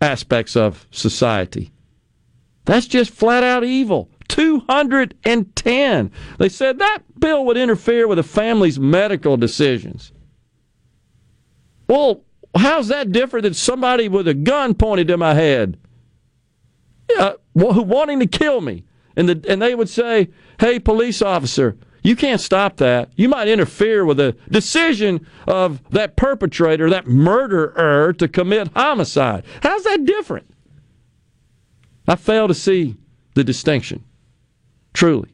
aspects 0.00 0.56
of 0.56 0.86
society. 0.90 1.70
That's 2.64 2.86
just 2.86 3.10
flat 3.10 3.44
out 3.44 3.64
evil. 3.64 4.10
210. 4.34 6.10
They 6.38 6.48
said 6.48 6.78
that 6.78 7.02
bill 7.20 7.44
would 7.44 7.56
interfere 7.56 8.08
with 8.08 8.18
a 8.18 8.24
family's 8.24 8.80
medical 8.80 9.36
decisions. 9.36 10.10
Well, 11.88 12.24
how's 12.56 12.88
that 12.88 13.12
different 13.12 13.44
than 13.44 13.54
somebody 13.54 14.08
with 14.08 14.26
a 14.26 14.34
gun 14.34 14.74
pointed 14.74 15.06
to 15.06 15.16
my 15.16 15.34
head? 15.34 15.78
Yeah, 17.08 17.34
wanting 17.54 18.18
to 18.18 18.26
kill 18.26 18.60
me. 18.60 18.82
And, 19.14 19.28
the, 19.28 19.44
and 19.48 19.62
they 19.62 19.76
would 19.76 19.88
say, 19.88 20.30
hey, 20.58 20.80
police 20.80 21.22
officer, 21.22 21.76
you 22.02 22.16
can't 22.16 22.40
stop 22.40 22.78
that. 22.78 23.10
You 23.14 23.28
might 23.28 23.46
interfere 23.46 24.04
with 24.04 24.16
the 24.16 24.36
decision 24.50 25.24
of 25.46 25.80
that 25.90 26.16
perpetrator, 26.16 26.90
that 26.90 27.06
murderer, 27.06 28.12
to 28.14 28.26
commit 28.26 28.70
homicide. 28.74 29.44
How's 29.62 29.84
that 29.84 30.04
different? 30.04 30.52
I 32.08 32.16
fail 32.16 32.48
to 32.48 32.54
see 32.54 32.96
the 33.34 33.44
distinction. 33.44 34.02
Truly. 34.94 35.28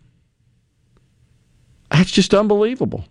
That's 1.91 2.11
just 2.11 2.35
unbelievable. 2.35 3.05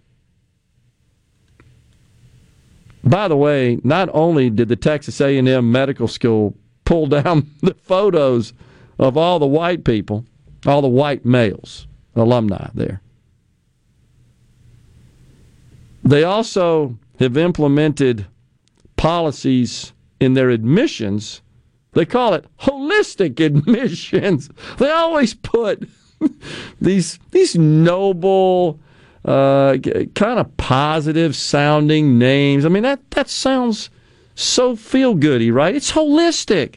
By 3.03 3.27
the 3.27 3.37
way, 3.37 3.79
not 3.83 4.09
only 4.13 4.49
did 4.49 4.67
the 4.67 4.75
Texas 4.75 5.21
A&M 5.21 5.71
Medical 5.71 6.07
School 6.07 6.55
pull 6.85 7.07
down 7.07 7.49
the 7.61 7.75
photos 7.75 8.53
of 8.97 9.15
all 9.15 9.39
the 9.39 9.47
white 9.47 9.83
people, 9.83 10.25
all 10.65 10.81
the 10.81 10.87
white 10.87 11.23
males, 11.23 11.87
alumni 12.15 12.69
there, 12.73 13.01
they 16.03 16.23
also 16.23 16.97
have 17.19 17.37
implemented 17.37 18.25
policies 18.97 19.93
in 20.19 20.33
their 20.33 20.49
admissions. 20.49 21.41
They 21.93 22.05
call 22.05 22.33
it 22.33 22.45
holistic 22.61 23.39
admissions. 23.45 24.49
They 24.77 24.89
always 24.89 25.33
put 25.33 25.87
these 26.81 27.19
these 27.31 27.55
noble, 27.55 28.79
uh, 29.25 29.77
kind 30.15 30.39
of 30.39 30.55
positive 30.57 31.35
sounding 31.35 32.17
names. 32.17 32.65
I 32.65 32.69
mean 32.69 32.83
that 32.83 33.11
that 33.11 33.29
sounds 33.29 33.89
so 34.35 34.75
feel 34.75 35.15
goody, 35.15 35.51
right? 35.51 35.75
It's 35.75 35.91
holistic. 35.91 36.75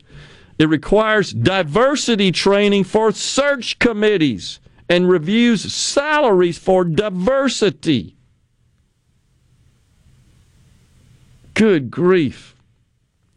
It 0.59 0.69
requires 0.69 1.33
diversity 1.33 2.31
training 2.31 2.85
for 2.85 3.13
search 3.13 3.79
committees 3.79 4.61
and 4.89 5.09
reviews 5.09 5.73
salaries 5.73 6.59
for 6.59 6.85
diversity. 6.85 8.17
Good 11.55 11.91
grief. 11.91 12.55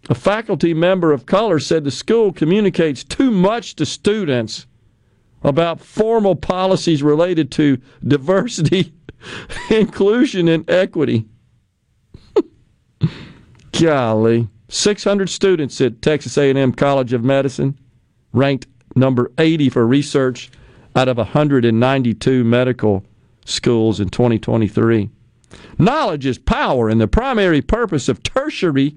A 0.10 0.16
faculty 0.16 0.74
member 0.74 1.12
of 1.12 1.26
color 1.26 1.60
said 1.60 1.84
the 1.84 1.92
school 1.92 2.32
communicates 2.32 3.04
too 3.04 3.32
much 3.32 3.76
to 3.76 3.86
students 3.86 4.68
about 5.44 5.80
formal 5.80 6.36
policies 6.36 7.04
related 7.04 7.52
to 7.52 7.78
diversity, 8.06 8.94
inclusion, 9.70 10.48
and 10.48 10.70
equity. 10.70 11.26
Golly. 13.72 14.48
600 14.68 15.30
students 15.30 15.80
at 15.80 16.02
Texas 16.02 16.38
A&M 16.38 16.72
College 16.74 17.14
of 17.14 17.24
Medicine 17.24 17.78
ranked 18.34 18.68
number 18.96 19.32
80 19.38 19.70
for 19.70 19.86
research 19.86 20.50
out 20.96 21.08
of 21.08 21.18
192 21.18 22.44
medical 22.44 23.06
schools 23.46 24.00
in 24.00 24.10
2023. 24.10 25.10
Knowledge 25.78 26.26
is 26.26 26.38
power, 26.38 26.90
and 26.90 27.00
the 27.00 27.08
primary 27.08 27.62
purpose 27.62 28.10
of 28.10 28.24
tertiary 28.24 28.96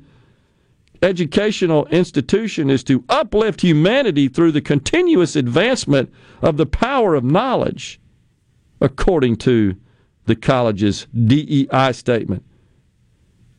educational 1.02 1.86
institution 1.86 2.70
is 2.70 2.84
to 2.84 3.04
uplift 3.08 3.60
humanity 3.60 4.28
through 4.28 4.52
the 4.52 4.60
continuous 4.60 5.36
advancement 5.36 6.12
of 6.42 6.56
the 6.56 6.66
power 6.66 7.14
of 7.14 7.24
knowledge, 7.24 8.00
according 8.80 9.36
to 9.36 9.76
the 10.26 10.36
college's 10.36 11.06
DEI 11.14 11.92
statement. 11.92 12.44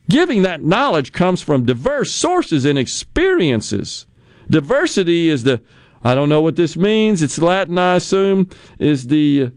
Giving 0.08 0.42
that 0.42 0.62
knowledge 0.62 1.12
comes 1.12 1.40
from 1.40 1.66
diverse 1.66 2.10
sources 2.10 2.64
and 2.64 2.78
experiences. 2.78 4.06
Diversity 4.48 5.28
is 5.28 5.44
the, 5.44 5.60
I 6.02 6.14
don't 6.14 6.28
know 6.28 6.42
what 6.42 6.56
this 6.56 6.76
means, 6.76 7.22
it's 7.22 7.38
Latin, 7.38 7.78
I 7.78 7.96
assume, 7.96 8.48
is 8.78 9.06
the 9.06 9.52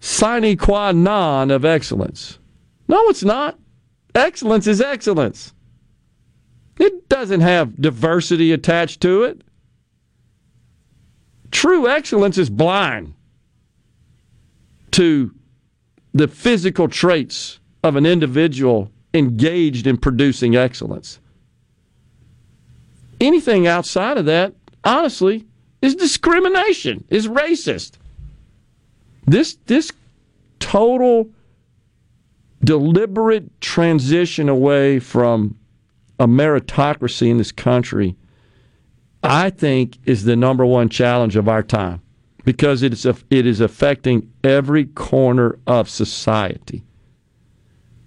sine 0.00 0.56
qua 0.56 0.92
non 0.92 1.50
of 1.50 1.64
excellence. 1.64 2.38
No, 2.88 3.08
it's 3.08 3.24
not. 3.24 3.58
Excellence 4.14 4.66
is 4.66 4.80
excellence. 4.80 5.52
It 6.78 7.08
doesn't 7.08 7.40
have 7.40 7.80
diversity 7.80 8.52
attached 8.52 9.00
to 9.02 9.24
it. 9.24 9.42
True 11.50 11.88
excellence 11.88 12.36
is 12.38 12.50
blind 12.50 13.14
to 14.92 15.34
the 16.12 16.28
physical 16.28 16.88
traits 16.88 17.60
of 17.82 17.96
an 17.96 18.06
individual 18.06 18.90
engaged 19.14 19.86
in 19.86 19.96
producing 19.96 20.56
excellence. 20.56 21.18
Anything 23.20 23.66
outside 23.66 24.18
of 24.18 24.26
that, 24.26 24.54
honestly, 24.84 25.46
is 25.80 25.94
discrimination, 25.94 27.04
is 27.08 27.28
racist. 27.28 27.92
This 29.26 29.56
this 29.66 29.90
total 30.58 31.30
deliberate 32.62 33.60
transition 33.60 34.48
away 34.48 34.98
from 34.98 35.56
a 36.18 36.26
meritocracy 36.26 37.28
in 37.30 37.38
this 37.38 37.52
country, 37.52 38.16
I 39.22 39.50
think, 39.50 39.98
is 40.04 40.24
the 40.24 40.36
number 40.36 40.64
one 40.64 40.88
challenge 40.88 41.36
of 41.36 41.48
our 41.48 41.62
time 41.62 42.02
because 42.44 42.82
it 42.82 42.92
is, 42.92 43.04
it 43.04 43.46
is 43.46 43.60
affecting 43.60 44.32
every 44.44 44.84
corner 44.84 45.58
of 45.66 45.90
society. 45.90 46.84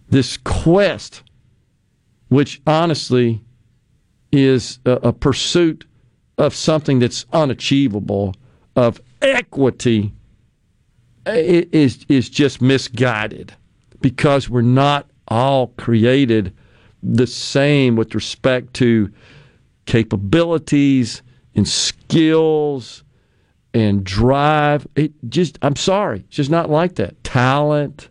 This 0.09 0.37
quest, 0.37 1.23
which 2.29 2.61
honestly 2.65 3.43
is 4.31 4.79
a, 4.85 4.91
a 4.91 5.13
pursuit 5.13 5.85
of 6.37 6.55
something 6.55 6.99
that's 6.99 7.25
unachievable, 7.33 8.33
of 8.75 9.01
equity, 9.21 10.13
is, 11.25 12.05
is 12.07 12.29
just 12.29 12.61
misguided 12.61 13.53
because 13.99 14.49
we're 14.49 14.61
not 14.61 15.09
all 15.27 15.67
created 15.77 16.55
the 17.01 17.27
same 17.27 17.95
with 17.95 18.15
respect 18.15 18.73
to 18.75 19.11
capabilities 19.85 21.21
and 21.55 21.67
skills 21.67 23.03
and 23.73 24.03
drive. 24.03 24.87
It 24.95 25.13
just, 25.27 25.57
I'm 25.61 25.75
sorry, 25.75 26.19
it's 26.19 26.35
just 26.35 26.49
not 26.49 26.69
like 26.69 26.95
that. 26.95 27.23
Talent. 27.23 28.09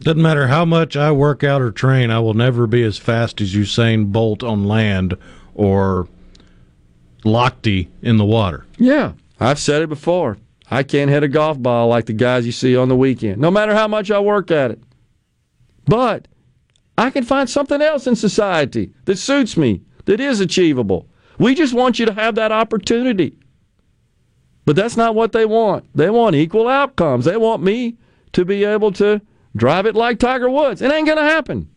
Doesn't 0.00 0.22
matter 0.22 0.46
how 0.46 0.64
much 0.64 0.96
I 0.96 1.10
work 1.10 1.42
out 1.42 1.60
or 1.60 1.72
train, 1.72 2.10
I 2.10 2.20
will 2.20 2.34
never 2.34 2.66
be 2.66 2.82
as 2.84 2.98
fast 2.98 3.40
as 3.40 3.54
Usain 3.54 4.12
Bolt 4.12 4.42
on 4.42 4.64
land 4.66 5.14
or 5.54 6.08
Lochte 7.24 7.88
in 8.00 8.16
the 8.16 8.24
water. 8.24 8.64
Yeah, 8.78 9.12
I've 9.40 9.58
said 9.58 9.82
it 9.82 9.88
before. 9.88 10.38
I 10.70 10.82
can't 10.82 11.10
hit 11.10 11.22
a 11.22 11.28
golf 11.28 11.60
ball 11.60 11.88
like 11.88 12.06
the 12.06 12.12
guys 12.12 12.46
you 12.46 12.52
see 12.52 12.76
on 12.76 12.88
the 12.88 12.96
weekend, 12.96 13.40
no 13.40 13.50
matter 13.50 13.74
how 13.74 13.88
much 13.88 14.10
I 14.10 14.20
work 14.20 14.50
at 14.50 14.70
it. 14.70 14.80
But 15.86 16.28
I 16.98 17.10
can 17.10 17.24
find 17.24 17.48
something 17.48 17.80
else 17.80 18.06
in 18.06 18.16
society 18.16 18.92
that 19.04 19.16
suits 19.16 19.56
me, 19.56 19.82
that 20.06 20.20
is 20.20 20.40
achievable. 20.40 21.08
We 21.38 21.54
just 21.54 21.72
want 21.72 21.98
you 21.98 22.06
to 22.06 22.12
have 22.12 22.34
that 22.34 22.50
opportunity. 22.50 23.38
But 24.64 24.74
that's 24.74 24.96
not 24.96 25.14
what 25.14 25.30
they 25.30 25.46
want. 25.46 25.86
They 25.94 26.10
want 26.10 26.34
equal 26.34 26.66
outcomes. 26.66 27.24
They 27.24 27.36
want 27.36 27.62
me 27.62 27.96
to 28.32 28.44
be 28.44 28.64
able 28.64 28.90
to 28.92 29.22
drive 29.56 29.86
it 29.86 29.94
like 29.94 30.18
Tiger 30.18 30.50
Woods. 30.50 30.82
It 30.82 30.92
ain't 30.92 31.06
going 31.06 31.18
to 31.18 31.24
happen. 31.24 31.70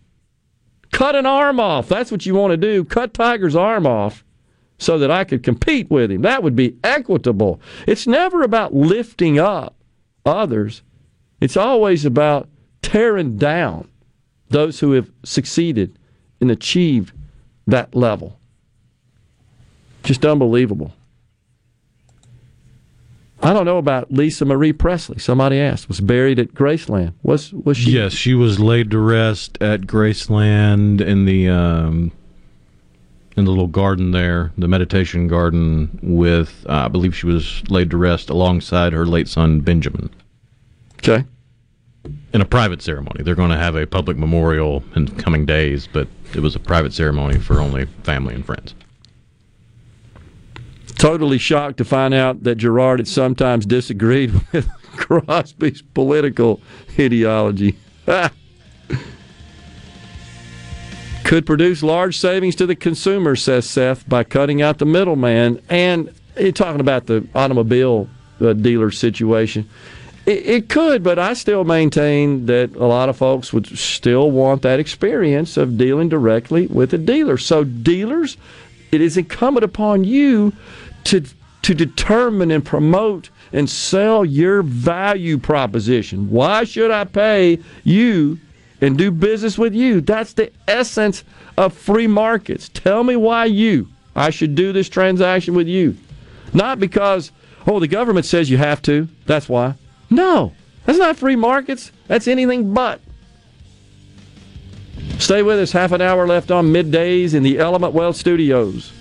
Cut 0.91 1.15
an 1.15 1.27
arm 1.27 1.59
off. 1.59 1.87
That's 1.87 2.11
what 2.11 2.25
you 2.25 2.33
want 2.33 2.51
to 2.51 2.57
do. 2.57 2.83
Cut 2.83 3.13
Tiger's 3.13 3.55
arm 3.55 3.85
off 3.85 4.25
so 4.79 4.97
that 4.97 5.11
I 5.11 5.23
could 5.23 5.43
compete 5.43 5.91
with 5.91 6.11
him. 6.11 6.23
That 6.23 6.41
would 6.41 6.55
be 6.55 6.77
equitable. 6.83 7.61
It's 7.87 8.07
never 8.07 8.41
about 8.41 8.73
lifting 8.73 9.37
up 9.37 9.75
others, 10.25 10.81
it's 11.39 11.57
always 11.57 12.05
about 12.05 12.49
tearing 12.81 13.37
down 13.37 13.90
those 14.51 14.79
who 14.79 14.91
have 14.91 15.09
succeeded 15.23 15.97
and 16.39 16.51
achieved 16.51 17.13
that 17.67 17.95
level. 17.95 18.39
Just 20.03 20.25
unbelievable. 20.25 20.93
I 23.43 23.53
don't 23.53 23.65
know 23.65 23.79
about 23.79 24.11
Lisa 24.11 24.45
Marie 24.45 24.73
Presley. 24.73 25.17
Somebody 25.17 25.59
asked. 25.59 25.87
Was 25.87 25.99
buried 25.99 26.37
at 26.37 26.53
Graceland. 26.53 27.13
Was 27.23 27.51
was 27.53 27.77
she? 27.77 27.91
Yes, 27.91 28.13
she 28.13 28.35
was 28.35 28.59
laid 28.59 28.91
to 28.91 28.99
rest 28.99 29.57
at 29.61 29.81
Graceland 29.81 31.01
in 31.01 31.25
the 31.25 31.49
um, 31.49 32.11
in 33.35 33.45
the 33.45 33.51
little 33.51 33.67
garden 33.67 34.11
there, 34.11 34.51
the 34.57 34.67
meditation 34.67 35.27
garden. 35.27 35.99
With 36.03 36.65
uh, 36.69 36.85
I 36.85 36.87
believe 36.87 37.15
she 37.15 37.25
was 37.25 37.63
laid 37.69 37.89
to 37.91 37.97
rest 37.97 38.29
alongside 38.29 38.93
her 38.93 39.07
late 39.07 39.27
son 39.27 39.61
Benjamin. 39.61 40.11
Okay. 40.99 41.25
In 42.33 42.41
a 42.41 42.45
private 42.45 42.81
ceremony, 42.81 43.23
they're 43.23 43.35
going 43.35 43.51
to 43.51 43.57
have 43.57 43.75
a 43.75 43.85
public 43.85 44.17
memorial 44.17 44.83
in 44.95 45.07
coming 45.07 45.45
days, 45.45 45.87
but 45.91 46.07
it 46.33 46.39
was 46.39 46.55
a 46.55 46.59
private 46.59 46.93
ceremony 46.93 47.37
for 47.37 47.59
only 47.59 47.85
family 48.03 48.33
and 48.33 48.45
friends. 48.45 48.73
Totally 50.95 51.37
shocked 51.37 51.77
to 51.77 51.85
find 51.85 52.13
out 52.13 52.43
that 52.43 52.55
Gerard 52.55 52.99
had 52.99 53.07
sometimes 53.07 53.65
disagreed 53.65 54.33
with 54.51 54.69
Crosby's 54.95 55.81
political 55.81 56.61
ideology. 56.97 57.77
Could 61.23 61.45
produce 61.45 61.81
large 61.83 62.17
savings 62.17 62.55
to 62.55 62.65
the 62.65 62.75
consumer, 62.75 63.35
says 63.35 63.69
Seth, 63.69 64.07
by 64.09 64.23
cutting 64.23 64.61
out 64.61 64.79
the 64.79 64.85
middleman. 64.85 65.61
And 65.69 66.13
you're 66.37 66.51
talking 66.51 66.81
about 66.81 67.05
the 67.05 67.27
automobile 67.33 68.09
uh, 68.41 68.53
dealer 68.53 68.91
situation. 68.91 69.69
It, 70.25 70.45
it 70.45 70.69
could, 70.69 71.03
but 71.03 71.17
I 71.17 71.33
still 71.33 71.63
maintain 71.63 72.45
that 72.45 72.75
a 72.75 72.85
lot 72.85 73.09
of 73.09 73.17
folks 73.17 73.51
would 73.51 73.67
still 73.77 74.31
want 74.31 74.61
that 74.61 74.79
experience 74.79 75.57
of 75.57 75.77
dealing 75.77 76.09
directly 76.09 76.67
with 76.67 76.93
a 76.93 76.97
dealer. 76.97 77.37
So, 77.37 77.63
dealers, 77.63 78.37
it 78.91 79.01
is 79.01 79.17
incumbent 79.17 79.63
upon 79.63 80.03
you 80.03 80.53
to 81.05 81.23
to 81.63 81.75
determine 81.75 82.49
and 82.49 82.65
promote 82.65 83.29
and 83.53 83.69
sell 83.69 84.25
your 84.25 84.63
value 84.63 85.37
proposition. 85.37 86.29
Why 86.29 86.63
should 86.63 86.89
I 86.89 87.03
pay 87.03 87.59
you 87.83 88.39
and 88.81 88.97
do 88.97 89.11
business 89.11 89.57
with 89.57 89.73
you. 89.73 90.01
That's 90.01 90.33
the 90.33 90.51
essence 90.67 91.23
of 91.55 91.73
free 91.73 92.07
markets. 92.07 92.69
Tell 92.73 93.03
me 93.03 93.15
why 93.15 93.45
you, 93.45 93.87
I 94.15 94.31
should 94.31 94.55
do 94.55 94.73
this 94.73 94.89
transaction 94.89 95.53
with 95.53 95.67
you. 95.67 95.95
Not 96.53 96.79
because, 96.79 97.31
oh, 97.67 97.79
the 97.79 97.87
government 97.87 98.25
says 98.25 98.49
you 98.49 98.57
have 98.57 98.81
to. 98.83 99.07
That's 99.27 99.47
why. 99.47 99.75
No, 100.11 100.53
that's 100.85 100.99
not 100.99 101.15
free 101.15 101.37
markets. 101.37 101.91
That's 102.07 102.27
anything 102.27 102.73
but. 102.73 102.99
Stay 105.17 105.41
with 105.41 105.59
us. 105.59 105.71
Half 105.71 105.93
an 105.93 106.01
hour 106.01 106.27
left 106.27 106.51
on 106.51 106.73
middays 106.73 107.33
in 107.33 107.43
the 107.43 107.59
Element 107.59 107.93
Wealth 107.93 108.17
Studios. 108.17 108.91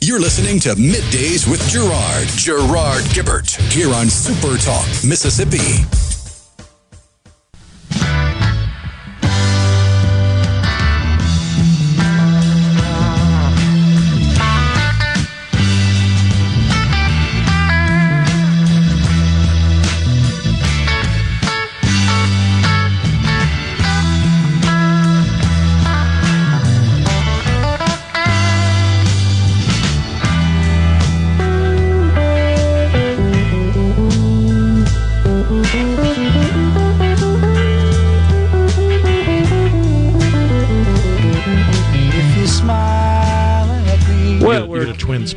You're 0.00 0.20
listening 0.20 0.60
to 0.60 0.74
Middays 0.76 1.50
with 1.50 1.60
Gerard. 1.68 2.28
Gerard 2.36 3.02
Gibert 3.12 3.56
here 3.72 3.92
on 3.92 4.08
Super 4.08 4.56
Talk, 4.56 4.86
Mississippi. 5.04 6.05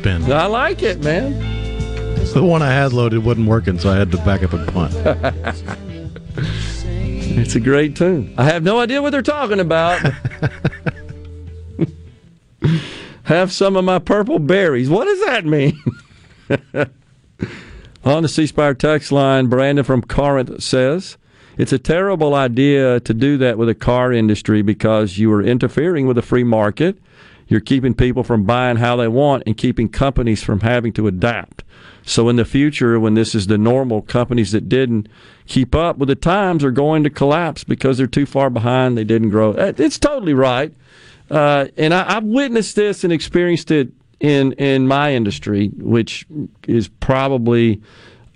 Spin. 0.00 0.32
I 0.32 0.46
like 0.46 0.82
it, 0.82 1.02
man. 1.02 1.38
The 2.32 2.42
one 2.42 2.62
I 2.62 2.72
had 2.72 2.92
loaded 2.92 3.24
wasn't 3.24 3.48
working, 3.48 3.78
so 3.78 3.90
I 3.90 3.96
had 3.96 4.10
to 4.12 4.18
back 4.18 4.42
up 4.42 4.52
and 4.52 4.68
punt. 4.68 4.94
It's 7.32 7.54
a 7.54 7.60
great 7.60 7.94
tune. 7.94 8.34
I 8.36 8.44
have 8.44 8.64
no 8.64 8.80
idea 8.80 9.00
what 9.00 9.10
they're 9.10 9.22
talking 9.22 9.60
about. 9.60 10.00
have 13.22 13.52
some 13.52 13.76
of 13.76 13.84
my 13.84 14.00
purple 14.00 14.40
berries. 14.40 14.90
What 14.90 15.04
does 15.04 15.24
that 15.26 15.46
mean? 15.46 15.80
On 18.04 18.24
the 18.24 18.28
C 18.28 18.46
Spire 18.46 18.74
text 18.74 19.12
line, 19.12 19.46
Brandon 19.46 19.84
from 19.84 20.02
Corinth 20.02 20.60
says, 20.62 21.16
It's 21.56 21.72
a 21.72 21.78
terrible 21.78 22.34
idea 22.34 22.98
to 23.00 23.14
do 23.14 23.38
that 23.38 23.56
with 23.56 23.68
the 23.68 23.76
car 23.76 24.12
industry 24.12 24.60
because 24.62 25.16
you 25.16 25.32
are 25.32 25.42
interfering 25.42 26.08
with 26.08 26.16
the 26.16 26.22
free 26.22 26.44
market. 26.44 26.98
You're 27.50 27.60
keeping 27.60 27.94
people 27.94 28.22
from 28.22 28.44
buying 28.44 28.76
how 28.76 28.94
they 28.94 29.08
want 29.08 29.42
and 29.44 29.56
keeping 29.56 29.88
companies 29.88 30.40
from 30.40 30.60
having 30.60 30.92
to 30.94 31.08
adapt. 31.08 31.64
So 32.06 32.28
in 32.28 32.36
the 32.36 32.44
future, 32.44 32.98
when 33.00 33.14
this 33.14 33.34
is 33.34 33.48
the 33.48 33.58
normal, 33.58 34.02
companies 34.02 34.52
that 34.52 34.68
didn't 34.68 35.08
keep 35.46 35.74
up 35.74 35.98
with 35.98 36.08
the 36.08 36.14
times 36.14 36.62
are 36.62 36.70
going 36.70 37.02
to 37.02 37.10
collapse 37.10 37.64
because 37.64 37.98
they're 37.98 38.06
too 38.06 38.24
far 38.24 38.50
behind. 38.50 38.96
They 38.96 39.02
didn't 39.04 39.30
grow. 39.30 39.52
Uh, 39.52 39.72
It's 39.76 39.98
totally 39.98 40.32
right. 40.32 40.72
Uh, 41.28 41.66
and 41.76 41.92
I, 41.92 42.16
I've 42.16 42.24
witnessed 42.24 42.76
this 42.76 43.02
and 43.02 43.12
experienced 43.12 43.70
it 43.72 43.90
in 44.20 44.52
in 44.52 44.86
my 44.86 45.12
industry, 45.12 45.68
which 45.78 46.26
is 46.68 46.86
probably 46.88 47.80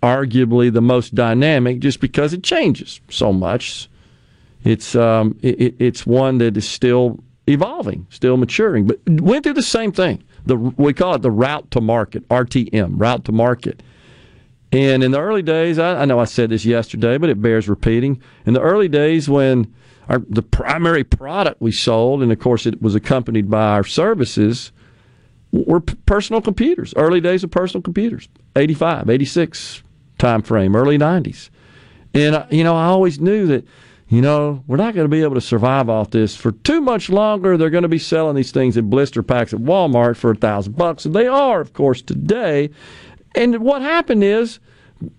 arguably 0.03 0.73
the 0.73 0.81
most 0.83 1.15
dynamic, 1.15 1.79
just 1.79 2.01
because 2.01 2.33
it 2.33 2.43
changes 2.43 3.01
so 3.09 3.33
much. 3.33 3.89
It's 4.65 4.95
um, 4.97 5.39
it, 5.43 5.61
it- 5.61 5.75
it's 5.79 6.05
one 6.07 6.39
that 6.39 6.57
is 6.57 6.69
still 6.69 7.21
evolving, 7.47 8.07
still 8.11 8.37
maturing, 8.37 8.87
but 8.87 8.99
went 9.07 9.45
through 9.45 9.55
the 9.55 9.63
same 9.63 9.93
thing. 9.93 10.23
The 10.47 10.57
we 10.57 10.93
call 10.93 11.15
it 11.15 11.23
the 11.23 11.31
route 11.31 11.71
to 11.73 11.81
market, 11.81 12.29
RTM, 12.29 12.95
route 13.01 13.25
to 13.27 13.33
market. 13.33 13.83
And 14.73 15.05
in 15.05 15.13
the 15.13 15.21
early 15.21 15.43
days, 15.43 15.79
I, 15.79 16.03
I 16.03 16.05
know 16.05 16.19
I 16.19 16.25
said 16.25 16.51
this 16.51 16.65
yesterday, 16.65 17.17
but 17.17 17.31
it 17.31 17.41
bears 17.41 17.69
repeating. 17.69 18.21
In 18.45 18.55
the 18.55 18.61
early 18.61 18.89
days, 18.89 19.29
when 19.29 19.73
our, 20.09 20.19
the 20.29 20.43
primary 20.43 21.05
product 21.05 21.61
we 21.61 21.71
sold, 21.71 22.23
and 22.23 22.33
of 22.33 22.39
course 22.41 22.67
it 22.67 22.83
was 22.83 22.95
accompanied 22.95 23.49
by 23.49 23.69
our 23.69 23.85
services, 23.85 24.73
were 25.53 25.81
personal 25.81 26.43
computers. 26.43 26.93
Early 26.97 27.21
days 27.21 27.45
of 27.45 27.51
personal 27.51 27.83
computers, 27.83 28.29
85, 28.57 29.09
86 29.09 29.83
time 30.19 30.43
frame, 30.43 30.75
early 30.75 30.99
90s. 30.99 31.51
And, 32.13 32.45
you 32.51 32.65
know, 32.65 32.77
I 32.77 32.87
always 32.87 33.21
knew 33.21 33.47
that, 33.47 33.65
you 34.15 34.23
know, 34.23 34.63
we're 34.67 34.77
not 34.77 34.95
going 34.95 35.05
to 35.05 35.17
be 35.17 35.23
able 35.23 35.35
to 35.35 35.41
survive 35.41 35.89
off 35.89 36.11
this 36.11 36.37
for 36.37 36.53
too 36.53 36.81
much 36.81 37.09
longer. 37.09 37.57
They're 37.57 37.71
going 37.71 37.83
to 37.83 37.89
be 37.89 37.99
selling 37.99 38.37
these 38.37 38.53
things 38.53 38.77
in 38.77 38.91
blister 38.91 39.23
packs 39.23 39.53
at 39.53 39.61
Walmart 39.61 40.17
for 40.17 40.31
a 40.31 40.37
thousand 40.37 40.77
bucks. 40.77 41.05
And 41.05 41.15
they 41.15 41.27
are, 41.27 41.61
of 41.61 41.73
course, 41.73 42.03
today. 42.03 42.71
And 43.35 43.59
what 43.59 43.83
happened 43.83 44.23
is 44.23 44.61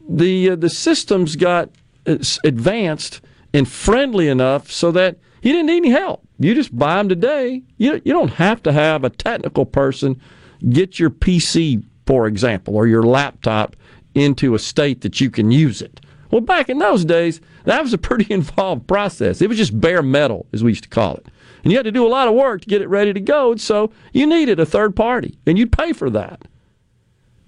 the 0.08 0.52
uh, 0.52 0.56
the 0.56 0.70
systems 0.70 1.36
got 1.36 1.70
uh, 2.08 2.18
advanced 2.44 3.22
and 3.54 3.68
friendly 3.68 4.28
enough 4.28 4.72
so 4.72 4.92
that 4.92 5.18
you 5.42 5.52
didn't 5.52 5.68
need 5.68 5.78
any 5.78 5.90
help. 5.90 6.26
You 6.40 6.54
just 6.54 6.78
buy 6.78 6.96
them 6.98 7.10
today. 7.10 7.64
You 7.78 8.02
you 8.06 8.14
don't 8.14 8.34
have 8.34 8.64
to 8.64 8.72
have 8.72 9.04
a 9.04 9.10
technical 9.10 9.66
person 9.66 10.22
get 10.70 11.00
your 11.00 11.10
PC, 11.10 11.84
for 12.06 12.28
example, 12.28 12.76
or 12.76 12.88
your 12.88 13.04
laptop 13.04 13.76
into 14.14 14.56
a 14.56 14.60
state 14.60 15.02
that 15.02 15.20
you 15.20 15.30
can 15.30 15.52
use 15.52 15.82
it. 15.82 16.00
Well, 16.36 16.42
back 16.42 16.68
in 16.68 16.80
those 16.80 17.06
days, 17.06 17.40
that 17.64 17.82
was 17.82 17.94
a 17.94 17.98
pretty 17.98 18.28
involved 18.34 18.88
process. 18.88 19.42
It 19.42 19.48
was 19.48 19.58
just 19.58 19.80
bare 19.80 20.02
metal, 20.02 20.48
as 20.52 20.66
we 20.66 20.72
used 20.72 20.84
to 20.84 20.90
call 20.90 21.16
it. 21.16 21.28
And 21.64 21.72
you 21.72 21.78
had 21.78 21.86
to 21.86 21.94
do 21.94 22.06
a 22.06 22.10
lot 22.10 22.28
of 22.28 22.34
work 22.34 22.60
to 22.60 22.68
get 22.68 22.82
it 22.82 22.90
ready 22.90 23.14
to 23.14 23.22
go. 23.22 23.54
And 23.54 23.62
so 23.62 23.94
you 24.12 24.28
needed 24.28 24.60
a 24.60 24.66
third 24.66 24.98
party, 24.98 25.38
and 25.46 25.58
you'd 25.58 25.72
pay 25.72 25.94
for 25.94 26.10
that. 26.10 26.42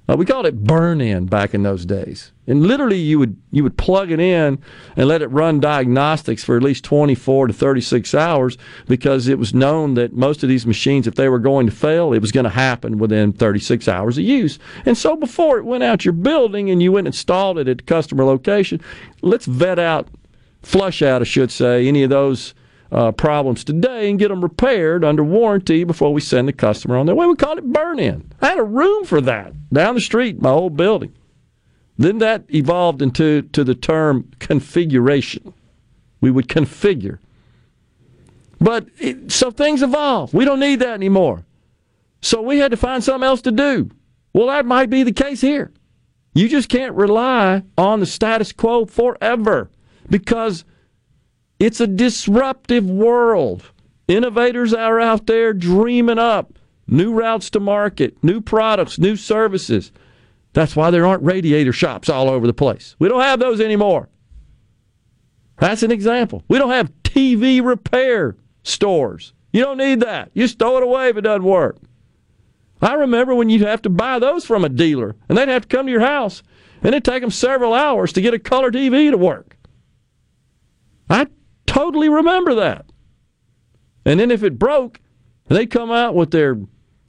Uh, 0.10 0.16
we 0.16 0.26
called 0.26 0.46
it 0.46 0.64
burn 0.64 1.02
in 1.02 1.26
back 1.26 1.54
in 1.54 1.64
those 1.64 1.86
days. 1.86 2.32
And 2.46 2.66
literally 2.66 2.98
you 2.98 3.20
would 3.20 3.36
you 3.52 3.62
would 3.64 3.78
plug 3.78 4.10
it 4.10 4.22
in 4.22 4.58
and 4.96 5.08
let 5.08 5.22
it 5.22 5.28
run 5.28 5.60
diagnostics 5.60 6.44
for 6.46 6.56
at 6.56 6.64
least 6.64 6.86
24 6.86 7.48
to 7.48 7.54
36 7.54 8.14
hours 8.14 8.58
because 8.88 9.28
it 9.28 9.38
was 9.38 9.54
known 9.54 9.96
that 9.96 10.14
most 10.14 10.44
of 10.44 10.50
these 10.50 10.66
machines 10.66 11.08
if 11.08 11.16
they 11.16 11.28
were 11.28 11.40
going 11.40 11.66
to 11.66 11.74
fail 11.74 12.14
it 12.14 12.20
was 12.20 12.32
going 12.32 12.46
to 12.46 12.50
happen 12.50 13.00
within 13.00 13.34
36 13.34 13.88
hours 13.88 14.18
of 14.18 14.24
use. 14.24 14.60
And 14.86 14.98
so 14.98 15.18
before 15.18 15.58
it 15.58 15.66
went 15.66 15.84
out 15.84 16.06
your 16.06 16.14
building 16.14 16.70
and 16.70 16.82
you 16.82 16.94
went 16.94 17.08
and 17.08 17.14
installed 17.14 17.60
it 17.60 17.68
at 17.68 17.78
the 17.78 17.84
customer 17.84 18.24
location, 18.24 18.80
let's 19.22 19.46
vet 19.46 19.78
out 19.78 20.08
flush 20.64 21.02
out 21.02 21.22
I 21.22 21.26
should 21.26 21.52
say 21.52 21.86
any 21.86 22.04
of 22.04 22.10
those 22.10 22.54
uh, 22.92 23.12
problems 23.12 23.64
today 23.64 24.10
and 24.10 24.20
get 24.20 24.30
them 24.30 24.42
repaired 24.42 25.04
under 25.04 25.24
warranty 25.24 25.84
before 25.84 26.14
we 26.14 26.22
send 26.22 26.48
the 26.48 26.54
customer 26.54 26.98
on 26.98 27.06
their 27.06 27.16
way. 27.16 27.26
We 27.26 27.36
called 27.36 27.58
it 27.58 27.72
burn 27.72 28.00
in. 28.00 28.32
I 28.42 28.48
had 28.48 28.60
a 28.60 28.64
room 28.64 29.06
for 29.06 29.22
that 29.22 29.54
down 29.72 29.96
the 29.96 30.02
street, 30.02 30.42
my 30.42 30.50
old 30.50 30.78
building. 30.78 31.14
Then 31.98 32.20
that 32.20 32.46
evolved 32.50 33.02
into 33.02 33.42
to 33.42 33.64
the 33.64 33.76
term 33.76 34.30
configuration. 34.40 35.54
We 36.22 36.32
would 36.32 36.48
configure. 36.48 37.20
But 38.60 38.88
it, 39.00 39.32
so 39.32 39.52
things 39.52 39.82
evolve. 39.82 40.34
We 40.34 40.46
don't 40.46 40.60
need 40.60 40.80
that 40.80 40.94
anymore. 40.94 41.46
So 42.22 42.42
we 42.42 42.60
had 42.60 42.72
to 42.72 42.78
find 42.78 43.04
something 43.04 43.28
else 43.28 43.42
to 43.42 43.52
do. 43.52 43.90
Well, 44.34 44.48
that 44.48 44.66
might 44.66 44.90
be 44.90 45.04
the 45.04 45.12
case 45.12 45.42
here. 45.42 45.72
You 46.34 46.48
just 46.48 46.70
can't 46.70 46.94
rely 46.94 47.64
on 47.78 48.00
the 48.00 48.06
status 48.06 48.52
quo 48.52 48.86
forever 48.86 49.72
because 50.10 50.66
it's 51.60 51.80
a 51.80 51.88
disruptive 51.88 52.90
world. 52.90 53.64
Innovators 54.08 54.74
are 54.74 55.00
out 55.00 55.26
there 55.28 55.54
dreaming 55.54 56.20
up 56.20 56.58
new 56.88 57.12
routes 57.14 57.50
to 57.52 57.60
market, 57.60 58.24
new 58.24 58.40
products, 58.42 58.98
new 58.98 59.16
services. 59.16 59.92
That's 60.54 60.76
why 60.76 60.92
there 60.92 61.06
aren't 61.06 61.24
radiator 61.24 61.74
shops 61.74 62.10
all 62.10 62.30
over 62.30 62.48
the 62.48 62.54
place. 62.54 62.96
We 63.00 63.10
don't 63.10 63.22
have 63.22 63.40
those 63.40 63.60
anymore. 63.60 64.10
That's 65.60 65.84
an 65.84 65.92
example. 65.92 66.44
We 66.48 66.58
don't 66.58 66.72
have 66.72 66.92
TV 67.04 67.64
repair 67.64 68.36
stores. 68.64 69.34
You 69.52 69.64
don't 69.64 69.78
need 69.78 70.02
that. 70.02 70.32
You 70.34 70.44
just 70.44 70.60
throw 70.60 70.78
it 70.78 70.84
away 70.84 71.10
if 71.10 71.18
it 71.18 71.22
doesn't 71.22 71.44
work. 71.44 71.78
I 72.82 72.94
remember 72.94 73.34
when 73.34 73.50
you'd 73.50 73.62
have 73.62 73.82
to 73.84 73.90
buy 73.90 74.20
those 74.20 74.46
from 74.46 74.64
a 74.64 74.70
dealer, 74.70 75.16
and 75.28 75.38
they'd 75.38 75.50
have 75.50 75.64
to 75.64 75.76
come 75.76 75.88
to 75.88 75.92
your 75.92 76.02
house, 76.02 76.44
and 76.84 76.90
it'd 76.94 77.04
take 77.04 77.22
them 77.22 77.32
several 77.32 77.74
hours 77.74 78.14
to 78.14 78.22
get 78.22 78.36
a 78.36 78.40
color 78.40 78.72
TV 78.72 79.10
to 79.10 79.18
work. 79.18 79.58
I 81.10 81.28
totally 81.68 82.10
remember 82.10 82.56
that. 82.56 82.86
And 84.06 84.20
then 84.20 84.32
if 84.32 84.42
it 84.42 84.58
broke, 84.58 85.00
they'd 85.48 85.68
come 85.68 85.92
out 85.92 86.16
with 86.16 86.32
their 86.32 86.58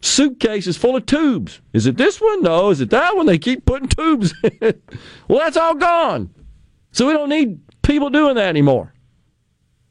suitcases 0.01 0.76
full 0.76 0.97
of 0.97 1.06
tubes. 1.06 1.60
Is 1.72 1.86
it 1.86 1.97
this 1.97 2.20
one? 2.20 2.43
No. 2.43 2.68
Is 2.70 2.80
it 2.80 2.90
that 2.90 3.16
one? 3.16 3.24
They 3.26 3.39
keep 3.39 3.64
putting 3.64 3.89
tubes 3.89 4.35
in. 4.43 4.59
it. 4.60 4.82
well, 5.26 5.39
that's 5.39 5.56
all 5.56 5.74
gone. 5.74 6.35
So 6.93 7.06
we 7.06 7.14
don't 7.14 7.30
need 7.30 7.60
people 7.82 8.10
doing 8.10 8.35
that 8.35 8.48
anymore. 8.48 8.93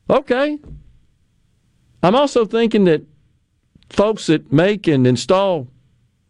Okay. 0.10 0.60
I'm 2.04 2.16
also 2.16 2.46
thinking 2.46 2.86
that 2.86 3.04
folks 3.90 4.28
that 4.28 4.52
make 4.52 4.88
and 4.88 5.08
install 5.08 5.68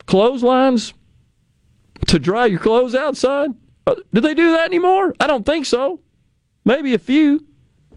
clotheslines, 0.05 0.93
to 2.07 2.19
dry 2.19 2.45
your 2.45 2.59
clothes 2.59 2.95
outside? 2.95 3.51
Uh, 3.85 3.95
do 4.13 4.21
they 4.21 4.33
do 4.33 4.51
that 4.51 4.65
anymore? 4.65 5.13
I 5.19 5.27
don't 5.27 5.45
think 5.45 5.65
so. 5.65 5.99
Maybe 6.65 6.93
a 6.93 6.99
few. 6.99 7.45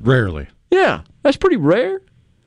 Rarely. 0.00 0.48
Yeah, 0.70 1.02
that's 1.22 1.36
pretty 1.36 1.56
rare. 1.56 2.00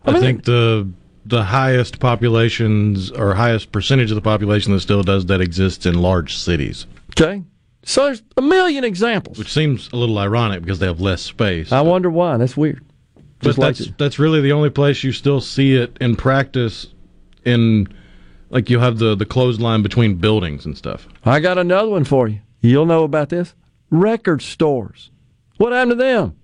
I, 0.05 0.19
think 0.19 0.43
the 0.43 0.89
the 1.25 1.43
highest 1.43 1.99
populations 1.99 3.11
or 3.11 3.33
highest 3.33 3.71
percentage 3.71 4.11
of 4.11 4.15
the 4.15 4.21
population 4.21 4.73
that 4.73 4.81
still 4.81 5.03
does 5.03 5.25
that 5.27 5.41
exists 5.41 5.85
in 5.85 6.01
large 6.01 6.35
cities. 6.35 6.85
Okay. 7.11 7.43
So 7.85 8.05
there's 8.05 8.23
a 8.37 8.41
million 8.41 8.83
examples. 8.83 9.37
Which 9.37 9.51
seems 9.51 9.89
a 9.91 9.97
little 9.97 10.17
ironic 10.17 10.61
because 10.61 10.79
they 10.79 10.85
have 10.85 11.01
less 11.01 11.21
space. 11.21 11.71
I 11.71 11.81
wonder 11.81 12.09
why. 12.09 12.37
That's 12.37 12.55
weird. 12.55 12.83
But 13.15 13.47
Just 13.47 13.57
like 13.57 13.77
that's 13.77 13.91
that's 13.97 14.19
really 14.19 14.41
the 14.41 14.53
only 14.53 14.69
place 14.69 15.03
you 15.03 15.11
still 15.11 15.41
see 15.41 15.75
it 15.75 15.97
in 15.99 16.15
practice. 16.15 16.87
In 17.45 17.87
like 18.49 18.69
you 18.69 18.79
have 18.79 18.99
the 18.99 19.15
the 19.15 19.25
clothesline 19.25 19.83
between 19.83 20.15
buildings 20.15 20.65
and 20.65 20.77
stuff. 20.77 21.07
I 21.25 21.39
got 21.39 21.57
another 21.57 21.89
one 21.89 22.05
for 22.05 22.29
you. 22.29 22.39
You'll 22.61 22.85
know 22.85 23.03
about 23.03 23.29
this. 23.29 23.53
Record 23.89 24.41
stores. 24.41 25.11
What 25.57 25.73
happened 25.73 25.91
to 25.91 25.95
them? 25.95 26.37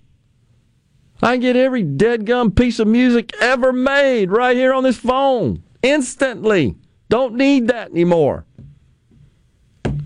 I 1.22 1.34
can 1.34 1.40
get 1.40 1.56
every 1.56 1.82
dead 1.82 2.24
gum 2.24 2.50
piece 2.50 2.78
of 2.78 2.88
music 2.88 3.34
ever 3.40 3.72
made 3.72 4.30
right 4.30 4.56
here 4.56 4.72
on 4.72 4.82
this 4.82 4.98
phone 4.98 5.62
instantly. 5.82 6.76
Don't 7.08 7.34
need 7.34 7.68
that 7.68 7.90
anymore. 7.90 8.46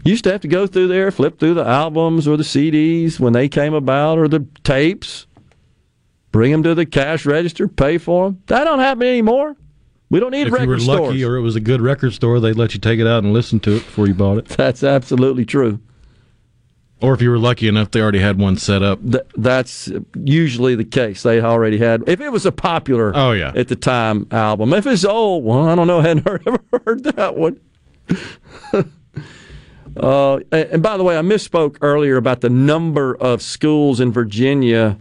Used 0.04 0.24
to 0.24 0.32
have 0.32 0.40
to 0.42 0.48
go 0.48 0.66
through 0.66 0.88
there, 0.88 1.10
flip 1.10 1.38
through 1.38 1.54
the 1.54 1.64
albums 1.64 2.28
or 2.28 2.36
the 2.36 2.42
CDs 2.42 3.18
when 3.18 3.32
they 3.32 3.48
came 3.48 3.74
about 3.74 4.18
or 4.18 4.28
the 4.28 4.46
tapes, 4.62 5.26
bring 6.30 6.52
them 6.52 6.62
to 6.62 6.74
the 6.74 6.84
cash 6.84 7.24
register, 7.24 7.68
pay 7.68 7.96
for 7.96 8.26
them. 8.26 8.42
That 8.46 8.64
don't 8.64 8.80
happen 8.80 9.06
anymore. 9.06 9.56
We 10.10 10.20
don't 10.20 10.32
need 10.32 10.48
if 10.48 10.52
record 10.52 10.64
stores. 10.64 10.72
If 10.72 10.86
you 10.86 10.90
were 10.90 10.96
stores. 10.96 11.08
lucky 11.08 11.24
or 11.24 11.36
it 11.36 11.40
was 11.40 11.56
a 11.56 11.60
good 11.60 11.80
record 11.80 12.12
store, 12.12 12.38
they'd 12.38 12.56
let 12.56 12.74
you 12.74 12.80
take 12.80 13.00
it 13.00 13.06
out 13.06 13.24
and 13.24 13.32
listen 13.32 13.60
to 13.60 13.76
it 13.76 13.84
before 13.84 14.06
you 14.06 14.14
bought 14.14 14.38
it. 14.38 14.46
That's 14.48 14.82
absolutely 14.82 15.46
true. 15.46 15.80
Or 17.04 17.12
if 17.12 17.20
you 17.20 17.28
were 17.30 17.38
lucky 17.38 17.68
enough, 17.68 17.90
they 17.90 18.00
already 18.00 18.20
had 18.20 18.38
one 18.38 18.56
set 18.56 18.82
up. 18.82 18.98
Th- 19.02 19.24
that's 19.36 19.90
usually 20.14 20.74
the 20.74 20.84
case. 20.84 21.22
They 21.22 21.40
already 21.40 21.76
had. 21.76 22.02
If 22.08 22.20
it 22.20 22.30
was 22.30 22.46
a 22.46 22.52
popular, 22.52 23.12
Oh, 23.14 23.32
yeah. 23.32 23.52
at 23.54 23.68
the 23.68 23.76
time 23.76 24.26
album. 24.30 24.72
If 24.72 24.86
it's 24.86 25.04
old, 25.04 25.44
well, 25.44 25.68
I 25.68 25.74
don't 25.74 25.86
know. 25.86 26.00
I 26.00 26.02
hadn't 26.08 26.26
heard, 26.26 26.42
ever 26.46 26.60
heard 26.86 27.04
that 27.04 27.36
one. 27.36 27.60
uh, 29.96 30.36
and, 30.50 30.52
and 30.52 30.82
by 30.82 30.96
the 30.96 31.04
way, 31.04 31.18
I 31.18 31.22
misspoke 31.22 31.76
earlier 31.82 32.16
about 32.16 32.40
the 32.40 32.50
number 32.50 33.14
of 33.16 33.42
schools 33.42 34.00
in 34.00 34.10
Virginia 34.12 34.98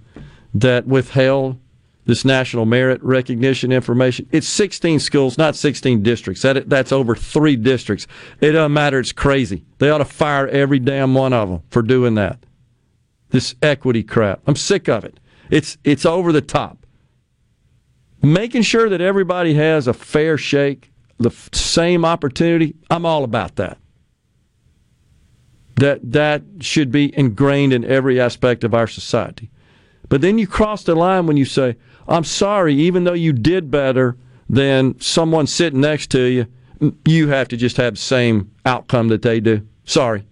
that 0.53 0.85
withheld 0.85 1.57
this 2.05 2.25
national 2.25 2.65
merit 2.65 3.01
recognition 3.01 3.71
information. 3.71 4.27
It's 4.31 4.47
16 4.47 4.99
schools, 4.99 5.37
not 5.37 5.55
16 5.55 6.03
districts. 6.03 6.41
That 6.41 6.69
that's 6.69 6.91
over 6.91 7.15
three 7.15 7.55
districts. 7.55 8.07
It 8.41 8.51
doesn't 8.51 8.73
matter. 8.73 8.99
It's 8.99 9.11
crazy. 9.11 9.63
They 9.77 9.89
ought 9.89 9.99
to 9.99 10.05
fire 10.05 10.47
every 10.47 10.79
damn 10.79 11.13
one 11.13 11.33
of 11.33 11.49
them 11.49 11.61
for 11.69 11.81
doing 11.81 12.15
that. 12.15 12.45
This 13.29 13.55
equity 13.61 14.03
crap. 14.03 14.41
I'm 14.45 14.55
sick 14.55 14.89
of 14.89 15.05
it. 15.05 15.19
It's 15.49 15.77
it's 15.83 16.05
over 16.05 16.31
the 16.31 16.41
top. 16.41 16.85
Making 18.21 18.61
sure 18.61 18.89
that 18.89 19.01
everybody 19.01 19.53
has 19.55 19.87
a 19.87 19.93
fair 19.93 20.37
shake, 20.37 20.91
the 21.17 21.29
f- 21.29 21.53
same 21.53 22.05
opportunity. 22.05 22.75
I'm 22.89 23.05
all 23.05 23.23
about 23.23 23.55
that. 23.57 23.77
That 25.75 26.11
that 26.11 26.43
should 26.59 26.91
be 26.91 27.17
ingrained 27.17 27.73
in 27.73 27.83
every 27.83 28.19
aspect 28.19 28.63
of 28.63 28.73
our 28.73 28.87
society. 28.87 29.49
But 30.09 30.21
then 30.21 30.37
you 30.37 30.45
cross 30.45 30.83
the 30.83 30.95
line 30.95 31.25
when 31.25 31.37
you 31.37 31.45
say, 31.45 31.75
I'm 32.07 32.23
sorry, 32.23 32.75
even 32.75 33.03
though 33.03 33.13
you 33.13 33.33
did 33.33 33.71
better 33.71 34.17
than 34.49 34.99
someone 34.99 35.47
sitting 35.47 35.81
next 35.81 36.09
to 36.11 36.21
you, 36.21 36.47
you 37.05 37.29
have 37.29 37.47
to 37.49 37.57
just 37.57 37.77
have 37.77 37.95
the 37.95 38.01
same 38.01 38.51
outcome 38.65 39.07
that 39.07 39.21
they 39.21 39.39
do. 39.39 39.65
Sorry. 39.85 40.25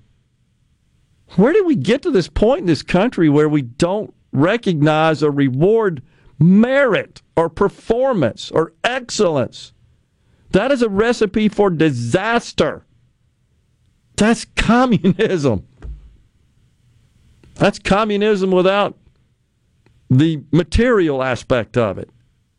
Where 1.35 1.53
did 1.53 1.65
we 1.65 1.75
get 1.75 2.01
to 2.01 2.11
this 2.11 2.27
point 2.27 2.61
in 2.61 2.65
this 2.65 2.83
country 2.83 3.29
where 3.29 3.47
we 3.47 3.61
don't 3.61 4.13
recognize 4.33 5.23
or 5.23 5.31
reward 5.31 6.01
merit 6.39 7.21
or 7.37 7.49
performance 7.49 8.51
or 8.51 8.73
excellence? 8.83 9.71
That 10.51 10.71
is 10.71 10.81
a 10.81 10.89
recipe 10.89 11.47
for 11.47 11.69
disaster. 11.69 12.85
That's 14.17 14.45
communism. 14.57 15.65
That's 17.55 17.79
communism 17.79 18.51
without 18.51 18.97
the 20.11 20.43
material 20.51 21.23
aspect 21.23 21.77
of 21.77 21.97
it, 21.97 22.09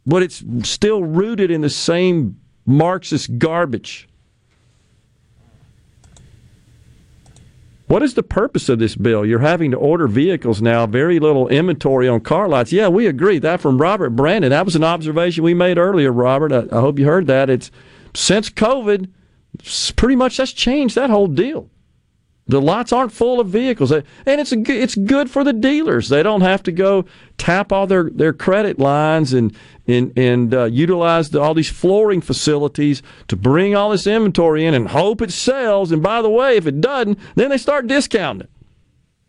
but 0.07 0.23
it's 0.23 0.43
still 0.63 1.05
rooted 1.05 1.51
in 1.51 1.61
the 1.61 1.71
same 1.71 2.41
Marxist 2.65 3.39
garbage. 3.39 4.09
What 7.89 8.03
is 8.03 8.15
the 8.15 8.23
purpose 8.23 8.71
of 8.71 8.79
this 8.79 8.97
bill? 8.97 9.27
You're 9.27 9.41
having 9.41 9.71
to 9.73 9.77
order 9.77 10.09
vehicles 10.09 10.63
now, 10.63 10.87
very 10.87 11.21
little 11.21 11.47
inventory 11.49 12.09
on 12.09 12.21
car 12.21 12.49
lots. 12.49 12.73
Yeah, 12.73 12.89
we 12.89 13.07
agree. 13.07 13.39
That 13.39 13.61
from 13.61 13.77
Robert 13.77 14.11
Brandon. 14.11 14.49
That 14.49 14.65
was 14.65 14.75
an 14.77 14.85
observation 14.85 15.45
we 15.45 15.53
made 15.53 15.77
earlier, 15.77 16.11
Robert. 16.11 16.53
I, 16.53 16.75
I 16.75 16.81
hope 16.81 16.99
you 16.99 17.05
heard 17.05 17.27
that. 17.27 17.51
It's 17.51 17.71
since 18.15 18.49
COVID, 18.49 19.11
pretty 19.97 20.17
much 20.17 20.39
that's 20.39 20.55
changed 20.55 20.95
that 20.95 21.11
whole 21.11 21.27
deal. 21.27 21.69
The 22.49 22.61
lots 22.61 22.93
aren't 22.93 23.13
full 23.13 23.39
of 23.39 23.49
vehicles, 23.49 23.93
and 23.93 24.05
it's 24.27 24.53
a, 24.53 24.59
it's 24.69 24.97
good 24.97 25.31
for 25.31 25.45
the 25.45 25.53
dealers. 25.53 26.09
They 26.09 26.25
don't 26.25 26.41
have 26.41 26.63
to 26.65 26.73
go 26.73 27.05
tap 27.39 27.71
all 27.71 27.87
their, 27.87 28.11
their 28.11 28.33
credit 28.33 28.79
lines 28.81 29.33
and 29.33 29.57
and 29.87 30.13
and 30.17 30.53
uh, 30.53 30.65
utilize 30.65 31.31
the, 31.31 31.41
all 31.41 31.55
these 31.55 31.71
flooring 31.71 32.21
facilities 32.21 33.01
to 33.29 33.37
bring 33.37 33.77
all 33.77 33.91
this 33.91 34.09
inventory 34.09 34.65
in 34.65 34.75
and 34.75 34.89
hope 34.89 35.23
it 35.23 35.31
sells. 35.31 35.93
And 35.93 36.03
by 36.03 36.21
the 36.21 36.31
way, 36.31 36.57
if 36.57 36.67
it 36.67 36.81
doesn't, 36.81 37.19
then 37.37 37.51
they 37.51 37.59
start 37.59 37.87
discounting 37.87 38.43
it. 38.43 38.51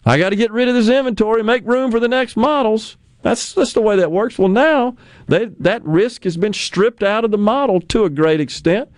I 0.06 0.18
got 0.18 0.30
to 0.30 0.36
get 0.36 0.52
rid 0.52 0.68
of 0.68 0.76
this 0.76 0.90
inventory, 0.90 1.44
make 1.44 1.66
room 1.66 1.92
for 1.92 2.00
the 2.00 2.08
next 2.08 2.36
models. 2.36 2.98
That's 3.22 3.54
that's 3.54 3.74
the 3.74 3.82
way 3.82 3.96
that 3.96 4.12
works. 4.12 4.40
Well, 4.40 4.50
now 4.50 4.96
they, 5.28 5.46
that 5.46 5.84
risk 5.86 6.24
has 6.24 6.36
been 6.36 6.54
stripped 6.54 7.04
out 7.04 7.24
of 7.24 7.32
the 7.32 7.38
model 7.38 7.80
to 7.80 8.06
a 8.06 8.10
great 8.10 8.42
extent 8.42 8.90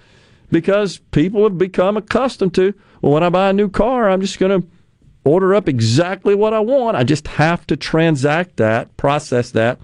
because 0.56 0.99
people 1.11 1.44
have 1.44 1.57
become 1.57 1.98
accustomed 1.98 2.53
to, 2.53 2.73
well, 3.02 3.11
when 3.11 3.23
I 3.23 3.30
buy 3.30 3.49
a 3.49 3.53
new 3.53 3.68
car, 3.68 4.10
I'm 4.10 4.22
just 4.22 4.40
going 4.40 4.61
to 4.61 4.65
order 5.26 5.53
up 5.53 5.68
exactly 5.68 6.34
what 6.34 6.53
I 6.53 6.61
want. 6.61 6.95
I 6.95 7.03
just 7.03 7.27
have 7.27 7.68
to 7.68 7.76
transact 7.76 8.56
that, 8.56 8.95
process 8.95 9.52
that 9.52 9.82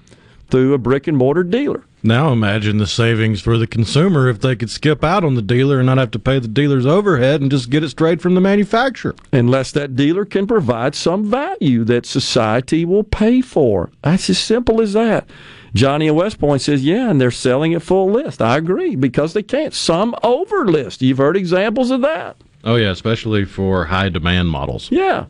through 0.50 0.74
a 0.74 0.78
brick 0.78 1.08
and 1.08 1.18
mortar 1.18 1.44
dealer. 1.44 1.84
Now 2.04 2.32
imagine 2.32 2.78
the 2.78 2.88
savings 2.88 3.42
for 3.42 3.58
the 3.58 3.68
consumer 3.68 4.30
if 4.30 4.40
they 4.40 4.56
could 4.56 4.70
skip 4.70 5.04
out 5.04 5.26
on 5.26 5.36
the 5.36 5.42
dealer 5.42 5.80
and 5.80 5.88
not 5.88 5.98
have 5.98 6.12
to 6.12 6.20
pay 6.20 6.40
the 6.40 6.48
dealer's 6.48 6.86
overhead 6.86 7.42
and 7.42 7.52
just 7.52 7.70
get 7.70 7.84
it 7.84 7.90
straight 7.90 8.22
from 8.22 8.34
the 8.34 8.40
manufacturer. 8.40 9.14
Unless 9.34 9.74
that 9.74 9.98
dealer 9.98 10.24
can 10.24 10.48
provide 10.48 10.96
some 10.96 11.30
value 11.30 11.84
that 11.84 12.06
society 12.06 12.86
will 12.86 13.04
pay 13.04 13.42
for. 13.42 13.92
That's 14.04 14.30
as 14.30 14.40
simple 14.40 14.80
as 14.80 14.94
that. 14.94 15.30
Johnny 15.74 16.08
in 16.08 16.16
West 16.16 16.40
Point 16.40 16.62
says, 16.62 16.84
yeah, 16.84 17.10
and 17.10 17.20
they're 17.20 17.32
selling 17.32 17.74
at 17.74 17.82
full 17.82 18.12
list. 18.12 18.42
I 18.42 18.58
agree, 18.58 18.96
because 18.96 19.34
they 19.34 19.44
can't. 19.44 19.74
Some 19.74 20.16
over 20.24 20.66
list. 20.66 21.02
You've 21.02 21.18
heard 21.18 21.38
examples 21.38 21.92
of 21.92 22.02
that. 22.02 22.38
Oh 22.64 22.76
yeah, 22.76 22.92
especially 22.92 23.46
for 23.46 23.86
high 23.86 24.10
demand 24.10 24.50
models. 24.50 24.92
Yeah. 24.92 25.26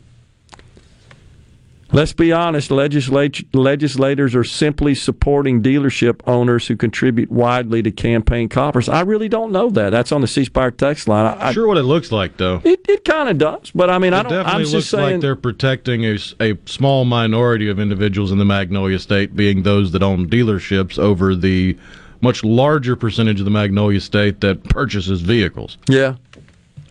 Let's 1.94 2.14
be 2.14 2.32
honest, 2.32 2.70
legislat- 2.70 3.44
legislators 3.54 4.34
are 4.34 4.44
simply 4.44 4.94
supporting 4.94 5.62
dealership 5.62 6.20
owners 6.26 6.66
who 6.66 6.74
contribute 6.76 7.30
widely 7.30 7.82
to 7.82 7.90
campaign 7.90 8.48
coffers. 8.48 8.88
I 8.88 9.02
really 9.02 9.28
don't 9.28 9.52
know 9.52 9.68
that. 9.70 9.90
That's 9.90 10.10
on 10.10 10.22
the 10.22 10.26
C 10.26 10.44
Spire 10.44 10.70
text 10.70 11.06
line. 11.06 11.26
I, 11.26 11.48
I- 11.48 11.52
Sure, 11.52 11.66
what 11.66 11.76
it 11.76 11.82
looks 11.82 12.10
like 12.10 12.38
though. 12.38 12.62
it 12.64 12.80
it 12.88 13.04
kind 13.04 13.28
of 13.28 13.36
does, 13.36 13.70
but 13.74 13.90
I 13.90 13.98
mean, 13.98 14.14
I 14.14 14.20
It 14.20 14.22
don't. 14.22 14.32
definitely 14.32 14.52
I'm 14.52 14.58
looks 14.60 14.70
just 14.72 14.90
saying. 14.90 15.12
like 15.12 15.20
they're 15.20 15.36
protecting 15.36 16.04
a, 16.06 16.18
a 16.40 16.56
small 16.64 17.04
minority 17.04 17.68
of 17.68 17.78
individuals 17.78 18.32
in 18.32 18.38
the 18.38 18.44
Magnolia 18.46 18.98
State, 18.98 19.36
being 19.36 19.62
those 19.62 19.92
that 19.92 20.02
own 20.02 20.28
dealerships, 20.30 20.98
over 20.98 21.34
the 21.36 21.76
much 22.22 22.42
larger 22.42 22.96
percentage 22.96 23.38
of 23.40 23.44
the 23.44 23.50
Magnolia 23.50 24.00
State 24.00 24.40
that 24.40 24.64
purchases 24.64 25.20
vehicles. 25.20 25.76
Yeah. 25.88 26.14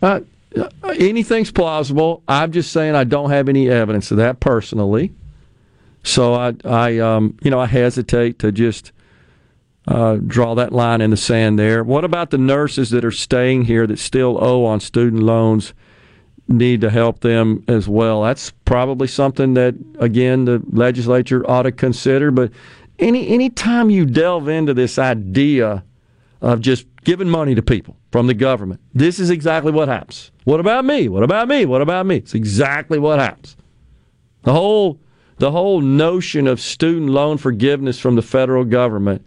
Uh, 0.00 0.20
anything's 0.84 1.50
plausible. 1.50 2.22
I'm 2.28 2.52
just 2.52 2.72
saying 2.72 2.94
I 2.94 3.04
don't 3.04 3.30
have 3.30 3.48
any 3.48 3.68
evidence 3.68 4.10
of 4.10 4.16
that 4.18 4.40
personally. 4.40 5.12
So 6.02 6.34
I, 6.34 6.54
I, 6.64 6.98
um, 6.98 7.36
you 7.42 7.50
know, 7.50 7.60
I 7.60 7.66
hesitate 7.66 8.38
to 8.40 8.52
just 8.52 8.92
uh, 9.86 10.16
draw 10.16 10.54
that 10.54 10.72
line 10.72 11.00
in 11.00 11.10
the 11.10 11.16
sand 11.16 11.58
there. 11.58 11.84
What 11.84 12.04
about 12.04 12.30
the 12.30 12.38
nurses 12.38 12.90
that 12.90 13.04
are 13.04 13.12
staying 13.12 13.64
here 13.64 13.86
that 13.86 13.98
still 13.98 14.42
owe 14.42 14.64
on 14.64 14.80
student 14.80 15.22
loans? 15.22 15.74
Need 16.48 16.80
to 16.80 16.90
help 16.90 17.20
them 17.20 17.64
as 17.68 17.88
well. 17.88 18.22
That's 18.22 18.50
probably 18.64 19.06
something 19.06 19.54
that 19.54 19.74
again 20.00 20.44
the 20.44 20.60
legislature 20.70 21.48
ought 21.48 21.62
to 21.62 21.72
consider. 21.72 22.30
But 22.32 22.50
any 22.98 23.28
any 23.28 23.48
time 23.48 23.90
you 23.90 24.04
delve 24.04 24.48
into 24.48 24.74
this 24.74 24.98
idea 24.98 25.84
of 26.42 26.60
just 26.60 26.86
giving 27.04 27.28
money 27.28 27.54
to 27.54 27.62
people 27.62 27.96
from 28.10 28.26
the 28.26 28.34
government. 28.34 28.80
This 28.92 29.20
is 29.20 29.30
exactly 29.30 29.72
what 29.72 29.88
happens. 29.88 30.32
What 30.44 30.60
about 30.60 30.84
me? 30.84 31.08
What 31.08 31.22
about 31.22 31.48
me? 31.48 31.64
What 31.64 31.80
about 31.80 32.04
me? 32.04 32.16
It's 32.16 32.34
exactly 32.34 32.98
what 32.98 33.20
happens. 33.20 33.56
The 34.42 34.52
whole 34.52 35.00
the 35.38 35.52
whole 35.52 35.80
notion 35.80 36.46
of 36.46 36.60
student 36.60 37.10
loan 37.10 37.38
forgiveness 37.38 37.98
from 37.98 38.16
the 38.16 38.22
federal 38.22 38.64
government. 38.64 39.24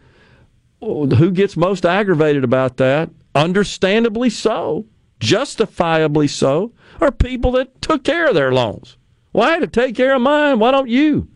Oh, 0.81 1.07
who 1.07 1.31
gets 1.31 1.57
most 1.57 1.85
aggravated 1.85 2.43
about 2.43 2.77
that? 2.77 3.09
Understandably 3.33 4.29
so, 4.29 4.85
justifiably 5.19 6.27
so. 6.27 6.73
are 7.01 7.11
people 7.11 7.51
that 7.53 7.81
took 7.81 8.03
care 8.03 8.27
of 8.27 8.35
their 8.35 8.53
loans. 8.53 8.97
Had 9.33 9.59
to 9.59 9.67
take 9.67 9.95
care 9.95 10.15
of 10.15 10.21
mine. 10.21 10.59
Why 10.59 10.71
don't 10.71 10.89
you? 10.89 11.27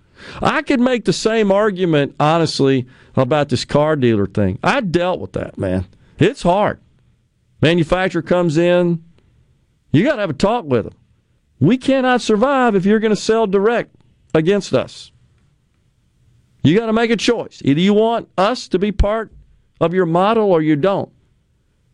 I 0.41 0.61
could 0.61 0.79
make 0.79 1.05
the 1.05 1.13
same 1.13 1.51
argument, 1.51 2.15
honestly, 2.19 2.87
about 3.15 3.49
this 3.49 3.65
car 3.65 3.95
dealer 3.95 4.27
thing. 4.27 4.59
I 4.63 4.81
dealt 4.81 5.19
with 5.19 5.33
that, 5.33 5.57
man. 5.57 5.85
It's 6.17 6.43
hard. 6.43 6.79
Manufacturer 7.61 8.21
comes 8.21 8.57
in, 8.57 9.03
you 9.91 10.03
got 10.03 10.15
to 10.15 10.21
have 10.21 10.29
a 10.29 10.33
talk 10.33 10.65
with 10.65 10.85
them. 10.85 10.95
We 11.59 11.77
cannot 11.77 12.21
survive 12.21 12.75
if 12.75 12.85
you're 12.85 12.99
going 12.99 13.15
to 13.15 13.21
sell 13.21 13.47
direct 13.47 13.93
against 14.33 14.73
us. 14.73 15.11
You 16.63 16.77
got 16.77 16.87
to 16.87 16.93
make 16.93 17.11
a 17.11 17.17
choice. 17.17 17.61
Either 17.63 17.79
you 17.79 17.93
want 17.93 18.29
us 18.37 18.67
to 18.69 18.79
be 18.79 18.91
part 18.91 19.31
of 19.81 19.93
your 19.93 20.05
model 20.05 20.51
or 20.51 20.61
you 20.61 20.75
don't. 20.75 21.11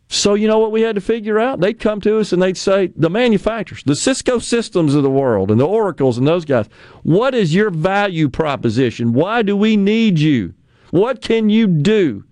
So, 0.08 0.34
you 0.34 0.46
know 0.46 0.60
what 0.60 0.70
we 0.70 0.82
had 0.82 0.94
to 0.94 1.00
figure 1.00 1.38
out? 1.40 1.60
They'd 1.60 1.80
come 1.80 2.00
to 2.02 2.20
us 2.20 2.32
and 2.32 2.40
they'd 2.40 2.56
say, 2.56 2.92
the 2.94 3.10
manufacturers, 3.10 3.82
the 3.82 3.96
Cisco 3.96 4.38
systems 4.38 4.94
of 4.94 5.02
the 5.02 5.10
world 5.10 5.50
and 5.50 5.58
the 5.58 5.66
Oracles 5.66 6.16
and 6.16 6.26
those 6.26 6.44
guys, 6.44 6.68
what 7.02 7.34
is 7.34 7.54
your 7.54 7.70
value 7.70 8.28
proposition? 8.28 9.12
Why 9.12 9.42
do 9.42 9.56
we 9.56 9.76
need 9.76 10.20
you? 10.20 10.54
What 10.90 11.22
can 11.22 11.50
you 11.50 11.66
do 11.66 12.24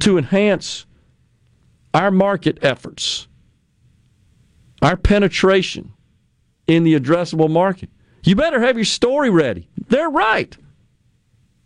to 0.00 0.18
enhance 0.18 0.84
our 1.94 2.10
market 2.10 2.58
efforts, 2.60 3.26
our 4.82 4.96
penetration 4.96 5.94
in 6.66 6.84
the 6.84 6.98
addressable 6.98 7.50
market? 7.50 7.88
You 8.22 8.36
better 8.36 8.60
have 8.60 8.76
your 8.76 8.84
story 8.84 9.30
ready. 9.30 9.70
They're 9.88 10.10
right. 10.10 10.54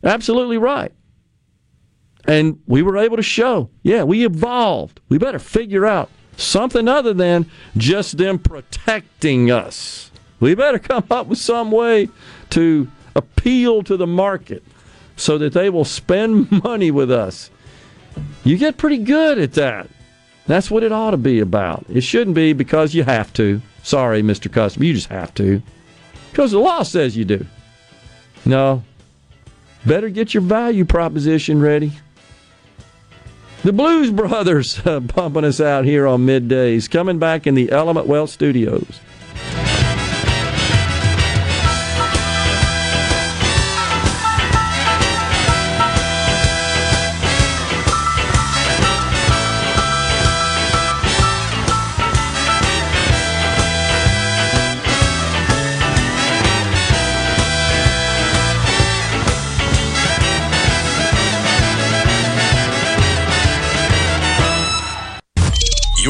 Absolutely 0.04 0.58
right. 0.58 0.92
And 2.26 2.60
we 2.66 2.82
were 2.82 2.96
able 2.96 3.16
to 3.16 3.22
show, 3.22 3.70
yeah, 3.82 4.02
we 4.02 4.24
evolved. 4.24 5.00
We 5.08 5.18
better 5.18 5.38
figure 5.38 5.86
out 5.86 6.08
something 6.36 6.88
other 6.88 7.12
than 7.12 7.50
just 7.76 8.16
them 8.16 8.38
protecting 8.38 9.50
us. 9.50 10.10
We 10.40 10.54
better 10.54 10.78
come 10.78 11.04
up 11.10 11.26
with 11.26 11.38
some 11.38 11.70
way 11.70 12.08
to 12.50 12.88
appeal 13.14 13.82
to 13.84 13.96
the 13.96 14.06
market 14.06 14.62
so 15.16 15.38
that 15.38 15.52
they 15.52 15.70
will 15.70 15.84
spend 15.84 16.50
money 16.64 16.90
with 16.90 17.10
us. 17.10 17.50
You 18.42 18.56
get 18.56 18.76
pretty 18.76 18.98
good 18.98 19.38
at 19.38 19.52
that. 19.54 19.88
That's 20.46 20.70
what 20.70 20.82
it 20.82 20.92
ought 20.92 21.12
to 21.12 21.16
be 21.16 21.40
about. 21.40 21.84
It 21.88 22.02
shouldn't 22.02 22.36
be 22.36 22.52
because 22.52 22.94
you 22.94 23.04
have 23.04 23.32
to. 23.34 23.62
Sorry, 23.82 24.22
Mr. 24.22 24.52
Customer, 24.52 24.84
you 24.84 24.94
just 24.94 25.08
have 25.08 25.32
to. 25.34 25.62
Because 26.30 26.50
the 26.50 26.58
law 26.58 26.82
says 26.82 27.16
you 27.16 27.24
do. 27.24 27.46
No. 28.44 28.82
Better 29.86 30.08
get 30.08 30.34
your 30.34 30.42
value 30.42 30.84
proposition 30.84 31.60
ready. 31.60 31.92
The 33.64 33.72
Blues 33.72 34.10
Brothers 34.10 34.86
uh, 34.86 35.00
pumping 35.00 35.44
us 35.44 35.58
out 35.58 35.86
here 35.86 36.06
on 36.06 36.26
middays, 36.26 36.90
coming 36.90 37.18
back 37.18 37.46
in 37.46 37.54
the 37.54 37.72
Element 37.72 38.06
Wealth 38.06 38.28
Studios. 38.28 39.00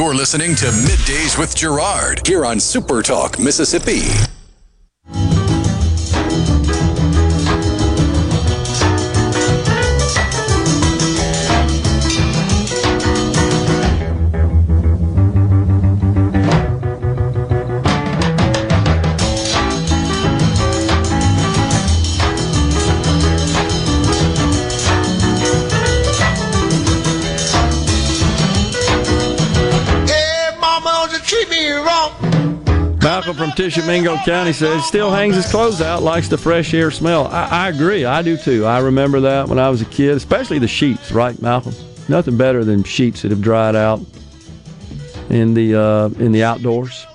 You're 0.05 0.13
listening 0.13 0.53
to 0.57 0.67
Middays 0.67 1.35
with 1.35 1.55
Gerard 1.55 2.27
here 2.27 2.45
on 2.45 2.59
Super 2.59 3.01
Talk, 3.01 3.39
Mississippi. 3.39 4.03
From 33.35 33.51
Tishomingo 33.51 34.15
County 34.17 34.53
says 34.53 34.85
still 34.85 35.11
hangs 35.11 35.35
his 35.35 35.45
clothes 35.47 35.81
out, 35.81 36.03
likes 36.03 36.27
the 36.27 36.37
fresh 36.37 36.73
air 36.73 36.91
smell. 36.91 37.27
I, 37.27 37.65
I 37.65 37.69
agree. 37.69 38.05
I 38.05 38.21
do 38.21 38.37
too. 38.37 38.65
I 38.65 38.79
remember 38.79 39.19
that 39.21 39.47
when 39.47 39.59
I 39.59 39.69
was 39.69 39.81
a 39.81 39.85
kid, 39.85 40.15
especially 40.15 40.59
the 40.59 40.67
sheets, 40.67 41.11
right, 41.11 41.39
Malcolm? 41.41 41.73
Nothing 42.07 42.37
better 42.37 42.63
than 42.63 42.83
sheets 42.83 43.23
that 43.23 43.31
have 43.31 43.41
dried 43.41 43.75
out 43.75 43.99
in 45.29 45.53
the 45.53 45.75
uh, 45.75 46.09
in 46.19 46.31
the 46.31 46.43
outdoors, 46.43 47.05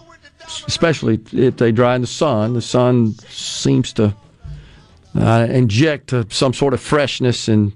especially 0.67 1.21
if 1.33 1.57
they 1.57 1.73
dry 1.73 1.95
in 1.95 2.01
the 2.01 2.07
sun. 2.07 2.55
The 2.55 2.63
sun 2.63 3.15
seems 3.29 3.93
to 3.95 4.15
uh, 5.15 5.47
inject 5.51 6.13
uh, 6.13 6.25
some 6.29 6.53
sort 6.53 6.75
of 6.75 6.81
freshness 6.81 7.49
and 7.49 7.73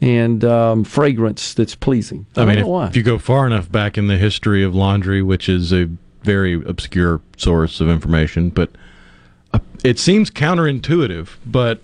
and 0.00 0.44
um, 0.44 0.84
fragrance 0.84 1.54
that's 1.54 1.74
pleasing. 1.74 2.26
I, 2.36 2.42
I 2.42 2.44
mean, 2.44 2.58
if, 2.58 2.90
if 2.90 2.96
you 2.96 3.02
go 3.02 3.18
far 3.18 3.46
enough 3.46 3.70
back 3.70 3.96
in 3.96 4.08
the 4.08 4.18
history 4.18 4.62
of 4.62 4.74
laundry, 4.74 5.22
which 5.22 5.48
is 5.48 5.72
a 5.72 5.88
very 6.24 6.54
obscure 6.54 7.20
source 7.36 7.80
of 7.80 7.88
information, 7.88 8.50
but 8.50 8.70
uh, 9.52 9.58
it 9.84 9.98
seems 9.98 10.30
counterintuitive. 10.30 11.28
But 11.46 11.80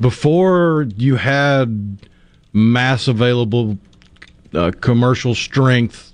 before 0.00 0.86
you 0.96 1.16
had 1.16 1.98
mass 2.52 3.06
available 3.06 3.78
uh, 4.54 4.72
commercial 4.80 5.34
strength 5.34 6.12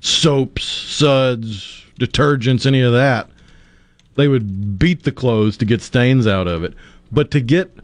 soaps, 0.00 0.64
suds, 0.64 1.84
detergents, 1.98 2.66
any 2.66 2.80
of 2.80 2.92
that, 2.92 3.28
they 4.16 4.28
would 4.28 4.78
beat 4.78 5.02
the 5.02 5.12
clothes 5.12 5.56
to 5.58 5.64
get 5.64 5.82
stains 5.82 6.26
out 6.26 6.48
of 6.48 6.64
it. 6.64 6.74
But 7.12 7.30
to 7.32 7.40
get 7.40 7.76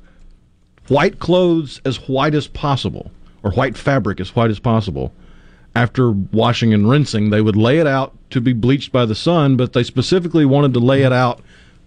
white 0.89 1.19
clothes 1.19 1.81
as 1.85 2.09
white 2.09 2.35
as 2.35 2.47
possible, 2.47 3.11
or 3.43 3.51
white 3.53 3.77
fabric 3.77 4.21
as 4.21 4.35
white 4.35 4.51
as 4.51 4.59
possible, 4.59 5.13
after 5.75 6.11
washing 6.11 6.73
and 6.73 6.89
rinsing, 6.89 7.31
they 7.31 7.43
would 7.43 7.57
lay 7.57 7.79
it 7.79 7.87
out 7.87 8.16
to 8.31 8.41
be 8.41 8.53
bleached 8.53 8.93
by 8.93 9.05
the 9.05 9.15
sun, 9.15 9.57
but 9.57 9.73
they 9.73 9.83
specifically 9.83 10.45
wanted 10.45 10.75
to 10.75 10.81
lay 10.81 11.03
it 11.03 11.13
out 11.13 11.43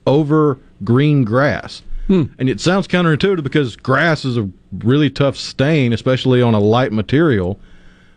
over 0.06 0.60
green 0.84 1.24
grass. 1.24 1.82
Hmm. 2.08 2.24
And 2.40 2.50
it 2.50 2.60
sounds 2.60 2.88
counterintuitive 2.88 3.44
because 3.44 3.76
grass 3.76 4.26
is 4.26 4.38
a 4.38 4.50
really 4.80 5.10
tough 5.10 5.36
stain, 5.38 5.94
especially 5.94 6.42
on 6.42 6.56
a 6.56 6.60
light 6.60 6.92
material. 6.92 7.60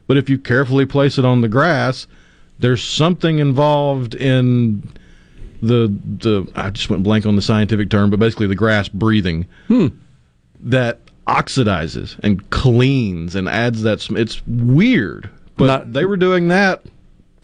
But 0.07 0.17
if 0.17 0.31
you 0.31 0.39
carefully 0.39 0.87
place 0.87 1.19
it 1.19 1.25
on 1.25 1.43
the 1.43 1.49
grass, 1.49 2.07
there's 2.59 2.83
something 2.83 3.39
involved 3.39 4.15
in 4.15 4.83
the 5.61 5.95
the 6.19 6.51
I 6.57 6.71
just 6.71 6.91
went 6.91 7.03
blank 7.03 7.27
on 7.27 7.37
the 7.37 7.43
scientific 7.43 7.91
term, 7.91 8.11
but 8.11 8.19
basically 8.19 8.47
the 8.47 8.55
grass 8.55 8.89
breathing 8.89 9.47
hmm. 9.69 9.89
that 10.61 11.01
oxidizes 11.27 12.19
and 12.23 12.49
cleans 12.51 13.35
and 13.35 13.49
adds 13.49 13.83
that. 13.83 14.01
Sm- 14.01 14.17
it's 14.17 14.41
weird, 14.47 15.29
but 15.57 15.93
they 15.93 16.05
were 16.05 16.17
doing 16.17 16.49
that 16.49 16.83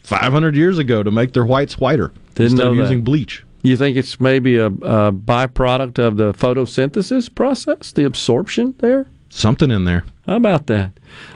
500 0.08 0.56
years 0.56 0.78
ago 0.78 1.02
to 1.02 1.10
make 1.10 1.34
their 1.34 1.44
whites 1.44 1.78
whiter 1.78 2.08
Didn't 2.34 2.52
instead 2.52 2.66
of 2.66 2.76
that. 2.76 2.82
using 2.82 3.02
bleach. 3.02 3.44
You 3.62 3.76
think 3.76 3.96
it's 3.96 4.18
maybe 4.18 4.56
a, 4.56 4.66
a 4.66 5.12
byproduct 5.12 5.98
of 5.98 6.16
the 6.16 6.32
photosynthesis 6.32 7.34
process, 7.34 7.92
the 7.92 8.04
absorption 8.04 8.74
there? 8.78 9.06
Something 9.28 9.70
in 9.70 9.84
there. 9.84 10.04
How 10.26 10.36
about 10.36 10.66
that? 10.68 10.92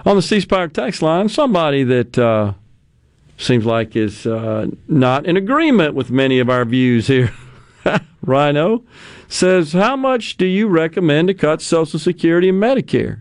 On 0.06 0.16
the 0.16 0.22
C 0.22 0.40
Spire 0.40 0.68
text 0.68 1.02
line, 1.02 1.28
somebody 1.28 1.84
that 1.84 2.18
uh, 2.18 2.54
seems 3.36 3.66
like 3.66 3.94
is 3.94 4.26
uh, 4.26 4.68
not 4.88 5.26
in 5.26 5.36
agreement 5.36 5.94
with 5.94 6.10
many 6.10 6.38
of 6.38 6.48
our 6.48 6.64
views 6.64 7.08
here, 7.08 7.32
Rhino, 8.22 8.84
says, 9.28 9.72
How 9.74 9.96
much 9.96 10.36
do 10.38 10.46
you 10.46 10.68
recommend 10.68 11.28
to 11.28 11.34
cut 11.34 11.60
Social 11.60 11.98
Security 11.98 12.48
and 12.48 12.62
Medicare? 12.62 13.20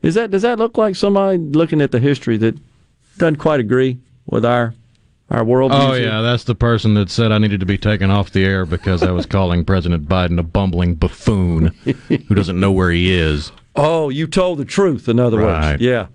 Is 0.00 0.14
that 0.14 0.30
Does 0.30 0.42
that 0.42 0.58
look 0.58 0.78
like 0.78 0.96
somebody 0.96 1.36
looking 1.36 1.82
at 1.82 1.90
the 1.90 2.00
history 2.00 2.38
that 2.38 2.56
doesn't 3.18 3.36
quite 3.36 3.60
agree 3.60 3.98
with 4.26 4.44
our, 4.44 4.74
our 5.30 5.44
world? 5.44 5.72
Oh 5.74 5.94
yeah, 5.94 6.20
that's 6.22 6.44
the 6.44 6.54
person 6.54 6.94
that 6.94 7.10
said 7.10 7.32
I 7.32 7.38
needed 7.38 7.60
to 7.60 7.66
be 7.66 7.78
taken 7.78 8.10
off 8.10 8.30
the 8.30 8.44
air 8.44 8.64
because 8.66 9.02
I 9.02 9.10
was 9.10 9.26
calling 9.36 9.64
President 9.64 10.08
Biden 10.08 10.38
a 10.38 10.42
bumbling 10.42 10.94
buffoon 10.94 11.68
who 12.08 12.34
doesn't 12.34 12.58
know 12.58 12.72
where 12.72 12.90
he 12.90 13.12
is. 13.12 13.52
Oh, 13.74 14.08
you 14.08 14.26
told 14.26 14.58
the 14.58 14.64
truth, 14.64 15.08
in 15.08 15.18
other 15.20 15.38
Right. 15.38 15.72
words. 15.72 15.82
Yeah. 15.82 16.06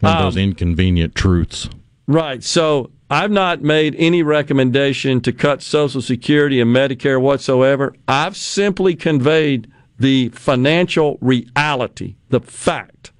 One 0.00 0.12
of 0.12 0.18
Um, 0.18 0.24
those 0.26 0.36
inconvenient 0.36 1.14
truths. 1.14 1.68
Right. 2.06 2.42
So 2.42 2.90
I've 3.10 3.30
not 3.30 3.62
made 3.62 3.94
any 3.98 4.22
recommendation 4.22 5.20
to 5.22 5.32
cut 5.32 5.62
Social 5.62 6.00
Security 6.00 6.60
and 6.60 6.74
Medicare 6.74 7.20
whatsoever. 7.20 7.94
I've 8.08 8.36
simply 8.36 8.94
conveyed 8.94 9.68
the 9.98 10.28
financial 10.30 11.18
reality, 11.20 12.16
the 12.30 12.40
fact 12.40 13.12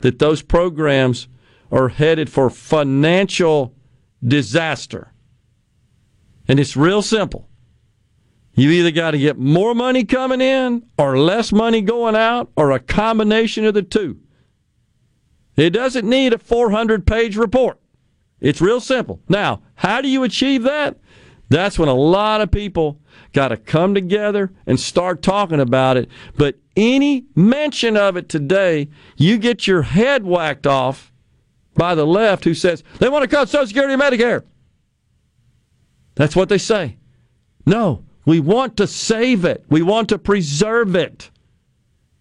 that 0.00 0.18
those 0.18 0.42
programs 0.42 1.28
are 1.70 1.88
headed 1.88 2.28
for 2.30 2.50
financial 2.50 3.72
disaster. 4.24 5.12
And 6.48 6.58
it's 6.60 6.76
real 6.76 7.02
simple. 7.02 7.48
You 8.54 8.70
either 8.70 8.90
got 8.90 9.12
to 9.12 9.18
get 9.18 9.38
more 9.38 9.74
money 9.74 10.04
coming 10.04 10.40
in 10.40 10.84
or 10.98 11.18
less 11.18 11.52
money 11.52 11.80
going 11.80 12.16
out 12.16 12.50
or 12.56 12.70
a 12.70 12.78
combination 12.78 13.64
of 13.64 13.74
the 13.74 13.82
two. 13.82 14.20
It 15.56 15.70
doesn't 15.70 16.08
need 16.08 16.32
a 16.32 16.38
400 16.38 17.06
page 17.06 17.36
report. 17.36 17.78
It's 18.40 18.60
real 18.60 18.80
simple. 18.80 19.20
Now, 19.28 19.62
how 19.76 20.00
do 20.00 20.08
you 20.08 20.22
achieve 20.24 20.64
that? 20.64 20.98
That's 21.48 21.78
when 21.78 21.88
a 21.88 21.94
lot 21.94 22.40
of 22.40 22.50
people 22.50 22.98
got 23.32 23.48
to 23.48 23.56
come 23.56 23.94
together 23.94 24.52
and 24.66 24.80
start 24.80 25.22
talking 25.22 25.60
about 25.60 25.96
it. 25.96 26.08
But 26.36 26.56
any 26.76 27.26
mention 27.34 27.96
of 27.96 28.16
it 28.16 28.28
today, 28.28 28.88
you 29.16 29.38
get 29.38 29.66
your 29.66 29.82
head 29.82 30.24
whacked 30.24 30.66
off 30.66 31.11
by 31.74 31.94
the 31.94 32.06
left 32.06 32.44
who 32.44 32.54
says 32.54 32.82
they 32.98 33.08
want 33.08 33.22
to 33.22 33.28
cut 33.28 33.48
Social 33.48 33.66
Security 33.66 33.94
and 33.94 34.02
Medicare. 34.02 34.44
That's 36.14 36.36
what 36.36 36.48
they 36.48 36.58
say. 36.58 36.96
No, 37.64 38.04
we 38.26 38.40
want 38.40 38.76
to 38.76 38.86
save 38.86 39.44
it. 39.44 39.64
We 39.68 39.82
want 39.82 40.08
to 40.10 40.18
preserve 40.18 40.94
it. 40.94 41.30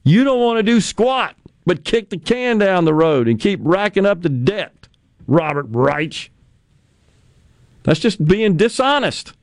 You 0.03 0.23
don't 0.23 0.39
want 0.39 0.57
to 0.57 0.63
do 0.63 0.81
squat, 0.81 1.35
but 1.65 1.83
kick 1.83 2.09
the 2.09 2.17
can 2.17 2.57
down 2.57 2.85
the 2.85 2.93
road 2.93 3.27
and 3.27 3.39
keep 3.39 3.59
racking 3.61 4.05
up 4.05 4.21
the 4.21 4.29
debt, 4.29 4.87
Robert 5.27 5.67
Reich. 5.69 6.31
That's 7.83 7.99
just 7.99 8.23
being 8.25 8.57
dishonest. 8.57 9.33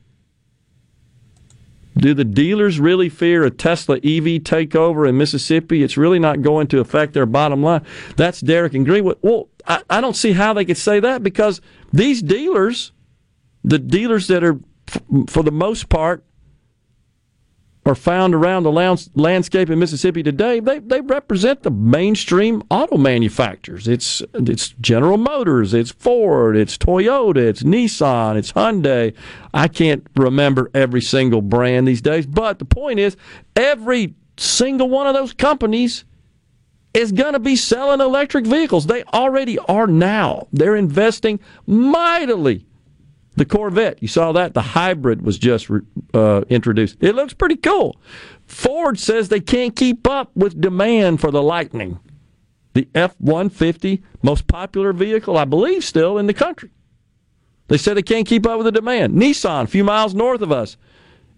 Do 1.97 2.13
the 2.13 2.23
dealers 2.23 2.79
really 2.79 3.09
fear 3.09 3.43
a 3.43 3.51
Tesla 3.51 3.97
EV 3.97 4.43
takeover 4.43 5.07
in 5.07 5.17
Mississippi? 5.17 5.83
It's 5.83 5.97
really 5.97 6.19
not 6.19 6.41
going 6.41 6.67
to 6.67 6.79
affect 6.79 7.13
their 7.13 7.25
bottom 7.25 7.61
line. 7.61 7.85
That's 8.15 8.39
Derek 8.39 8.73
and 8.73 8.85
Greenwood. 8.85 9.17
Well, 9.21 9.49
I, 9.69 9.83
I 9.89 10.01
don't 10.01 10.15
see 10.15 10.33
how 10.33 10.53
they 10.53 10.65
could 10.65 10.77
say 10.77 10.99
that 10.99 11.23
because 11.23 11.61
these 11.93 12.21
dealers, 12.21 12.91
the 13.63 13.79
dealers 13.79 14.27
that 14.27 14.43
are, 14.43 14.59
for 15.27 15.43
the 15.43 15.51
most 15.51 15.87
part, 15.87 16.25
are 17.85 17.95
found 17.95 18.35
around 18.35 18.63
the 18.63 18.99
landscape 19.15 19.69
in 19.69 19.79
Mississippi 19.79 20.21
today, 20.21 20.59
they, 20.59 20.79
they 20.79 21.01
represent 21.01 21.63
the 21.63 21.71
mainstream 21.71 22.61
auto 22.69 22.97
manufacturers. 22.97 23.87
It's 23.87 24.21
it's 24.33 24.69
General 24.81 25.17
Motors, 25.17 25.73
it's 25.73 25.91
Ford, 25.91 26.55
it's 26.55 26.77
Toyota, 26.77 27.37
it's 27.37 27.63
Nissan, 27.63 28.37
it's 28.37 28.51
Hyundai. 28.51 29.15
I 29.53 29.67
can't 29.67 30.05
remember 30.15 30.69
every 30.73 31.01
single 31.01 31.41
brand 31.41 31.87
these 31.87 32.01
days, 32.01 32.27
but 32.27 32.59
the 32.59 32.65
point 32.65 32.99
is, 32.99 33.15
every 33.55 34.13
single 34.37 34.89
one 34.89 35.07
of 35.07 35.15
those 35.15 35.33
companies 35.33 36.05
is 36.93 37.11
going 37.11 37.33
to 37.33 37.39
be 37.39 37.55
selling 37.55 38.01
electric 38.01 38.45
vehicles. 38.45 38.87
They 38.87 39.03
already 39.03 39.59
are 39.59 39.87
now. 39.87 40.47
They're 40.51 40.75
investing 40.75 41.39
mightily 41.67 42.65
the 43.39 43.45
Corvette, 43.45 44.01
you 44.01 44.07
saw 44.09 44.33
that. 44.33 44.53
The 44.53 44.61
hybrid 44.61 45.21
was 45.21 45.37
just 45.37 45.69
uh, 46.13 46.41
introduced. 46.49 46.97
It 46.99 47.15
looks 47.15 47.33
pretty 47.33 47.55
cool. 47.55 47.95
Ford 48.45 48.99
says 48.99 49.29
they 49.29 49.39
can't 49.39 49.75
keep 49.75 50.05
up 50.07 50.29
with 50.35 50.59
demand 50.59 51.21
for 51.21 51.31
the 51.31 51.41
Lightning, 51.41 51.99
the 52.73 52.89
F 52.93 53.15
150, 53.19 54.03
most 54.21 54.45
popular 54.47 54.91
vehicle, 54.91 55.37
I 55.37 55.45
believe, 55.45 55.85
still 55.85 56.17
in 56.17 56.27
the 56.27 56.33
country. 56.33 56.71
They 57.69 57.77
said 57.77 57.95
they 57.95 58.01
can't 58.01 58.27
keep 58.27 58.45
up 58.45 58.57
with 58.57 58.65
the 58.65 58.73
demand. 58.73 59.13
Nissan, 59.13 59.63
a 59.63 59.67
few 59.67 59.85
miles 59.85 60.13
north 60.13 60.41
of 60.41 60.51
us, 60.51 60.75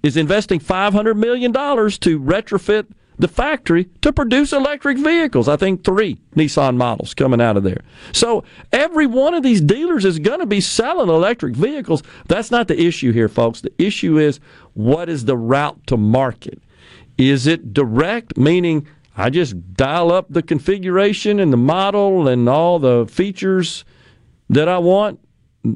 is 0.01 0.17
investing 0.17 0.59
$500 0.59 1.15
million 1.15 1.53
to 1.53 2.19
retrofit 2.19 2.87
the 3.22 3.27
factory 3.27 3.88
to 4.02 4.11
produce 4.11 4.52
electric 4.52 4.98
vehicles. 4.98 5.48
I 5.48 5.56
think 5.56 5.84
three 5.84 6.19
Nissan 6.35 6.76
models 6.76 7.14
coming 7.14 7.39
out 7.39 7.56
of 7.56 7.64
there. 7.64 7.81
So 8.14 8.43
every 8.73 9.06
one 9.06 9.35
of 9.35 9.43
these 9.43 9.61
dealers 9.61 10.06
is 10.06 10.18
going 10.18 10.39
to 10.39 10.48
be 10.48 10.60
selling 10.60 11.07
electric 11.07 11.56
vehicles. 11.56 12.02
That's 12.27 12.49
not 12.49 12.68
the 12.68 12.81
issue 12.81 13.11
here, 13.11 13.30
folks. 13.30 13.61
The 13.61 13.72
issue 13.77 14.18
is 14.18 14.39
what 14.73 15.07
is 15.07 15.26
the 15.26 15.38
route 15.38 15.85
to 15.88 15.98
market? 15.98 16.60
Is 17.18 17.45
it 17.45 17.73
direct, 17.73 18.38
meaning 18.38 18.88
I 19.15 19.30
just 19.30 19.76
dial 19.76 20.11
up 20.11 20.26
the 20.30 20.41
configuration 20.41 21.39
and 21.39 21.53
the 21.53 21.57
model 21.57 22.27
and 22.27 22.49
all 22.49 22.80
the 22.80 23.06
features 23.06 23.85
that 24.49 24.68
I 24.68 24.80
want? 24.80 25.19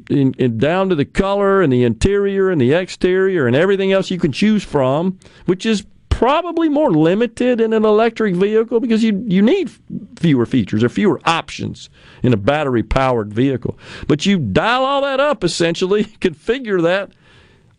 In, 0.10 0.34
in, 0.40 0.58
down 0.58 0.90
to 0.90 0.96
the 0.96 1.06
color 1.06 1.62
and 1.62 1.72
the 1.72 1.84
interior 1.84 2.50
and 2.50 2.60
the 2.60 2.74
exterior 2.74 3.46
and 3.46 3.56
everything 3.56 3.92
else 3.92 4.10
you 4.10 4.18
can 4.18 4.32
choose 4.32 4.64
from, 4.64 5.20
which 5.46 5.64
is 5.64 5.86
probably 6.16 6.70
more 6.70 6.92
limited 6.92 7.60
in 7.60 7.74
an 7.74 7.84
electric 7.84 8.36
vehicle 8.36 8.80
because 8.80 9.04
you 9.04 9.22
you 9.28 9.42
need 9.42 9.70
fewer 10.18 10.46
features 10.46 10.82
or 10.82 10.88
fewer 10.88 11.20
options 11.26 11.90
in 12.24 12.32
a 12.32 12.38
battery 12.38 12.84
powered 12.84 13.34
vehicle. 13.34 13.78
But 14.08 14.26
you 14.26 14.40
dial 14.40 14.86
all 14.86 15.02
that 15.02 15.20
up 15.20 15.44
essentially, 15.44 16.06
configure 16.22 16.82
that 16.82 17.12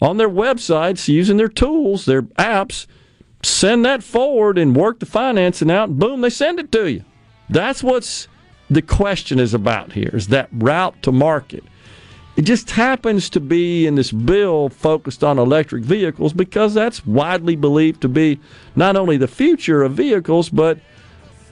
on 0.03 0.19
their 0.19 0.29
websites 0.29 1.09
using 1.09 1.39
their 1.39 1.49
tools, 1.49 2.05
their 2.05 2.23
apps, 2.23 2.87
send 3.43 3.87
that 3.87 4.03
forward 4.03 4.59
and 4.59 4.77
work 4.77 5.01
the 5.01 5.07
financing 5.07 5.71
out 5.71 5.89
and 5.89 5.99
boom, 5.99 6.21
they 6.21 6.29
send 6.29 6.61
it 6.61 6.71
to 6.73 6.91
you. 6.91 7.05
That's 7.49 7.83
what's 7.83 8.29
the 8.69 8.83
question 8.83 9.39
is 9.39 9.55
about 9.55 9.93
here 9.93 10.11
is 10.13 10.29
that 10.29 10.51
route 10.53 11.03
to 11.05 11.11
market. 11.13 11.65
It 12.37 12.43
just 12.43 12.71
happens 12.71 13.31
to 13.31 13.41
be 13.41 13.87
in 13.87 13.95
this 13.95 14.13
bill 14.13 14.69
focused 14.69 15.25
on 15.25 15.39
electric 15.39 15.85
vehicles 15.85 16.35
because 16.35 16.75
that's 16.75 17.05
widely 17.07 17.57
believed 17.57 18.03
to 18.03 18.09
be 18.09 18.39
not 18.75 18.95
only 18.95 19.17
the 19.17 19.27
future 19.27 19.83
of 19.83 19.95
vehicles, 19.95 20.51
but 20.51 20.79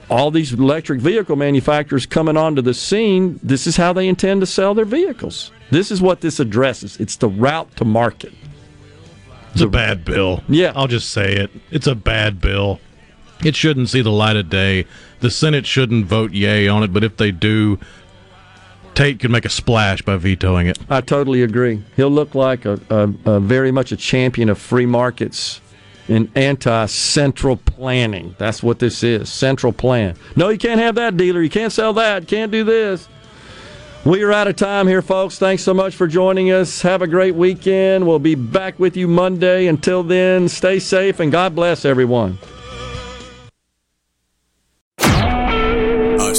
all 0.09 0.29
these 0.29 0.53
electric 0.53 1.01
vehicle 1.01 1.35
manufacturers 1.35 2.05
coming 2.05 2.37
onto 2.37 2.61
the 2.61 2.75
scene. 2.75 3.39
This 3.41 3.65
is 3.65 3.77
how 3.77 3.93
they 3.93 4.07
intend 4.07 4.41
to 4.41 4.45
sell 4.45 4.75
their 4.75 4.85
vehicles. 4.85 5.51
This 5.71 5.89
is 5.89 6.03
what 6.03 6.21
this 6.21 6.39
addresses. 6.39 6.97
It's 6.97 7.15
the 7.15 7.29
route 7.29 7.75
to 7.77 7.85
market. 7.85 8.33
It's 9.53 9.61
a 9.61 9.67
bad 9.67 10.05
bill. 10.05 10.43
Yeah. 10.47 10.73
I'll 10.75 10.87
just 10.87 11.09
say 11.09 11.33
it. 11.33 11.49
It's 11.71 11.87
a 11.87 11.95
bad 11.95 12.41
bill. 12.41 12.79
It 13.43 13.55
shouldn't 13.55 13.89
see 13.89 14.01
the 14.01 14.11
light 14.11 14.35
of 14.35 14.49
day. 14.49 14.85
The 15.21 15.31
Senate 15.31 15.65
shouldn't 15.65 16.05
vote 16.05 16.31
yay 16.31 16.67
on 16.67 16.83
it, 16.83 16.93
but 16.93 17.03
if 17.03 17.17
they 17.17 17.31
do, 17.31 17.79
Tate 18.95 19.19
could 19.19 19.29
make 19.29 19.45
a 19.45 19.49
splash 19.49 20.01
by 20.01 20.15
vetoing 20.15 20.67
it. 20.67 20.79
I 20.89 21.01
totally 21.01 21.43
agree. 21.43 21.83
He'll 21.97 22.09
look 22.09 22.33
like 22.33 22.65
a, 22.65 22.79
a, 22.89 23.33
a 23.33 23.39
very 23.41 23.71
much 23.71 23.91
a 23.91 23.97
champion 23.97 24.49
of 24.49 24.57
free 24.57 24.85
markets 24.85 25.59
and 26.07 26.29
anti 26.35 26.85
central 26.85 27.57
planning. 27.57 28.35
That's 28.37 28.63
what 28.63 28.79
this 28.79 29.03
is 29.03 29.29
central 29.29 29.73
plan. 29.73 30.15
No, 30.35 30.49
you 30.49 30.57
can't 30.57 30.79
have 30.79 30.95
that 30.95 31.17
dealer. 31.17 31.41
You 31.41 31.49
can't 31.49 31.73
sell 31.73 31.93
that. 31.93 32.27
Can't 32.27 32.51
do 32.51 32.63
this. 32.63 33.09
We 34.05 34.21
are 34.21 34.31
out 34.31 34.47
of 34.47 34.55
time 34.55 34.87
here, 34.87 35.01
folks. 35.01 35.39
Thanks 35.39 35.63
so 35.63 35.73
much 35.73 35.95
for 35.95 36.05
joining 36.05 36.51
us. 36.51 36.81
Have 36.83 37.01
a 37.01 37.07
great 37.07 37.35
weekend. 37.35 38.07
We'll 38.07 38.19
be 38.19 38.35
back 38.35 38.79
with 38.79 38.95
you 38.95 39.07
Monday. 39.07 39.65
Until 39.65 40.03
then, 40.03 40.47
stay 40.47 40.79
safe 40.79 41.19
and 41.19 41.31
God 41.31 41.55
bless 41.55 41.85
everyone. 41.85 42.37